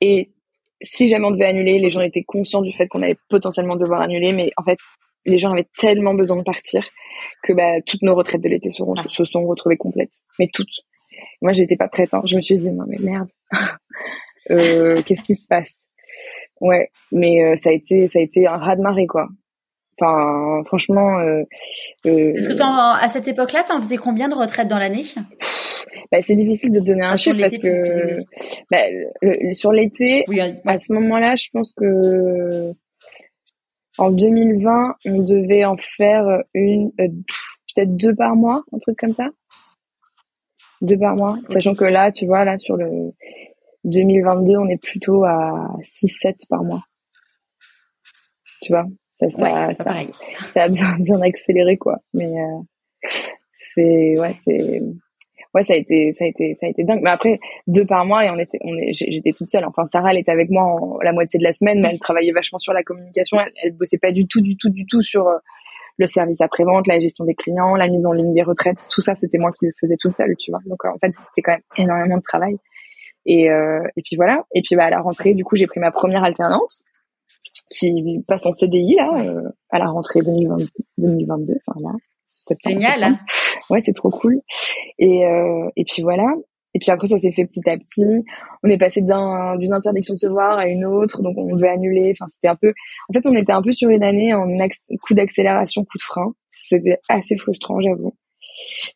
Et 0.00 0.32
si 0.82 1.08
jamais 1.08 1.26
on 1.26 1.30
devait 1.30 1.46
annuler, 1.46 1.78
les 1.78 1.88
gens 1.88 2.00
étaient 2.02 2.24
conscients 2.24 2.60
du 2.60 2.72
fait 2.72 2.86
qu'on 2.88 3.02
allait 3.02 3.16
potentiellement 3.28 3.76
devoir 3.76 4.02
annuler, 4.02 4.32
mais 4.32 4.52
en 4.56 4.62
fait, 4.64 4.78
les 5.24 5.38
gens 5.38 5.52
avaient 5.52 5.68
tellement 5.78 6.14
besoin 6.14 6.36
de 6.36 6.42
partir 6.42 6.86
que 7.42 7.52
bah, 7.52 7.80
toutes 7.86 8.02
nos 8.02 8.14
retraites 8.14 8.42
de 8.42 8.48
l'été 8.48 8.70
se 8.70 9.24
sont 9.24 9.46
retrouvées 9.46 9.76
complètes. 9.76 10.20
Mais 10.38 10.48
toutes. 10.52 10.82
Moi, 11.42 11.52
j'étais 11.52 11.76
pas 11.76 11.88
prête. 11.88 12.12
Hein. 12.14 12.22
Je 12.26 12.36
me 12.36 12.42
suis 12.42 12.58
dit, 12.58 12.72
non 12.72 12.84
mais 12.86 12.98
merde, 13.00 13.28
euh, 14.50 15.02
qu'est-ce 15.02 15.22
qui 15.22 15.34
se 15.34 15.46
passe? 15.48 15.80
Ouais, 16.60 16.90
mais 17.12 17.44
euh, 17.44 17.56
ça 17.56 17.70
a 17.70 17.72
été 17.72 18.08
ça 18.08 18.18
a 18.18 18.22
été 18.22 18.46
un 18.46 18.56
raz 18.56 18.74
de 18.76 18.82
marée 18.82 19.06
quoi. 19.06 19.28
Enfin, 20.00 20.62
franchement. 20.66 21.18
Euh, 21.18 21.42
euh, 22.06 22.32
Est-ce 22.34 22.54
que 22.54 22.62
à 22.62 23.08
cette 23.08 23.28
époque-là, 23.28 23.64
t'en 23.66 23.80
faisais 23.80 23.96
combien 23.96 24.28
de 24.28 24.34
retraites 24.34 24.68
dans 24.68 24.78
l'année? 24.78 25.04
Bah, 26.10 26.18
c'est 26.22 26.36
difficile 26.36 26.72
de 26.72 26.80
donner 26.80 27.04
un 27.04 27.18
chiffre 27.18 27.38
parce 27.38 27.58
que 27.58 28.18
bah, 28.70 28.78
sur 29.52 29.72
l'été, 29.72 30.24
à 30.64 30.78
ce 30.78 30.94
moment-là, 30.94 31.34
je 31.36 31.48
pense 31.52 31.74
que 31.74 32.72
en 33.98 34.12
2020, 34.12 34.94
on 35.06 35.22
devait 35.22 35.64
en 35.64 35.76
faire 35.76 36.42
une, 36.54 36.92
euh, 37.00 37.08
peut-être 37.74 37.96
deux 37.96 38.14
par 38.14 38.36
mois, 38.36 38.62
un 38.72 38.78
truc 38.78 38.96
comme 38.96 39.12
ça. 39.12 39.26
Deux 40.80 40.96
par 40.96 41.16
mois, 41.16 41.36
sachant 41.48 41.74
que 41.74 41.84
là, 41.84 42.12
tu 42.12 42.24
vois, 42.24 42.44
là 42.44 42.56
sur 42.56 42.76
le 42.76 43.12
2022, 43.84 44.56
on 44.56 44.68
est 44.68 44.80
plutôt 44.80 45.24
à 45.24 45.68
6-7 45.82 46.46
par 46.48 46.62
mois. 46.62 46.84
Tu 48.62 48.72
vois? 48.72 48.86
Ça, 49.20 49.30
ça, 49.30 49.68
ça, 49.72 49.94
ça, 50.52 50.62
a 50.62 50.68
bien, 50.68 50.96
bien 50.98 51.20
accéléré, 51.22 51.76
quoi. 51.76 51.96
Mais 52.14 52.26
euh, 52.26 53.08
c'est, 53.52 54.18
ouais, 54.18 54.34
c'est, 54.44 54.80
ouais, 55.54 55.62
ça 55.62 55.74
a 55.74 55.76
été, 55.76 56.12
ça 56.14 56.24
a 56.24 56.28
été, 56.28 56.56
ça 56.60 56.66
a 56.66 56.70
été 56.70 56.84
dingue. 56.84 57.00
Mais 57.02 57.10
après, 57.10 57.40
deux 57.66 57.84
par 57.84 58.04
mois 58.04 58.24
et 58.24 58.30
on 58.30 58.38
était, 58.38 58.58
on 58.62 58.76
est, 58.76 58.92
j'étais 58.92 59.30
toute 59.30 59.50
seule. 59.50 59.64
Enfin, 59.64 59.84
Sarah, 59.86 60.12
elle 60.12 60.18
était 60.18 60.32
avec 60.32 60.50
moi 60.50 60.64
en, 60.64 60.98
la 61.02 61.12
moitié 61.12 61.38
de 61.38 61.44
la 61.44 61.52
semaine, 61.52 61.80
mais 61.80 61.88
elle 61.92 61.98
travaillait 61.98 62.32
vachement 62.32 62.58
sur 62.58 62.72
la 62.72 62.82
communication. 62.82 63.38
Elle, 63.40 63.52
elle 63.62 63.72
bossait 63.72 63.98
pas 63.98 64.12
du 64.12 64.26
tout, 64.26 64.40
du 64.40 64.56
tout, 64.56 64.70
du 64.70 64.86
tout 64.86 65.02
sur 65.02 65.26
euh, 65.26 65.38
le 65.96 66.06
service 66.06 66.40
après-vente, 66.40 66.86
la 66.86 67.00
gestion 67.00 67.24
des 67.24 67.34
clients, 67.34 67.74
la 67.74 67.88
mise 67.88 68.06
en 68.06 68.12
ligne 68.12 68.32
des 68.34 68.42
retraites. 68.42 68.86
Tout 68.88 69.00
ça, 69.00 69.14
c'était 69.14 69.38
moi 69.38 69.50
qui 69.52 69.66
le 69.66 69.72
faisais 69.80 69.96
toute 69.98 70.16
seule, 70.16 70.34
tu 70.38 70.50
vois. 70.52 70.60
Donc, 70.68 70.84
en 70.84 70.98
fait, 70.98 71.12
c'était 71.12 71.42
quand 71.42 71.52
même 71.52 71.62
énormément 71.76 72.16
de 72.16 72.22
travail. 72.22 72.56
Et, 73.26 73.50
euh, 73.50 73.82
et 73.96 74.02
puis 74.02 74.16
voilà. 74.16 74.44
Et 74.54 74.62
puis, 74.62 74.76
bah, 74.76 74.84
à 74.84 74.90
la 74.90 75.00
rentrée, 75.00 75.34
du 75.34 75.44
coup, 75.44 75.56
j'ai 75.56 75.66
pris 75.66 75.80
ma 75.80 75.90
première 75.90 76.22
alternance 76.22 76.84
qui 77.70 78.22
passe 78.26 78.46
en 78.46 78.52
CDI 78.52 78.96
là 78.96 79.12
euh, 79.18 79.42
à 79.70 79.78
la 79.78 79.86
rentrée 79.86 80.20
2022 80.22 81.54
enfin 81.66 81.80
là 81.80 81.90
septembre 82.26 82.78
génial. 82.80 83.04
hein. 83.04 83.18
ouais 83.70 83.80
c'est 83.80 83.92
trop 83.92 84.10
cool. 84.10 84.40
Et 84.98 85.26
euh, 85.26 85.68
et 85.76 85.84
puis 85.84 86.02
voilà. 86.02 86.34
Et 86.74 86.78
puis 86.78 86.90
après 86.90 87.08
ça 87.08 87.18
s'est 87.18 87.32
fait 87.32 87.44
petit 87.44 87.68
à 87.68 87.76
petit. 87.76 88.24
On 88.62 88.68
est 88.68 88.78
passé 88.78 89.00
d'un 89.02 89.56
d'une 89.56 89.72
interdiction 89.72 90.14
de 90.14 90.18
se 90.18 90.28
voir 90.28 90.58
à 90.58 90.68
une 90.68 90.84
autre 90.84 91.22
donc 91.22 91.36
on 91.36 91.54
devait 91.56 91.68
annuler. 91.68 92.12
Enfin 92.14 92.28
c'était 92.28 92.48
un 92.48 92.56
peu 92.56 92.72
en 93.08 93.12
fait 93.12 93.26
on 93.26 93.34
était 93.34 93.52
un 93.52 93.62
peu 93.62 93.72
sur 93.72 93.88
une 93.88 94.02
année 94.02 94.34
en 94.34 94.46
coup 95.02 95.14
d'accélération 95.14 95.82
coup 95.84 95.98
de 95.98 96.02
frein. 96.02 96.32
C'était 96.52 96.98
assez 97.08 97.36
frustrant 97.36 97.80
j'avoue. 97.80 98.14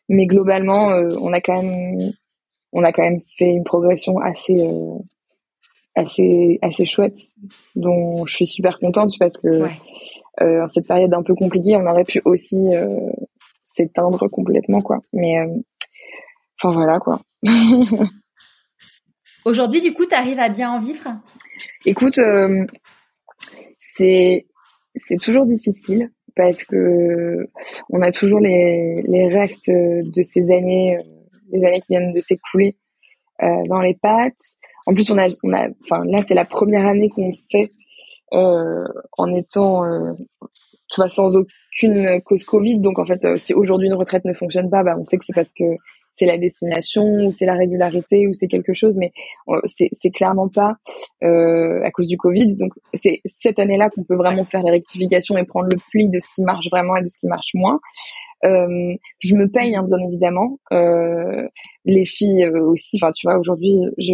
Mais 0.09 0.25
globalement 0.25 0.91
euh, 0.91 1.09
on 1.21 1.33
a 1.33 1.41
quand 1.41 1.61
même 1.61 2.13
on 2.71 2.83
a 2.83 2.91
quand 2.91 3.03
même 3.03 3.21
fait 3.37 3.51
une 3.51 3.63
progression 3.63 4.19
assez 4.19 4.59
euh, 4.59 4.97
assez 5.95 6.59
assez 6.61 6.85
chouette 6.85 7.19
dont 7.75 8.25
je 8.25 8.35
suis 8.35 8.47
super 8.47 8.79
contente 8.79 9.11
parce 9.19 9.37
que 9.37 9.47
euh, 10.41 10.63
en 10.63 10.67
cette 10.67 10.87
période 10.87 11.13
un 11.13 11.23
peu 11.23 11.35
compliquée 11.35 11.75
on 11.75 11.85
aurait 11.85 12.03
pu 12.03 12.21
aussi 12.25 12.75
euh, 12.75 13.11
s'éteindre 13.63 14.27
complètement 14.29 14.81
quoi. 14.81 14.99
Mais 15.13 15.39
euh, 15.39 15.47
enfin 16.61 16.73
voilà 16.73 16.99
quoi. 16.99 17.21
Aujourd'hui 19.45 19.81
du 19.81 19.93
coup 19.93 20.05
tu 20.05 20.15
arrives 20.15 20.39
à 20.39 20.49
bien 20.49 20.71
en 20.71 20.79
vivre? 20.79 21.03
Écoute 21.85 22.17
euh, 22.17 22.65
c'est 23.79 24.47
c'est 24.95 25.17
toujours 25.17 25.45
difficile 25.45 26.11
parce 26.35 26.63
que 26.63 27.47
on 27.91 28.01
a 28.01 28.11
toujours 28.11 28.39
les 28.39 29.03
les 29.07 29.27
restes 29.27 29.69
de 29.69 30.23
ces 30.23 30.51
années 30.51 30.97
les 31.51 31.63
années 31.63 31.81
qui 31.81 31.93
viennent 31.93 32.13
de 32.13 32.21
s'écouler 32.21 32.75
dans 33.39 33.81
les 33.81 33.95
pattes 33.95 34.55
en 34.85 34.93
plus, 34.93 35.09
on 35.11 35.17
a, 35.17 35.27
on 35.43 35.53
a, 35.53 35.67
enfin 35.83 36.03
là, 36.05 36.19
c'est 36.27 36.35
la 36.35 36.45
première 36.45 36.85
année 36.87 37.09
qu'on 37.09 37.31
fait 37.51 37.71
euh, 38.33 38.85
en 39.17 39.31
étant, 39.31 39.85
euh, 39.85 40.13
tu 40.89 40.95
vois, 40.97 41.09
sans 41.09 41.35
aucune 41.37 42.21
cause 42.21 42.43
Covid. 42.43 42.79
Donc 42.79 42.99
en 42.99 43.05
fait, 43.05 43.23
euh, 43.25 43.37
si 43.37 43.53
aujourd'hui 43.53 43.87
une 43.87 43.93
retraite 43.95 44.25
ne 44.25 44.33
fonctionne 44.33 44.69
pas, 44.69 44.83
bah 44.83 44.95
on 44.97 45.03
sait 45.03 45.17
que 45.17 45.25
c'est 45.25 45.35
parce 45.35 45.53
que 45.53 45.65
c'est 46.15 46.25
la 46.25 46.37
destination 46.37 47.03
ou 47.25 47.31
c'est 47.31 47.45
la 47.45 47.55
régularité 47.55 48.27
ou 48.27 48.33
c'est 48.33 48.47
quelque 48.47 48.73
chose, 48.73 48.95
mais 48.97 49.11
euh, 49.49 49.59
c'est 49.65 49.89
c'est 49.93 50.11
clairement 50.11 50.47
pas 50.47 50.75
euh, 51.23 51.83
à 51.83 51.91
cause 51.91 52.07
du 52.07 52.17
Covid. 52.17 52.55
Donc 52.55 52.73
c'est 52.93 53.21
cette 53.25 53.59
année-là 53.59 53.89
qu'on 53.89 54.03
peut 54.03 54.15
vraiment 54.15 54.45
faire 54.45 54.63
les 54.63 54.71
rectifications 54.71 55.37
et 55.37 55.43
prendre 55.43 55.69
le 55.71 55.77
pli 55.91 56.09
de 56.09 56.19
ce 56.19 56.27
qui 56.35 56.43
marche 56.43 56.69
vraiment 56.71 56.95
et 56.97 57.03
de 57.03 57.09
ce 57.09 57.17
qui 57.19 57.27
marche 57.27 57.53
moins. 57.55 57.79
Euh, 58.45 58.93
je 59.19 59.35
me 59.35 59.49
paye 59.49 59.75
hein, 59.75 59.83
bien 59.83 59.99
évidemment. 60.07 60.59
Euh, 60.71 61.47
les 61.85 62.05
filles 62.05 62.47
aussi. 62.47 62.97
Enfin, 63.01 63.11
tu 63.13 63.27
vois, 63.27 63.37
aujourd'hui, 63.37 63.75
je 63.97 64.13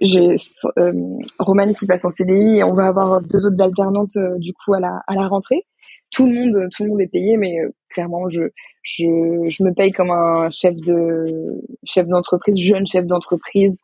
j'ai 0.00 0.36
euh, 0.78 0.92
Romane 1.38 1.74
qui 1.74 1.86
passe 1.86 2.04
en 2.04 2.10
CDI 2.10 2.58
et 2.58 2.64
on 2.64 2.74
va 2.74 2.86
avoir 2.86 3.20
deux 3.22 3.46
autres 3.46 3.62
alternantes 3.62 4.16
euh, 4.16 4.36
du 4.38 4.52
coup 4.52 4.74
à 4.74 4.80
la 4.80 5.00
à 5.06 5.14
la 5.14 5.26
rentrée. 5.28 5.64
Tout 6.10 6.26
le 6.26 6.34
monde 6.34 6.68
tout 6.74 6.84
le 6.84 6.90
monde 6.90 7.00
est 7.00 7.10
payé, 7.10 7.36
mais 7.36 7.58
euh, 7.60 7.70
clairement 7.90 8.28
je 8.28 8.42
je 8.82 9.06
je 9.48 9.64
me 9.64 9.72
paye 9.72 9.92
comme 9.92 10.10
un 10.10 10.50
chef 10.50 10.74
de 10.76 11.62
chef 11.84 12.06
d'entreprise, 12.06 12.58
jeune 12.58 12.86
chef 12.86 13.06
d'entreprise 13.06 13.76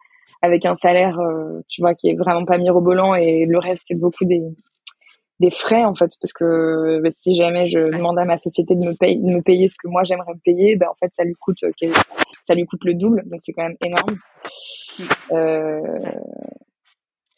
avec 0.43 0.67
un 0.67 0.75
salaire 0.77 1.19
euh, 1.21 1.61
tu 1.69 1.81
vois 1.81 1.95
qui 1.95 2.11
est 2.11 2.15
vraiment 2.15 2.45
pas 2.45 2.59
mirobolant 2.59 3.15
et 3.15 3.47
le 3.47 3.59
reste 3.59 3.85
c'est 3.87 3.99
beaucoup 3.99 4.25
des 4.25 4.43
des 5.43 5.51
frais 5.51 5.85
en 5.85 5.95
fait 5.95 6.13
parce 6.21 6.33
que 6.33 7.01
bah, 7.03 7.11
si 7.11 7.35
jamais 7.35 7.67
je 7.67 7.81
demande 7.81 8.19
à 8.19 8.25
ma 8.25 8.39
société 8.39 8.75
de 8.75 8.81
me 8.81 8.95
payer 8.95 9.17
de 9.17 9.35
me 9.35 9.43
payer 9.43 9.69
ce 9.69 9.77
que 9.83 9.89
moi 9.89 10.05
j'aimerais 10.05 10.33
me 10.33 10.41
payer 10.45 10.77
ben 10.77 10.87
en 10.89 10.95
fait 10.95 11.11
ça 11.13 11.25
lui 11.25 11.35
coûte 11.35 11.59
ça 12.45 12.55
lui 12.55 12.65
coûte 12.65 12.85
le 12.85 12.95
double 12.95 13.23
donc 13.27 13.41
c'est 13.43 13.53
quand 13.53 13.65
même 13.65 13.77
énorme. 13.85 14.17
Euh, 15.33 15.81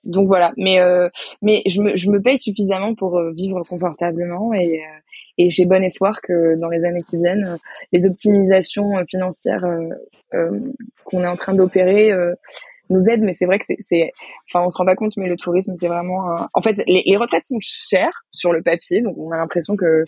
donc 0.05 0.27
voilà, 0.27 0.53
mais 0.59 0.81
euh, 0.81 1.09
mais 1.41 1.63
je 1.67 1.81
me 1.81 1.97
je 1.97 2.11
me 2.11 2.21
paye 2.21 2.39
suffisamment 2.39 2.95
pour 2.95 3.17
euh, 3.17 3.33
vivre 3.33 3.63
confortablement 3.63 4.53
et 4.53 4.83
et 5.39 5.51
j'ai 5.51 5.65
bon 5.65 5.83
espoir 5.83 6.21
que 6.21 6.57
dans 6.57 6.69
les 6.69 6.85
années 6.85 7.03
qui 7.09 7.17
viennent, 7.17 7.57
les 7.93 8.07
optimisations 8.07 8.93
financières 9.09 9.65
qu'on 10.31 11.25
est 11.25 11.27
en 11.27 11.37
train 11.37 11.55
d'opérer 11.55 12.13
nous 12.91 13.09
aide, 13.09 13.23
mais 13.23 13.35
c'est 13.35 13.47
vrai 13.47 13.59
que 13.59 13.65
c'est, 13.81 14.13
enfin, 14.49 14.65
on 14.67 14.71
se 14.71 14.79
rend 14.79 14.85
pas 14.85 14.97
compte, 14.97 15.13
mais 15.17 15.29
le 15.29 15.37
tourisme, 15.37 15.73
c'est 15.77 15.89
vraiment, 15.89 16.37
en 16.53 16.63
fait, 16.63 16.77
les, 16.87 17.03
les, 17.07 17.17
retraites 17.17 17.47
sont 17.47 17.59
chères 17.61 18.25
sur 18.31 18.53
le 18.53 18.63
papier, 18.63 19.01
donc 19.01 19.17
on 19.19 19.31
a 19.33 19.37
l'impression 19.37 19.77
que 19.77 20.05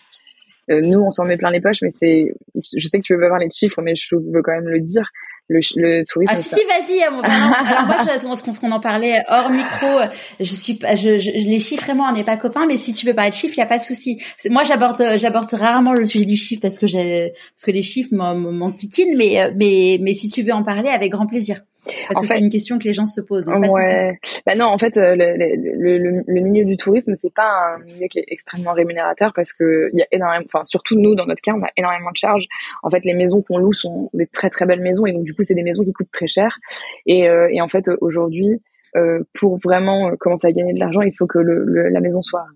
euh, 0.71 0.81
nous, 0.81 1.01
on 1.01 1.11
s'en 1.11 1.25
met 1.25 1.37
plein 1.37 1.51
les 1.51 1.61
poches, 1.61 1.83
mais 1.83 1.91
c'est, 1.91 2.33
je 2.55 2.87
sais 2.89 2.99
que 2.99 3.05
tu 3.05 3.15
veux 3.15 3.21
pas 3.21 3.29
voir 3.29 3.39
les 3.39 3.51
chiffres, 3.51 3.81
mais 3.83 3.95
je 3.95 4.17
veux 4.17 4.43
quand 4.43 4.53
même 4.53 4.69
le 4.69 4.81
dire. 4.81 5.09
Le, 5.49 5.61
le 5.77 6.05
tourisme. 6.05 6.35
Ah 6.37 6.43
si, 6.43 6.57
vas-y. 6.57 7.05
alors 7.05 7.23
moi, 7.23 7.99
je, 8.05 8.67
on, 8.67 8.73
en 8.73 8.81
parlait 8.81 9.23
hors 9.29 9.49
micro. 9.49 10.01
Je 10.41 10.53
suis, 10.53 10.75
pas, 10.75 10.97
je, 10.97 11.21
je, 11.21 11.31
les 11.31 11.61
chiffres 11.61 11.85
vraiment, 11.85 12.03
on 12.11 12.13
n'est 12.13 12.25
pas 12.25 12.37
copains, 12.37 12.67
mais 12.67 12.79
si 12.79 12.93
tu 12.93 13.07
veux 13.07 13.15
parler 13.15 13.31
de 13.31 13.37
chiffres, 13.37 13.55
il 13.57 13.61
y 13.61 13.63
a 13.63 13.67
pas 13.67 13.79
de 13.79 13.83
souci. 13.83 14.21
Moi, 14.51 14.65
j'aborde, 14.65 15.01
j'aborde 15.19 15.55
rarement 15.55 15.93
le 15.93 16.05
sujet 16.05 16.25
du 16.25 16.35
chiffre 16.35 16.61
parce 16.61 16.81
que 16.81 16.89
j'ai, 16.89 17.33
parce 17.55 17.65
que 17.65 17.71
les 17.71 17.83
chiffres 17.83 18.13
m'enquiquinent, 18.13 19.17
mais, 19.17 19.53
mais, 19.55 19.99
mais 20.01 20.15
si 20.15 20.29
tu 20.29 20.43
veux 20.43 20.53
en 20.53 20.65
parler, 20.65 20.89
avec 20.89 21.13
grand 21.13 21.29
plaisir. 21.29 21.61
Parce 22.09 22.21
que 22.21 22.27
c'est 22.27 22.39
une 22.39 22.51
question 22.51 22.79
que 22.79 22.85
les 22.85 22.93
gens 22.93 23.07
se 23.07 23.21
posent. 23.21 23.49
ouais. 23.49 24.19
Bah 24.47 24.55
non, 24.55 24.67
en 24.67 24.79
fait, 24.79 24.97
euh, 24.97 25.15
le, 25.17 25.37
le, 25.37 25.99
le, 25.99 26.23
le 26.27 26.41
milieu 26.41 26.65
du 26.65 26.77
tourisme, 26.77 27.15
c'est 27.17 27.33
pas 27.33 27.77
un 27.77 27.79
milieu 27.85 28.07
qui 28.09 28.19
est 28.19 28.25
extrêmement 28.29 28.73
rémunérateur 28.73 29.33
parce 29.35 29.53
que 29.53 29.91
il 29.93 29.99
y 29.99 30.03
a 30.03 30.07
énormément, 30.13 30.45
enfin 30.47 30.65
surtout 30.65 30.99
nous 30.99 31.15
dans 31.15 31.27
notre 31.27 31.43
cas, 31.43 31.53
on 31.55 31.63
a 31.63 31.71
énormément 31.77 32.11
de 32.11 32.17
charges. 32.17 32.47
En 32.83 32.91
fait, 32.91 33.05
les 33.05 33.15
maisons 33.15 33.43
qu'on 33.43 33.59
loue 33.59 33.73
sont 33.73 34.11
des 34.15 34.27
très 34.27 34.51
très 34.51 34.67
belles 34.67 34.81
maisons 34.83 35.07
et 35.07 35.13
donc 35.13 35.25
du 35.25 35.35
coup, 35.35 35.43
c'est 35.43 35.55
des 35.55 35.63
maisons 35.63 35.85
qui 35.85 35.93
coûtent 35.93 36.13
très 36.13 36.29
cher. 36.29 36.59
Et, 37.07 37.29
euh, 37.29 37.49
et 37.51 37.61
en 37.61 37.69
fait, 37.69 37.85
aujourd'hui, 38.01 38.61
euh, 38.97 39.23
pour 39.35 39.59
vraiment 39.59 40.09
euh, 40.09 40.17
commencer 40.19 40.47
à 40.47 40.53
gagner 40.53 40.73
de 40.73 40.79
l'argent, 40.79 41.03
il 41.03 41.13
faut 41.17 41.27
que 41.27 41.39
le, 41.39 41.89
la 41.89 42.01
maison 42.01 42.23
soit 42.23 42.47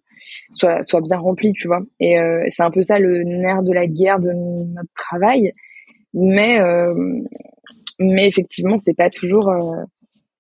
soit 0.53 0.83
soit 0.83 1.01
bien 1.01 1.19
remplie, 1.19 1.53
tu 1.53 1.67
vois. 1.67 1.81
Et 1.99 2.19
euh, 2.19 2.45
c'est 2.49 2.63
un 2.63 2.71
peu 2.71 2.83
ça 2.83 2.99
le 2.99 3.25
nerf 3.25 3.63
de 3.63 3.73
la 3.73 3.87
guerre 3.87 4.21
de 4.21 4.33
notre 4.33 4.93
travail. 4.95 5.53
Mais 6.13 6.59
mais 8.01 8.27
effectivement 8.27 8.79
c'est 8.79 8.97
pas 8.97 9.11
toujours 9.11 9.49
euh, 9.49 9.85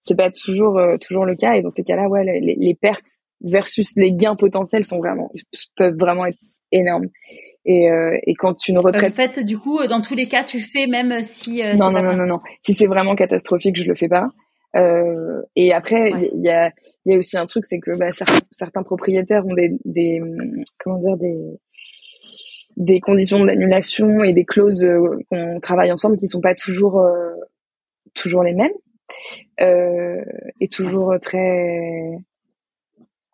c'est 0.02 0.16
pas 0.16 0.30
toujours 0.30 0.78
euh, 0.78 0.96
toujours 0.96 1.24
le 1.24 1.36
cas 1.36 1.54
et 1.54 1.62
dans 1.62 1.70
ces 1.70 1.84
cas-là 1.84 2.08
ouais 2.08 2.24
les, 2.24 2.56
les, 2.58 2.74
pertes 2.74 3.04
versus 3.42 3.92
les 3.96 4.12
gains 4.12 4.34
potentiels 4.34 4.84
sont 4.84 4.98
vraiment 4.98 5.30
peuvent 5.76 5.96
vraiment 5.96 6.26
être 6.26 6.38
énormes 6.72 7.06
et, 7.64 7.90
euh, 7.90 8.18
et 8.26 8.34
quand 8.34 8.68
une 8.68 8.78
retraite. 8.78 9.12
En 9.12 9.14
fait, 9.14 9.44
du 9.44 9.58
coup, 9.58 9.86
dans 9.86 10.00
tous 10.00 10.14
les 10.14 10.28
cas, 10.28 10.42
tu 10.42 10.60
fais 10.60 10.86
même 10.86 11.22
si. 11.22 11.62
non, 11.76 11.90
non, 11.90 12.02
non, 12.02 12.16
non, 12.16 12.26
non. 12.26 12.40
Si 12.62 12.74
c'est 12.74 12.86
vraiment 12.86 13.14
catastrophique, 13.14 13.76
je 13.76 13.84
le 13.84 13.94
fais 13.94 14.08
pas. 14.08 14.28
Euh, 14.76 15.42
et 15.56 15.72
après, 15.72 16.10
il 16.32 16.42
y, 16.42 16.48
a, 16.48 16.72
il 17.04 17.12
y 17.12 17.14
a 17.14 17.18
aussi 17.18 17.36
un 17.36 17.46
truc, 17.46 17.66
c'est 17.66 17.80
que 17.80 17.96
bah, 17.98 18.12
certains, 18.16 18.38
certains, 18.50 18.82
propriétaires 18.82 19.44
ont 19.44 19.54
des, 19.54 19.72
des, 19.84 20.20
comment 20.82 20.98
dire, 20.98 21.16
des, 21.16 21.36
des 22.76 23.00
conditions 23.00 23.44
d'annulation 23.44 24.22
et 24.22 24.32
des 24.32 24.44
clauses 24.44 24.86
qu'on 25.28 25.58
travaille 25.60 25.90
ensemble 25.90 26.16
qui 26.16 26.28
sont 26.28 26.40
pas 26.40 26.54
toujours 26.54 27.04
toujours 28.14 28.42
les 28.42 28.54
mêmes 28.54 28.72
euh, 29.60 30.22
et 30.60 30.68
toujours 30.68 31.14
très 31.20 32.18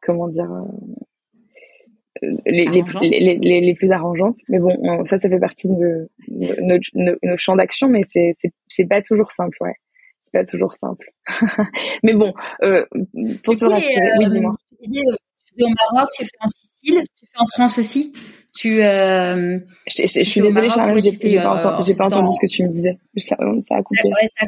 comment 0.02 0.28
dire 0.28 0.50
euh, 0.50 2.28
les, 2.46 2.64
les, 2.64 2.82
les, 3.02 3.36
les, 3.36 3.60
les, 3.60 3.74
plus 3.74 3.90
arrangeantes. 3.92 4.38
Mais 4.48 4.58
bon 4.58 5.04
ça 5.04 5.18
ça 5.18 5.28
fait 5.28 5.38
partie 5.38 5.68
de, 5.68 6.08
notre, 6.62 6.88
notre, 6.94 7.40
champ 7.40 7.56
d'action 7.56 7.88
mais 7.88 8.02
c'est 8.08 8.36
c'est 8.68 8.86
pas 8.86 9.02
toujours 9.02 9.30
simple 9.30 9.56
ouais. 9.60 9.74
C'est 10.22 10.38
pas 10.38 10.44
toujours 10.44 10.72
simple. 10.72 11.08
Mais 12.02 12.14
bon 12.14 12.32
euh, 12.62 12.84
pour 13.44 13.56
te 13.56 13.64
rassurer 13.64 14.10
oui 14.18 14.28
dis-moi. 14.28 14.56
tu 14.82 14.90
fais 15.56 15.64
au 15.64 15.68
Maroc 15.94 16.10
tu 16.16 16.24
fais 16.24 16.30
en 16.40 16.48
Sicile 16.48 17.04
tu 17.16 17.26
fais 17.26 17.38
en 17.38 17.46
France 17.46 17.78
aussi? 17.78 18.12
Tu 18.56 18.82
euh, 18.82 19.58
je, 19.86 20.02
je, 20.06 20.20
je 20.20 20.24
suis 20.24 20.40
désolée 20.40 20.70
Charles 20.70 20.98
j'ai 21.00 21.40
pas, 21.40 21.58
entendu, 21.58 21.94
pas 21.94 22.04
entendu 22.06 22.32
ce 22.32 22.40
que 22.40 22.50
tu 22.50 22.64
me 22.64 22.72
disais 22.72 22.98
ça, 23.18 23.36
ça 23.62 23.76
a 23.76 23.82
coupé 23.82 24.04
ouais, 24.04 24.28
ça. 24.38 24.46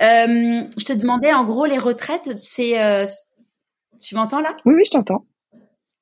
Euh, 0.00 0.62
je 0.76 0.84
te 0.84 0.92
demandais, 0.92 1.32
en 1.32 1.44
gros, 1.44 1.66
les 1.66 1.78
retraites, 1.78 2.36
c'est. 2.36 2.80
Euh, 2.80 3.06
tu 4.00 4.14
m'entends 4.14 4.40
là? 4.40 4.54
Oui, 4.64 4.74
oui, 4.76 4.82
je 4.84 4.92
t'entends. 4.92 5.24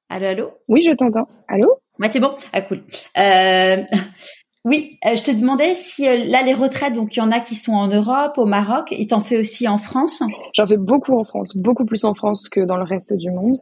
Allô, 0.09 0.27
allô? 0.27 0.51
Oui, 0.69 0.83
je 0.83 0.93
t'entends. 0.93 1.29
Allô? 1.49 1.79
Ouais, 1.99 2.11
c'est 2.11 2.21
bon. 2.21 2.35
Ah, 2.53 2.61
cool. 2.61 2.85
Euh, 3.17 3.83
oui, 4.65 4.99
je 5.03 5.23
te 5.23 5.31
demandais 5.31 5.75
si 5.75 6.05
là, 6.05 6.43
les 6.43 6.53
retraites, 6.53 6.93
donc 6.93 7.17
il 7.17 7.21
y 7.21 7.23
en 7.23 7.33
a 7.33 7.41
qui 7.41 7.55
sont 7.55 7.73
en 7.73 7.89
Europe, 7.89 8.37
au 8.37 8.45
Maroc, 8.45 8.89
et 8.91 9.07
t'en 9.07 9.21
fais 9.21 9.39
aussi 9.39 9.67
en 9.67 9.79
France? 9.79 10.23
J'en 10.53 10.67
fais 10.67 10.77
beaucoup 10.77 11.19
en 11.19 11.25
France, 11.25 11.57
beaucoup 11.57 11.87
plus 11.87 12.05
en 12.05 12.15
France 12.15 12.51
que 12.51 12.61
dans 12.61 12.77
le 12.77 12.85
reste 12.85 13.15
du 13.15 13.31
monde. 13.31 13.57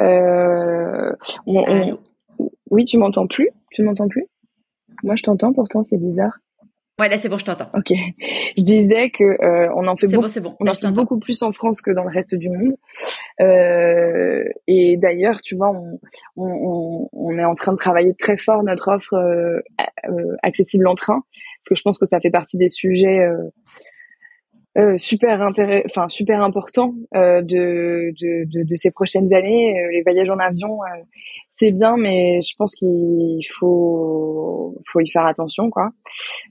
Euh, 0.00 1.12
Oui, 2.70 2.84
tu 2.84 2.98
m'entends 2.98 3.26
plus 3.26 3.50
Tu 3.70 3.82
m'entends 3.82 4.08
plus? 4.08 4.26
Moi, 5.02 5.16
je 5.16 5.22
t'entends, 5.22 5.52
pourtant, 5.52 5.82
c'est 5.82 5.98
bizarre. 5.98 6.38
Ouais, 7.00 7.08
là 7.08 7.16
c'est 7.16 7.28
bon, 7.28 7.38
je 7.38 7.44
t'entends. 7.44 7.70
Ok. 7.74 7.90
Je 8.58 8.62
disais 8.62 9.10
que 9.10 9.24
euh, 9.24 9.72
on 9.74 9.86
en 9.86 9.96
fait, 9.96 10.08
beaucoup, 10.08 10.28
bon, 10.40 10.56
on 10.60 10.66
en 10.68 10.74
fait 10.74 10.90
beaucoup 10.92 11.18
plus 11.18 11.42
en 11.42 11.52
France 11.52 11.80
que 11.80 11.90
dans 11.90 12.04
le 12.04 12.10
reste 12.10 12.34
du 12.34 12.50
monde. 12.50 12.74
Euh, 13.40 14.44
et 14.66 14.98
d'ailleurs, 14.98 15.40
tu 15.40 15.56
vois, 15.56 15.70
on, 15.70 15.98
on, 16.36 17.08
on, 17.12 17.38
est 17.38 17.44
en 17.44 17.54
train 17.54 17.72
de 17.72 17.78
travailler 17.78 18.14
très 18.14 18.36
fort 18.36 18.62
notre 18.62 18.88
offre 18.88 19.14
euh, 19.14 19.60
euh 20.06 20.36
accessible 20.42 20.86
en 20.86 20.94
train, 20.94 21.22
parce 21.60 21.68
que 21.70 21.74
je 21.74 21.82
pense 21.82 21.98
que 21.98 22.04
ça 22.04 22.20
fait 22.20 22.30
partie 22.30 22.58
des 22.58 22.68
sujets 22.68 23.26
euh, 24.78 24.96
super 24.96 25.42
intérêt, 25.42 25.82
enfin 25.84 26.08
super 26.08 26.42
important 26.42 26.94
euh, 27.14 27.42
de, 27.42 28.14
de, 28.18 28.64
de, 28.64 28.76
ces 28.76 28.90
prochaines 28.90 29.32
années. 29.34 29.78
Euh, 29.78 29.90
les 29.92 30.02
voyages 30.02 30.30
en 30.30 30.38
avion, 30.38 30.78
c'est 31.50 31.72
bien, 31.72 31.98
mais 31.98 32.40
je 32.40 32.54
pense 32.56 32.74
qu'il 32.74 33.44
faut 33.52 34.74
faut 34.90 35.00
y 35.00 35.10
faire 35.10 35.26
attention, 35.26 35.68
quoi. 35.68 35.90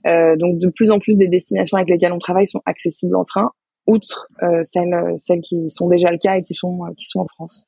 donc 0.04 0.58
de 0.58 0.68
plus 0.68 0.90
en 0.92 1.00
plus 1.00 1.16
des 1.16 1.26
destinations 1.26 1.76
avec 1.76 1.90
lesquelles 1.90 2.12
on 2.12 2.18
travaille 2.18 2.46
sont 2.46 2.62
accessibles 2.64 3.16
en 3.16 3.24
train, 3.24 3.50
outre 3.88 4.28
celles 4.62 5.14
celles 5.16 5.40
qui 5.40 5.68
sont 5.70 5.88
déjà 5.88 6.12
le 6.12 6.18
cas 6.18 6.36
et 6.36 6.42
qui 6.42 6.54
sont 6.54 6.80
qui 6.96 7.06
sont 7.06 7.20
en 7.20 7.26
France. 7.26 7.66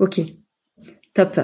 Ok, 0.00 0.20
top. 1.14 1.40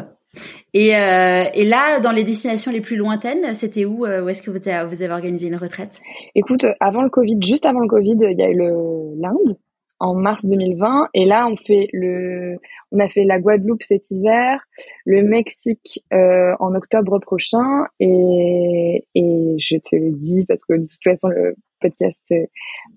Et, 0.73 0.97
euh, 0.97 1.45
et, 1.55 1.65
là, 1.65 2.01
dans 2.01 2.13
les 2.13 2.25
destinations 2.25 2.73
les 2.73 2.81
plus 2.81 2.97
lointaines, 2.97 3.55
c'était 3.55 3.85
où 3.85 4.05
euh, 4.07 4.23
Où 4.23 4.29
est-ce 4.29 4.43
que 4.43 4.51
vous 4.51 4.69
avez, 4.69 4.89
vous 4.89 5.03
avez 5.03 5.13
organisé 5.13 5.49
une 5.49 5.57
retraite? 5.57 6.01
Écoute, 6.35 6.67
avant 6.81 7.03
le 7.03 7.11
Covid, 7.11 7.39
juste 7.43 7.67
avant 7.67 7.81
le 7.81 7.89
Covid, 7.89 8.17
il 8.21 8.39
y 8.39 8.43
a 8.43 8.51
eu 8.51 8.59
l'Inde 8.59 9.57
en 10.01 10.15
mars 10.15 10.45
2020, 10.45 11.09
et 11.15 11.25
là 11.25 11.47
on 11.49 11.57
fait 11.57 11.89
le, 11.93 12.59
on 12.91 12.99
a 12.99 13.09
fait 13.09 13.25
la 13.25 13.39
Guadeloupe 13.39 13.83
cet 13.85 14.11
hiver, 14.11 14.61
le 15.07 15.23
Mexique 15.23 16.05
euh, 16.13 16.53
en 16.59 16.75
octobre 16.75 17.21
prochain, 17.21 17.87
et, 18.01 19.07
et 19.15 19.57
je 19.59 19.77
te 19.77 19.95
le 19.95 20.11
dis 20.11 20.45
parce 20.47 20.63
que 20.65 20.75
de 20.75 20.83
toute 20.83 21.03
façon 21.03 21.29
le 21.29 21.55
podcast 21.81 22.21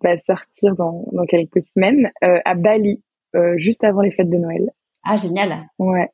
va 0.01 0.17
sortir 0.17 0.75
dans, 0.75 1.05
dans 1.11 1.25
quelques 1.25 1.61
semaines 1.61 2.09
euh, 2.23 2.39
à 2.45 2.55
Bali, 2.55 3.01
euh, 3.35 3.55
juste 3.57 3.83
avant 3.83 4.01
les 4.01 4.11
fêtes 4.11 4.29
de 4.29 4.37
Noël. 4.37 4.71
Ah 5.03 5.17
génial. 5.17 5.69
Ouais. 5.79 6.09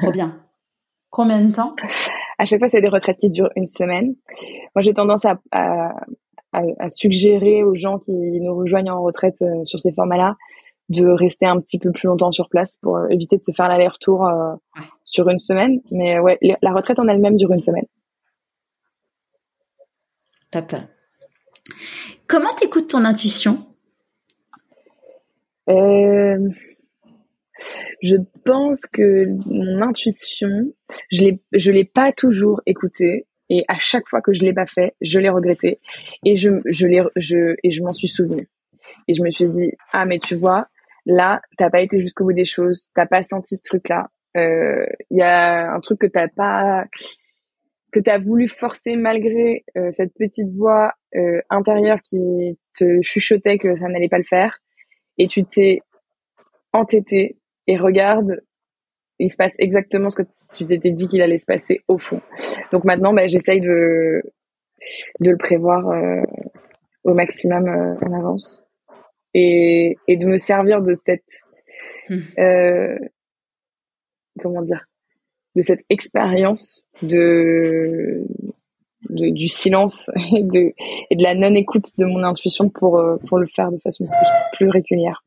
Trop 0.00 0.12
bien. 0.12 0.40
Combien 1.14 1.40
de 1.40 1.54
temps? 1.54 1.76
À 2.40 2.44
chaque 2.44 2.58
fois, 2.58 2.68
c'est 2.68 2.80
des 2.80 2.88
retraites 2.88 3.18
qui 3.18 3.30
durent 3.30 3.52
une 3.54 3.68
semaine. 3.68 4.16
Moi, 4.74 4.82
j'ai 4.82 4.92
tendance 4.92 5.24
à, 5.24 5.38
à, 5.52 5.92
à, 6.52 6.90
suggérer 6.90 7.62
aux 7.62 7.76
gens 7.76 8.00
qui 8.00 8.10
nous 8.10 8.52
rejoignent 8.52 8.90
en 8.90 9.00
retraite 9.00 9.40
euh, 9.40 9.64
sur 9.64 9.78
ces 9.78 9.92
formats-là 9.92 10.34
de 10.88 11.06
rester 11.06 11.46
un 11.46 11.60
petit 11.60 11.78
peu 11.78 11.92
plus 11.92 12.08
longtemps 12.08 12.32
sur 12.32 12.48
place 12.48 12.76
pour 12.82 12.96
euh, 12.96 13.06
éviter 13.10 13.36
de 13.36 13.44
se 13.44 13.52
faire 13.52 13.68
l'aller-retour 13.68 14.26
euh, 14.26 14.54
sur 15.04 15.28
une 15.28 15.38
semaine. 15.38 15.80
Mais 15.92 16.18
ouais, 16.18 16.36
la 16.42 16.72
retraite 16.72 16.98
en 16.98 17.06
elle-même 17.06 17.36
dure 17.36 17.52
une 17.52 17.62
semaine. 17.62 17.86
Top. 20.50 20.74
Comment 22.26 22.52
t'écoutes 22.54 22.88
ton 22.88 23.04
intuition? 23.04 23.64
Euh, 25.68 26.48
je 28.02 28.16
pense 28.44 28.86
que 28.86 29.26
mon 29.46 29.82
intuition, 29.82 30.72
je 31.10 31.22
l'ai, 31.22 31.40
je 31.52 31.72
l'ai 31.72 31.84
pas 31.84 32.12
toujours 32.12 32.60
écoutée. 32.66 33.26
Et 33.50 33.64
à 33.68 33.78
chaque 33.78 34.08
fois 34.08 34.22
que 34.22 34.32
je 34.32 34.42
l'ai 34.42 34.54
pas 34.54 34.66
fait, 34.66 34.94
je 35.00 35.18
l'ai 35.18 35.28
regretté. 35.28 35.78
Et 36.24 36.36
je, 36.36 36.50
je 36.66 36.86
l'ai, 36.86 37.02
je, 37.16 37.56
et 37.62 37.70
je 37.70 37.82
m'en 37.82 37.92
suis 37.92 38.08
souvenu. 38.08 38.48
Et 39.06 39.14
je 39.14 39.22
me 39.22 39.30
suis 39.30 39.48
dit, 39.48 39.72
ah, 39.92 40.06
mais 40.06 40.18
tu 40.18 40.34
vois, 40.34 40.68
là, 41.06 41.42
t'as 41.58 41.70
pas 41.70 41.80
été 41.80 42.00
jusqu'au 42.00 42.24
bout 42.24 42.32
des 42.32 42.46
choses, 42.46 42.88
t'as 42.94 43.06
pas 43.06 43.22
senti 43.22 43.56
ce 43.56 43.62
truc-là. 43.62 44.08
Il 44.34 44.40
euh, 44.40 44.86
y 45.10 45.22
a 45.22 45.72
un 45.72 45.80
truc 45.80 46.00
que 46.00 46.06
t'as 46.06 46.28
pas, 46.28 46.86
que 47.92 48.00
t'as 48.00 48.18
voulu 48.18 48.48
forcer 48.48 48.96
malgré 48.96 49.64
euh, 49.76 49.90
cette 49.92 50.12
petite 50.14 50.50
voix 50.56 50.92
euh, 51.14 51.40
intérieure 51.50 52.00
qui 52.02 52.58
te 52.76 53.00
chuchotait 53.02 53.58
que 53.58 53.78
ça 53.78 53.88
n'allait 53.88 54.08
pas 54.08 54.18
le 54.18 54.24
faire. 54.24 54.58
Et 55.18 55.28
tu 55.28 55.44
t'es 55.44 55.80
entêté 56.72 57.36
et 57.66 57.76
regarde, 57.76 58.40
il 59.18 59.30
se 59.30 59.36
passe 59.36 59.54
exactement 59.58 60.10
ce 60.10 60.22
que 60.22 60.28
tu 60.52 60.66
t'étais 60.66 60.92
dit 60.92 61.08
qu'il 61.08 61.22
allait 61.22 61.38
se 61.38 61.46
passer 61.46 61.80
au 61.88 61.98
fond. 61.98 62.20
Donc 62.72 62.84
maintenant, 62.84 63.12
bah, 63.12 63.26
j'essaye 63.26 63.60
de, 63.60 64.22
de 65.20 65.30
le 65.30 65.36
prévoir 65.36 65.88
euh, 65.88 66.22
au 67.04 67.14
maximum 67.14 67.68
euh, 67.68 67.94
en 68.06 68.12
avance 68.12 68.62
et, 69.34 69.96
et 70.08 70.16
de 70.16 70.26
me 70.26 70.38
servir 70.38 70.82
de 70.82 70.94
cette 70.94 71.24
hmm. 72.08 72.18
euh, 72.38 72.98
comment 74.40 74.62
dire 74.62 74.84
de 75.54 75.62
cette 75.62 75.84
expérience 75.88 76.84
de 77.02 78.26
du 79.10 79.48
silence 79.48 80.10
et 80.36 80.42
de, 80.42 80.72
et 81.10 81.16
de 81.16 81.22
la 81.22 81.34
non-écoute 81.34 81.86
de 81.98 82.04
mon 82.04 82.22
intuition 82.24 82.68
pour, 82.68 82.98
euh, 82.98 83.16
pour 83.28 83.38
le 83.38 83.46
faire 83.46 83.70
de 83.70 83.78
façon 83.78 84.06
plus, 84.54 84.68
régulière. 84.68 85.22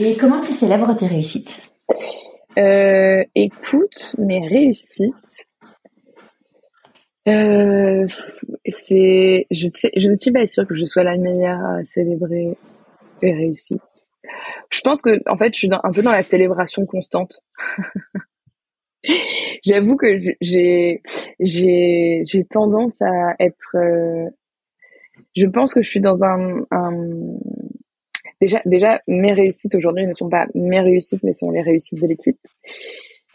Et 0.00 0.16
comment 0.16 0.40
tu 0.40 0.52
célèbres 0.52 0.94
tes 0.94 1.08
réussites? 1.08 1.58
Euh, 2.56 3.24
Écoute, 3.34 4.14
mes 4.16 4.46
réussites, 4.46 5.48
euh, 7.26 8.06
c'est, 8.86 9.46
je 9.50 10.08
ne 10.08 10.16
suis 10.16 10.30
pas 10.30 10.46
sûre 10.46 10.68
que 10.68 10.76
je 10.76 10.86
sois 10.86 11.02
la 11.02 11.16
meilleure 11.16 11.60
à 11.60 11.84
célébrer 11.84 12.56
les 13.22 13.32
réussites. 13.32 13.80
Je 14.70 14.80
pense 14.82 15.02
que, 15.02 15.20
en 15.28 15.36
fait, 15.36 15.52
je 15.52 15.58
suis 15.58 15.70
un 15.72 15.90
peu 15.90 16.02
dans 16.02 16.12
la 16.12 16.22
célébration 16.22 16.86
constante. 16.86 17.40
J'avoue 19.64 19.96
que 19.96 20.20
j'ai 20.40 21.02
j'ai 21.40 22.22
j'ai 22.24 22.44
tendance 22.44 23.02
à 23.02 23.34
être. 23.40 23.74
Euh, 23.74 24.30
je 25.34 25.46
pense 25.46 25.74
que 25.74 25.82
je 25.82 25.90
suis 25.90 26.00
dans 26.00 26.22
un 26.22 26.62
déjà 28.40 28.60
déjà 28.64 29.00
mes 29.06 29.32
réussites 29.32 29.74
aujourd'hui 29.74 30.06
ne 30.06 30.14
sont 30.14 30.28
pas 30.28 30.46
mes 30.54 30.80
réussites 30.80 31.22
mais 31.22 31.32
sont 31.32 31.50
les 31.50 31.62
réussites 31.62 32.00
de 32.00 32.06
l'équipe. 32.06 32.38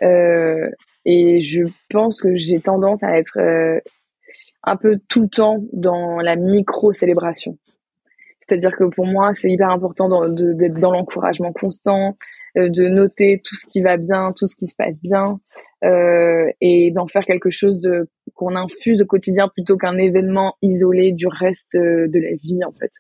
Euh, 0.02 0.70
et 1.06 1.42
je 1.42 1.64
pense 1.90 2.22
que 2.22 2.36
j'ai 2.36 2.60
tendance 2.60 3.04
à 3.04 3.18
être 3.18 3.38
euh, 3.38 3.80
un 4.64 4.78
peu 4.78 5.00
tout 5.10 5.24
le 5.24 5.30
temps 5.30 5.58
dans 5.74 6.20
la 6.20 6.36
micro 6.36 6.94
célébration. 6.94 7.58
C'est-à-dire 8.48 8.76
que 8.76 8.84
pour 8.84 9.06
moi, 9.06 9.34
c'est 9.34 9.50
hyper 9.50 9.70
important 9.70 10.10
d'être 10.30 10.80
dans 10.80 10.92
l'encouragement 10.92 11.54
constant, 11.54 12.18
euh, 12.58 12.70
de 12.70 12.88
noter 12.88 13.42
tout 13.44 13.56
ce 13.56 13.66
qui 13.66 13.82
va 13.82 13.98
bien, 13.98 14.34
tout 14.38 14.48
ce 14.48 14.56
qui 14.56 14.68
se 14.68 14.76
passe 14.76 15.02
bien, 15.02 15.40
euh, 15.84 16.52
et 16.62 16.92
d'en 16.92 17.08
faire 17.08 17.26
quelque 17.26 17.50
chose 17.50 17.82
qu'on 18.36 18.56
infuse 18.56 19.02
au 19.02 19.06
quotidien 19.06 19.48
plutôt 19.48 19.78
qu'un 19.78 19.98
événement 19.98 20.56
isolé 20.62 21.14
du 21.14 21.28
reste 21.28 21.76
euh, 21.76 22.08
de 22.08 22.20
la 22.20 22.36
vie 22.36 22.64
en 22.66 22.72
fait. 22.72 22.92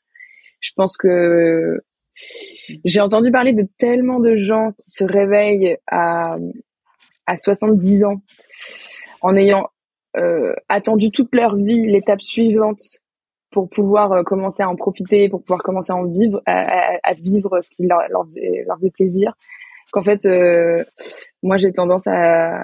Je 0.59 0.71
pense 0.75 0.95
que 0.97 1.81
j'ai 2.15 3.01
entendu 3.01 3.31
parler 3.31 3.53
de 3.53 3.67
tellement 3.77 4.19
de 4.19 4.35
gens 4.35 4.71
qui 4.79 4.91
se 4.91 5.03
réveillent 5.03 5.77
à 5.87 6.37
à 7.25 7.37
70 7.37 8.05
ans 8.05 8.21
en 9.21 9.35
ayant 9.35 9.69
euh, 10.17 10.53
attendu 10.69 11.11
toute 11.11 11.33
leur 11.33 11.55
vie 11.55 11.85
l'étape 11.87 12.21
suivante 12.21 12.81
pour 13.51 13.69
pouvoir 13.69 14.11
euh, 14.11 14.23
commencer 14.23 14.63
à 14.63 14.69
en 14.69 14.75
profiter, 14.75 15.29
pour 15.29 15.41
pouvoir 15.43 15.63
commencer 15.63 15.91
à 15.91 15.95
en 15.95 16.05
vivre, 16.05 16.41
à, 16.45 17.13
vivre 17.13 17.61
ce 17.61 17.69
qui 17.69 17.87
leur, 17.87 17.99
leur, 18.09 18.25
faisait, 18.25 18.91
plaisir. 18.91 19.33
Qu'en 19.91 20.01
fait, 20.01 20.25
euh, 20.25 20.83
moi 21.41 21.57
j'ai 21.57 21.71
tendance 21.71 22.07
à, 22.07 22.63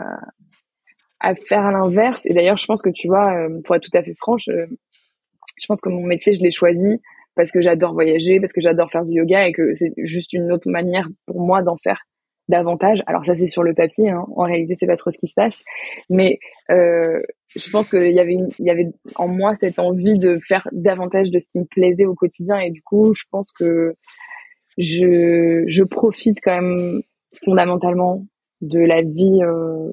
à 1.20 1.36
faire 1.36 1.66
à 1.66 1.72
l'inverse. 1.72 2.26
Et 2.26 2.34
d'ailleurs, 2.34 2.58
je 2.58 2.66
pense 2.66 2.82
que 2.82 2.90
tu 2.90 3.08
vois, 3.08 3.36
pour 3.64 3.76
être 3.76 3.84
tout 3.84 3.98
à 3.98 4.04
fait 4.04 4.16
franche, 4.16 4.46
je 4.48 5.66
pense 5.68 5.82
que 5.82 5.90
mon 5.90 6.04
métier, 6.04 6.34
je 6.34 6.42
l'ai 6.42 6.52
choisi 6.52 7.02
parce 7.35 7.51
que 7.51 7.61
j'adore 7.61 7.93
voyager, 7.93 8.39
parce 8.39 8.53
que 8.53 8.61
j'adore 8.61 8.91
faire 8.91 9.06
du 9.06 9.14
yoga 9.14 9.47
et 9.47 9.53
que 9.53 9.73
c'est 9.73 9.93
juste 9.97 10.34
une 10.34 10.51
autre 10.51 10.69
manière 10.69 11.07
pour 11.26 11.41
moi 11.41 11.61
d'en 11.61 11.77
faire 11.77 12.01
davantage. 12.49 13.03
Alors 13.07 13.26
ça 13.26 13.35
c'est 13.35 13.47
sur 13.47 13.64
le 13.64 13.73
papier, 13.73 14.10
hein. 14.10 14.26
en 14.35 14.43
réalité 14.43 14.73
c'est 14.76 14.88
pas 14.88 14.95
trop 14.95 15.11
ce 15.11 15.19
qui 15.19 15.27
se 15.27 15.35
passe, 15.35 15.64
mais 16.10 16.39
euh, 16.72 17.22
je 17.56 17.69
pense 17.69 17.89
qu'il 17.89 18.11
y 18.11 18.19
avait 18.19 18.38
il 18.57 18.65
y 18.65 18.72
avait 18.72 18.88
en 19.15 19.27
moi 19.27 19.56
cette 19.56 19.80
envie 19.80 20.18
de 20.18 20.39
faire 20.47 20.68
davantage 20.72 21.30
de 21.30 21.39
ce 21.39 21.45
qui 21.51 21.60
me 21.60 21.65
plaisait 21.65 22.06
au 22.06 22.15
quotidien 22.15 22.60
et 22.60 22.72
du 22.72 22.81
coup 22.81 23.14
je 23.14 23.23
pense 23.31 23.51
que 23.51 23.93
je 24.77 25.64
je 25.68 25.84
profite 25.84 26.39
quand 26.43 26.61
même 26.61 27.01
fondamentalement 27.45 28.26
de 28.61 28.80
la 28.80 29.01
vie. 29.01 29.39
Euh, 29.43 29.91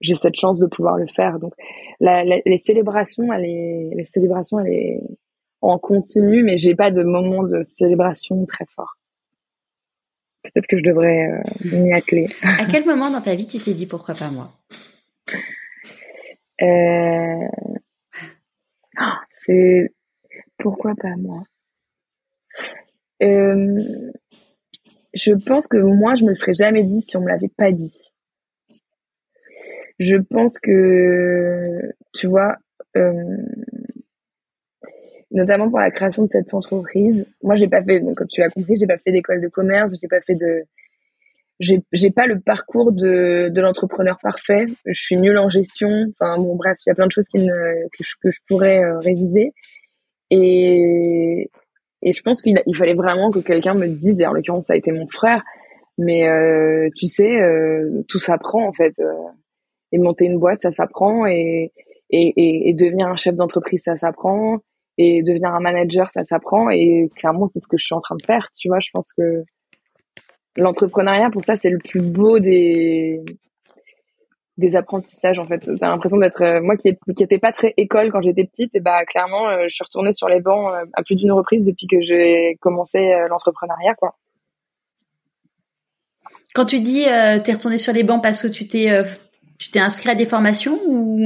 j'ai 0.00 0.16
cette 0.16 0.36
chance 0.36 0.58
de 0.58 0.66
pouvoir 0.66 0.96
le 0.96 1.06
faire. 1.06 1.38
Donc 1.38 1.54
la, 2.00 2.24
les 2.24 2.56
célébrations, 2.58 3.32
elle 3.32 3.44
est, 3.44 3.90
les 3.94 4.04
célébrations, 4.04 4.58
elle 4.60 4.72
est 4.72 5.00
en 5.68 5.78
continu, 5.78 6.42
mais 6.42 6.58
j'ai 6.58 6.74
pas 6.74 6.90
de 6.90 7.02
moment 7.02 7.42
de 7.42 7.62
célébration 7.62 8.44
très 8.46 8.66
fort 8.66 8.96
peut-être 10.44 10.66
que 10.66 10.78
je 10.78 10.82
devrais 10.82 11.28
euh, 11.28 11.42
m'y 11.64 11.92
atteler. 11.92 12.28
à 12.42 12.66
quel 12.66 12.84
moment 12.86 13.10
dans 13.10 13.20
ta 13.20 13.34
vie 13.34 13.46
tu 13.46 13.58
t'es 13.58 13.74
dit 13.74 13.86
pourquoi 13.86 14.14
pas 14.14 14.30
moi? 14.30 14.52
Euh... 16.62 17.48
oh, 19.00 19.18
C'est 19.34 19.92
pourquoi 20.58 20.94
pas 20.94 21.16
moi? 21.16 21.42
Euh... 23.22 24.10
Je 25.14 25.32
pense 25.32 25.68
que 25.68 25.76
moi, 25.76 26.14
je 26.16 26.24
me 26.24 26.30
le 26.30 26.34
serais 26.34 26.54
jamais 26.54 26.82
dit 26.82 27.00
si 27.00 27.16
on 27.16 27.20
me 27.20 27.28
l'avait 27.28 27.52
pas 27.56 27.70
dit. 27.70 28.10
Je 30.00 30.16
pense 30.16 30.58
que, 30.58 31.94
tu 32.12 32.26
vois, 32.26 32.56
euh, 32.96 33.14
notamment 35.34 35.68
pour 35.68 35.80
la 35.80 35.90
création 35.90 36.22
de 36.22 36.28
cette 36.30 36.54
entreprise. 36.54 37.26
Moi, 37.42 37.56
j'ai 37.56 37.68
pas 37.68 37.82
fait, 37.82 38.00
comme 38.00 38.26
tu 38.28 38.40
l'as 38.40 38.48
compris, 38.48 38.76
j'ai 38.76 38.86
pas 38.86 38.96
fait 38.96 39.12
d'école 39.12 39.42
de 39.42 39.48
commerce, 39.48 39.94
j'ai 40.00 40.08
pas 40.08 40.22
fait 40.22 40.36
de, 40.36 40.62
j'ai, 41.60 41.82
j'ai 41.92 42.10
pas 42.10 42.26
le 42.26 42.40
parcours 42.40 42.92
de, 42.92 43.50
de 43.50 43.60
l'entrepreneur 43.60 44.18
parfait. 44.22 44.64
Je 44.86 45.00
suis 45.00 45.16
nulle 45.16 45.36
en 45.36 45.50
gestion. 45.50 45.90
Enfin, 46.12 46.38
bon, 46.38 46.56
bref, 46.56 46.78
il 46.86 46.88
y 46.88 46.92
a 46.92 46.94
plein 46.94 47.06
de 47.06 47.12
choses 47.12 47.28
qui 47.28 47.40
ne, 47.40 47.88
que, 47.88 48.02
je, 48.02 48.14
que 48.22 48.30
je 48.30 48.40
pourrais 48.48 48.82
euh, 48.82 48.98
réviser. 49.00 49.52
Et, 50.30 51.50
et 52.00 52.12
je 52.12 52.22
pense 52.22 52.40
qu'il 52.40 52.60
il 52.66 52.76
fallait 52.76 52.94
vraiment 52.94 53.30
que 53.30 53.40
quelqu'un 53.40 53.74
me 53.74 53.88
dise, 53.88 54.20
et 54.20 54.26
en 54.26 54.32
l'occurrence, 54.32 54.66
ça 54.66 54.72
a 54.72 54.76
été 54.76 54.90
mon 54.90 55.06
frère, 55.08 55.42
mais 55.98 56.26
euh, 56.28 56.88
tu 56.96 57.06
sais, 57.06 57.42
euh, 57.42 58.02
tout 58.08 58.18
s'apprend 58.18 58.66
en 58.66 58.72
fait. 58.72 58.94
Euh, 59.00 59.12
et 59.92 59.98
monter 59.98 60.24
une 60.24 60.38
boîte, 60.40 60.62
ça 60.62 60.72
s'apprend. 60.72 61.26
Et, 61.26 61.70
et, 62.10 62.68
et 62.68 62.74
devenir 62.74 63.06
un 63.06 63.16
chef 63.16 63.36
d'entreprise, 63.36 63.82
ça 63.84 63.96
s'apprend 63.96 64.58
et 64.98 65.22
devenir 65.22 65.54
un 65.54 65.60
manager, 65.60 66.10
ça 66.10 66.24
s'apprend. 66.24 66.70
Et 66.70 67.10
clairement, 67.16 67.48
c'est 67.48 67.60
ce 67.60 67.68
que 67.68 67.76
je 67.78 67.84
suis 67.84 67.94
en 67.94 68.00
train 68.00 68.16
de 68.16 68.24
faire. 68.24 68.48
Tu 68.56 68.68
vois, 68.68 68.80
je 68.80 68.90
pense 68.92 69.12
que 69.12 69.44
l'entrepreneuriat, 70.56 71.30
pour 71.30 71.44
ça, 71.44 71.56
c'est 71.56 71.70
le 71.70 71.78
plus 71.78 72.00
beau 72.00 72.38
des 72.38 73.24
des 74.56 74.76
apprentissages 74.76 75.38
en 75.38 75.46
fait. 75.46 75.68
T'as 75.80 75.88
l'impression 75.88 76.18
d'être 76.18 76.42
euh, 76.42 76.60
moi 76.62 76.76
qui 76.76 76.96
n'étais 77.08 77.38
pas 77.38 77.52
très 77.52 77.74
école 77.76 78.12
quand 78.12 78.22
j'étais 78.22 78.44
petite 78.44 78.74
et 78.74 78.80
bah 78.80 79.04
clairement 79.04 79.48
euh, 79.48 79.64
je 79.66 79.74
suis 79.74 79.84
retournée 79.84 80.12
sur 80.12 80.28
les 80.28 80.40
bancs 80.40 80.72
euh, 80.72 80.84
à 80.92 81.02
plus 81.02 81.16
d'une 81.16 81.32
reprise 81.32 81.64
depuis 81.64 81.86
que 81.88 82.00
j'ai 82.00 82.56
commencé 82.60 83.16
l'entrepreneuriat 83.28 83.94
quoi. 83.94 84.16
Quand 86.54 86.66
tu 86.66 86.78
dis 86.78 87.02
t'es 87.02 87.52
retournée 87.52 87.78
sur 87.78 87.92
les 87.92 88.04
bancs 88.04 88.22
parce 88.22 88.40
que 88.40 88.46
tu 88.46 88.68
t'es 88.68 89.02
tu 89.58 89.70
t'es 89.70 89.80
inscrit 89.80 90.10
à 90.10 90.14
des 90.14 90.26
formations 90.26 90.78
ou? 90.86 91.20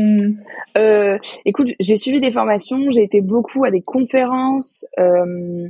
Euh, 0.77 1.19
Écoute, 1.45 1.69
j'ai 1.81 1.97
suivi 1.97 2.21
des 2.21 2.33
formations, 2.33 2.91
j'ai 2.91 3.03
été 3.03 3.21
beaucoup 3.21 3.65
à 3.65 3.71
des 3.71 3.83
conférences, 3.83 4.87
euh, 4.99 5.69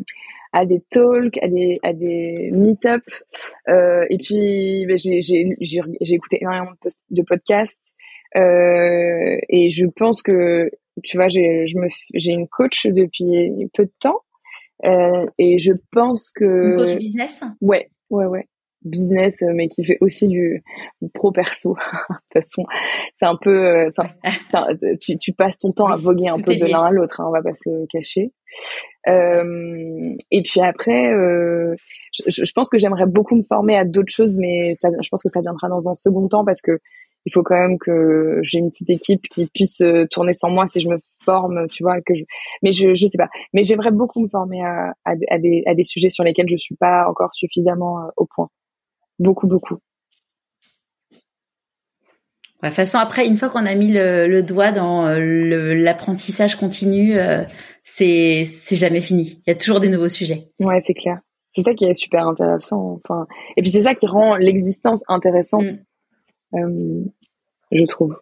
à 0.53 0.67
des 0.67 0.81
talks, 0.91 1.39
à 1.43 1.49
des 1.49 1.79
à 1.83 1.93
des 1.93 2.51
meet-up, 2.53 3.03
euh, 3.69 4.05
et 4.11 4.19
puis 4.19 4.87
ben, 4.87 4.99
j'ai 4.99 5.21
j'ai 5.21 5.57
j'ai 5.61 6.15
écouté 6.15 6.39
énormément 6.41 6.73
de, 7.11 7.23
podcasts, 7.23 7.95
et 8.35 9.69
je 9.71 9.87
pense 9.97 10.23
que 10.23 10.71
tu 11.05 11.17
vois, 11.17 11.29
j'ai 11.29 11.67
je 11.67 11.79
me 11.79 11.89
j'ai 12.15 12.33
une 12.33 12.49
coach 12.49 12.87
depuis 12.87 13.69
peu 13.75 13.85
de 13.85 13.93
temps, 14.01 14.23
et 15.39 15.59
je 15.59 15.73
pense 15.93 16.33
que 16.33 16.45
une 16.45 16.75
coach 16.75 16.97
business? 16.97 17.45
Ouais, 17.61 17.91
ouais, 18.11 18.27
ouais 18.27 18.47
business 18.83 19.35
euh, 19.43 19.53
mais 19.55 19.69
qui 19.69 19.85
fait 19.85 19.99
aussi 20.01 20.29
du, 20.29 20.63
pro 21.15 21.33
perso 21.33 21.75
de 22.11 22.15
toute 22.15 22.33
façon 22.33 22.65
c'est 23.15 23.27
un 23.27 23.37
peu 23.41 23.67
euh, 23.67 23.89
ça, 23.91 24.05
tu, 25.01 25.19
tu 25.19 25.33
passes 25.33 25.59
ton 25.59 25.73
temps 25.73 25.89
à 25.89 25.97
voguer 25.97 26.29
un 26.29 26.41
peu 26.41 26.55
de 26.55 26.67
l'un 26.67 26.85
à 26.85 26.91
l'autre 26.91 27.21
hein, 27.21 27.27
on 27.29 27.33
va 27.33 27.43
pas 27.43 27.55
se 27.55 27.87
cacher 27.87 28.33
euh, 29.09 30.15
et 30.31 30.43
puis 30.43 30.61
après 30.61 31.13
euh, 31.13 31.75
je, 32.13 32.45
je, 32.45 32.53
pense 32.55 32.69
que 32.69 32.79
j'aimerais 32.79 33.07
beaucoup 33.07 33.37
me 33.37 33.45
former 33.49 33.77
à 33.77 33.85
d'autres 33.85 34.13
choses 34.13 34.33
mais 34.35 34.75
ça, 34.75 34.89
je 35.01 35.09
pense 35.09 35.23
que 35.23 35.29
ça 35.29 35.41
viendra 35.41 35.69
dans 35.69 35.89
un 35.89 35.95
second 35.95 36.29
temps 36.29 36.45
parce 36.45 36.63
que 36.63 36.79
il 37.27 37.33
faut 37.33 37.43
quand 37.43 37.59
même 37.59 37.79
que 37.79 38.41
j'ai 38.43 38.59
une 38.59 38.71
petite 38.71 38.89
équipe 38.89 39.23
qui 39.29 39.47
puisse 39.53 39.83
tourner 40.11 40.33
sans 40.33 40.51
moi 40.51 40.67
si 40.67 40.81
je 40.81 40.89
me 40.89 40.99
forme, 41.25 41.67
tu 41.69 41.83
vois, 41.83 42.01
que 42.01 42.15
je, 42.15 42.25
mais 42.63 42.73
je, 42.73 42.95
je 42.95 43.07
sais 43.07 43.19
pas. 43.19 43.29
Mais 43.53 43.65
j'aimerais 43.65 43.91
beaucoup 43.91 44.23
me 44.23 44.29
former 44.29 44.65
à, 44.65 44.95
à, 45.05 45.13
à, 45.29 45.39
des, 45.39 45.63
à 45.67 45.75
des 45.75 45.85
sujets 45.85 46.09
sur 46.09 46.25
lesquels 46.25 46.49
je 46.49 46.57
suis 46.57 46.77
pas 46.77 47.07
encore 47.07 47.35
suffisamment 47.35 47.99
au 48.17 48.27
point. 48.35 48.49
Beaucoup, 49.19 49.47
beaucoup. 49.47 49.79
De 52.63 52.67
toute 52.67 52.75
façon, 52.75 52.99
après, 52.99 53.27
une 53.27 53.37
fois 53.37 53.51
qu'on 53.51 53.67
a 53.67 53.75
mis 53.77 53.93
le, 53.93 54.41
doigt 54.43 54.73
dans 54.73 55.07
euh, 55.07 55.75
l'apprentissage 55.77 56.57
continu, 56.57 57.17
euh, 57.17 57.45
c'est 57.83 58.45
jamais 58.73 59.01
fini. 59.01 59.41
Il 59.47 59.51
y 59.51 59.53
a 59.53 59.55
toujours 59.55 59.79
des 59.79 59.89
nouveaux 59.89 60.09
sujets. 60.09 60.51
Ouais, 60.59 60.83
c'est 60.85 60.93
clair. 60.93 61.21
C'est 61.55 61.63
ça 61.63 61.75
qui 61.75 61.85
est 61.85 61.95
super 61.95 62.27
intéressant. 62.27 63.01
Enfin, 63.05 63.27
et 63.57 63.63
puis 63.63 63.71
c'est 63.71 63.85
ça 63.85 63.95
qui 63.95 64.07
rend 64.07 64.35
l'existence 64.37 65.05
intéressante, 65.09 65.67
mm. 66.53 66.59
euh, 66.59 67.05
je 67.71 67.85
trouve. 67.87 68.17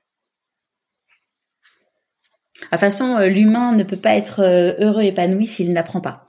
De 2.57 2.67
toute 2.71 2.79
façon, 2.79 3.19
l'humain 3.21 3.75
ne 3.75 3.85
peut 3.85 3.97
pas 3.97 4.17
être 4.17 4.43
heureux, 4.79 5.03
épanoui 5.03 5.47
s'il 5.47 5.73
n'apprend 5.73 6.03
pas. 6.03 6.27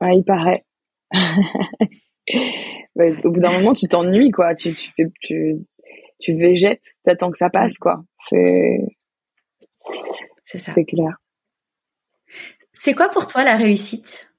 Ouais, 0.00 0.16
il 0.16 0.24
paraît. 0.24 0.64
au 3.24 3.30
bout 3.30 3.40
d'un 3.40 3.52
moment, 3.52 3.74
tu 3.74 3.86
t'ennuies, 3.88 4.30
quoi. 4.30 4.54
Tu, 4.54 4.74
tu 4.74 5.12
tu, 5.20 5.56
tu 6.18 6.34
végètes, 6.34 6.94
t'attends 7.02 7.30
que 7.30 7.38
ça 7.38 7.50
passe, 7.50 7.78
quoi. 7.78 8.04
C'est, 8.18 8.78
c'est 10.42 10.58
ça. 10.58 10.72
C'est 10.74 10.84
clair. 10.84 11.16
C'est 12.72 12.94
quoi 12.94 13.08
pour 13.08 13.26
toi 13.26 13.44
la 13.44 13.56
réussite? 13.56 14.30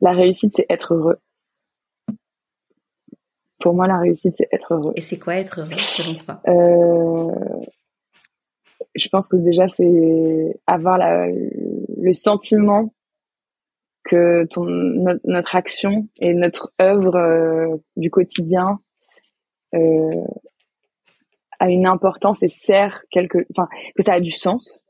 La 0.00 0.12
réussite, 0.12 0.52
c'est 0.56 0.66
être 0.68 0.94
heureux. 0.94 1.18
Pour 3.60 3.74
moi, 3.74 3.86
la 3.86 3.98
réussite, 3.98 4.36
c'est 4.36 4.48
être 4.52 4.74
heureux. 4.74 4.92
Et 4.96 5.00
c'est 5.00 5.18
quoi 5.18 5.36
être 5.36 5.60
heureux 5.60 5.76
selon 5.76 6.14
toi? 6.14 6.40
Euh, 6.48 7.64
Je 8.94 9.08
pense 9.08 9.28
que 9.28 9.36
déjà, 9.36 9.68
c'est 9.68 10.60
avoir 10.66 10.98
la, 10.98 11.28
le 11.28 12.12
sentiment 12.12 12.92
que 14.04 14.44
ton, 14.46 14.64
notre, 15.24 15.56
action 15.56 16.08
et 16.20 16.34
notre 16.34 16.72
œuvre 16.80 17.16
euh, 17.16 17.76
du 17.96 18.10
quotidien 18.10 18.80
euh, 19.74 20.24
a 21.58 21.68
une 21.68 21.86
importance 21.86 22.42
et 22.42 22.48
sert 22.48 23.02
quelque, 23.10 23.46
enfin 23.54 23.68
que 23.94 24.02
ça 24.02 24.14
a 24.14 24.20
du 24.20 24.30
sens. 24.30 24.82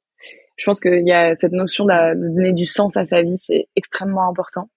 Je 0.56 0.64
pense 0.66 0.80
qu'il 0.80 1.06
y 1.06 1.12
a 1.12 1.34
cette 1.34 1.52
notion 1.52 1.84
de, 1.84 2.34
donner 2.34 2.52
du 2.52 2.66
sens 2.66 2.96
à 2.96 3.04
sa 3.04 3.22
vie, 3.22 3.38
c'est 3.38 3.68
extrêmement 3.76 4.28
important. 4.28 4.68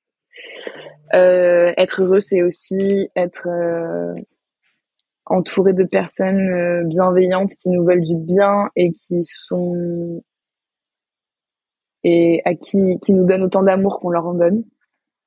Euh, 1.13 1.73
être 1.77 2.01
heureux, 2.01 2.21
c'est 2.21 2.41
aussi 2.41 3.09
être 3.15 3.47
euh, 3.47 4.15
entouré 5.25 5.73
de 5.73 5.83
personnes 5.83 6.49
euh, 6.49 6.83
bienveillantes 6.85 7.51
qui 7.59 7.69
nous 7.69 7.85
veulent 7.85 8.03
du 8.03 8.15
bien 8.15 8.69
et 8.75 8.91
qui 8.93 9.23
sont 9.25 10.23
et 12.03 12.41
à 12.45 12.55
qui 12.55 12.99
qui 13.01 13.13
nous 13.13 13.25
donnent 13.25 13.43
autant 13.43 13.63
d'amour 13.63 13.99
qu'on 13.99 14.09
leur 14.09 14.25
en 14.25 14.33
donne. 14.33 14.63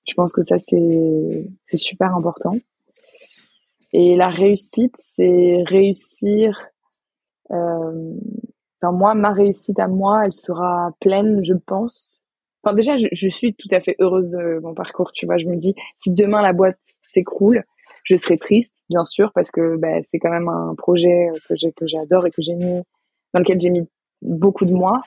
Je 0.08 0.14
pense 0.14 0.32
que 0.32 0.42
ça 0.42 0.56
c'est 0.58 1.48
c'est 1.66 1.76
super 1.76 2.14
important. 2.14 2.54
Et 3.92 4.16
la 4.16 4.28
réussite, 4.28 4.94
c'est 4.98 5.62
réussir. 5.66 6.60
Euh, 7.52 8.12
moi, 8.82 9.14
ma 9.14 9.32
réussite 9.32 9.78
à 9.78 9.88
moi, 9.88 10.26
elle 10.26 10.32
sera 10.32 10.90
pleine, 11.00 11.44
je 11.44 11.54
pense. 11.54 12.22
Enfin 12.62 12.74
déjà, 12.74 12.96
je, 12.96 13.06
je, 13.12 13.28
suis 13.28 13.54
tout 13.54 13.68
à 13.70 13.80
fait 13.80 13.96
heureuse 13.98 14.28
de 14.30 14.60
mon 14.62 14.74
parcours. 14.74 15.12
Tu 15.12 15.26
vois, 15.26 15.38
je 15.38 15.46
me 15.46 15.56
dis, 15.56 15.74
si 15.96 16.12
demain 16.12 16.42
la 16.42 16.52
boîte 16.52 16.78
s'écroule, 17.12 17.64
je 18.04 18.16
serai 18.16 18.38
triste, 18.38 18.74
bien 18.88 19.04
sûr, 19.04 19.32
parce 19.34 19.50
que 19.50 19.76
bah, 19.76 20.00
c'est 20.10 20.18
quand 20.18 20.30
même 20.30 20.48
un 20.48 20.74
projet 20.76 21.28
que 21.48 21.56
j'ai 21.56 21.72
que 21.72 21.86
j'adore 21.86 22.26
et 22.26 22.30
que 22.30 22.42
j'ai 22.42 22.54
mis 22.54 22.82
dans 23.34 23.40
lequel 23.40 23.60
j'ai 23.60 23.70
mis 23.70 23.88
beaucoup 24.22 24.64
de 24.64 24.72
moi, 24.72 25.00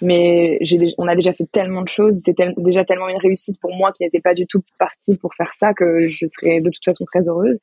mais 0.00 0.58
j'ai, 0.62 0.94
on 0.98 1.06
a 1.06 1.14
déjà 1.14 1.32
fait 1.32 1.46
tellement 1.50 1.82
de 1.82 1.88
choses, 1.88 2.20
c'est 2.24 2.34
déjà 2.58 2.84
tellement 2.84 3.08
une 3.08 3.18
réussite 3.18 3.58
pour 3.60 3.74
moi 3.74 3.92
qui 3.92 4.02
n'était 4.02 4.20
pas 4.20 4.34
du 4.34 4.46
tout 4.46 4.62
partie 4.78 5.16
pour 5.16 5.34
faire 5.34 5.52
ça 5.56 5.74
que 5.74 6.08
je 6.08 6.26
serais 6.26 6.60
de 6.60 6.70
toute 6.70 6.84
façon 6.84 7.04
très 7.04 7.28
heureuse. 7.28 7.58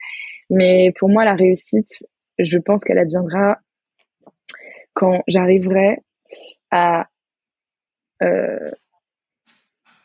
Mais 0.49 0.93
pour 0.99 1.09
moi, 1.09 1.25
la 1.25 1.35
réussite, 1.35 2.05
je 2.37 2.57
pense 2.57 2.83
qu'elle 2.83 2.99
adviendra 2.99 3.57
quand 4.93 5.23
j'arriverai 5.27 5.97
à 6.69 7.07
euh, 8.21 8.71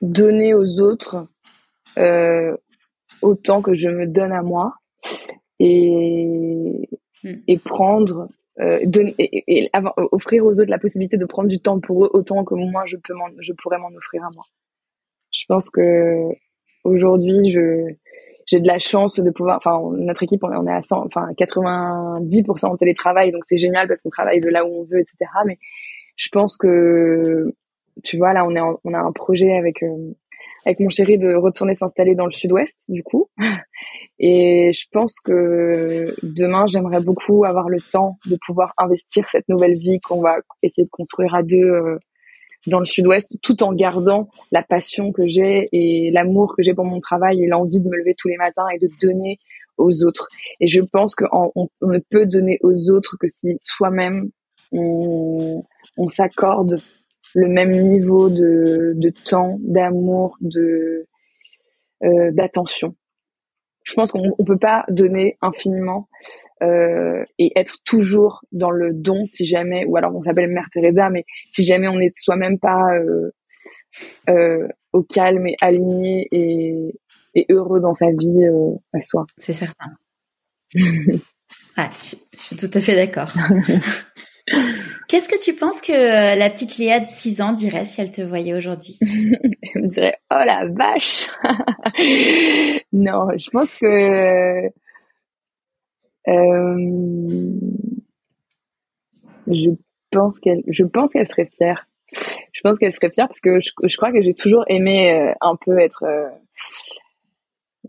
donner 0.00 0.54
aux 0.54 0.80
autres 0.80 1.26
euh, 1.98 2.56
autant 3.22 3.62
que 3.62 3.74
je 3.74 3.88
me 3.88 4.06
donne 4.06 4.32
à 4.32 4.42
moi 4.42 4.74
et, 5.58 6.88
hmm. 7.24 7.34
et 7.46 7.58
prendre 7.58 8.28
euh, 8.60 8.80
donner, 8.84 9.14
et, 9.18 9.70
offrir 10.12 10.44
aux 10.46 10.58
autres 10.60 10.70
la 10.70 10.78
possibilité 10.78 11.16
de 11.16 11.26
prendre 11.26 11.48
du 11.48 11.60
temps 11.60 11.78
pour 11.78 12.06
eux 12.06 12.10
autant 12.12 12.44
que 12.44 12.54
moi 12.54 12.84
je 12.86 12.96
peux 12.96 13.14
je 13.40 13.52
pourrais 13.52 13.78
m'en 13.78 13.88
offrir 13.88 14.24
à 14.24 14.30
moi. 14.30 14.44
Je 15.30 15.44
pense 15.46 15.68
que 15.68 16.22
aujourd'hui 16.84 17.50
je 17.50 17.94
j'ai 18.46 18.60
de 18.60 18.66
la 18.66 18.78
chance 18.78 19.20
de 19.20 19.30
pouvoir 19.30 19.58
enfin 19.58 19.78
notre 19.98 20.22
équipe 20.22 20.42
on 20.44 20.52
est, 20.52 20.56
on 20.56 20.66
est 20.66 20.72
à 20.72 20.82
100 20.82 21.04
enfin 21.06 21.28
90% 21.36 22.66
en 22.66 22.76
télétravail 22.76 23.32
donc 23.32 23.44
c'est 23.44 23.58
génial 23.58 23.88
parce 23.88 24.02
qu'on 24.02 24.10
travaille 24.10 24.40
de 24.40 24.48
là 24.48 24.64
où 24.64 24.68
on 24.68 24.84
veut 24.84 25.00
etc 25.00 25.16
mais 25.44 25.58
je 26.16 26.28
pense 26.30 26.56
que 26.56 27.52
tu 28.04 28.16
vois 28.16 28.32
là 28.32 28.46
on 28.46 28.54
est 28.54 28.60
on 28.60 28.94
a 28.94 28.98
un 28.98 29.12
projet 29.12 29.52
avec 29.52 29.82
euh, 29.82 30.14
avec 30.66 30.80
mon 30.80 30.90
chéri 30.90 31.16
de 31.16 31.34
retourner 31.34 31.74
s'installer 31.74 32.14
dans 32.14 32.26
le 32.26 32.32
sud-ouest 32.32 32.76
du 32.88 33.02
coup 33.02 33.30
Et 34.18 34.72
je 34.74 34.86
pense 34.92 35.20
que 35.20 36.14
demain, 36.22 36.66
j'aimerais 36.68 37.00
beaucoup 37.00 37.44
avoir 37.44 37.68
le 37.68 37.80
temps 37.80 38.18
de 38.26 38.38
pouvoir 38.46 38.72
investir 38.78 39.28
cette 39.30 39.48
nouvelle 39.48 39.76
vie 39.76 40.00
qu'on 40.00 40.22
va 40.22 40.38
essayer 40.62 40.84
de 40.84 40.90
construire 40.90 41.34
à 41.34 41.42
deux 41.42 41.56
euh, 41.56 41.98
dans 42.66 42.78
le 42.78 42.86
sud-ouest, 42.86 43.36
tout 43.42 43.62
en 43.62 43.72
gardant 43.72 44.28
la 44.52 44.62
passion 44.62 45.12
que 45.12 45.26
j'ai 45.26 45.68
et 45.72 46.10
l'amour 46.10 46.54
que 46.56 46.62
j'ai 46.62 46.74
pour 46.74 46.86
mon 46.86 46.98
travail 46.98 47.44
et 47.44 47.46
l'envie 47.46 47.78
de 47.78 47.88
me 47.88 47.96
lever 47.96 48.14
tous 48.16 48.28
les 48.28 48.38
matins 48.38 48.66
et 48.74 48.78
de 48.78 48.88
donner 49.00 49.38
aux 49.76 50.02
autres. 50.04 50.28
Et 50.60 50.66
je 50.66 50.80
pense 50.80 51.14
qu'on 51.14 51.52
on 51.54 51.68
ne 51.82 51.98
peut 52.10 52.26
donner 52.26 52.58
aux 52.62 52.90
autres 52.90 53.16
que 53.20 53.28
si 53.28 53.58
soi-même 53.60 54.30
on 54.72 55.62
s'accorde 56.08 56.80
le 57.36 57.48
même 57.48 57.70
niveau 57.70 58.30
de, 58.30 58.94
de 58.96 59.10
temps, 59.10 59.58
d'amour, 59.60 60.36
de 60.40 61.06
euh, 62.02 62.30
d'attention 62.32 62.94
je 63.86 63.94
pense 63.94 64.10
qu'on 64.10 64.20
ne 64.20 64.44
peut 64.44 64.58
pas 64.58 64.84
donner 64.88 65.38
infiniment 65.40 66.08
euh, 66.62 67.22
et 67.38 67.52
être 67.56 67.76
toujours 67.84 68.44
dans 68.50 68.72
le 68.72 68.92
don 68.92 69.24
si 69.30 69.44
jamais, 69.44 69.84
ou 69.86 69.96
alors 69.96 70.14
on 70.14 70.22
s'appelle 70.22 70.50
Mère 70.50 70.68
Teresa, 70.72 71.08
mais 71.08 71.24
si 71.52 71.64
jamais 71.64 71.86
on 71.86 71.96
n'est 71.96 72.10
soi-même 72.16 72.58
pas 72.58 72.82
euh, 74.28 74.68
au 74.92 75.02
calme 75.04 75.46
et 75.46 75.54
aligné 75.60 76.26
et, 76.32 76.98
et 77.34 77.46
heureux 77.48 77.78
dans 77.78 77.94
sa 77.94 78.10
vie 78.10 78.44
à 78.92 79.00
soi. 79.00 79.24
C'est 79.38 79.52
certain. 79.52 79.92
ouais, 80.74 81.90
je, 82.02 82.16
je 82.36 82.42
suis 82.42 82.56
tout 82.56 82.70
à 82.74 82.80
fait 82.80 82.96
d'accord. 82.96 83.32
Qu'est-ce 85.08 85.28
que 85.28 85.40
tu 85.42 85.54
penses 85.54 85.80
que 85.80 85.92
euh, 85.92 86.36
la 86.36 86.50
petite 86.50 86.78
Léa 86.78 87.00
de 87.00 87.06
6 87.06 87.40
ans 87.40 87.52
dirait 87.52 87.84
si 87.84 88.00
elle 88.00 88.12
te 88.12 88.22
voyait 88.22 88.54
aujourd'hui? 88.54 88.96
Elle 89.02 89.82
me 89.82 89.88
dirait 89.88 90.18
Oh 90.30 90.42
la 90.44 90.66
vache 90.68 91.28
Non, 92.92 93.28
je 93.36 93.50
pense 93.50 93.74
que. 93.74 94.66
Euh, 96.28 96.72
je 99.48 99.70
pense 100.10 100.38
qu'elle, 100.40 100.62
serait 100.74 101.48
fière. 101.56 101.86
Je 102.52 102.60
pense 102.62 102.78
qu'elle 102.78 102.92
serait 102.92 103.10
fière 103.12 103.28
parce 103.28 103.40
que 103.40 103.60
je, 103.60 103.70
je 103.82 103.96
crois 103.96 104.12
que 104.12 104.20
j'ai 104.20 104.34
toujours 104.34 104.64
aimé 104.68 105.12
euh, 105.12 105.32
un 105.40 105.56
peu 105.56 105.78
être 105.80 106.04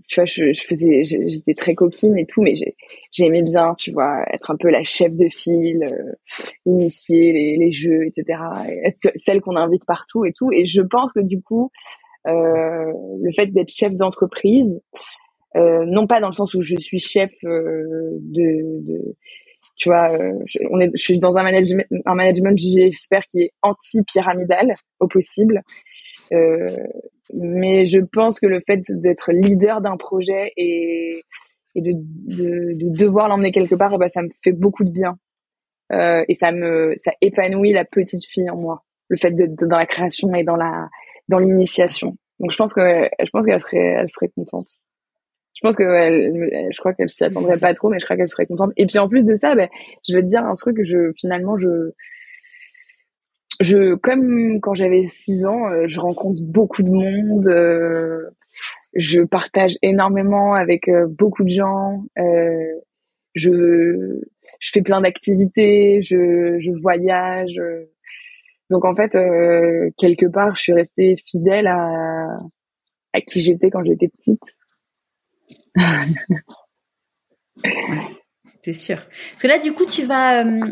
tu 0.07 0.19
vois, 0.19 0.25
je, 0.25 0.53
je 0.53 0.61
faisais, 0.63 1.03
j'étais 1.05 1.53
très 1.53 1.75
coquine 1.75 2.17
et 2.17 2.25
tout, 2.25 2.41
mais 2.41 2.53
j'aimais 3.11 3.43
bien, 3.43 3.75
tu 3.77 3.91
vois, 3.91 4.23
être 4.31 4.51
un 4.51 4.55
peu 4.55 4.69
la 4.69 4.83
chef 4.83 5.13
de 5.13 5.27
file, 5.29 5.83
euh, 5.83 6.13
initier 6.65 7.33
les, 7.33 7.57
les, 7.57 7.71
jeux, 7.71 8.05
etc. 8.05 8.39
être 8.85 9.11
celle 9.17 9.41
qu'on 9.41 9.55
invite 9.55 9.85
partout 9.85 10.25
et 10.25 10.31
tout. 10.31 10.51
Et 10.51 10.65
je 10.65 10.81
pense 10.81 11.13
que 11.13 11.19
du 11.19 11.41
coup, 11.41 11.71
euh, 12.27 12.93
le 13.21 13.31
fait 13.31 13.47
d'être 13.47 13.71
chef 13.71 13.93
d'entreprise, 13.95 14.81
euh, 15.55 15.85
non 15.85 16.07
pas 16.07 16.19
dans 16.19 16.27
le 16.27 16.33
sens 16.33 16.53
où 16.53 16.61
je 16.61 16.75
suis 16.77 16.99
chef 16.99 17.31
euh, 17.43 18.17
de, 18.21 18.85
de, 18.85 19.15
tu 19.77 19.89
vois, 19.89 20.11
euh, 20.11 20.33
je, 20.45 20.59
je 20.93 21.01
suis 21.01 21.19
dans 21.19 21.35
un 21.35 21.43
management, 21.43 21.85
un 22.05 22.15
management, 22.15 22.57
j'espère, 22.57 23.25
qui 23.25 23.43
est 23.43 23.51
anti-pyramidal 23.61 24.73
au 24.99 25.07
possible. 25.07 25.61
Euh, 26.33 26.67
mais 27.33 27.85
je 27.85 27.99
pense 27.99 28.39
que 28.39 28.47
le 28.47 28.61
fait 28.65 28.81
d'être 28.89 29.31
leader 29.31 29.81
d'un 29.81 29.97
projet 29.97 30.51
et, 30.57 31.23
de, 31.75 31.91
de, 31.93 32.73
de 32.73 32.89
devoir 32.97 33.27
l'emmener 33.27 33.51
quelque 33.51 33.75
part, 33.75 33.97
ben, 33.99 34.09
ça 34.09 34.23
me 34.23 34.29
fait 34.43 34.51
beaucoup 34.51 34.83
de 34.83 34.91
bien. 34.91 35.17
Euh, 35.91 36.25
et 36.27 36.33
ça 36.33 36.51
me, 36.51 36.93
ça 36.97 37.11
épanouit 37.21 37.71
la 37.71 37.85
petite 37.85 38.25
fille 38.25 38.49
en 38.49 38.57
moi. 38.57 38.83
Le 39.09 39.17
fait 39.17 39.31
d'être 39.31 39.55
dans 39.67 39.77
la 39.77 39.85
création 39.85 40.33
et 40.33 40.43
dans 40.43 40.55
la, 40.55 40.89
dans 41.27 41.39
l'initiation. 41.39 42.17
Donc 42.39 42.51
je 42.51 42.57
pense 42.57 42.73
que, 42.73 43.09
je 43.19 43.29
pense 43.31 43.45
qu'elle 43.45 43.59
serait, 43.59 43.77
elle 43.77 44.09
serait 44.09 44.29
contente 44.29 44.69
je 45.57 45.61
pense 45.67 45.75
que 45.75 45.83
elle, 45.83 46.69
je 46.71 46.77
crois 46.77 46.93
qu'elle 46.93 47.09
s'y 47.09 47.23
attendrait 47.23 47.57
pas 47.57 47.73
trop, 47.73 47.89
mais 47.89 47.99
je 47.99 48.05
crois 48.05 48.15
qu'elle 48.15 48.29
serait 48.29 48.45
contente. 48.45 48.71
Et 48.77 48.85
puis 48.85 48.99
en 48.99 49.09
plus 49.09 49.25
de 49.25 49.33
ça, 49.33 49.55
ben, 49.55 49.67
je 50.07 50.15
vais 50.15 50.21
te 50.21 50.27
dire 50.27 50.43
un 50.43 50.53
truc 50.53 50.77
que 50.77 50.85
je 50.85 51.11
finalement 51.17 51.57
je 51.57 51.93
je 53.59 53.95
comme 53.95 54.59
quand 54.61 54.75
j'avais 54.75 55.07
6 55.07 55.47
ans, 55.47 55.65
euh, 55.71 55.85
je 55.87 55.99
rencontre 55.99 56.41
beaucoup 56.43 56.83
de 56.83 56.91
monde, 56.91 57.47
euh, 57.47 58.29
je 58.93 59.21
partage 59.21 59.73
énormément 59.81 60.53
avec 60.53 60.87
euh, 60.89 61.07
beaucoup 61.07 61.43
de 61.43 61.49
gens, 61.49 62.03
je 63.33 64.21
je 64.59 64.71
fais 64.71 64.81
plein 64.83 65.01
d'activités, 65.01 66.03
je 66.03 66.57
je 66.59 66.71
voyage. 66.79 67.59
donc 68.69 68.85
en 68.85 68.93
fait, 68.93 69.13
quelque 69.97 70.27
part, 70.27 70.55
je 70.55 70.61
suis 70.61 70.73
restée 70.73 71.15
fidèle 71.25 71.65
à 71.65 72.27
à 73.13 73.21
qui 73.21 73.41
j'étais 73.41 73.71
quand 73.71 73.83
j'étais 73.83 74.09
petite 74.09 74.56
c'est 78.61 78.73
sûr. 78.73 78.97
Parce 78.97 79.41
que 79.41 79.47
là, 79.47 79.59
du 79.59 79.73
coup, 79.73 79.85
tu 79.85 80.03
vas, 80.03 80.45
euh, 80.45 80.71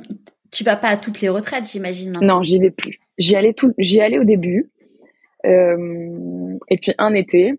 vas 0.63 0.75
pas 0.75 0.89
à 0.89 0.97
toutes 0.97 1.21
les 1.21 1.29
retraites, 1.29 1.69
j'imagine. 1.69 2.19
Non, 2.21 2.43
j'y 2.43 2.59
vais 2.59 2.71
plus. 2.71 2.99
J'y 3.17 3.35
allais 3.35 3.53
tout, 3.53 3.73
j'y 3.77 4.01
allais 4.01 4.19
au 4.19 4.23
début. 4.23 4.69
Euh, 5.45 6.57
et 6.69 6.77
puis 6.77 6.93
un 6.97 7.13
été, 7.13 7.53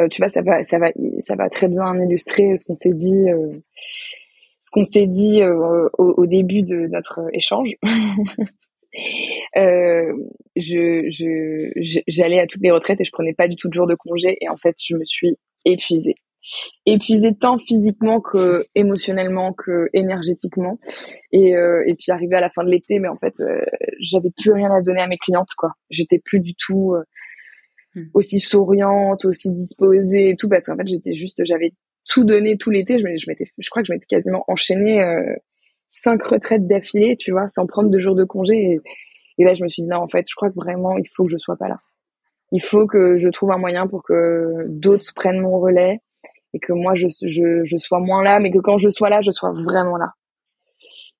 euh, 0.00 0.08
tu 0.08 0.22
vois, 0.22 0.28
ça 0.28 0.40
va, 0.42 0.62
ça 0.62 0.78
très 1.50 1.68
bien 1.68 1.94
illustrer 2.02 2.56
ce 2.56 2.64
qu'on 2.64 2.74
s'est 2.74 2.92
dit 2.92 3.26
au, 5.42 6.26
début 6.26 6.62
de 6.62 6.86
notre 6.86 7.20
échange. 7.32 7.74
je, 10.56 11.08
je, 11.10 12.00
j'allais 12.06 12.38
à 12.40 12.46
toutes 12.46 12.62
les 12.62 12.70
retraites 12.70 13.00
et 13.00 13.04
je 13.04 13.10
prenais 13.10 13.34
pas 13.34 13.48
du 13.48 13.56
tout 13.56 13.68
de 13.68 13.74
jours 13.74 13.88
de 13.88 13.96
congé 13.96 14.36
et 14.40 14.48
en 14.48 14.56
fait 14.56 14.76
je 14.78 14.96
me 14.96 15.04
suis 15.04 15.36
épuisée 15.64 16.14
épuisée 16.86 17.34
tant 17.34 17.58
physiquement 17.58 18.20
que 18.20 18.66
émotionnellement 18.74 19.52
que 19.52 19.88
énergétiquement. 19.92 20.78
Et 21.32 21.56
euh, 21.56 21.82
et 21.86 21.94
puis 21.94 22.12
arrivé 22.12 22.36
à 22.36 22.40
la 22.40 22.50
fin 22.50 22.64
de 22.64 22.70
l'été 22.70 22.98
mais 22.98 23.08
en 23.08 23.16
fait 23.16 23.34
euh, 23.40 23.64
j'avais 24.00 24.30
plus 24.30 24.52
rien 24.52 24.70
à 24.70 24.82
donner 24.82 25.00
à 25.00 25.06
mes 25.06 25.18
clientes 25.18 25.50
quoi. 25.56 25.72
J'étais 25.90 26.18
plus 26.18 26.40
du 26.40 26.54
tout 26.54 26.94
euh, 26.94 27.02
hmm. 27.94 28.10
aussi 28.14 28.40
souriante 28.40 29.24
aussi 29.24 29.50
disposée 29.50 30.30
et 30.30 30.36
tout 30.36 30.48
parce 30.48 30.66
qu'en 30.66 30.76
fait 30.76 30.86
j'étais 30.86 31.14
juste 31.14 31.42
j'avais 31.44 31.72
tout 32.06 32.24
donné 32.24 32.58
tout 32.58 32.70
l'été. 32.70 32.98
Je 32.98 33.04
je 33.04 33.28
m'étais 33.28 33.46
je 33.58 33.70
crois 33.70 33.82
que 33.82 33.88
je 33.88 33.92
m'étais 33.92 34.06
quasiment 34.06 34.44
enchaînée 34.48 35.02
cinq 35.88 36.22
retraites 36.22 36.66
d'affilée 36.66 37.16
tu 37.18 37.30
vois 37.32 37.48
sans 37.48 37.66
prendre 37.66 37.88
deux 37.90 38.00
jours 38.00 38.16
de 38.16 38.24
congé. 38.24 38.56
Et, 38.56 38.80
et 39.38 39.44
là 39.44 39.54
je 39.54 39.64
me 39.64 39.68
suis 39.68 39.82
dit 39.82 39.88
non 39.88 39.98
en 39.98 40.08
fait 40.08 40.26
je 40.28 40.34
crois 40.34 40.50
que 40.50 40.56
vraiment 40.56 40.98
il 40.98 41.08
faut 41.14 41.24
que 41.24 41.30
je 41.30 41.38
sois 41.38 41.56
pas 41.56 41.68
là. 41.68 41.78
Il 42.52 42.62
faut 42.62 42.86
que 42.86 43.16
je 43.16 43.28
trouve 43.30 43.50
un 43.50 43.58
moyen 43.58 43.88
pour 43.88 44.02
que 44.04 44.66
d'autres 44.68 45.12
prennent 45.16 45.40
mon 45.40 45.58
relais 45.58 46.00
et 46.54 46.60
que 46.60 46.72
moi 46.72 46.94
je, 46.94 47.08
je, 47.22 47.64
je, 47.64 47.78
sois 47.78 48.00
moins 48.00 48.22
là, 48.22 48.40
mais 48.40 48.50
que 48.50 48.58
quand 48.58 48.78
je 48.78 48.88
sois 48.88 49.10
là, 49.10 49.20
je 49.20 49.32
sois 49.32 49.52
vraiment 49.52 49.96
là. 49.96 50.12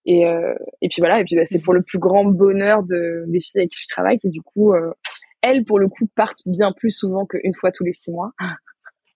Et, 0.06 0.27
euh, 0.27 0.55
et 0.81 0.89
puis 0.89 1.01
voilà, 1.01 1.20
et 1.20 1.24
puis 1.24 1.36
bah, 1.36 1.44
c'est 1.47 1.61
pour 1.61 1.74
le 1.74 1.82
plus 1.82 1.98
grand 1.98 2.24
bonheur 2.24 2.82
de, 2.82 3.24
des 3.27 3.40
filles 3.40 3.62
avec 3.62 3.70
qui 3.70 3.82
je 3.82 3.89
travaille, 3.89 4.16
qui 4.16 4.31
du 4.31 4.43
coup, 4.43 4.73
euh, 4.73 4.93
elles 5.43 5.65
pour 5.65 5.78
le 5.78 5.89
coup 5.89 6.06
partent 6.15 6.43
bien 6.47 6.73
plus 6.73 6.93
souvent 6.93 7.27
qu'une 7.27 7.55
fois 7.55 7.73
tous 7.73 7.85
les 7.85 7.93
six 7.93 8.12
mois 8.12 8.31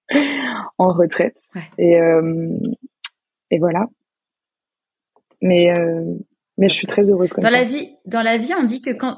en 0.79 0.93
retraite. 0.93 1.37
Et, 1.79 2.01
euh, 2.01 2.59
et 3.51 3.59
voilà. 3.59 3.87
Mais 5.41 5.73
mais 6.57 6.69
je 6.69 6.75
suis 6.75 6.89
très 6.89 7.09
heureuse. 7.09 7.33
Comme 7.33 7.45
dans 7.45 7.51
la 7.51 7.63
vie, 7.63 7.95
dans 8.05 8.23
la 8.23 8.37
vie, 8.37 8.53
on 8.59 8.65
dit 8.65 8.83
que 8.83 8.91
quand 8.91 9.17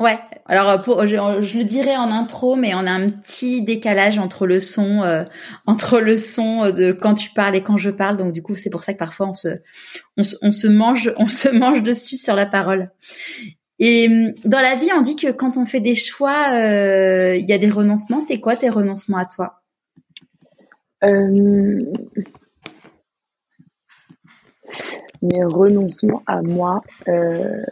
Ouais. 0.00 0.18
Alors 0.46 0.70
euh, 0.70 0.78
pour, 0.78 1.06
je, 1.06 1.42
je, 1.42 1.58
le 1.58 1.64
dirais 1.64 1.94
en 1.94 2.10
intro, 2.10 2.56
mais 2.56 2.74
on 2.74 2.86
a 2.86 2.90
un 2.90 3.10
petit 3.10 3.60
décalage 3.60 4.18
entre 4.18 4.46
le 4.46 4.58
son, 4.58 5.02
euh, 5.02 5.24
entre 5.66 6.00
le 6.00 6.16
son 6.16 6.70
de 6.70 6.92
quand 6.92 7.12
tu 7.12 7.28
parles 7.30 7.54
et 7.54 7.62
quand 7.62 7.76
je 7.76 7.90
parle. 7.90 8.16
Donc 8.16 8.32
du 8.32 8.42
coup, 8.42 8.54
c'est 8.54 8.70
pour 8.70 8.82
ça 8.82 8.94
que 8.94 8.98
parfois 8.98 9.28
on 9.28 9.34
se, 9.34 9.48
on, 10.16 10.22
on, 10.40 10.52
se 10.52 10.66
mange, 10.66 11.12
on 11.18 11.28
se 11.28 11.50
mange 11.50 11.82
dessus 11.82 12.16
sur 12.16 12.34
la 12.34 12.46
parole. 12.46 12.90
Et 13.78 14.08
hum, 14.08 14.32
dans 14.46 14.62
la 14.62 14.74
vie, 14.74 14.88
on 14.96 15.02
dit 15.02 15.16
que 15.16 15.30
quand 15.30 15.58
on 15.58 15.66
fait 15.66 15.80
des 15.80 15.94
choix, 15.94 16.54
euh, 16.54 17.36
il 17.36 17.46
y 17.46 17.52
a 17.52 17.58
des 17.58 17.70
renoncements. 17.70 18.20
C'est 18.20 18.40
quoi 18.40 18.56
tes 18.56 18.70
renoncements 18.70 19.18
à 19.18 19.26
toi? 19.26 19.60
Euh, 21.04 21.78
Mes 25.20 25.44
renoncements 25.44 26.22
à 26.26 26.40
moi. 26.40 26.82
Euh 27.06 27.62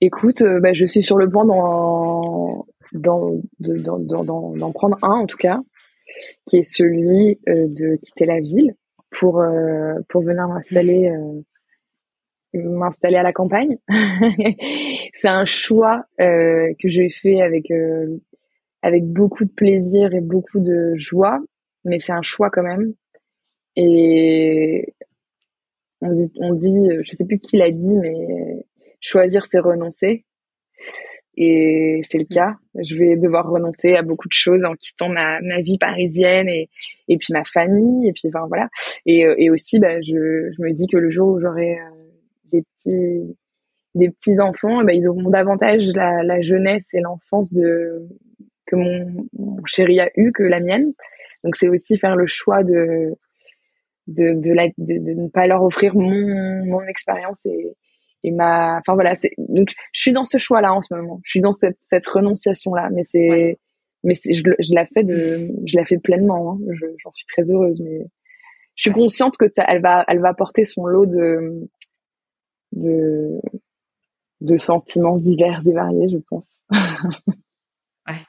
Écoute, 0.00 0.42
euh, 0.42 0.60
bah, 0.60 0.72
je 0.72 0.86
suis 0.86 1.02
sur 1.02 1.16
le 1.16 1.28
point 1.28 1.44
d'en 1.44 2.66
prendre 4.72 4.98
un 5.02 5.20
en 5.20 5.26
tout 5.26 5.36
cas, 5.36 5.60
qui 6.46 6.58
est 6.58 6.62
celui 6.62 7.40
euh, 7.48 7.66
de 7.68 7.96
quitter 7.96 8.26
la 8.26 8.40
ville 8.40 8.74
pour 9.10 9.40
euh, 9.40 9.94
venir 10.14 10.48
m'installer 10.48 11.10
à 13.16 13.22
la 13.22 13.32
campagne. 13.32 13.78
c'est 15.14 15.28
un 15.28 15.44
choix 15.44 16.04
que 16.18 16.88
j'ai 16.88 17.10
fait 17.10 17.40
avec 17.40 17.72
avec 18.82 19.04
beaucoup 19.06 19.44
de 19.44 19.50
plaisir 19.50 20.12
et 20.14 20.20
beaucoup 20.20 20.60
de 20.60 20.94
joie, 20.96 21.40
mais 21.84 22.00
c'est 22.00 22.12
un 22.12 22.22
choix 22.22 22.50
quand 22.50 22.62
même. 22.62 22.92
Et 23.76 24.94
on 26.00 26.12
dit, 26.12 26.32
on 26.38 26.54
dit, 26.54 26.88
je 27.02 27.12
sais 27.12 27.24
plus 27.24 27.38
qui 27.38 27.56
l'a 27.56 27.70
dit, 27.70 27.94
mais 27.96 28.66
choisir, 29.04 29.46
c'est 29.46 29.60
renoncer. 29.60 30.24
Et 31.36 32.00
c'est 32.08 32.18
le 32.18 32.26
cas. 32.26 32.54
Je 32.80 32.96
vais 32.96 33.16
devoir 33.16 33.48
renoncer 33.50 33.94
à 33.94 34.02
beaucoup 34.02 34.28
de 34.28 34.34
choses 34.34 34.64
en 34.64 34.74
quittant 34.74 35.08
ma, 35.08 35.40
ma 35.40 35.60
vie 35.60 35.78
parisienne 35.78 36.48
et, 36.48 36.68
et 37.08 37.16
puis 37.18 37.32
ma 37.32 37.44
famille. 37.44 38.08
Et 38.08 38.12
puis, 38.12 38.28
enfin, 38.28 38.46
voilà. 38.46 38.68
Et, 39.04 39.26
euh, 39.26 39.34
et 39.38 39.50
aussi, 39.50 39.80
bah, 39.80 40.00
je, 40.00 40.52
je 40.52 40.62
me 40.62 40.72
dis 40.72 40.86
que 40.86 40.96
le 40.96 41.10
jour 41.10 41.28
où 41.28 41.40
j'aurai 41.40 41.78
euh, 41.78 41.90
des 42.52 42.62
petits, 42.62 43.36
des 43.94 44.10
petits 44.10 44.40
enfants, 44.40 44.84
bah, 44.84 44.92
ils 44.92 45.08
auront 45.08 45.28
davantage 45.28 45.82
la, 45.94 46.22
la 46.22 46.40
jeunesse 46.40 46.94
et 46.94 47.00
l'enfance 47.00 47.52
de, 47.52 48.06
que 48.66 48.76
mon, 48.76 49.26
mon, 49.32 49.64
chéri 49.66 50.00
a 50.00 50.10
eu 50.16 50.30
que 50.30 50.44
la 50.44 50.60
mienne. 50.60 50.92
Donc, 51.42 51.56
c'est 51.56 51.68
aussi 51.68 51.98
faire 51.98 52.14
le 52.14 52.28
choix 52.28 52.62
de, 52.62 53.12
de, 54.06 54.40
de, 54.40 54.52
la, 54.52 54.68
de, 54.68 54.98
de 54.98 55.20
ne 55.20 55.28
pas 55.28 55.48
leur 55.48 55.64
offrir 55.64 55.96
mon, 55.96 56.64
mon 56.64 56.82
expérience 56.82 57.44
et, 57.46 57.74
et 58.24 58.30
ma 58.30 58.78
enfin 58.78 58.94
voilà 58.94 59.14
c'est 59.14 59.32
donc 59.38 59.68
je 59.92 60.00
suis 60.00 60.12
dans 60.12 60.24
ce 60.24 60.38
choix 60.38 60.60
là 60.60 60.72
en 60.72 60.82
ce 60.82 60.92
moment 60.94 61.20
je 61.24 61.30
suis 61.30 61.40
dans 61.40 61.52
cette 61.52 61.76
cette 61.78 62.06
renonciation 62.06 62.74
là 62.74 62.88
mais 62.90 63.04
c'est 63.04 63.58
mais 64.02 64.14
je, 64.14 64.42
je 64.58 64.74
la 64.74 64.86
fais 64.86 65.04
de 65.04 65.50
je 65.66 65.76
la 65.76 65.84
fais 65.84 65.98
pleinement 65.98 66.52
hein. 66.52 66.58
j'en 67.04 67.12
suis 67.12 67.26
très 67.26 67.50
heureuse 67.50 67.80
mais 67.80 68.00
je 68.76 68.82
suis 68.82 68.92
consciente 68.92 69.36
que 69.36 69.46
ça 69.46 69.64
elle 69.68 69.82
va 69.82 70.04
elle 70.08 70.20
va 70.20 70.34
porter 70.34 70.64
son 70.64 70.86
lot 70.86 71.06
de 71.06 71.68
de 72.72 73.40
de 74.40 74.56
sentiments 74.56 75.18
divers 75.18 75.60
et 75.66 75.72
variés 75.72 76.08
je 76.08 76.18
pense 76.28 76.62
ouais 78.08 78.24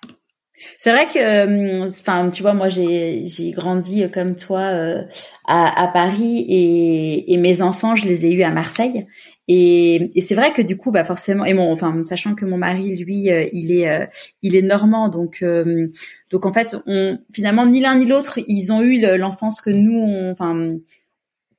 c'est 0.78 0.92
vrai 0.92 1.08
que, 1.08 1.20
euh, 1.20 1.88
enfin, 1.88 2.30
tu 2.30 2.42
vois, 2.42 2.54
moi 2.54 2.70
j'ai 2.70 3.28
j'ai 3.28 3.52
grandi 3.52 4.10
comme 4.12 4.36
toi 4.36 4.62
euh, 4.62 5.04
à, 5.46 5.84
à 5.84 5.88
Paris 5.90 6.46
et, 6.48 7.34
et 7.34 7.38
mes 7.38 7.62
enfants, 7.62 7.96
je 7.96 8.06
les 8.06 8.26
ai 8.26 8.34
eus 8.34 8.44
à 8.44 8.52
Marseille. 8.52 9.06
Et, 9.48 10.18
et 10.18 10.22
c'est 10.22 10.34
vrai 10.36 10.54
que 10.54 10.62
du 10.62 10.76
coup, 10.76 10.92
bah 10.92 11.06
forcément, 11.06 11.46
et 11.46 11.54
mon, 11.54 11.72
enfin, 11.72 12.04
sachant 12.08 12.34
que 12.34 12.46
mon 12.46 12.58
mari, 12.58 12.96
lui, 12.96 13.30
euh, 13.30 13.48
il 13.54 13.72
est, 13.72 13.90
euh, 13.90 14.06
il 14.42 14.56
est 14.56 14.64
normand, 14.64 15.08
donc, 15.10 15.40
euh, 15.44 15.88
donc 16.32 16.46
en 16.48 16.54
fait, 16.54 16.76
on, 16.88 17.20
finalement, 17.32 17.66
ni 17.68 17.80
l'un 17.80 17.96
ni 17.96 18.06
l'autre, 18.08 18.40
ils 18.48 18.74
ont 18.74 18.82
eu 18.82 19.00
l'enfance 19.18 19.62
que 19.62 19.70
nous, 19.70 20.32
enfin, 20.32 20.78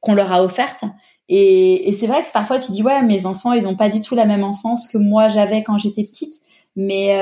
qu'on 0.01 0.15
leur 0.15 0.33
a 0.33 0.43
offerte. 0.43 0.83
Et, 1.29 1.89
et 1.89 1.93
c'est 1.95 2.07
vrai 2.07 2.25
que 2.25 2.33
parfois, 2.33 2.59
tu 2.59 2.73
dis 2.73 2.83
ouais, 2.83 3.03
mes 3.03 3.27
enfants, 3.27 3.53
ils 3.53 3.67
ont 3.67 3.77
pas 3.77 3.89
du 3.89 4.01
tout 4.01 4.15
la 4.15 4.27
même 4.27 4.45
enfance 4.45 4.89
que 4.89 4.99
moi 4.99 5.29
j'avais 5.29 5.63
quand 5.63 5.79
j'étais 5.79 6.05
petite. 6.05 6.35
Mais, 6.77 7.17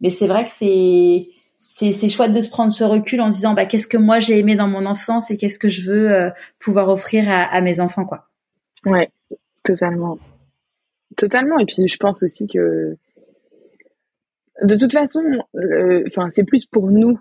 mais 0.00 0.10
c'est 0.10 0.26
vrai 0.26 0.44
que 0.44 0.50
c'est, 0.56 1.28
c'est, 1.68 1.92
c'est 1.92 2.08
chouette 2.08 2.32
de 2.34 2.42
se 2.42 2.50
prendre 2.50 2.72
ce 2.72 2.84
recul 2.84 3.20
en 3.20 3.28
disant 3.28 3.54
bah 3.54 3.64
qu'est-ce 3.66 3.88
que 3.88 3.96
moi 3.96 4.20
j'ai 4.20 4.38
aimé 4.38 4.56
dans 4.56 4.68
mon 4.68 4.86
enfance 4.86 5.30
et 5.30 5.36
qu'est-ce 5.38 5.58
que 5.58 5.68
je 5.68 5.82
veux 5.90 6.30
pouvoir 6.58 6.88
offrir 6.90 7.28
à, 7.30 7.44
à 7.44 7.60
mes 7.60 7.80
enfants, 7.80 8.04
quoi. 8.04 8.28
Ouais, 8.84 9.10
Totalement. 9.68 10.18
Totalement. 11.16 11.58
Et 11.58 11.66
puis, 11.66 11.88
je 11.88 11.96
pense 11.98 12.22
aussi 12.22 12.46
que, 12.46 12.96
de 14.62 14.76
toute 14.76 14.92
façon, 14.92 15.22
enfin, 16.06 16.28
c'est 16.32 16.44
plus 16.44 16.64
pour 16.64 16.90
nous, 16.90 17.18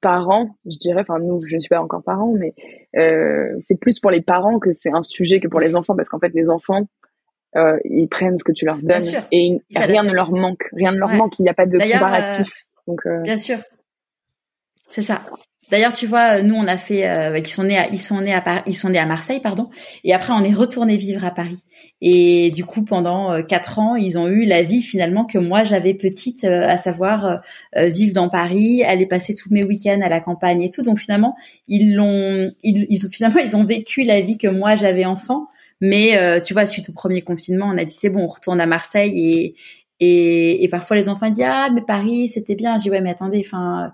parents, 0.00 0.56
je 0.66 0.76
dirais, 0.78 1.00
enfin, 1.00 1.18
nous, 1.18 1.44
je 1.46 1.56
ne 1.56 1.60
suis 1.60 1.68
pas 1.68 1.80
encore 1.80 2.02
parents, 2.02 2.32
mais 2.32 2.54
euh, 2.96 3.54
c'est 3.66 3.78
plus 3.78 4.00
pour 4.00 4.10
les 4.10 4.20
parents 4.20 4.58
que 4.58 4.72
c'est 4.72 4.90
un 4.90 5.02
sujet 5.02 5.40
que 5.40 5.48
pour 5.48 5.60
les 5.60 5.74
enfants, 5.76 5.96
parce 5.96 6.08
qu'en 6.08 6.18
fait, 6.18 6.32
les 6.34 6.48
enfants, 6.48 6.86
euh, 7.56 7.78
ils 7.84 8.08
prennent 8.08 8.38
ce 8.38 8.44
que 8.44 8.52
tu 8.52 8.64
leur 8.64 8.78
donnes 8.78 9.22
et 9.32 9.58
rien 9.74 10.02
ne 10.02 10.12
leur 10.12 10.30
manque, 10.30 10.68
rien 10.72 10.92
ne 10.92 10.98
leur 10.98 11.10
manque, 11.10 11.38
il 11.38 11.42
n'y 11.42 11.48
a 11.48 11.54
pas 11.54 11.66
de 11.66 11.78
comparatif. 11.78 12.48
Euh, 12.48 12.80
Donc, 12.86 13.24
Bien 13.24 13.36
sûr. 13.36 13.58
C'est 14.88 15.02
ça. 15.02 15.20
D'ailleurs, 15.70 15.92
tu 15.92 16.06
vois, 16.06 16.42
nous 16.42 16.54
on 16.54 16.66
a 16.66 16.76
fait, 16.76 17.08
euh, 17.08 17.38
ils 17.38 17.46
sont 17.46 17.64
nés, 17.64 17.78
à, 17.78 17.88
ils 17.90 18.00
sont 18.00 18.20
nés 18.20 18.32
à 18.32 18.62
ils 18.66 18.76
sont 18.76 18.88
nés 18.88 18.98
à 18.98 19.06
Marseille, 19.06 19.40
pardon, 19.40 19.68
et 20.04 20.14
après 20.14 20.32
on 20.32 20.42
est 20.42 20.54
retourné 20.54 20.96
vivre 20.96 21.24
à 21.24 21.30
Paris. 21.30 21.58
Et 22.00 22.52
du 22.52 22.64
coup, 22.64 22.84
pendant 22.84 23.32
euh, 23.32 23.42
quatre 23.42 23.78
ans, 23.80 23.96
ils 23.96 24.18
ont 24.18 24.28
eu 24.28 24.44
la 24.44 24.62
vie 24.62 24.82
finalement 24.82 25.24
que 25.24 25.38
moi 25.38 25.64
j'avais 25.64 25.94
petite, 25.94 26.44
euh, 26.44 26.68
à 26.68 26.76
savoir 26.76 27.40
euh, 27.76 27.86
vivre 27.88 28.12
dans 28.12 28.28
Paris, 28.28 28.84
aller 28.84 29.06
passer 29.06 29.34
tous 29.34 29.50
mes 29.50 29.64
week-ends 29.64 30.00
à 30.02 30.08
la 30.08 30.20
campagne 30.20 30.62
et 30.62 30.70
tout. 30.70 30.82
Donc 30.82 31.00
finalement, 31.00 31.34
ils 31.66 31.94
l'ont, 31.94 32.50
ils, 32.62 32.86
ils, 32.88 33.00
finalement 33.10 33.40
ils 33.40 33.56
ont 33.56 33.64
vécu 33.64 34.04
la 34.04 34.20
vie 34.20 34.38
que 34.38 34.48
moi 34.48 34.76
j'avais 34.76 35.04
enfant. 35.04 35.48
Mais 35.80 36.18
tu 36.42 36.54
vois, 36.54 36.66
suite 36.66 36.88
au 36.88 36.92
premier 36.92 37.22
confinement, 37.22 37.66
on 37.72 37.78
a 37.78 37.84
dit 37.84 37.94
c'est 37.96 38.10
bon, 38.10 38.24
on 38.24 38.26
retourne 38.26 38.60
à 38.60 38.66
Marseille 38.66 39.12
et 39.16 39.54
et, 40.00 40.64
et 40.64 40.68
parfois 40.68 40.96
les 40.96 41.08
enfants 41.08 41.30
disent 41.30 41.44
ah 41.46 41.68
mais 41.72 41.82
Paris 41.82 42.28
c'était 42.28 42.54
bien. 42.56 42.76
Dis 42.76 42.90
ouais 42.90 43.00
mais 43.00 43.10
attendez, 43.10 43.42
enfin 43.46 43.92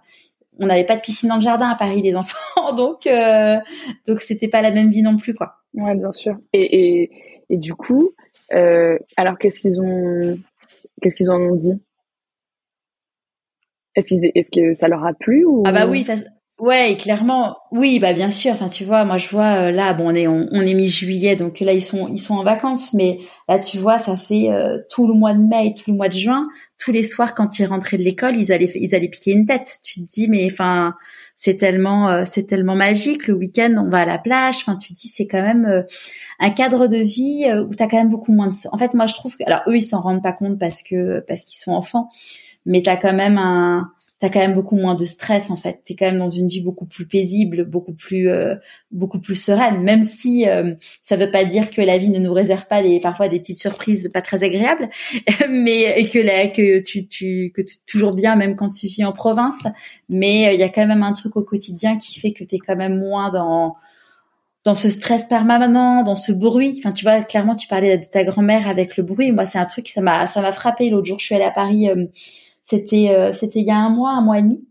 on 0.59 0.67
n'avait 0.67 0.85
pas 0.85 0.97
de 0.97 1.01
piscine 1.01 1.29
dans 1.29 1.37
le 1.37 1.43
jardin 1.43 1.69
à 1.69 1.75
Paris 1.75 2.03
les 2.03 2.17
enfants 2.17 2.73
donc 2.77 3.07
euh, 3.07 3.59
donc 4.07 4.21
c'était 4.21 4.49
pas 4.49 4.63
la 4.63 4.71
même 4.71 4.91
vie 4.91 5.03
non 5.03 5.17
plus 5.17 5.35
quoi. 5.35 5.57
Ouais 5.75 5.95
bien 5.95 6.13
sûr. 6.13 6.37
Et 6.53 7.03
et, 7.03 7.11
et 7.51 7.57
du 7.57 7.75
coup 7.75 8.13
euh, 8.53 8.99
alors 9.17 9.39
qu'est-ce 9.39 9.61
qu'ils 9.61 9.81
ont 9.81 10.39
qu'est-ce 11.01 11.17
qu'ils 11.17 11.31
en 11.31 11.41
ont 11.41 11.57
dit? 11.57 11.81
Est-ce, 13.97 14.15
est-ce 14.35 14.51
que 14.51 14.75
ça 14.75 14.89
leur 14.89 15.05
a 15.05 15.15
plu 15.15 15.45
ou? 15.45 15.63
Ah 15.67 15.73
bah 15.73 15.87
oui 15.87 16.05
Ouais, 16.61 16.97
clairement, 16.97 17.57
oui, 17.73 17.99
bah 17.99 18.13
bien 18.13 18.31
sûr. 18.31 18.53
Enfin, 18.53 18.69
tu 18.69 18.85
vois, 18.85 19.05
moi 19.05 19.19
je 19.19 19.29
vois 19.29 19.69
euh, 19.69 19.71
là, 19.73 19.93
bon, 19.93 20.11
on 20.13 20.15
est 20.15 20.29
on, 20.29 20.49
est 20.53 20.75
mi-juillet, 20.75 21.35
donc 21.35 21.59
là 21.59 21.73
ils 21.73 21.83
sont 21.83 22.07
ils 22.09 22.21
sont 22.21 22.35
en 22.37 22.45
vacances, 22.45 22.95
mais 22.95 23.19
là 23.49 23.59
tu 23.59 23.79
vois, 23.79 23.99
ça 23.99 24.17
fait 24.17 24.53
euh, 24.53 24.79
tout 24.89 25.09
le 25.09 25.15
mois 25.15 25.35
de 25.35 25.41
mai, 25.41 25.75
tout 25.77 25.91
le 25.91 25.97
mois 25.97 26.09
de 26.09 26.15
juin, 26.17 26.47
tous 26.79 26.93
les 26.93 27.03
soirs 27.03 27.35
quand 27.35 27.59
ils 27.59 27.67
rentraient 27.67 27.97
de 27.97 28.05
l'école, 28.05 28.37
ils 28.37 28.53
allaient 28.53 28.71
ils 28.77 28.95
allaient 28.95 29.09
piquer 29.09 29.33
une 29.33 29.47
tête. 29.47 29.79
Tu 29.83 30.01
te 30.01 30.07
dis, 30.07 30.29
mais 30.29 30.47
enfin, 30.47 30.95
c'est 31.35 31.57
tellement 31.57 32.09
euh, 32.09 32.23
c'est 32.25 32.47
tellement 32.47 32.77
magique. 32.77 33.27
Le 33.27 33.35
week-end, 33.35 33.75
on 33.85 33.89
va 33.91 34.03
à 34.03 34.05
la 34.07 34.19
plage. 34.19 34.59
Enfin, 34.59 34.77
tu 34.77 34.95
te 34.95 35.01
dis, 35.01 35.09
c'est 35.09 35.27
quand 35.27 35.43
même 35.43 35.85
un 36.39 36.51
cadre 36.51 36.87
de 36.87 36.99
vie 36.99 37.47
où 37.69 37.75
t'as 37.75 37.89
quand 37.89 37.97
même 37.97 38.11
beaucoup 38.11 38.33
moins 38.33 38.47
de. 38.47 38.55
En 38.71 38.79
fait, 38.79 38.95
moi 38.95 39.07
je 39.07 39.15
trouve 39.15 39.37
que, 39.37 39.43
alors 39.45 39.63
eux 39.67 39.77
ils 39.77 39.83
s'en 39.83 40.01
rendent 40.01 40.23
pas 40.23 40.33
compte 40.33 40.61
parce 40.61 40.85
que 40.85 41.19
parce 41.27 41.43
qu'ils 41.43 41.59
sont 41.59 41.73
enfants, 41.73 42.11
mais 42.65 42.83
t'as 42.83 42.97
quand 42.97 43.13
même 43.13 43.39
un 43.39 43.91
t'as 44.21 44.31
quand 44.31 44.41
même 44.41 44.55
beaucoup 44.55 44.77
moins 44.77 44.95
de 44.95 45.05
stress 45.05 45.51
en 45.51 45.57
fait. 45.57 45.81
T'es 45.85 45.97
quand 45.97 46.07
même 46.07 46.19
dans 46.19 46.31
une 46.31 46.49
vie 46.49 46.61
beaucoup 46.61 46.87
plus 46.87 47.07
paisible, 47.07 47.65
beaucoup 47.65 47.93
plus 47.93 48.29
euh, 48.31 48.55
beaucoup 48.91 49.19
plus 49.19 49.35
sereine. 49.35 49.83
Même 49.83 50.05
si 50.05 50.49
euh, 50.49 50.75
ça 51.03 51.17
veut 51.17 51.31
pas 51.31 51.45
dire 51.45 51.71
que 51.71 51.83
la 51.83 51.99
vie 51.99 52.09
ne 52.09 52.19
nous 52.19 52.33
réserve 52.33 52.67
pas 52.67 52.83
des 52.83 53.01
parfois 53.01 53.29
des 53.29 53.41
petites 53.41 53.61
surprises 53.61 54.11
pas 54.13 54.23
très 54.23 54.45
agréables, 54.45 54.89
mais 55.51 56.05
que 56.05 56.19
là 56.19 56.47
que 56.49 56.81
tu 56.81 57.09
tu 57.09 57.53
que 57.55 57.63
tu 57.63 57.77
toujours 57.87 58.13
bien 58.13 58.37
même 58.37 58.57
quand 58.57 58.69
tu 58.69 58.87
vis 58.87 59.05
en 59.05 59.13
province. 59.13 59.65
Mais 60.09 60.49
euh, 60.49 60.53
il 60.53 60.61
y 60.61 60.65
a 60.65 60.69
quand 60.69 60.87
même 60.87 61.03
un 61.03 61.13
truc 61.13 61.37
au 61.37 61.43
quotidien 61.43 61.99
qui 61.99 62.19
fait 62.21 62.33
que 62.33 62.45
t'es 62.45 62.59
quand 62.59 62.77
même 62.77 62.99
moins 62.99 63.31
dans 63.31 63.77
dans 64.65 64.75
ce 64.75 64.89
stress 64.89 65.27
permanent, 65.27 66.03
dans 66.05 66.15
ce 66.15 66.33
bruit. 66.33 66.77
Enfin, 66.79 66.93
tu 66.93 67.05
vois, 67.05 67.21
clairement, 67.21 67.55
tu 67.55 67.69
parlais 67.69 67.99
de 67.99 68.05
ta 68.05 68.25
grand-mère 68.25 68.67
avec 68.67 68.97
le 68.97 69.03
bruit. 69.03 69.31
Moi, 69.31 69.45
c'est 69.45 69.59
un 69.59 69.67
truc 69.67 69.89
ça 69.89 70.01
m'a 70.01 70.27
ça 70.27 70.41
m'a 70.41 70.53
frappé 70.53 70.89
l'autre 70.89 71.07
jour. 71.07 71.19
Je 71.21 71.27
suis 71.27 71.35
allée 71.35 71.45
à 71.45 71.51
Paris 71.51 71.91
c'était 72.65 73.11
euh, 73.11 73.33
c'était 73.33 73.61
il 73.61 73.67
y 73.67 73.71
a 73.71 73.77
un 73.77 73.91
mois, 73.91 74.13
un 74.13 74.23
mois 74.23 74.39
et 74.39 74.43
demi. 74.43 74.67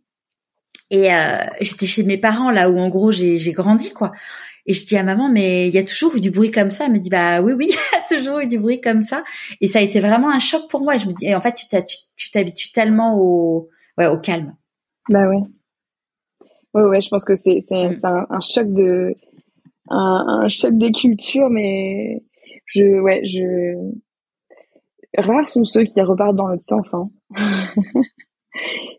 Et 0.90 1.14
euh, 1.14 1.46
j'étais 1.62 1.86
chez 1.86 2.04
mes 2.04 2.18
parents 2.18 2.52
là 2.52 2.70
où 2.70 2.78
en 2.78 2.90
gros 2.90 3.12
j'ai 3.12 3.38
j'ai 3.38 3.54
grandi 3.54 3.94
quoi. 3.94 4.12
Et 4.66 4.74
je 4.74 4.86
dis 4.86 4.98
à 4.98 5.04
maman 5.04 5.30
mais 5.30 5.68
il 5.68 5.74
y 5.74 5.78
a 5.78 5.84
toujours 5.84 6.16
eu 6.16 6.20
du 6.20 6.32
bruit 6.32 6.52
comme 6.52 6.72
ça. 6.72 6.86
Elle 6.86 6.94
me 6.94 7.00
dit 7.00 7.10
bah 7.10 7.42
oui 7.42 7.54
oui, 7.54 7.68
il 7.70 7.74
y 7.74 8.16
a 8.16 8.18
toujours 8.18 8.40
eu 8.40 8.48
du 8.48 8.60
bruit 8.60 8.82
comme 8.82 9.02
ça. 9.04 9.24
Et 9.62 9.68
ça 9.68 9.80
a 9.80 9.82
été 9.84 10.00
vraiment 10.00 10.30
un 10.30 10.40
choc 10.40 10.64
pour 10.70 10.82
moi. 10.82 10.98
je 10.98 11.08
me 11.08 11.14
dis 11.14 11.28
et 11.28 11.36
en 11.36 11.42
fait 11.42 11.54
tu 11.54 12.32
t'habitues 12.32 12.72
tellement 12.72 13.18
au 13.18 13.70
ouais 13.98 14.08
au 14.08 14.20
calme. 14.20 14.56
Bah 15.10 15.30
ouais. 15.30 15.44
Ouais 16.74 16.84
ouais, 16.84 17.02
je 17.02 17.10
pense 17.10 17.26
que 17.26 17.36
c'est 17.36 17.64
c'est 17.70 17.90
mm. 17.90 18.00
un, 18.04 18.26
un, 18.32 18.42
choc 18.42 18.74
de 18.74 19.16
un, 19.90 20.42
un 20.46 20.50
choc 20.50 20.76
des 20.76 20.92
cultures 20.92 21.52
mais 21.52 22.24
je 22.66 23.00
ouais 23.02 23.22
je 23.24 23.76
rares 25.16 25.50
sont 25.50 25.66
ceux 25.66 25.84
qui 25.84 26.02
repartent 26.02 26.36
dans 26.36 26.48
l'autre 26.48 26.64
sens. 26.64 26.94
Hein. 26.96 27.12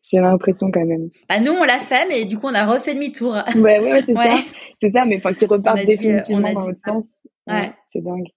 J'ai 0.02 0.20
l'impression 0.20 0.70
quand 0.72 0.84
même. 0.84 1.10
Bah 1.28 1.40
nous 1.40 1.52
on 1.52 1.64
l'a 1.64 1.78
fait, 1.78 2.06
mais 2.08 2.24
du 2.24 2.38
coup 2.38 2.48
on 2.48 2.54
a 2.54 2.66
refait 2.66 2.94
demi-tour. 2.94 3.36
Ouais, 3.56 3.78
ouais, 3.78 4.02
c'est 4.04 4.14
ça. 4.14 4.36
C'est 4.80 4.90
ça, 4.90 5.04
mais 5.04 5.16
enfin 5.16 5.32
qui 5.32 5.46
repartent 5.46 5.86
définitivement 5.86 6.52
dans 6.52 6.60
l'autre 6.60 6.78
sens. 6.78 7.22
Ouais. 7.46 7.70
c'est 7.86 8.02
dingue. 8.02 8.28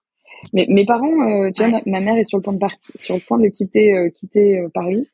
Mais 0.53 0.65
mes 0.69 0.85
parents, 0.85 1.21
euh, 1.21 1.51
tu 1.51 1.63
vois, 1.63 1.81
ma, 1.85 1.99
mère 1.99 2.17
est 2.17 2.23
sur 2.23 2.37
le 2.37 2.43
point 2.43 2.53
de 2.53 2.59
partir, 2.59 2.93
sur 2.95 3.15
le 3.15 3.21
point 3.21 3.39
de 3.39 3.47
quitter, 3.47 3.93
euh, 3.93 4.09
quitter 4.09 4.59
euh, 4.59 4.69
Paris. 4.73 5.07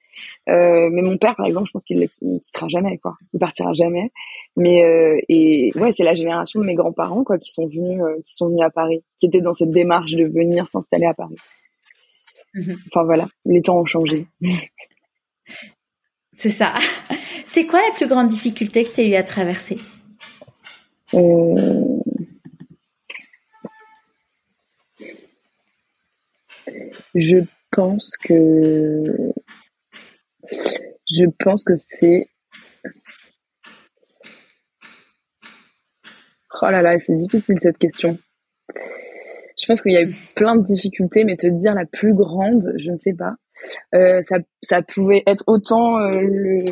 mais 0.47 1.01
mon 1.01 1.17
père, 1.17 1.35
par 1.35 1.45
exemple, 1.45 1.67
je 1.67 1.71
pense 1.71 1.85
qu'il 1.85 1.99
ne 1.99 2.37
quittera 2.39 2.67
jamais, 2.67 2.97
quoi. 2.97 3.15
Il 3.33 3.39
partira 3.39 3.73
jamais. 3.73 4.11
Mais 4.55 4.81
et 5.29 5.71
ouais, 5.75 5.91
c'est 5.91 6.03
la 6.03 6.13
génération 6.13 6.59
de 6.59 6.65
mes 6.65 6.75
grands-parents, 6.75 7.23
quoi, 7.23 7.37
qui 7.39 7.51
sont 7.51 7.67
venus, 7.67 8.01
qui 8.25 8.35
sont 8.35 8.49
venus 8.49 8.63
à 8.63 8.69
Paris, 8.69 9.03
qui 9.17 9.25
étaient 9.25 9.41
dans 9.41 9.53
cette 9.53 9.71
démarche 9.71 10.13
de 10.13 10.25
venir 10.25 10.67
s'installer 10.67 11.05
à 11.05 11.13
Paris. 11.13 11.37
Mhm. 12.53 12.77
Enfin 12.87 13.03
voilà, 13.03 13.27
les 13.45 13.61
temps 13.61 13.79
ont 13.79 13.85
changé. 13.85 14.27
C'est 16.33 16.49
ça. 16.49 16.73
C'est 17.45 17.65
quoi 17.67 17.79
la 17.87 17.93
plus 17.95 18.07
grande 18.07 18.27
difficulté 18.29 18.83
que 18.85 18.93
tu 18.93 19.01
as 19.01 19.05
eu 19.05 19.13
à 19.15 19.23
traverser? 19.23 19.77
Euh, 21.13 21.83
Je 27.15 27.37
pense 27.71 28.17
que 28.17 29.03
je 31.09 31.25
pense 31.43 31.63
que 31.63 31.73
c'est 31.75 32.27
Oh 36.61 36.67
là 36.69 36.81
là, 36.81 36.97
c'est 36.99 37.15
difficile 37.15 37.57
cette 37.61 37.77
question. 37.77 38.17
Je 39.63 39.67
pense 39.67 39.81
qu'il 39.81 39.93
y 39.93 39.97
a 39.97 40.01
eu 40.01 40.13
plein 40.35 40.57
de 40.57 40.63
difficultés, 40.63 41.23
mais 41.23 41.37
te 41.37 41.47
dire 41.47 41.73
la 41.73 41.85
plus 41.85 42.13
grande, 42.13 42.63
je 42.75 42.91
ne 42.91 42.97
sais 42.97 43.13
pas. 43.13 43.35
Euh, 43.95 44.21
ça, 44.23 44.39
ça 44.61 44.81
pouvait 44.81 45.23
être 45.25 45.45
autant 45.47 45.99
euh, 45.99 46.19
le, 46.19 46.65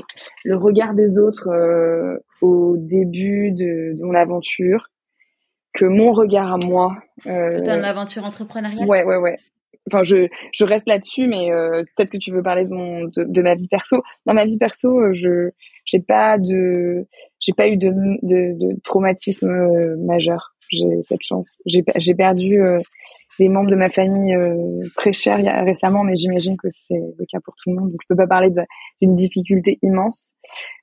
le, 0.43 0.57
regard 0.57 0.93
des 0.93 1.17
autres 1.17 1.47
euh, 1.47 2.17
au 2.41 2.75
début 2.75 3.53
de, 3.53 3.97
de, 3.97 4.03
mon 4.03 4.13
aventure 4.13 4.89
que 5.73 5.85
mon 5.85 6.11
regard 6.11 6.51
à 6.51 6.57
moi. 6.57 6.97
Dans 7.25 7.81
l'aventure 7.81 8.25
entrepreneuriale? 8.25 8.85
Ouais, 8.89 9.05
ouais, 9.05 9.15
ouais. 9.15 9.37
Enfin, 9.87 10.03
je, 10.03 10.27
je 10.51 10.65
reste 10.65 10.85
là-dessus, 10.85 11.27
mais 11.27 11.49
peut-être 11.95 12.11
que 12.11 12.17
tu 12.17 12.33
veux 12.33 12.43
parler 12.43 12.65
de, 12.65 12.73
mon, 12.73 13.05
de, 13.05 13.23
de, 13.23 13.41
ma 13.41 13.55
vie 13.55 13.69
perso. 13.69 14.03
Dans 14.25 14.33
ma 14.33 14.43
vie 14.43 14.57
perso, 14.57 15.13
je 15.13 15.51
j'ai 15.85 16.01
pas 16.01 16.37
de 16.37 17.07
j'ai 17.39 17.53
pas 17.53 17.69
eu 17.69 17.77
de, 17.77 17.89
de, 17.89 18.57
de 18.59 18.81
traumatisme 18.83 19.49
majeur 20.05 20.50
j'ai 20.71 21.03
cette 21.07 21.23
chance. 21.23 21.61
J'ai, 21.65 21.83
perdu 22.13 22.61
euh, 22.61 22.79
des 23.39 23.49
membres 23.49 23.69
de 23.69 23.75
ma 23.75 23.89
famille 23.89 24.35
euh, 24.35 24.83
très 24.95 25.13
chers 25.13 25.39
récemment, 25.65 26.03
mais 26.03 26.15
j'imagine 26.15 26.57
que 26.57 26.67
c'est 26.69 26.99
le 27.17 27.25
cas 27.25 27.39
pour 27.43 27.55
tout 27.55 27.69
le 27.69 27.77
monde. 27.77 27.91
Donc 27.91 27.99
je 28.01 28.07
peux 28.07 28.15
pas 28.15 28.27
parler 28.27 28.49
d'une 29.01 29.15
difficulté 29.15 29.79
immense. 29.81 30.33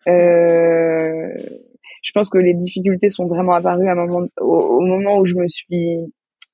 Euh, 0.06 1.32
je 2.02 2.12
pense 2.12 2.28
que 2.28 2.38
les 2.38 2.54
difficultés 2.54 3.10
sont 3.10 3.26
vraiment 3.26 3.52
apparues 3.52 3.88
à 3.88 3.92
un 3.92 4.06
moment, 4.06 4.26
au, 4.40 4.80
moment 4.80 5.18
où 5.18 5.26
je 5.26 5.34
me 5.34 5.48
suis 5.48 5.98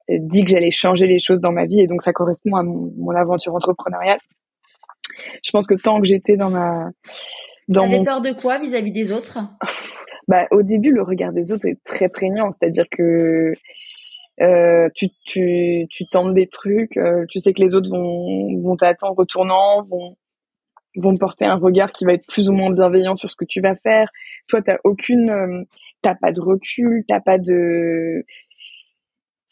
dit 0.09 0.45
que 0.45 0.51
j'allais 0.51 0.71
changer 0.71 1.07
les 1.07 1.19
choses 1.19 1.41
dans 1.41 1.53
ma 1.53 1.67
vie, 1.67 1.81
et 1.81 1.87
donc 1.87 2.03
ça 2.03 2.13
correspond 2.13 2.57
à 2.57 2.63
mon, 2.63 2.93
mon 2.97 3.15
aventure 3.15 3.55
entrepreneuriale. 3.55 4.19
Je 5.43 5.51
pense 5.51 5.67
que 5.67 5.75
tant 5.75 6.01
que 6.01 6.07
j'étais 6.07 6.37
dans 6.37 6.51
ma 6.51 6.91
dans 7.69 7.87
mon... 7.87 8.05
peur 8.05 8.21
de 8.21 8.33
quoi 8.33 8.59
vis-à-vis 8.59 8.93
des 8.93 9.13
autres? 9.13 9.39
bah, 10.29 10.47
au 10.51 10.63
début, 10.63 10.91
le 10.91 11.03
regard 11.03 11.33
des 11.33 11.53
autres 11.53 11.67
est 11.67 11.83
très 11.85 12.09
prégnant. 12.09 12.51
C'est-à-dire 12.51 12.87
que 12.91 13.53
euh, 14.41 14.89
tu, 14.95 15.09
tu, 15.25 15.87
tu 15.91 16.07
tentes 16.07 16.35
des 16.35 16.49
trucs, 16.49 16.97
euh, 16.97 17.25
tu 17.29 17.39
sais 17.39 17.53
que 17.53 17.63
les 17.63 17.75
autres 17.75 17.91
vont, 17.91 18.61
vont 18.61 18.77
t'attendre 18.77 19.17
retournant, 19.17 19.83
vont, 19.85 20.17
vont 20.97 21.17
porter 21.17 21.45
un 21.45 21.57
regard 21.57 21.93
qui 21.93 22.05
va 22.05 22.15
être 22.15 22.27
plus 22.27 22.49
ou 22.49 22.53
moins 22.53 22.71
bienveillant 22.71 23.17
sur 23.17 23.31
ce 23.31 23.37
que 23.37 23.45
tu 23.45 23.61
vas 23.61 23.77
faire. 23.77 24.09
Toi, 24.49 24.63
t'as 24.63 24.79
aucune, 24.85 25.31
euh, 25.31 25.63
t'as 26.03 26.15
pas 26.15 26.33
de 26.33 26.41
recul, 26.41 27.05
t'as 27.07 27.21
pas 27.21 27.39
de, 27.39 28.25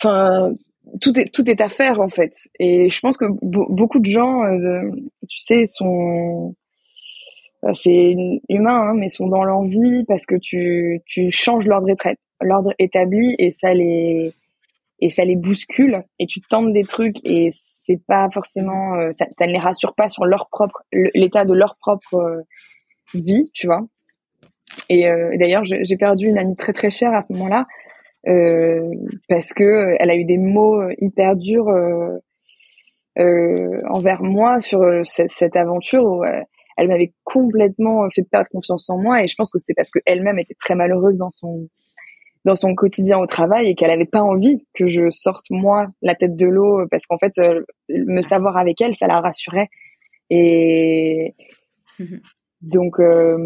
enfin, 0.01 0.53
tout 1.01 1.19
est 1.19 1.33
tout 1.33 1.49
est 1.49 1.61
à 1.61 1.69
faire 1.69 2.01
en 2.01 2.09
fait. 2.09 2.33
Et 2.59 2.91
je 2.91 3.01
pense 3.01 3.17
que 3.17 3.27
beaucoup 3.41 4.01
de 4.01 4.07
gens, 4.07 4.43
euh, 4.45 4.91
tu 5.29 5.39
sais, 5.39 5.65
sont 5.67 6.55
c'est 7.75 8.17
humain, 8.49 8.89
hein, 8.89 8.95
mais 8.97 9.09
sont 9.09 9.29
dans 9.29 9.45
l'envie 9.45 10.05
parce 10.07 10.27
que 10.27 10.35
tu, 10.35 11.01
tu 11.07 11.31
changes 11.31 11.67
l'ordre 11.67 11.89
l'ordre 12.41 12.75
établi 12.79 13.37
et 13.39 13.53
ça 13.53 13.73
les 13.73 14.33
et 15.01 15.11
ça 15.11 15.25
les 15.25 15.37
bouscule 15.37 16.03
et 16.19 16.27
tu 16.27 16.41
tentes 16.41 16.73
des 16.73 16.85
trucs 16.85 17.19
et 17.25 17.49
c'est 17.53 18.01
pas 18.07 18.29
forcément 18.33 18.95
euh, 18.95 19.11
ça, 19.11 19.27
ça, 19.39 19.47
ne 19.47 19.53
les 19.53 19.59
rassure 19.59 19.95
pas 19.95 20.09
sur 20.09 20.25
leur 20.25 20.49
propre 20.49 20.83
l'état 20.93 21.45
de 21.45 21.55
leur 21.55 21.77
propre 21.77 22.15
euh, 22.15 22.43
vie, 23.15 23.51
tu 23.55 23.67
vois. 23.67 23.83
Et 24.89 25.05
d'ailleurs, 25.39 25.65
j'ai 25.65 25.97
perdu 25.99 26.27
une 26.27 26.39
amie 26.39 26.55
très 26.55 26.73
très 26.73 26.91
chère 26.91 27.13
à 27.13 27.21
ce 27.21 27.33
moment-là 27.35 27.67
parce 29.29 29.53
que 29.53 29.95
elle 29.99 30.11
a 30.11 30.17
eu 30.17 30.25
des 30.25 30.39
mots 30.39 30.83
hyper 30.99 31.37
durs 31.37 31.69
envers 33.17 34.23
moi 34.23 34.61
sur 34.63 34.81
cette, 35.05 35.31
cette 35.33 35.57
aventure 35.57 36.05
où 36.05 36.25
elle 36.77 36.89
m'avait 36.89 37.13
complètement 37.25 38.09
fait 38.11 38.23
perdre 38.23 38.49
confiance 38.51 38.89
en 38.91 38.99
moi 38.99 39.23
et 39.23 39.29
je 39.29 39.35
pense 39.37 39.51
que 39.51 39.59
c'est 39.59 39.75
parce 39.75 39.91
qu'elle-même 39.91 40.39
était 40.39 40.57
très 40.59 40.75
malheureuse 40.75 41.19
dans 41.19 41.31
son 41.31 41.69
dans 42.45 42.57
son 42.57 42.75
quotidien 42.75 43.19
au 43.19 43.27
travail 43.27 43.69
et 43.69 43.75
qu'elle 43.75 43.91
avait 43.91 44.05
pas 44.05 44.23
envie 44.23 44.67
que 44.75 44.89
je 44.89 45.11
sorte 45.11 45.47
moi 45.51 45.87
la 46.03 46.15
tête 46.15 46.37
de 46.37 46.47
l'eau 46.47 46.87
parce 46.91 47.07
qu'en 47.07 47.19
fait 47.19 47.39
euh, 47.39 47.63
me 47.89 48.23
savoir 48.23 48.57
avec 48.57 48.81
elle 48.81 48.95
ça 48.97 49.07
la 49.07 49.21
rassurait 49.21 49.69
et 50.29 51.35
mhm. 51.99 52.21
donc 52.63 52.99
euh, 52.99 53.37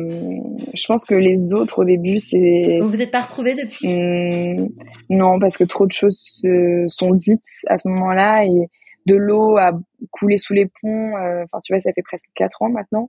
je 0.73 0.87
pense 0.87 1.05
que 1.05 1.15
les 1.15 1.53
autres 1.53 1.81
au 1.81 1.85
début 1.85 2.19
c'est 2.19 2.79
vous 2.81 2.89
vous 2.89 3.03
êtes 3.03 3.11
pas 3.11 3.23
retrouvés 3.23 3.55
depuis? 3.55 3.99
Mmh, 3.99 4.69
non 5.11 5.39
parce 5.39 5.57
que 5.57 5.65
trop 5.65 5.87
de 5.87 5.93
choses 5.93 6.43
sont 6.89 7.15
dites 7.15 7.45
à 7.67 7.77
ce 7.77 7.89
moment-là 7.89 8.45
et 8.45 8.71
de 9.07 9.17
l'eau 9.17 9.57
a 9.57 9.73
coulé 10.11 10.39
sous 10.39 10.53
les 10.53 10.67
ponts. 10.67 11.17
Euh, 11.17 11.45
enfin, 11.45 11.61
tu 11.65 11.73
vois, 11.73 11.81
ça 11.81 11.93
fait 11.93 12.03
presque 12.03 12.27
quatre 12.35 12.63
ans 12.63 12.69
maintenant. 12.69 13.09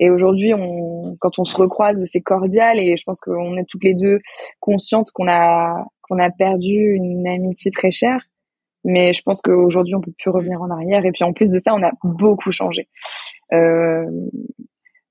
Et 0.00 0.10
aujourd'hui, 0.10 0.54
on, 0.54 1.16
quand 1.20 1.38
on 1.38 1.44
se 1.44 1.56
recroise, 1.56 2.02
c'est 2.10 2.20
cordial 2.20 2.78
et 2.78 2.96
je 2.96 3.02
pense 3.04 3.20
qu'on 3.20 3.56
est 3.56 3.68
toutes 3.68 3.82
les 3.82 3.94
deux 3.94 4.20
conscientes 4.60 5.10
qu'on 5.12 5.28
a 5.28 5.84
qu'on 6.02 6.18
a 6.18 6.30
perdu 6.30 6.94
une 6.94 7.26
amitié 7.26 7.70
très 7.70 7.90
chère. 7.90 8.22
Mais 8.84 9.12
je 9.12 9.22
pense 9.22 9.42
qu'aujourd'hui, 9.42 9.94
on 9.96 10.00
peut 10.00 10.12
plus 10.18 10.30
revenir 10.30 10.62
en 10.62 10.70
arrière. 10.70 11.04
Et 11.04 11.10
puis 11.10 11.24
en 11.24 11.32
plus 11.32 11.50
de 11.50 11.58
ça, 11.58 11.74
on 11.74 11.82
a 11.82 11.90
beaucoup 12.04 12.52
changé. 12.52 12.88
Euh, 13.52 14.06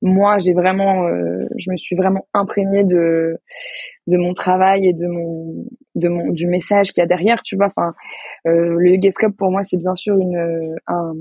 moi, 0.02 0.40
j'ai 0.40 0.54
vraiment, 0.54 1.08
euh, 1.08 1.40
je 1.58 1.72
me 1.72 1.78
suis 1.78 1.96
vraiment 1.96 2.28
imprégnée 2.34 2.84
de 2.84 3.38
de 4.08 4.18
mon 4.18 4.34
travail 4.34 4.88
et 4.88 4.94
de 4.94 5.08
mon 5.08 5.66
de 5.96 6.10
mon 6.10 6.32
du 6.32 6.48
message 6.48 6.92
qu'il 6.92 7.02
y 7.02 7.04
a 7.04 7.08
derrière, 7.08 7.42
tu 7.44 7.56
vois. 7.56 7.68
Enfin, 7.68 7.94
euh, 8.48 8.76
le 8.78 8.92
Yogascope 8.92 9.36
pour 9.38 9.52
moi, 9.52 9.64
c'est 9.66 9.78
bien 9.78 9.96
sûr 9.96 10.18
une 10.20 10.76
un 10.88 11.14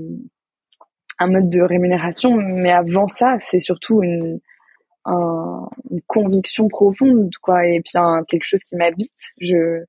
un 1.19 1.27
mode 1.27 1.49
de 1.49 1.61
rémunération, 1.61 2.35
mais 2.35 2.71
avant 2.71 3.07
ça, 3.07 3.37
c'est 3.41 3.59
surtout 3.59 4.03
une 4.03 4.39
un, 5.05 5.69
une 5.89 6.01
conviction 6.07 6.67
profonde, 6.67 7.31
quoi, 7.41 7.65
et 7.65 7.79
puis 7.81 7.93
un, 7.95 8.23
quelque 8.27 8.45
chose 8.45 8.63
qui 8.63 8.75
m'habite. 8.75 9.13
Je 9.39 9.83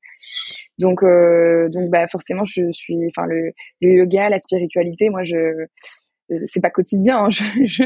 donc 0.78 1.02
euh, 1.02 1.68
donc 1.70 1.90
bah 1.90 2.06
forcément, 2.08 2.44
je 2.44 2.70
suis, 2.72 2.96
enfin 3.08 3.26
le 3.26 3.52
le 3.82 3.92
yoga, 3.92 4.28
la 4.30 4.38
spiritualité, 4.38 5.10
moi 5.10 5.24
je 5.24 5.66
c'est 6.46 6.60
pas 6.60 6.70
quotidien, 6.70 7.24
hein. 7.24 7.30
je, 7.30 7.44
je, 7.64 7.84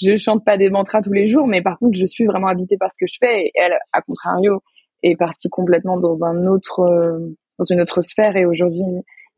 je 0.00 0.16
chante 0.16 0.44
pas 0.44 0.56
des 0.56 0.70
mantras 0.70 1.02
tous 1.02 1.12
les 1.12 1.28
jours, 1.28 1.46
mais 1.46 1.62
par 1.62 1.78
contre, 1.78 1.96
je 1.98 2.06
suis 2.06 2.26
vraiment 2.26 2.48
habitée 2.48 2.76
par 2.76 2.90
ce 2.94 3.04
que 3.04 3.08
je 3.08 3.16
fais. 3.20 3.46
Et 3.46 3.52
elle, 3.54 3.74
à 3.92 4.02
contrario, 4.02 4.62
est 5.02 5.16
partie 5.16 5.48
complètement 5.48 5.98
dans 5.98 6.24
un 6.24 6.46
autre, 6.46 6.80
euh, 6.80 7.18
dans 7.58 7.66
une 7.70 7.80
autre 7.80 8.02
sphère. 8.02 8.36
Et 8.36 8.44
aujourd'hui, 8.44 8.82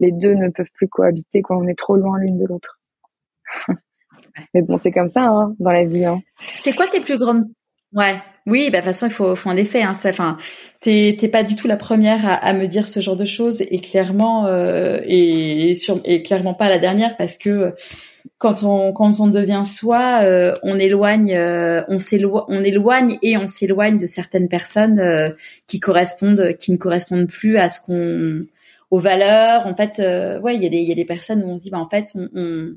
les 0.01 0.13
deux 0.13 0.35
ne 0.35 0.49
peuvent 0.49 0.71
plus 0.75 0.89
cohabiter, 0.89 1.43
quoi. 1.43 1.57
On 1.59 1.67
est 1.67 1.79
trop 1.79 1.97
loin 1.97 2.19
l'une 2.19 2.39
de 2.39 2.47
l'autre. 2.47 2.79
mais 4.55 4.63
bon, 4.63 4.79
c'est 4.79 4.93
comme 4.93 5.09
ça, 5.09 5.25
hein, 5.27 5.55
dans 5.59 5.73
la 5.73 5.85
vie. 5.85 6.05
Hein. 6.05 6.21
C'est 6.57 6.73
quoi 6.73 6.87
tes 6.87 7.01
plus 7.01 7.19
grandes 7.19 7.47
Ouais, 7.95 8.17
oui, 8.47 8.69
bah 8.71 8.79
de 8.81 8.85
toute 8.85 8.93
façon 8.93 9.07
il 9.07 9.13
faut, 9.13 9.35
faut 9.35 9.49
en 9.49 9.57
effet. 9.57 9.83
Hein, 9.83 9.95
ça, 9.95 10.11
enfin, 10.11 10.37
t'es 10.81 11.17
pas 11.33 11.43
du 11.43 11.57
tout 11.57 11.67
la 11.69 11.77
première 11.79 12.27
à, 12.27 12.35
à, 12.35 12.53
me 12.53 12.67
dire 12.67 12.87
ce 12.87 13.01
genre 13.01 13.17
de 13.17 13.25
choses 13.25 13.63
et 13.63 13.81
clairement 13.81 14.47
euh, 14.47 15.01
et, 15.07 15.75
sur, 15.75 16.01
et 16.05 16.23
clairement 16.23 16.53
pas 16.55 16.69
la 16.69 16.79
dernière 16.79 17.17
parce 17.17 17.37
que 17.37 17.75
quand 18.39 18.63
on 18.65 18.93
quand 18.93 19.21
on 19.21 19.29
devient 19.29 19.65
soi, 19.67 20.21
euh, 20.23 20.55
on 20.63 20.79
éloigne, 20.79 21.35
euh, 21.35 21.83
on 21.89 21.99
s'éloigne, 21.99 22.45
on 22.49 22.65
éloigne 22.65 23.19
et 23.23 23.39
on 23.39 23.47
s'éloigne 23.47 23.99
de 23.99 24.07
certaines 24.07 24.49
personnes 24.49 25.01
euh, 25.01 25.31
qui 25.67 25.81
correspondent, 25.81 26.57
qui 26.59 26.73
ne 26.73 26.77
correspondent 26.79 27.29
plus 27.29 27.59
à 27.59 27.69
ce 27.71 27.81
qu'on, 27.81 28.47
aux 28.91 28.99
valeurs. 28.99 29.67
En 29.67 29.75
fait, 29.77 29.99
ouais, 30.43 30.57
il 30.57 30.63
y 30.63 30.67
a 30.67 30.71
des 30.71 30.79
il 30.79 30.89
y 30.89 30.93
a 30.93 30.95
des 30.95 31.05
personnes 31.07 31.43
où 31.45 31.49
on 31.49 31.57
se 31.59 31.65
dit, 31.65 31.71
bah 31.71 31.79
en 31.79 31.89
fait, 31.89 32.07
on, 32.15 32.29
on, 32.35 32.75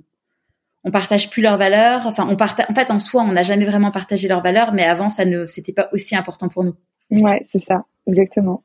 on 0.84 0.92
partage 0.92 1.30
plus 1.30 1.42
leurs 1.42 1.58
valeurs. 1.58 2.08
Enfin, 2.08 2.28
on 2.30 2.36
partage. 2.36 2.66
En 2.70 2.74
fait, 2.74 2.92
en 2.92 3.00
soi, 3.00 3.24
on 3.24 3.32
n'a 3.32 3.44
jamais 3.44 3.66
vraiment 3.66 3.92
partagé 3.92 4.28
leurs 4.28 4.42
valeurs, 4.42 4.74
mais 4.74 4.84
avant, 4.84 5.10
ça 5.10 5.26
ne, 5.26 5.46
c'était 5.46 5.74
pas 5.74 5.90
aussi 5.94 6.16
important 6.16 6.48
pour 6.50 6.64
nous. 6.64 6.76
Ouais, 7.12 7.46
c'est 7.52 7.64
ça, 7.64 7.86
exactement. 8.08 8.64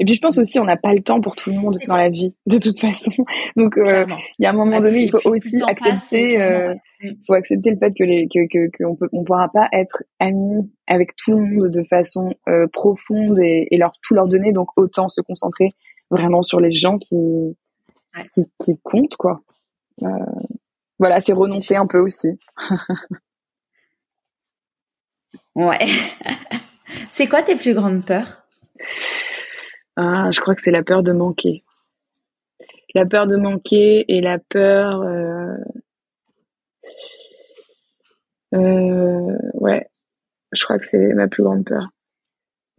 Et 0.00 0.06
puis 0.06 0.14
je 0.14 0.20
pense 0.22 0.38
aussi 0.38 0.58
on 0.58 0.64
n'a 0.64 0.78
pas 0.78 0.94
le 0.94 1.02
temps 1.02 1.20
pour 1.20 1.36
tout 1.36 1.50
le 1.50 1.56
monde 1.56 1.76
dans 1.86 1.96
la 1.96 2.08
vie 2.08 2.34
de 2.46 2.56
toute 2.56 2.80
façon. 2.80 3.10
Donc 3.56 3.76
euh, 3.76 4.06
il 4.38 4.44
y 4.44 4.46
a 4.46 4.50
un 4.50 4.54
moment 4.54 4.80
donné 4.80 5.02
il 5.02 5.10
faut 5.10 5.20
aussi 5.26 5.62
accepter 5.62 6.40
euh, 6.40 6.74
il 7.02 7.18
faut 7.26 7.34
accepter 7.34 7.72
le 7.72 7.76
fait 7.78 7.90
que 7.90 8.04
les 8.04 8.26
que 8.26 8.48
que 8.48 8.70
qu'on 8.78 8.96
peut 8.96 9.10
on 9.12 9.24
pourra 9.24 9.50
pas 9.52 9.68
être 9.72 10.02
amis 10.18 10.72
avec 10.86 11.16
tout 11.16 11.32
le 11.32 11.44
monde 11.44 11.70
de 11.70 11.82
façon 11.82 12.32
euh, 12.48 12.66
profonde 12.72 13.38
et, 13.40 13.68
et, 13.70 13.76
leur 13.76 13.92
tout 14.02 14.14
leur 14.14 14.26
donner 14.26 14.52
donc 14.52 14.68
autant 14.76 15.10
se 15.10 15.20
concentrer 15.20 15.68
vraiment 16.10 16.42
sur 16.42 16.60
les 16.60 16.72
gens 16.72 16.96
qui 16.96 17.54
qui, 18.34 18.50
qui 18.58 18.72
comptent 18.82 19.16
quoi. 19.16 19.42
Voilà, 21.00 21.18
c'est 21.20 21.32
renoncer 21.32 21.76
un 21.76 21.86
peu 21.86 21.98
aussi. 21.98 22.28
ouais. 25.54 25.78
c'est 27.10 27.26
quoi 27.26 27.42
tes 27.42 27.56
plus 27.56 27.72
grandes 27.72 28.04
peurs? 28.04 28.44
Ah, 29.96 30.30
je 30.30 30.40
crois 30.40 30.54
que 30.54 30.60
c'est 30.60 30.70
la 30.70 30.82
peur 30.82 31.02
de 31.02 31.12
manquer. 31.12 31.64
La 32.94 33.06
peur 33.06 33.26
de 33.26 33.36
manquer 33.36 34.04
et 34.08 34.20
la 34.20 34.38
peur. 34.38 35.00
Euh... 35.00 35.56
Euh, 38.54 39.38
ouais, 39.54 39.88
je 40.52 40.64
crois 40.64 40.78
que 40.78 40.84
c'est 40.84 41.14
ma 41.14 41.28
plus 41.28 41.42
grande 41.42 41.64
peur. 41.64 41.88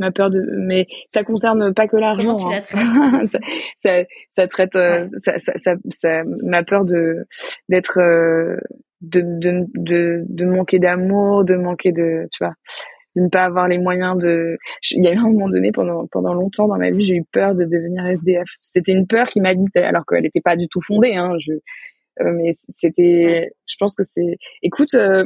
Ma 0.02 0.12
peur 0.12 0.32
de, 0.32 0.42
mais 0.58 0.88
ça 1.10 1.24
concerne 1.24 1.76
pas 1.76 1.88
que 1.88 1.96
l'argent. 1.96 2.36
Hein. 2.52 2.64
ça, 3.32 3.40
ça, 3.84 4.04
ça, 4.32 4.48
traite, 4.48 4.76
euh, 4.76 5.06
ça, 5.18 5.38
ça, 5.38 5.76
ça, 5.90 6.24
ma 6.44 6.64
peur 6.64 6.86
de 6.86 7.28
d'être, 7.70 8.00
euh, 8.00 8.58
de, 9.02 9.22
de, 9.22 9.68
de, 9.76 10.24
de 10.28 10.46
manquer 10.46 10.80
d'amour, 10.80 11.46
de 11.46 11.54
manquer 11.54 11.92
de, 11.92 12.28
tu 12.32 12.44
vois, 12.44 12.56
de 13.16 13.22
ne 13.22 13.30
pas 13.30 13.44
avoir 13.44 13.68
les 13.68 13.78
moyens 13.78 14.18
de 14.18 14.58
il 14.90 15.04
y 15.04 15.08
a 15.08 15.14
eu 15.14 15.18
un 15.18 15.30
moment 15.30 15.50
donné 15.50 15.72
pendant 15.72 16.08
pendant 16.08 16.34
longtemps 16.34 16.68
dans 16.68 16.78
ma 16.78 16.90
vie 16.90 17.02
j'ai 17.02 17.16
eu 17.16 17.24
peur 17.32 17.54
de 17.54 17.66
devenir 17.66 18.04
SDF 18.08 18.48
c'était 18.64 18.94
une 18.94 19.06
peur 19.06 19.28
qui 19.28 19.40
m'habitait 19.40 19.84
alors 19.84 20.04
qu'elle 20.08 20.24
n'était 20.24 20.42
pas 20.42 20.56
du 20.56 20.68
tout 20.68 20.82
fondée 20.82 21.14
hein 21.14 21.36
je 21.40 21.52
euh, 22.22 22.32
mais 22.34 22.54
c'était 22.70 23.52
je 23.68 23.76
pense 23.80 23.96
que 23.96 24.04
c'est 24.04 24.38
écoute 24.64 24.94
euh, 24.94 25.26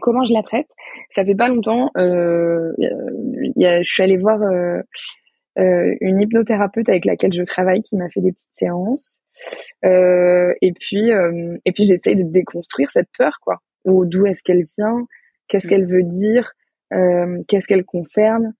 comment 0.00 0.24
je 0.24 0.32
la 0.32 0.42
traite. 0.42 0.70
Ça 1.14 1.24
fait 1.24 1.34
pas 1.34 1.48
longtemps 1.48 1.90
euh, 1.96 2.72
y 2.78 3.66
a, 3.66 3.82
je 3.82 3.90
suis 3.90 4.02
allée 4.02 4.16
voir 4.16 4.40
euh, 4.42 4.80
euh, 5.58 5.94
une 6.00 6.20
hypnothérapeute 6.20 6.88
avec 6.88 7.04
laquelle 7.04 7.32
je 7.32 7.42
travaille 7.42 7.82
qui 7.82 7.96
m'a 7.96 8.08
fait 8.08 8.20
des 8.20 8.32
petites 8.32 8.48
séances. 8.54 9.20
Et 9.82 10.72
puis 10.78 11.10
et 11.10 11.72
puis 11.72 11.84
j'essaye 11.84 12.16
de 12.16 12.24
déconstruire 12.24 12.90
cette 12.90 13.08
peur 13.16 13.38
quoi. 13.40 13.58
Ou 13.84 14.04
d'où 14.04 14.26
est-ce 14.26 14.42
qu'elle 14.42 14.62
vient? 14.76 15.06
Qu'est-ce 15.48 15.66
mm. 15.66 15.70
qu'elle 15.70 15.86
veut 15.86 16.02
dire? 16.02 16.52
Qu'est-ce 17.48 17.66
qu'elle 17.66 17.84
concerne, 17.84 18.52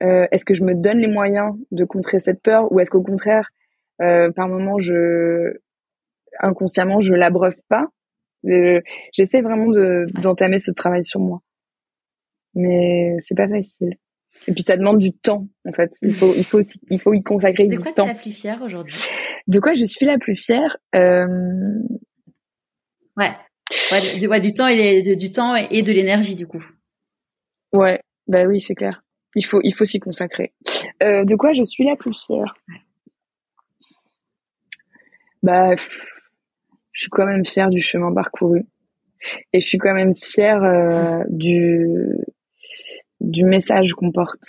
est-ce 0.00 0.44
que 0.44 0.54
je 0.54 0.62
me 0.62 0.74
donne 0.74 0.98
les 0.98 1.08
moyens 1.08 1.54
de 1.72 1.84
contrer 1.84 2.20
cette 2.20 2.40
peur? 2.42 2.70
Ou 2.72 2.80
est-ce 2.80 2.90
qu'au 2.90 3.02
contraire, 3.02 3.50
par 3.98 4.48
moment, 4.48 4.78
je 4.78 5.58
inconsciemment, 6.40 7.00
je 7.00 7.14
l'abreuve 7.14 7.56
pas? 7.68 7.88
J'essaie 8.44 9.42
vraiment 9.42 9.68
de 9.68 10.06
d'entamer 10.20 10.58
ce 10.58 10.70
travail 10.70 11.04
sur 11.04 11.20
moi, 11.20 11.42
mais 12.54 13.16
c'est 13.20 13.36
pas 13.36 13.48
facile. 13.48 13.96
Et 14.46 14.52
puis 14.52 14.62
ça 14.62 14.76
demande 14.76 14.98
du 14.98 15.12
temps, 15.12 15.48
en 15.66 15.72
fait. 15.72 15.90
Il 16.02 16.14
faut, 16.14 16.32
il 16.34 16.44
faut, 16.44 16.58
aussi, 16.58 16.78
il 16.90 17.00
faut 17.00 17.14
y 17.14 17.22
consacrer 17.22 17.66
du 17.66 17.76
temps. 17.76 17.82
De 17.82 17.82
quoi 17.82 17.92
tu 17.92 18.02
es 18.02 18.06
la 18.06 18.14
plus 18.14 18.32
fière 18.32 18.60
aujourd'hui? 18.62 18.94
De 19.46 19.60
quoi 19.60 19.72
je 19.72 19.84
suis 19.86 20.04
la 20.04 20.18
plus 20.18 20.36
fière 20.36 20.76
euh... 20.94 21.26
Ouais. 23.16 23.32
Ouais, 23.90 24.18
du, 24.18 24.26
ouais, 24.28 24.40
du 24.40 24.52
temps 24.52 24.68
et 24.68 25.16
du 25.16 25.32
temps 25.32 25.54
et 25.56 25.82
de 25.82 25.90
l'énergie 25.90 26.36
du 26.36 26.46
coup. 26.46 26.62
Ouais, 27.72 28.00
bah 28.28 28.44
oui, 28.44 28.60
c'est 28.60 28.74
clair. 28.74 29.02
Il 29.34 29.44
faut, 29.44 29.60
il 29.64 29.72
faut 29.72 29.84
s'y 29.84 29.98
consacrer. 29.98 30.52
Euh, 31.02 31.24
de 31.24 31.34
quoi 31.34 31.52
je 31.52 31.64
suis 31.64 31.84
la 31.84 31.96
plus 31.96 32.14
fière? 32.26 32.54
Bah, 35.42 35.74
je 36.96 37.02
suis 37.02 37.10
quand 37.10 37.26
même 37.26 37.44
fière 37.44 37.68
du 37.68 37.82
chemin 37.82 38.10
parcouru. 38.10 38.62
Et 39.52 39.60
je 39.60 39.66
suis 39.66 39.76
quand 39.76 39.92
même 39.92 40.16
fière 40.16 40.62
euh, 40.64 41.22
du, 41.28 41.86
du 43.20 43.44
message 43.44 43.92
qu'on 43.92 44.12
porte. 44.12 44.40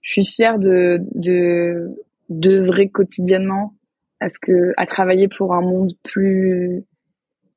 Je 0.00 0.12
suis 0.12 0.24
fière 0.24 0.60
de, 0.60 1.00
de, 1.16 1.90
d'œuvrer 2.28 2.88
quotidiennement 2.88 3.74
à 4.20 4.28
ce 4.28 4.38
que, 4.40 4.72
à 4.76 4.86
travailler 4.86 5.26
pour 5.26 5.54
un 5.54 5.60
monde 5.60 5.90
plus, 6.04 6.84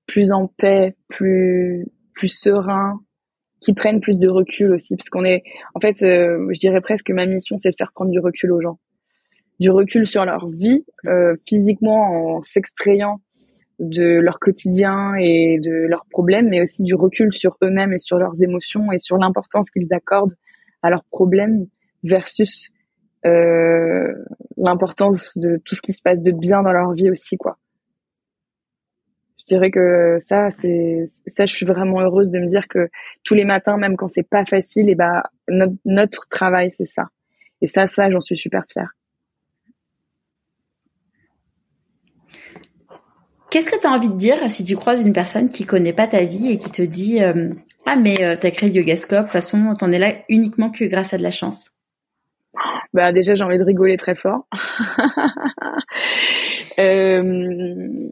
plus 0.07 0.31
en 0.31 0.47
paix, 0.47 0.95
plus, 1.07 1.85
plus 2.15 2.29
serein, 2.29 2.99
qui 3.59 3.75
prennent 3.75 4.01
plus 4.01 4.17
de 4.17 4.27
recul 4.27 4.71
aussi, 4.71 4.95
parce 4.95 5.09
qu'on 5.09 5.23
est, 5.23 5.43
en 5.75 5.79
fait, 5.79 6.01
euh, 6.01 6.49
je 6.51 6.59
dirais 6.59 6.81
presque 6.81 7.05
que 7.05 7.13
ma 7.13 7.27
mission, 7.27 7.57
c'est 7.59 7.69
de 7.69 7.75
faire 7.77 7.91
prendre 7.93 8.09
du 8.09 8.19
recul 8.19 8.51
aux 8.51 8.61
gens, 8.61 8.79
du 9.59 9.69
recul 9.69 10.07
sur 10.07 10.25
leur 10.25 10.47
vie, 10.47 10.83
euh, 11.05 11.35
physiquement 11.47 12.37
en 12.37 12.41
s'extrayant 12.41 13.21
de 13.79 14.19
leur 14.19 14.39
quotidien 14.39 15.15
et 15.15 15.59
de 15.59 15.87
leurs 15.87 16.05
problèmes, 16.09 16.49
mais 16.49 16.61
aussi 16.61 16.83
du 16.83 16.95
recul 16.95 17.33
sur 17.33 17.57
eux-mêmes 17.63 17.93
et 17.93 17.99
sur 17.99 18.17
leurs 18.17 18.41
émotions 18.41 18.91
et 18.91 18.99
sur 18.99 19.17
l'importance 19.17 19.69
qu'ils 19.69 19.93
accordent 19.93 20.35
à 20.81 20.89
leurs 20.89 21.03
problèmes 21.05 21.67
versus 22.03 22.69
euh, 23.25 24.13
l'importance 24.57 25.37
de 25.37 25.59
tout 25.65 25.75
ce 25.75 25.81
qui 25.81 25.93
se 25.93 26.01
passe 26.01 26.21
de 26.21 26.31
bien 26.31 26.63
dans 26.63 26.71
leur 26.71 26.93
vie 26.93 27.09
aussi, 27.09 27.37
quoi 27.37 27.57
je 29.47 29.53
dirais 29.53 29.69
que 29.69 30.17
ça, 30.19 30.49
c'est 30.49 31.05
ça, 31.27 31.45
je 31.45 31.53
suis 31.53 31.65
vraiment 31.67 32.01
heureuse 32.01 32.31
de 32.31 32.39
me 32.39 32.47
dire 32.47 32.67
que 32.67 32.89
tous 33.23 33.35
les 33.35 33.45
matins, 33.45 33.77
même 33.77 33.95
quand 33.95 34.07
c'est 34.07 34.27
pas 34.27 34.43
facile, 34.43 34.89
et 34.89 34.95
bah 34.95 35.23
notre, 35.47 35.75
notre 35.85 36.27
travail, 36.29 36.71
c'est 36.71 36.85
ça. 36.85 37.09
Et 37.61 37.67
ça, 37.67 37.85
ça, 37.85 38.09
j'en 38.09 38.21
suis 38.21 38.37
super 38.37 38.63
fière. 38.71 38.95
Qu'est-ce 43.49 43.71
que 43.71 43.79
tu 43.79 43.87
as 43.87 43.91
envie 43.91 44.09
de 44.09 44.17
dire 44.17 44.37
si 44.49 44.63
tu 44.63 44.75
croises 44.75 45.01
une 45.01 45.13
personne 45.13 45.49
qui 45.49 45.65
connaît 45.65 45.93
pas 45.93 46.07
ta 46.07 46.21
vie 46.21 46.51
et 46.51 46.57
qui 46.57 46.71
te 46.71 46.81
dit 46.81 47.23
euh, 47.23 47.49
ah 47.85 47.95
mais 47.95 48.23
euh, 48.23 48.35
tu 48.39 48.47
as 48.47 48.51
créé 48.51 48.69
Yogascope, 48.69 49.19
de 49.19 49.23
toute 49.23 49.31
façon 49.31 49.73
t'en 49.77 49.91
es 49.91 49.99
là 49.99 50.13
uniquement 50.29 50.71
que 50.71 50.85
grâce 50.85 51.13
à 51.13 51.17
de 51.17 51.23
la 51.23 51.31
chance. 51.31 51.71
Bah 52.93 53.11
déjà 53.11 53.35
j'ai 53.35 53.43
envie 53.43 53.57
de 53.57 53.63
rigoler 53.63 53.97
très 53.97 54.15
fort. 54.15 54.47
euh, 56.79 58.09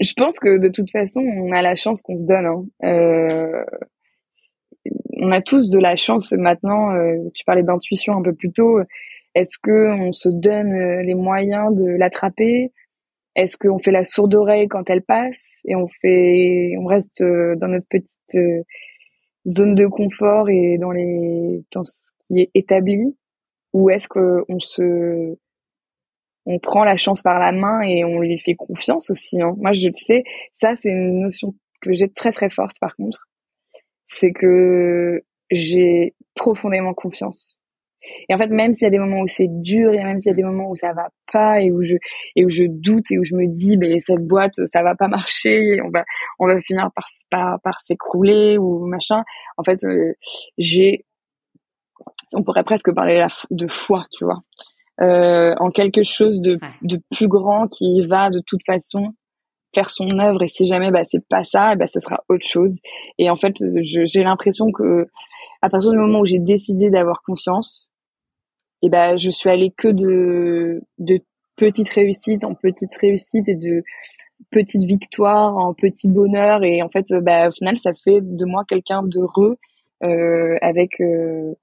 je 0.00 0.12
pense 0.16 0.38
que 0.38 0.58
de 0.58 0.68
toute 0.68 0.90
façon, 0.90 1.20
on 1.20 1.52
a 1.52 1.62
la 1.62 1.76
chance 1.76 2.02
qu'on 2.02 2.18
se 2.18 2.24
donne. 2.24 2.46
Hein. 2.46 2.64
Euh, 2.84 3.64
on 5.16 5.30
a 5.30 5.40
tous 5.40 5.70
de 5.70 5.78
la 5.78 5.96
chance 5.96 6.32
maintenant. 6.32 6.90
Tu 7.34 7.44
parlais 7.44 7.62
d'intuition 7.62 8.16
un 8.16 8.22
peu 8.22 8.32
plus 8.32 8.52
tôt. 8.52 8.80
Est-ce 9.34 9.58
que 9.62 10.08
on 10.08 10.12
se 10.12 10.28
donne 10.28 11.00
les 11.02 11.14
moyens 11.14 11.74
de 11.74 11.96
l'attraper? 11.96 12.72
Est-ce 13.36 13.56
qu'on 13.56 13.78
fait 13.78 13.90
la 13.90 14.04
sourde 14.04 14.34
oreille 14.34 14.68
quand 14.68 14.88
elle 14.88 15.02
passe 15.02 15.60
et 15.64 15.74
on 15.74 15.88
fait, 16.00 16.76
on 16.78 16.86
reste 16.86 17.20
euh, 17.20 17.56
dans 17.56 17.68
notre 17.68 17.86
petite 17.88 18.34
euh, 18.34 18.62
zone 19.46 19.74
de 19.74 19.86
confort 19.86 20.48
et 20.48 20.78
dans 20.78 20.92
les, 20.92 21.64
dans 21.72 21.84
ce 21.84 22.04
qui 22.28 22.40
est 22.40 22.50
établi, 22.54 23.16
ou 23.72 23.90
est-ce 23.90 24.08
qu'on 24.08 24.60
se, 24.60 25.36
on 26.46 26.58
prend 26.58 26.84
la 26.84 26.96
chance 26.96 27.22
par 27.22 27.38
la 27.38 27.52
main 27.52 27.80
et 27.82 28.04
on 28.04 28.20
lui 28.20 28.38
fait 28.38 28.54
confiance 28.54 29.10
aussi. 29.10 29.40
Hein? 29.42 29.54
Moi, 29.58 29.72
je 29.72 29.88
sais, 29.94 30.24
ça 30.54 30.76
c'est 30.76 30.90
une 30.90 31.20
notion 31.20 31.54
que 31.82 31.92
j'ai 31.92 32.08
très 32.08 32.30
très 32.30 32.50
forte 32.50 32.78
par 32.80 32.94
contre, 32.96 33.28
c'est 34.06 34.32
que 34.32 35.22
j'ai 35.50 36.14
profondément 36.34 36.94
confiance 36.94 37.60
et 38.28 38.34
en 38.34 38.38
fait, 38.38 38.48
même 38.48 38.72
s'il 38.72 38.84
y 38.84 38.88
a 38.88 38.90
des 38.90 38.98
moments 38.98 39.20
où 39.20 39.26
c'est 39.26 39.48
dur, 39.48 39.92
et 39.92 40.02
même 40.02 40.18
s'il 40.18 40.30
y 40.30 40.32
a 40.32 40.36
des 40.36 40.42
moments 40.42 40.70
où 40.70 40.74
ça 40.74 40.92
va 40.92 41.08
pas 41.32 41.60
et 41.60 41.70
où 41.70 41.82
je 41.82 41.96
et 42.36 42.44
où 42.44 42.48
je 42.48 42.64
doute 42.68 43.10
et 43.10 43.18
où 43.18 43.24
je 43.24 43.34
me 43.34 43.46
dis, 43.46 43.76
mais 43.76 44.00
cette 44.00 44.26
boîte, 44.26 44.54
ça 44.72 44.82
va 44.82 44.94
pas 44.94 45.08
marcher, 45.08 45.80
on 45.84 45.90
va 45.90 46.04
on 46.38 46.46
va 46.46 46.60
finir 46.60 46.90
par 46.94 47.06
par, 47.30 47.60
par 47.62 47.80
s'écrouler 47.86 48.58
ou 48.58 48.86
machin. 48.86 49.22
En 49.56 49.64
fait, 49.64 49.84
euh, 49.84 50.12
j'ai, 50.58 51.04
on 52.34 52.42
pourrait 52.42 52.64
presque 52.64 52.92
parler 52.94 53.26
de 53.50 53.66
foi, 53.68 54.04
tu 54.12 54.24
vois, 54.24 54.42
euh, 55.02 55.54
en 55.58 55.70
quelque 55.70 56.02
chose 56.02 56.40
de 56.40 56.58
de 56.82 57.00
plus 57.10 57.28
grand 57.28 57.68
qui 57.68 58.06
va 58.06 58.30
de 58.30 58.40
toute 58.46 58.64
façon 58.64 59.14
faire 59.74 59.90
son 59.90 60.06
œuvre. 60.18 60.42
Et 60.42 60.48
si 60.48 60.66
jamais 60.66 60.90
bah 60.90 61.04
c'est 61.04 61.26
pas 61.28 61.44
ça 61.44 61.74
bah 61.74 61.86
ce 61.86 62.00
sera 62.00 62.22
autre 62.28 62.46
chose. 62.46 62.76
Et 63.18 63.30
en 63.30 63.36
fait 63.36 63.54
j'ai 63.82 64.22
l'impression 64.22 64.70
que 64.72 65.06
à 65.62 65.70
partir 65.70 65.92
du 65.92 65.98
moment 65.98 66.20
où 66.20 66.26
j'ai 66.26 66.38
décidé 66.38 66.90
d'avoir 66.90 67.22
confiance 67.22 67.90
et 68.84 68.90
ben 68.90 69.16
je 69.16 69.30
suis 69.30 69.48
allée 69.48 69.72
que 69.76 69.88
de 69.88 70.82
de 70.98 71.20
petites 71.56 71.88
réussites 71.88 72.44
en 72.44 72.54
petites 72.54 72.94
réussites 72.96 73.48
et 73.48 73.54
de 73.54 73.82
petites 74.50 74.84
victoires 74.84 75.56
en 75.56 75.72
petits 75.72 76.08
bonheurs. 76.08 76.62
Et 76.64 76.82
en 76.82 76.90
fait 76.90 77.06
bah, 77.22 77.48
au 77.48 77.52
final 77.52 77.78
ça 77.82 77.92
fait 78.04 78.20
de 78.20 78.44
moi 78.44 78.64
quelqu'un 78.68 79.02
d'heureux 79.02 79.56
euh, 80.02 80.58
avec 80.60 81.00
euh, 81.00 81.54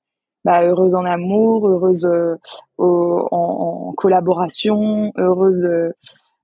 bah, 0.45 0.63
heureuse 0.63 0.95
en 0.95 1.05
amour 1.05 1.67
heureuse 1.67 2.05
euh, 2.05 2.35
en, 2.79 3.27
en, 3.31 3.93
collaboration 3.93 5.11
heureuse 5.15 5.67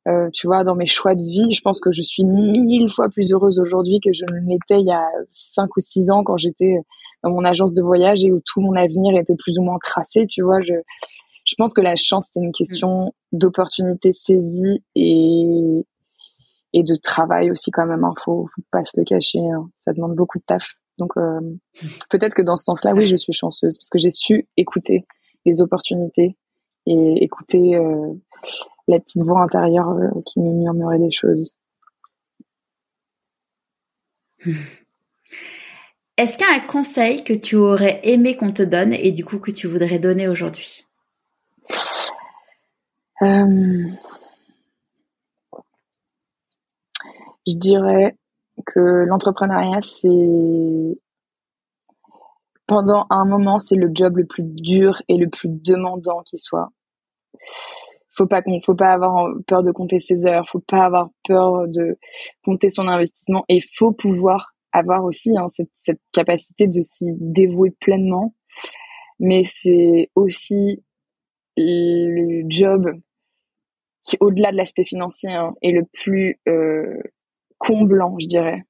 euh, 0.07 0.29
tu 0.33 0.47
vois 0.47 0.63
dans 0.63 0.75
mes 0.75 0.87
choix 0.87 1.15
de 1.15 1.23
vie 1.23 1.53
je 1.53 1.61
pense 1.61 1.79
que 1.79 1.91
je 1.91 2.01
suis 2.01 2.23
mille 2.23 2.89
fois 2.89 3.09
plus 3.09 3.31
heureuse 3.31 3.59
aujourd'hui 3.59 3.99
que 3.99 4.13
je 4.13 4.23
ne 4.25 4.49
l'étais 4.49 4.79
il 4.79 4.87
y 4.87 4.91
a 4.91 5.05
cinq 5.31 5.75
ou 5.75 5.79
six 5.79 6.09
ans 6.09 6.23
quand 6.23 6.37
j'étais 6.37 6.77
dans 7.23 7.31
mon 7.31 7.43
agence 7.43 7.73
de 7.73 7.81
voyage 7.81 8.23
et 8.23 8.31
où 8.31 8.41
tout 8.45 8.61
mon 8.61 8.75
avenir 8.75 9.19
était 9.19 9.35
plus 9.35 9.57
ou 9.57 9.63
moins 9.63 9.79
tracé, 9.81 10.25
tu 10.27 10.41
vois. 10.41 10.61
Je, 10.61 10.73
je 11.45 11.55
pense 11.57 11.73
que 11.73 11.81
la 11.81 11.95
chance, 11.95 12.27
c'est 12.31 12.39
une 12.39 12.51
question 12.51 13.13
d'opportunité 13.31 14.13
saisie 14.13 14.83
et, 14.95 15.85
et 16.73 16.83
de 16.83 16.95
travail 16.95 17.51
aussi 17.51 17.71
quand 17.71 17.85
même. 17.85 18.03
Hein. 18.03 18.13
Faut, 18.23 18.47
faut 18.55 18.61
pas 18.71 18.85
se 18.85 18.99
le 18.99 19.05
cacher. 19.05 19.39
Hein. 19.39 19.69
Ça 19.85 19.93
demande 19.93 20.15
beaucoup 20.15 20.39
de 20.39 20.43
taf. 20.45 20.73
Donc 20.97 21.11
euh, 21.17 21.39
peut-être 22.09 22.33
que 22.33 22.41
dans 22.41 22.57
ce 22.57 22.65
sens-là, 22.65 22.93
oui, 22.93 23.07
je 23.07 23.17
suis 23.17 23.33
chanceuse 23.33 23.77
parce 23.77 23.89
que 23.89 23.99
j'ai 23.99 24.11
su 24.11 24.47
écouter 24.57 25.05
les 25.45 25.61
opportunités 25.61 26.35
et 26.85 27.23
écouter 27.23 27.75
euh, 27.75 28.13
la 28.87 28.99
petite 28.99 29.23
voix 29.23 29.41
intérieure 29.41 29.89
euh, 29.89 30.09
qui 30.25 30.39
me 30.39 30.51
murmurait 30.53 30.99
des 30.99 31.11
choses. 31.11 31.53
Est-ce 36.17 36.37
qu'il 36.37 36.47
y 36.47 36.49
a 36.49 36.55
un 36.55 36.65
conseil 36.65 37.23
que 37.23 37.33
tu 37.33 37.55
aurais 37.55 37.99
aimé 38.03 38.35
qu'on 38.35 38.51
te 38.51 38.63
donne 38.63 38.93
et 38.93 39.11
du 39.11 39.23
coup 39.23 39.39
que 39.39 39.51
tu 39.51 39.67
voudrais 39.67 39.99
donner 39.99 40.27
aujourd'hui? 40.27 40.83
Euh, 43.21 43.97
Je 47.47 47.55
dirais 47.55 48.17
que 48.65 48.79
l'entrepreneuriat, 48.79 49.81
c'est 49.81 50.99
pendant 52.67 53.07
un 53.09 53.23
moment, 53.23 53.59
c'est 53.59 53.77
le 53.77 53.89
job 53.93 54.17
le 54.17 54.25
plus 54.25 54.43
dur 54.43 55.01
et 55.07 55.15
le 55.15 55.29
plus 55.29 55.47
demandant 55.47 56.23
qui 56.23 56.37
soit. 56.37 56.69
Faut 58.17 58.25
pas 58.25 58.41
faut 58.65 58.75
pas 58.75 58.93
avoir 58.93 59.29
peur 59.45 59.63
de 59.63 59.71
compter 59.71 59.99
ses 59.99 60.25
heures, 60.25 60.47
faut 60.49 60.59
pas 60.59 60.85
avoir 60.85 61.09
peur 61.27 61.67
de 61.67 61.97
compter 62.43 62.69
son 62.71 62.87
investissement 62.87 63.45
et 63.47 63.59
faut 63.75 63.91
pouvoir 63.91 64.53
avoir 64.71 65.03
aussi 65.03 65.37
hein, 65.37 65.47
cette, 65.49 65.69
cette, 65.75 66.01
capacité 66.13 66.67
de 66.67 66.81
s'y 66.81 67.13
dévouer 67.19 67.71
pleinement. 67.79 68.33
Mais 69.19 69.43
c'est 69.43 70.09
aussi 70.15 70.83
le 71.57 72.43
job 72.49 72.91
qui, 74.03 74.17
au-delà 74.19 74.51
de 74.51 74.57
l'aspect 74.57 74.85
financier, 74.85 75.31
hein, 75.31 75.53
est 75.61 75.71
le 75.71 75.83
plus 75.91 76.39
euh, 76.47 77.01
comblant, 77.57 78.17
je 78.19 78.27
dirais. 78.27 78.63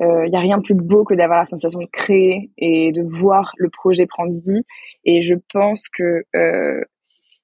Il 0.00 0.06
euh, 0.06 0.28
n'y 0.28 0.36
a 0.36 0.40
rien 0.40 0.58
de 0.58 0.62
plus 0.62 0.74
beau 0.74 1.04
que 1.04 1.14
d'avoir 1.14 1.38
la 1.38 1.44
sensation 1.44 1.80
de 1.80 1.86
créer 1.86 2.50
et 2.58 2.90
de 2.90 3.02
voir 3.02 3.52
le 3.56 3.68
projet 3.70 4.06
prendre 4.06 4.34
vie. 4.44 4.64
Et 5.04 5.22
je 5.22 5.34
pense 5.52 5.88
que 5.88 6.24
euh, 6.34 6.80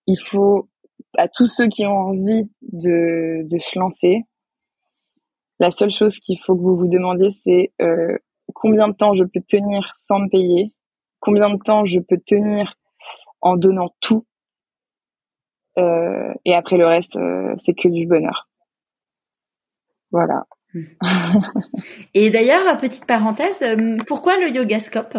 il 0.07 0.19
faut 0.19 0.69
à 1.17 1.29
tous 1.29 1.47
ceux 1.47 1.69
qui 1.69 1.87
ont 1.87 1.97
envie 1.97 2.49
de, 2.63 3.43
de 3.49 3.59
se 3.59 3.79
lancer, 3.79 4.25
la 5.61 5.71
seule 5.71 5.91
chose 5.91 6.19
qu'il 6.21 6.39
faut 6.41 6.55
que 6.55 6.63
vous 6.63 6.77
vous 6.77 6.89
demandiez, 6.89 7.31
c'est 7.31 7.73
euh, 7.81 8.17
combien 8.55 8.89
de 8.89 8.95
temps 8.95 9.15
je 9.15 9.25
peux 9.25 9.41
tenir 9.41 9.91
sans 9.95 10.21
me 10.21 10.29
payer, 10.29 10.73
combien 11.21 11.51
de 11.53 11.59
temps 11.59 11.85
je 11.85 12.01
peux 12.01 12.19
tenir 12.19 12.75
en 13.41 13.57
donnant 13.57 13.91
tout, 14.01 14.25
euh, 15.79 16.35
et 16.45 16.55
après 16.55 16.77
le 16.77 16.87
reste, 16.87 17.17
euh, 17.17 17.55
c'est 17.65 17.75
que 17.75 17.89
du 17.89 18.07
bonheur. 18.07 18.49
Voilà. 20.11 20.45
et 22.15 22.31
d'ailleurs, 22.31 22.77
petite 22.79 23.07
parenthèse, 23.07 23.65
pourquoi 24.07 24.39
le 24.39 24.49
yogascope? 24.55 25.19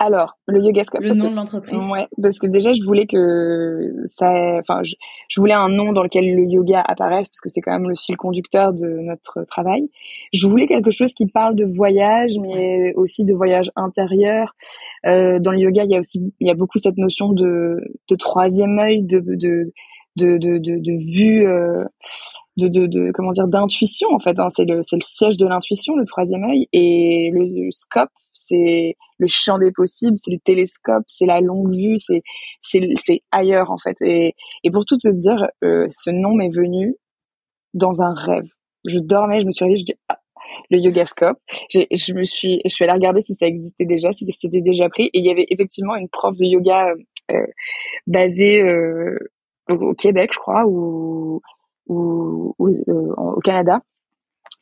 Alors, 0.00 0.36
le 0.46 0.60
Yogascope. 0.60 1.02
Le 1.02 1.14
nom 1.14 1.30
de 1.30 1.36
l'entreprise. 1.36 1.78
Ouais, 1.90 2.08
parce 2.20 2.38
que 2.38 2.48
déjà, 2.48 2.72
je 2.72 2.82
voulais 2.82 3.06
que 3.06 3.92
ça, 4.06 4.58
enfin, 4.58 4.82
je, 4.82 4.94
voulais 5.40 5.54
un 5.54 5.68
nom 5.68 5.92
dans 5.92 6.02
lequel 6.02 6.34
le 6.34 6.44
yoga 6.44 6.80
apparaisse, 6.80 7.28
parce 7.28 7.40
que 7.40 7.48
c'est 7.48 7.60
quand 7.60 7.72
même 7.72 7.88
le 7.88 7.94
fil 7.94 8.16
conducteur 8.16 8.72
de 8.72 8.86
notre 8.86 9.44
travail. 9.44 9.88
Je 10.32 10.48
voulais 10.48 10.66
quelque 10.66 10.90
chose 10.90 11.14
qui 11.14 11.26
parle 11.26 11.54
de 11.54 11.64
voyage, 11.64 12.32
mais 12.40 12.92
aussi 12.96 13.24
de 13.24 13.34
voyage 13.34 13.70
intérieur. 13.76 14.54
Euh, 15.06 15.38
dans 15.38 15.52
le 15.52 15.60
yoga, 15.60 15.84
il 15.84 15.90
y 15.92 15.96
a 15.96 16.00
aussi, 16.00 16.34
il 16.40 16.48
y 16.48 16.50
a 16.50 16.54
beaucoup 16.54 16.78
cette 16.78 16.98
notion 16.98 17.32
de, 17.32 17.76
de 18.08 18.16
troisième 18.16 18.78
œil, 18.80 19.04
de, 19.04 19.20
de, 19.20 19.72
de, 20.16 20.38
de, 20.38 20.58
de, 20.58 20.78
de 20.78 21.12
vue, 21.12 21.46
euh, 21.46 21.84
de, 22.56 22.68
de, 22.68 22.86
de, 22.86 23.10
comment 23.12 23.32
dire, 23.32 23.48
d'intuition 23.48 24.08
en 24.12 24.18
fait. 24.18 24.38
Hein. 24.38 24.48
C'est 24.54 24.64
le, 24.64 24.80
c'est 24.82 24.96
le 24.96 25.02
siège 25.06 25.36
de 25.36 25.46
l'intuition, 25.46 25.96
le 25.96 26.04
troisième 26.04 26.44
œil, 26.44 26.68
et 26.72 27.30
le 27.32 27.70
scope, 27.72 28.10
c'est 28.32 28.96
le 29.18 29.26
champ 29.28 29.58
des 29.58 29.72
possibles, 29.72 30.16
c'est 30.22 30.32
le 30.32 30.38
télescope, 30.44 31.04
c'est 31.06 31.26
la 31.26 31.40
longue 31.40 31.74
vue, 31.74 31.96
c'est 31.98 32.22
c'est 32.62 33.22
ailleurs 33.30 33.70
en 33.70 33.78
fait. 33.78 33.96
Et, 34.00 34.34
et 34.64 34.70
pour 34.70 34.84
tout 34.84 34.98
te 34.98 35.08
dire, 35.08 35.48
euh, 35.62 35.86
ce 35.90 36.10
nom 36.10 36.34
m'est 36.34 36.50
venu 36.54 36.96
dans 37.74 38.02
un 38.02 38.14
rêve. 38.14 38.48
Je 38.84 38.98
dormais, 38.98 39.40
je 39.40 39.46
me 39.46 39.52
suis 39.52 39.64
réveillée, 39.64 39.80
je 39.80 39.92
dis 39.92 39.98
ah, 40.08 40.18
le 40.70 40.78
yogascope. 40.78 41.38
Je 41.70 42.14
me 42.14 42.24
suis, 42.24 42.60
je 42.64 42.70
suis 42.70 42.84
allée 42.84 42.92
regarder 42.92 43.20
si 43.20 43.34
ça 43.34 43.46
existait 43.46 43.86
déjà, 43.86 44.12
si 44.12 44.26
c'était 44.30 44.60
déjà 44.60 44.88
pris. 44.88 45.06
Et 45.06 45.18
il 45.18 45.24
y 45.24 45.30
avait 45.30 45.46
effectivement 45.50 45.96
une 45.96 46.08
prof 46.08 46.36
de 46.36 46.44
yoga 46.44 46.92
euh, 47.30 47.46
basée 48.06 48.60
euh, 48.60 49.18
au 49.68 49.94
Québec, 49.94 50.30
je 50.32 50.38
crois, 50.38 50.64
ou, 50.66 51.40
ou, 51.86 52.54
euh, 52.60 53.14
au 53.16 53.40
Canada, 53.40 53.80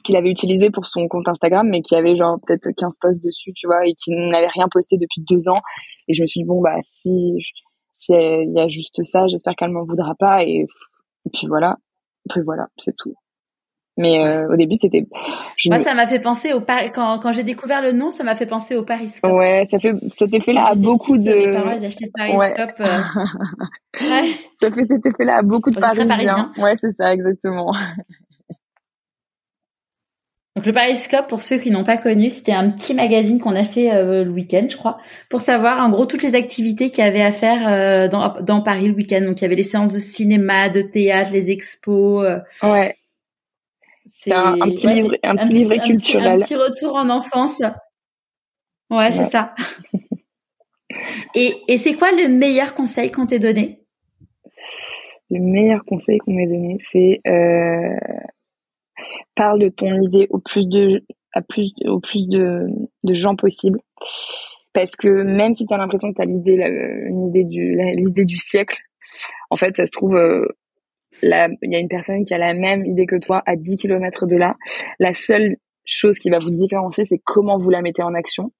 qu'il 0.05 0.16
avait 0.16 0.31
utilisé 0.31 0.70
pour 0.70 0.87
son 0.87 1.07
compte 1.09 1.29
Instagram, 1.29 1.69
mais 1.69 1.83
qui 1.83 1.95
avait 1.95 2.16
genre 2.16 2.39
peut-être 2.47 2.70
15 2.77 2.99
posts 3.01 3.23
dessus, 3.23 3.53
tu 3.55 3.66
vois, 3.66 3.87
et 3.87 3.95
qui 3.95 4.12
n'avait 4.12 4.49
rien 4.49 4.66
posté 4.70 4.97
depuis 4.97 5.23
deux 5.29 5.49
ans. 5.49 5.61
Et 6.09 6.12
je 6.12 6.23
me 6.23 6.27
suis 6.27 6.41
dit, 6.41 6.47
bon, 6.47 6.61
bah, 6.61 6.77
si, 6.83 7.37
si 7.93 8.12
il 8.12 8.53
y 8.57 8.61
a 8.61 8.69
juste 8.69 9.03
ça, 9.03 9.27
j'espère 9.29 9.55
qu'elle 9.55 9.70
m'en 9.70 9.85
voudra 9.85 10.15
pas. 10.19 10.45
Et, 10.45 10.66
puis 11.33 11.47
voilà. 11.47 11.77
Puis 12.31 12.41
voilà, 12.45 12.66
c'est 12.79 12.95
tout. 12.97 13.15
Mais 14.03 14.19
euh, 14.19 14.53
au 14.53 14.57
début, 14.57 14.74
c'était. 14.74 15.07
Moi, 15.66 15.79
ça 15.79 15.95
m'a 15.95 16.07
fait 16.07 16.19
penser 16.19 16.53
au 16.53 16.61
Paris. 16.61 16.91
Quand, 16.93 17.20
quand 17.20 17.33
j'ai 17.33 17.45
découvert 17.45 17.81
le 17.81 17.93
nom, 17.93 18.11
ça 18.11 18.24
m'a 18.24 18.35
fait 18.35 18.47
penser 18.47 18.74
au 18.74 18.83
Pariscope. 18.83 19.31
Ouais, 19.31 19.65
ça 19.70 19.79
fait 19.79 19.95
cet 20.11 20.35
effet-là 20.35 20.65
à 20.66 20.74
beaucoup 20.74 21.16
de. 21.16 21.23
Mes 21.23 21.53
parents, 21.53 21.70
ils 21.70 21.85
achetaient 21.85 22.07
le 22.07 22.35
Pariscope. 22.35 22.79
Ouais. 22.81 22.87
Euh... 22.87 24.01
ouais. 24.01 24.31
Ça 24.61 24.73
fait 24.73 24.87
cet 24.89 25.07
effet-là 25.07 25.37
à 25.37 25.43
beaucoup 25.43 25.70
de 25.70 25.79
Parisiens. 25.79 26.07
Parisien. 26.07 26.53
Ouais, 26.59 26.74
c'est 26.81 26.91
ça, 26.97 27.12
exactement. 27.12 27.73
Donc 30.57 30.66
le 30.66 30.73
Pariscope, 30.73 31.29
pour 31.29 31.41
ceux 31.41 31.57
qui 31.57 31.70
n'ont 31.70 31.85
pas 31.85 31.97
connu, 31.97 32.29
c'était 32.29 32.53
un 32.53 32.70
petit 32.70 32.93
magazine 32.93 33.41
qu'on 33.41 33.57
achetait 33.57 33.91
euh, 33.93 34.23
le 34.23 34.31
week-end, 34.31 34.66
je 34.69 34.77
crois, 34.77 34.99
pour 35.31 35.41
savoir 35.41 35.83
en 35.83 35.89
gros 35.89 36.05
toutes 36.05 36.23
les 36.23 36.35
activités 36.35 36.91
qu'il 36.91 37.03
y 37.03 37.07
avait 37.07 37.23
à 37.23 37.33
faire 37.33 37.66
euh, 37.66 38.09
dans, 38.09 38.35
dans 38.43 38.61
Paris 38.61 38.89
le 38.89 38.95
week-end. 38.95 39.23
Donc 39.23 39.41
il 39.41 39.45
y 39.45 39.47
avait 39.47 39.57
les 39.57 39.62
séances 39.62 39.95
de 39.95 39.99
cinéma, 39.99 40.69
de 40.69 40.83
théâtre, 40.83 41.31
les 41.33 41.51
expos. 41.51 42.27
Euh. 42.27 42.39
ouais. 42.62 42.97
C'est 44.07 44.33
un, 44.33 44.59
petit 44.59 44.89
livre, 44.89 45.16
un 45.23 45.37
petit 45.37 45.53
livre 45.53 45.77
culturel. 45.85 46.43
Un 46.43 46.45
petit, 46.45 46.57
retour 46.57 46.97
en 46.97 47.09
enfance. 47.09 47.62
Ouais, 48.91 49.11
c'est 49.11 49.24
ça. 49.24 49.55
et 51.35 51.55
et 51.69 51.79
c'est 51.79 51.95
quoi 51.95 52.12
le 52.12 52.29
meilleur 52.29 52.74
conseil 52.74 53.11
qu'on 53.11 53.27
t'ait 53.27 53.39
donné? 53.39 53.85
Le 55.31 55.41
meilleur 55.41 55.85
conseil 55.85 56.19
qu'on 56.19 56.35
m'ait 56.35 56.47
donné, 56.47 56.77
c'est 56.81 57.20
euh, 57.27 57.97
parle 59.35 59.61
de 59.61 59.69
ton 59.69 60.01
idée 60.03 60.27
au 60.31 60.39
plus 60.39 60.69
de 60.69 61.05
à 61.33 61.43
plus 61.43 61.73
au 61.87 62.01
plus 62.01 62.29
de, 62.29 62.66
de 63.05 63.15
gens 63.15 63.37
possible 63.37 63.81
parce 64.73 64.97
que 64.97 65.09
même 65.09 65.53
si 65.53 65.66
tu 65.66 65.73
as 65.73 65.79
l'impression 65.79 66.12
que 66.12 66.16
tu 66.16 66.23
as 66.23 66.27
l'idée 66.27 67.45
du 67.45 67.77
l'idée 67.97 68.24
du 68.24 68.37
siècle 68.37 68.79
en 69.51 69.57
fait 69.57 69.77
ça 69.77 69.87
se 69.87 69.91
trouve 69.91 70.16
euh, 70.16 70.47
il 71.23 71.57
y 71.70 71.77
a 71.77 71.78
une 71.78 71.89
personne 71.89 72.24
qui 72.24 72.35
a 72.35 72.39
la 72.39 72.55
même 72.55 72.85
idée 72.85 73.07
que 73.07 73.16
toi 73.16 73.43
à 73.47 73.57
10 73.57 73.77
km 73.77 74.27
de 74.27 74.36
là 74.36 74.57
la 74.99 75.15
seule 75.15 75.57
chose 75.85 76.19
qui 76.19 76.31
va 76.31 76.39
vous 76.39 76.51
différencier 76.51 77.05
c'est 77.05 77.19
comment 77.19 77.59
vous 77.59 77.70
la 77.70 77.82
mettez 77.82 78.03
en 78.03 78.15
action 78.15 78.53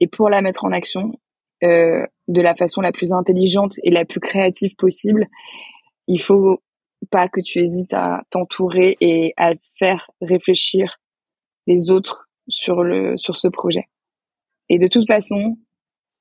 et 0.00 0.06
pour 0.06 0.30
la 0.30 0.42
mettre 0.42 0.64
en 0.64 0.72
action 0.72 1.12
euh, 1.62 2.06
de 2.28 2.40
la 2.40 2.54
façon 2.54 2.80
la 2.80 2.92
plus 2.92 3.12
intelligente 3.12 3.74
et 3.82 3.90
la 3.90 4.04
plus 4.04 4.20
créative 4.20 4.74
possible 4.76 5.26
il 6.06 6.20
faut 6.20 6.60
pas 7.10 7.28
que 7.28 7.40
tu 7.40 7.58
hésites 7.60 7.94
à 7.94 8.22
t'entourer 8.30 8.96
et 9.00 9.32
à 9.36 9.52
faire 9.78 10.10
réfléchir 10.20 10.98
les 11.66 11.90
autres 11.90 12.28
sur 12.48 12.82
le 12.82 13.16
sur 13.16 13.36
ce 13.36 13.48
projet. 13.48 13.88
Et 14.68 14.78
de 14.78 14.88
toute 14.88 15.06
façon, 15.06 15.56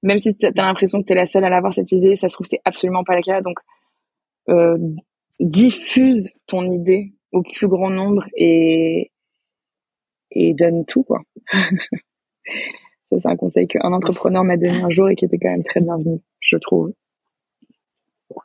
même 0.03 0.17
si 0.17 0.35
tu 0.35 0.45
as 0.45 0.51
l'impression 0.55 1.01
que 1.01 1.07
tu 1.07 1.13
es 1.13 1.15
la 1.15 1.25
seule 1.25 1.45
à 1.45 1.55
avoir 1.55 1.73
cette 1.73 1.91
idée, 1.91 2.15
ça 2.15 2.29
se 2.29 2.35
trouve 2.35 2.47
c'est 2.49 2.61
absolument 2.65 3.03
pas 3.03 3.15
le 3.15 3.21
cas. 3.21 3.41
Donc 3.41 3.59
euh, 4.49 4.77
diffuse 5.39 6.31
ton 6.47 6.71
idée 6.71 7.13
au 7.31 7.41
plus 7.41 7.67
grand 7.67 7.89
nombre 7.89 8.25
et 8.35 9.11
et 10.31 10.53
donne 10.53 10.85
tout 10.85 11.03
quoi. 11.03 11.21
ça 11.53 13.17
c'est 13.19 13.25
un 13.25 13.35
conseil 13.35 13.67
qu'un 13.67 13.93
entrepreneur 13.93 14.43
m'a 14.43 14.57
donné 14.57 14.81
un 14.81 14.89
jour 14.89 15.09
et 15.09 15.15
qui 15.15 15.25
était 15.25 15.37
quand 15.37 15.51
même 15.51 15.63
très 15.63 15.81
bienvenu, 15.81 16.19
je 16.39 16.57
trouve. 16.57 16.93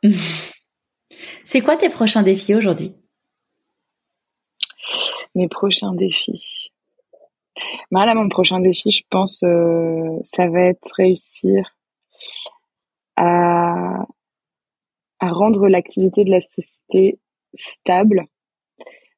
C'est 1.43 1.61
quoi 1.61 1.75
tes 1.75 1.89
prochains 1.89 2.23
défis 2.23 2.55
aujourd'hui? 2.55 2.95
Mes 5.35 5.47
prochains 5.47 5.93
défis. 5.93 6.71
Bah 7.91 8.05
là, 8.05 8.15
mon 8.15 8.29
prochain 8.29 8.59
défi, 8.59 8.91
je 8.91 9.03
pense, 9.09 9.43
euh, 9.43 10.19
ça 10.23 10.47
va 10.47 10.61
être 10.61 10.89
réussir 10.95 11.75
à, 13.15 14.05
à 15.21 15.29
rendre 15.29 15.67
l'activité 15.67 16.25
de 16.25 16.31
la 16.31 16.41
société 16.41 17.19
stable 17.53 18.25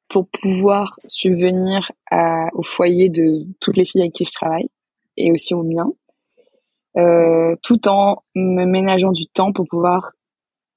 pour 0.08 0.28
pouvoir 0.28 0.96
subvenir 1.06 1.90
à, 2.10 2.48
au 2.52 2.62
foyer 2.62 3.08
de 3.08 3.46
toutes 3.60 3.76
les 3.76 3.86
filles 3.86 4.02
avec 4.02 4.12
qui 4.12 4.24
je 4.24 4.32
travaille 4.32 4.68
et 5.16 5.32
aussi 5.32 5.54
au 5.54 5.62
mien, 5.62 5.90
euh, 6.96 7.56
tout 7.62 7.88
en 7.88 8.22
me 8.34 8.64
ménageant 8.64 9.12
du 9.12 9.26
temps 9.26 9.52
pour 9.52 9.66
pouvoir 9.66 10.12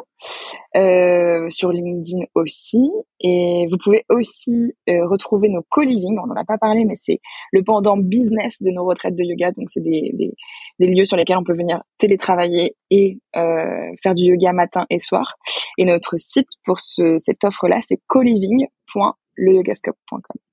Euh, 0.77 1.51
sur 1.51 1.73
LinkedIn 1.73 2.25
aussi. 2.35 2.91
Et 3.21 3.67
vous 3.71 3.79
pouvez 3.83 4.05
aussi 4.11 4.75
euh, 4.89 5.09
retrouver 5.09 5.49
nos 5.49 5.63
co-living. 5.71 6.19
On 6.23 6.27
n'en 6.27 6.37
a 6.37 6.45
pas 6.45 6.59
parlé, 6.59 6.85
mais 6.85 6.97
c'est 7.03 7.21
le 7.53 7.65
pendant 7.65 7.97
business 7.97 8.63
de 8.63 8.71
nos 8.71 8.85
retraites 8.85 9.17
de 9.17 9.25
yoga. 9.25 9.53
Donc, 9.53 9.71
c'est 9.71 9.83
des, 9.83 10.11
des, 10.13 10.35
des, 10.79 10.87
lieux 10.87 11.07
sur 11.07 11.17
lesquels 11.17 11.39
on 11.39 11.45
peut 11.45 11.57
venir 11.57 11.83
télétravailler 11.99 12.77
et 12.91 13.19
euh, 13.37 13.91
faire 14.03 14.15
du 14.15 14.25
yoga 14.25 14.53
matin 14.53 14.85
et 14.91 14.99
soir. 14.99 15.37
Et 15.79 15.87
notre 15.87 16.19
site 16.19 16.49
pour 16.65 16.81
ce, 16.81 17.17
cette 17.19 17.43
offre-là, 17.45 17.81
c'est 17.87 18.01
coliving.leyogascope.com. 18.07 20.46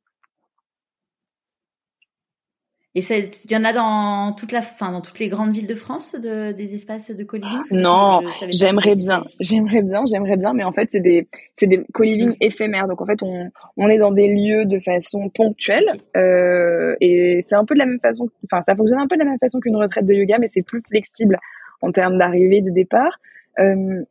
Et 2.95 3.01
il 3.01 3.51
y 3.51 3.57
en 3.57 3.63
a 3.63 3.73
dans 3.73 4.33
toute 4.33 4.51
la, 4.51 4.61
fin, 4.61 4.91
dans 4.91 5.01
toutes 5.01 5.17
les 5.17 5.27
grandes 5.27 5.51
villes 5.51 5.65
de 5.65 5.73
France, 5.73 6.13
de, 6.13 6.51
des 6.51 6.75
espaces 6.75 7.09
de 7.09 7.23
co-living? 7.23 7.61
Non, 7.71 8.21
j'aimerais 8.51 8.93
bien, 8.93 9.23
j'aimerais 9.39 9.81
bien, 9.81 10.03
j'aimerais 10.05 10.37
bien, 10.37 10.53
mais 10.53 10.63
en 10.63 10.71
fait 10.71 10.89
c'est 10.91 10.99
des, 10.99 11.27
c'est 11.55 11.65
des 11.65 11.83
co-living 11.91 12.29
mm. 12.29 12.37
éphémères. 12.41 12.87
Donc 12.87 13.01
en 13.01 13.07
fait 13.07 13.23
on, 13.23 13.49
on 13.77 13.89
est 13.89 13.97
dans 13.97 14.11
des 14.11 14.27
lieux 14.27 14.65
de 14.65 14.77
façon 14.79 15.29
ponctuelle 15.29 15.85
euh, 16.15 16.95
et 17.01 17.39
c'est 17.41 17.55
un 17.55 17.65
peu 17.65 17.73
de 17.73 17.79
la 17.79 17.87
même 17.87 17.99
façon, 17.99 18.29
enfin 18.45 18.61
ça 18.61 18.75
fonctionne 18.75 18.99
un 18.99 19.07
peu 19.07 19.15
de 19.15 19.23
la 19.23 19.29
même 19.29 19.39
façon 19.39 19.59
qu'une 19.59 19.75
retraite 19.75 20.05
de 20.05 20.13
yoga, 20.13 20.37
mais 20.39 20.47
c'est 20.53 20.63
plus 20.63 20.83
flexible 20.87 21.39
en 21.81 21.91
termes 21.91 22.19
d'arrivée, 22.19 22.61
de 22.61 22.69
départ. 22.69 23.19
Euh, 23.57 24.03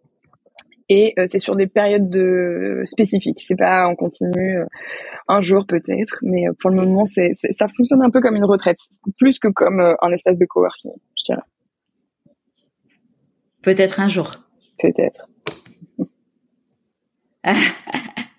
et 0.93 1.15
euh, 1.19 1.27
c'est 1.33 1.39
sur 1.39 1.57
des 1.57 1.67
périodes 1.67 2.11
de 2.11 2.83
spécifiques. 2.85 3.41
C'est 3.41 3.57
pas 3.57 3.87
en 3.87 3.95
continu 3.95 4.59
euh, 4.59 4.67
un 5.27 5.41
jour 5.41 5.65
peut-être, 5.67 6.19
mais 6.23 6.47
euh, 6.47 6.53
pour 6.61 6.69
le 6.69 6.77
moment 6.77 7.07
c'est 7.07 7.33
ça 7.51 7.67
fonctionne 7.69 8.03
un 8.03 8.11
peu 8.11 8.21
comme 8.21 8.37
une 8.37 8.45
retraite, 8.45 8.77
plus 9.19 9.39
que 9.39 9.49
comme 9.49 9.81
un 9.81 10.13
espace 10.13 10.37
de 10.37 10.45
coworking, 10.45 10.93
je 11.17 11.25
dirais. 11.25 11.43
Peut-être 13.63 14.01
un 14.01 14.09
jour. 14.09 14.33
Peut-être. 14.79 15.29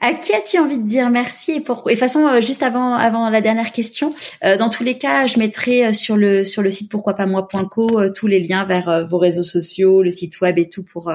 À 0.00 0.12
qui 0.12 0.34
as-tu 0.34 0.58
envie 0.58 0.76
de 0.76 0.86
dire 0.86 1.08
merci 1.08 1.52
et 1.52 1.60
pourquoi? 1.60 1.90
Et 1.90 1.94
de 1.94 1.98
façon, 1.98 2.26
euh, 2.26 2.40
juste 2.40 2.62
avant 2.62 2.92
avant 2.92 3.30
la 3.30 3.40
dernière 3.40 3.72
question, 3.72 4.14
euh, 4.44 4.56
dans 4.58 4.68
tous 4.68 4.84
les 4.84 4.98
cas, 4.98 5.26
je 5.26 5.38
mettrai 5.38 5.86
euh, 5.86 5.92
sur 5.94 6.16
le 6.16 6.44
sur 6.44 6.62
le 6.62 6.70
site 6.70 6.90
pourquoi 6.90 7.14
pas 7.14 7.24
moi.co 7.24 8.10
tous 8.10 8.26
les 8.26 8.40
liens 8.40 8.64
vers 8.64 9.06
vos 9.08 9.16
réseaux 9.16 9.42
sociaux, 9.42 10.02
le 10.02 10.10
site 10.10 10.40
web 10.40 10.58
et 10.58 10.68
tout 10.68 10.82
pour 10.82 11.10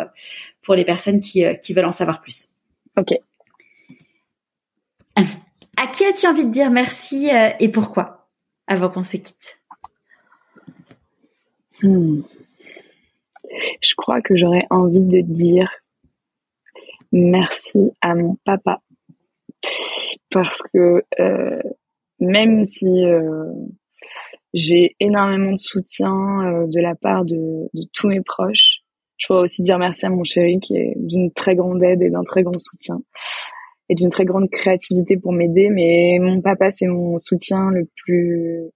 pour 0.63 0.73
les 0.73 0.83
personnes 0.83 1.19
qui 1.19 1.43
qui 1.61 1.73
veulent 1.73 1.85
en 1.85 1.91
savoir 1.91 2.21
plus. 2.21 2.55
Ok. 2.97 3.13
À 5.77 5.87
qui 5.87 6.03
as-tu 6.03 6.25
envie 6.25 6.45
de 6.45 6.51
dire 6.51 6.71
merci 6.71 7.29
et 7.59 7.69
pourquoi? 7.69 8.27
Avant 8.65 8.89
qu'on 8.89 9.03
se 9.03 9.17
quitte 9.17 9.59
hmm. 11.83 12.21
Je 13.81 13.95
crois 13.95 14.21
que 14.21 14.35
j'aurais 14.35 14.65
envie 14.69 15.01
de 15.01 15.21
dire 15.21 15.69
merci 17.11 17.91
à 18.01 18.15
mon 18.15 18.37
papa 18.45 18.81
parce 20.31 20.61
que 20.73 21.03
euh, 21.19 21.61
même 22.19 22.65
si 22.71 23.05
euh, 23.05 23.51
j'ai 24.53 24.95
énormément 24.99 25.51
de 25.51 25.57
soutien 25.57 26.13
euh, 26.45 26.67
de 26.67 26.79
la 26.81 26.95
part 26.95 27.25
de, 27.25 27.69
de, 27.73 27.83
tous 27.93 28.07
mes 28.07 28.21
proches, 28.21 28.81
je 29.17 29.27
pourrais 29.27 29.41
aussi 29.41 29.61
dire 29.61 29.77
merci 29.77 30.05
à 30.05 30.09
mon 30.09 30.23
chéri 30.23 30.59
qui 30.59 30.75
est 30.75 30.93
d'une 30.97 31.31
très 31.31 31.55
grande 31.55 31.83
aide 31.83 32.01
et 32.01 32.09
d'un 32.09 32.23
très 32.23 32.43
grand 32.43 32.59
soutien 32.59 33.01
et 33.89 33.95
d'une 33.95 34.09
très 34.09 34.25
grande 34.25 34.49
créativité 34.49 35.17
pour 35.17 35.33
m'aider. 35.33 35.69
Mais 35.69 36.17
mon 36.21 36.41
papa, 36.41 36.71
c'est 36.71 36.87
mon 36.87 37.19
soutien 37.19 37.69
le 37.71 37.87
plus 37.95 38.71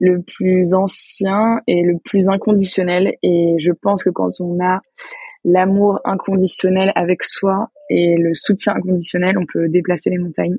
le 0.00 0.22
plus 0.22 0.72
ancien 0.72 1.60
et 1.66 1.82
le 1.82 1.98
plus 2.02 2.28
inconditionnel. 2.28 3.14
Et 3.22 3.56
je 3.58 3.70
pense 3.70 4.02
que 4.02 4.08
quand 4.10 4.40
on 4.40 4.58
a 4.64 4.80
l'amour 5.44 6.00
inconditionnel 6.04 6.92
avec 6.94 7.24
soi 7.24 7.70
et 7.88 8.16
le 8.16 8.34
soutien 8.34 8.74
inconditionnel, 8.74 9.38
on 9.38 9.46
peut 9.46 9.68
déplacer 9.68 10.10
les 10.10 10.18
montagnes. 10.18 10.58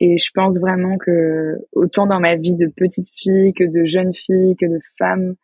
Et 0.00 0.18
je 0.18 0.30
pense 0.34 0.58
vraiment 0.58 0.98
que 0.98 1.56
autant 1.72 2.06
dans 2.06 2.20
ma 2.20 2.36
vie 2.36 2.54
de 2.54 2.66
petite 2.66 3.08
fille 3.14 3.54
que 3.54 3.64
de 3.64 3.86
jeune 3.86 4.12
fille, 4.12 4.54
que 4.56 4.66
de 4.66 4.78
femme, 4.98 5.36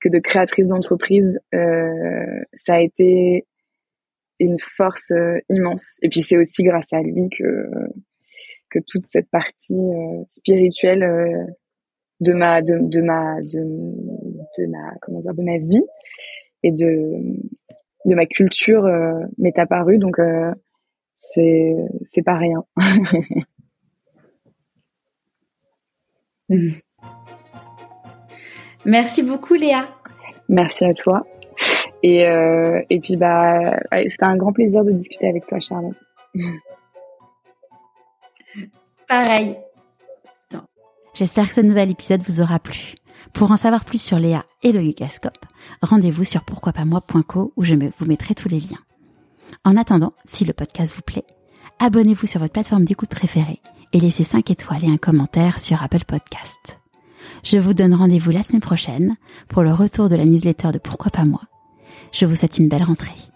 que 0.00 0.10
de 0.10 0.18
créatrice 0.18 0.68
d'entreprise, 0.68 1.40
euh, 1.54 2.42
ça 2.52 2.74
a 2.74 2.80
été 2.80 3.46
une 4.38 4.58
force 4.58 5.10
euh, 5.12 5.38
immense. 5.48 5.98
Et 6.02 6.10
puis 6.10 6.20
c'est 6.20 6.36
aussi 6.36 6.62
grâce 6.62 6.92
à 6.92 7.00
lui 7.00 7.30
que 7.30 7.48
toute 8.88 9.06
cette 9.06 9.30
partie 9.30 9.72
euh, 9.72 10.24
spirituelle 10.28 11.54
de 12.20 12.32
ma 12.32 12.60
de, 12.60 13.00
ma 13.00 13.40
de 13.40 14.66
ma 14.66 14.94
comment 15.00 15.20
dire 15.20 15.32
de 15.34 15.42
ma 15.42 15.58
vie 15.58 15.84
et 16.64 16.72
de 16.72 17.20
de 18.04 18.14
ma 18.14 18.26
culture 18.26 18.84
euh, 18.84 19.14
m'est 19.38 19.58
apparu 19.58 19.96
donc 19.98 20.18
euh, 20.18 20.52
c'est 21.16 21.74
c'est 22.12 22.22
pas 22.22 22.36
rien. 22.36 22.62
Merci 28.84 29.22
beaucoup 29.22 29.54
Léa. 29.54 29.88
Merci 30.48 30.84
à 30.84 30.92
toi. 30.92 31.24
Et, 32.02 32.26
euh, 32.26 32.82
et 32.90 33.00
puis 33.00 33.16
bah 33.16 33.80
c'était 34.08 34.24
un 34.24 34.36
grand 34.36 34.52
plaisir 34.52 34.84
de 34.84 34.90
discuter 34.92 35.26
avec 35.26 35.46
toi 35.46 35.58
Charlotte. 35.60 35.96
Pareil. 39.08 39.56
J'espère 41.14 41.48
que 41.48 41.54
ce 41.54 41.60
nouvel 41.60 41.90
épisode 41.90 42.22
vous 42.22 42.40
aura 42.40 42.58
plu. 42.58 42.94
Pour 43.34 43.50
en 43.50 43.56
savoir 43.56 43.84
plus 43.84 44.00
sur 44.00 44.20
Léa 44.20 44.46
et 44.62 44.70
le 44.70 44.80
Yogascope, 44.80 45.44
rendez-vous 45.82 46.22
sur 46.22 46.44
pourquoipasmoi.co 46.44 47.52
où 47.56 47.64
je 47.64 47.74
vous 47.74 48.06
mettrai 48.06 48.34
tous 48.36 48.48
les 48.48 48.60
liens. 48.60 48.78
En 49.64 49.76
attendant, 49.76 50.12
si 50.24 50.44
le 50.44 50.52
podcast 50.52 50.94
vous 50.94 51.02
plaît, 51.02 51.26
abonnez-vous 51.80 52.28
sur 52.28 52.40
votre 52.40 52.52
plateforme 52.52 52.84
d'écoute 52.84 53.08
préférée 53.08 53.60
et 53.92 53.98
laissez 53.98 54.22
5 54.22 54.48
étoiles 54.52 54.84
et 54.84 54.90
un 54.90 54.98
commentaire 54.98 55.58
sur 55.58 55.82
Apple 55.82 56.04
Podcast. 56.06 56.78
Je 57.42 57.58
vous 57.58 57.74
donne 57.74 57.94
rendez-vous 57.94 58.30
la 58.30 58.44
semaine 58.44 58.60
prochaine 58.60 59.16
pour 59.48 59.62
le 59.62 59.72
retour 59.72 60.08
de 60.08 60.14
la 60.14 60.24
newsletter 60.24 60.70
de 60.70 60.78
Pourquoi 60.78 61.10
pas 61.10 61.24
moi. 61.24 61.42
Je 62.12 62.26
vous 62.26 62.36
souhaite 62.36 62.58
une 62.58 62.68
belle 62.68 62.84
rentrée. 62.84 63.33